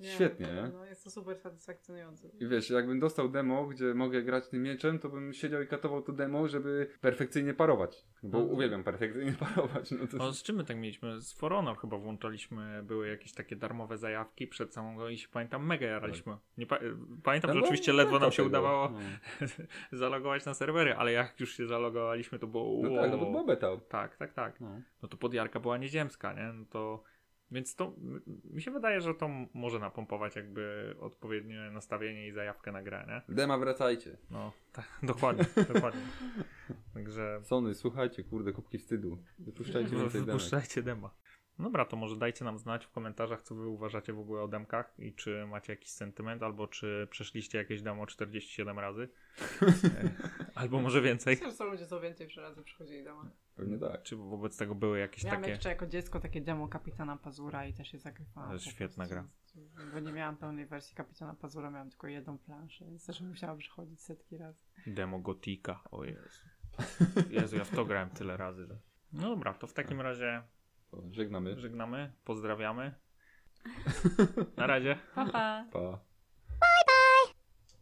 świetnie, 0.03 0.47
nie? 0.47 0.71
No, 0.73 0.85
jest 0.85 1.05
to 1.05 1.11
super 1.11 1.39
satysfakcjonujące. 1.39 2.29
I 2.41 2.47
wiesz, 2.49 2.71
jakbym 2.71 3.01
dostał 3.01 3.29
demo, 3.29 3.67
gdzie 3.67 3.95
mogę 3.95 4.23
grać 4.23 4.49
tym 4.49 4.63
mieczem, 4.63 4.99
to 4.99 5.09
bym 5.09 5.33
siedział 5.33 5.63
i 5.63 5.67
katował 5.67 6.03
to 6.03 6.13
demo, 6.13 6.49
żeby 6.49 6.91
perfekcyjnie 7.01 7.55
parować. 7.55 8.05
Bo 8.23 8.39
Mhm. 8.39 8.57
uwielbiam 8.57 8.85
perfekcyjnie 8.85 9.33
parować. 9.55 9.91
No 9.91 10.07
to... 10.07 10.25
O, 10.25 10.33
z 10.33 10.43
czym 10.43 10.57
my 10.57 10.65
tak 10.65 10.77
mieliśmy? 10.77 11.21
Z 11.21 11.33
For 11.33 11.53
Honor 11.53 11.77
chyba 11.79 11.97
włączaliśmy, 11.99 12.83
były 12.83 13.09
jakieś 13.09 13.33
takie 13.33 13.57
darmowe 13.57 13.99
zajawki 13.99 14.47
przed 14.47 14.75
samą 14.75 14.97
grą 14.97 15.09
i 15.09 15.19
się 15.19 15.29
pamiętam, 15.29 15.67
mega 15.67 15.87
jaraliśmy. 15.87 16.37
Nie 16.59 16.67
pa- 16.67 16.81
pamiętam, 17.23 17.51
że 17.53 17.59
No, 17.59 17.65
oczywiście 17.65 17.93
no, 17.93 17.99
ledwo 17.99 18.19
nam 18.19 18.31
się 18.31 18.37
tego. 18.37 18.49
udawało 18.49 18.89
No. 18.91 18.99
zalogować 19.93 20.45
na 20.47 20.55
serwery, 20.55 20.95
ale 20.97 21.13
jak 21.13 21.41
już 21.41 21.57
się 21.57 21.67
zalogowaliśmy, 21.67 22.39
to 22.39 22.47
było 22.47 22.83
No 22.89 23.03
tak, 23.03 23.11
no 23.11 23.19
bo 23.19 23.45
beta. 23.45 23.69
Tak, 23.89 24.17
tak, 24.17 24.33
tak. 24.33 24.61
No. 24.61 24.81
No 25.03 25.09
to 25.09 25.17
podjarka 25.17 25.61
była 25.61 25.77
nieziemska, 25.79 26.33
nie? 26.33 26.53
No 26.53 26.65
to... 26.71 27.03
Więc 27.55 27.75
to 27.75 27.93
mi 28.45 28.63
się 28.63 28.71
wydaje, 28.71 29.01
że 29.01 29.15
to 29.15 29.29
może 29.55 29.79
napompować 29.79 30.37
jakby 30.37 30.95
odpowiednie 31.01 31.71
nastawienie 31.71 32.29
i 32.29 32.33
zajawkę 32.33 32.73
na 32.73 32.83
grę, 32.83 33.07
nie? 33.09 33.35
Dema 33.35 33.59
wracajcie. 33.59 34.17
No, 34.31 34.53
tak, 34.73 34.89
dokładnie, 35.03 35.45
dokładnie. 35.75 36.01
Także 36.95 37.41
Sony, 37.43 37.75
słuchajcie, 37.75 38.25
kurde, 38.25 38.53
kubki 38.53 38.79
wstydu. 38.79 39.19
Wypuszczajcie 39.39 39.97
więcej. 39.97 40.21
Wypuszczajcie 40.23 40.83
dema. 40.83 41.11
Dobra, 41.59 41.85
to 41.85 41.97
może 41.97 42.17
dajcie 42.17 42.45
nam 42.45 42.59
znać 42.59 42.87
w 42.87 42.91
komentarzach, 42.91 43.43
co 43.43 43.55
wy 43.55 43.69
uważacie 43.69 44.13
w 44.13 44.19
ogóle 44.19 44.43
o 44.43 44.49
demkach 44.49 44.95
i 44.99 45.15
czy 45.15 45.47
macie 45.47 45.73
jakiś 45.73 45.91
sentyment, 45.91 46.43
albo 46.43 46.69
czy 46.69 47.09
przeszliście 47.11 47.59
jakieś 47.59 47.83
demo 47.83 48.07
47 48.07 48.79
razy. 48.79 49.09
E, 49.85 50.11
albo 50.55 50.81
może 50.81 51.03
więcej. 51.03 51.35
Myślę, 51.35 51.51
że 51.51 51.57
są 51.57 51.65
ludzie, 51.65 51.87
co 51.87 52.01
więcej 52.01 52.27
przy 52.27 52.41
razy 52.41 52.63
przychodzili 52.63 53.05
do 53.05 53.23
mnie. 53.23 53.31
Pewnie 53.57 53.79
tak. 53.79 54.03
Czy 54.03 54.17
wobec 54.17 54.57
tego 54.57 54.75
były 54.75 54.99
jakieś 54.99 55.25
Miałam 55.25 55.41
takie... 55.41 55.51
jeszcze 55.51 55.69
jako 55.69 55.87
dziecko 55.87 56.21
takie 56.21 56.41
demo 56.41 56.69
Kapitana 56.69 57.17
Pazura 57.17 57.67
i 57.67 57.73
też 57.73 57.93
je 57.93 57.99
zagrywałam. 57.99 58.51
To 58.51 58.55
jest 58.55 58.67
świetna 58.67 59.07
prostu. 59.07 59.93
Bo 59.93 60.01
nie 60.01 60.13
miałam 60.13 60.37
pełnej 60.37 60.67
wersji 60.67 60.97
Kapitana 60.97 61.35
Pazura, 61.35 61.71
miałam 61.71 61.91
tylko 61.91 62.07
jedną 62.07 62.39
planszę, 62.39 62.85
więc 62.85 63.07
też 63.07 63.21
musiałam 63.21 63.59
przychodzić 63.59 64.01
setki 64.01 64.39
razy. 64.39 64.65
Demo 64.87 65.19
Gotika, 65.19 65.81
o 65.91 66.05
Jezu. 66.05 66.43
Jezu, 67.31 67.57
ja 67.57 67.65
w 67.65 67.71
to 67.71 67.85
grałem 67.85 68.11
tyle 68.11 68.37
razy. 68.37 68.67
Że... 68.67 68.79
No 69.13 69.23
dobra, 69.23 69.55
to 69.55 69.67
w 69.67 69.73
takim 69.73 70.01
razie 70.01 70.43
To 70.95 71.03
żegnamy. 71.13 71.61
żegnamy, 71.61 72.13
pozdrawiamy. 72.25 72.95
Na 74.57 74.67
razie. 74.67 74.99
Pa, 75.15 75.27
pa. 75.27 75.65
Pa. 75.73 76.14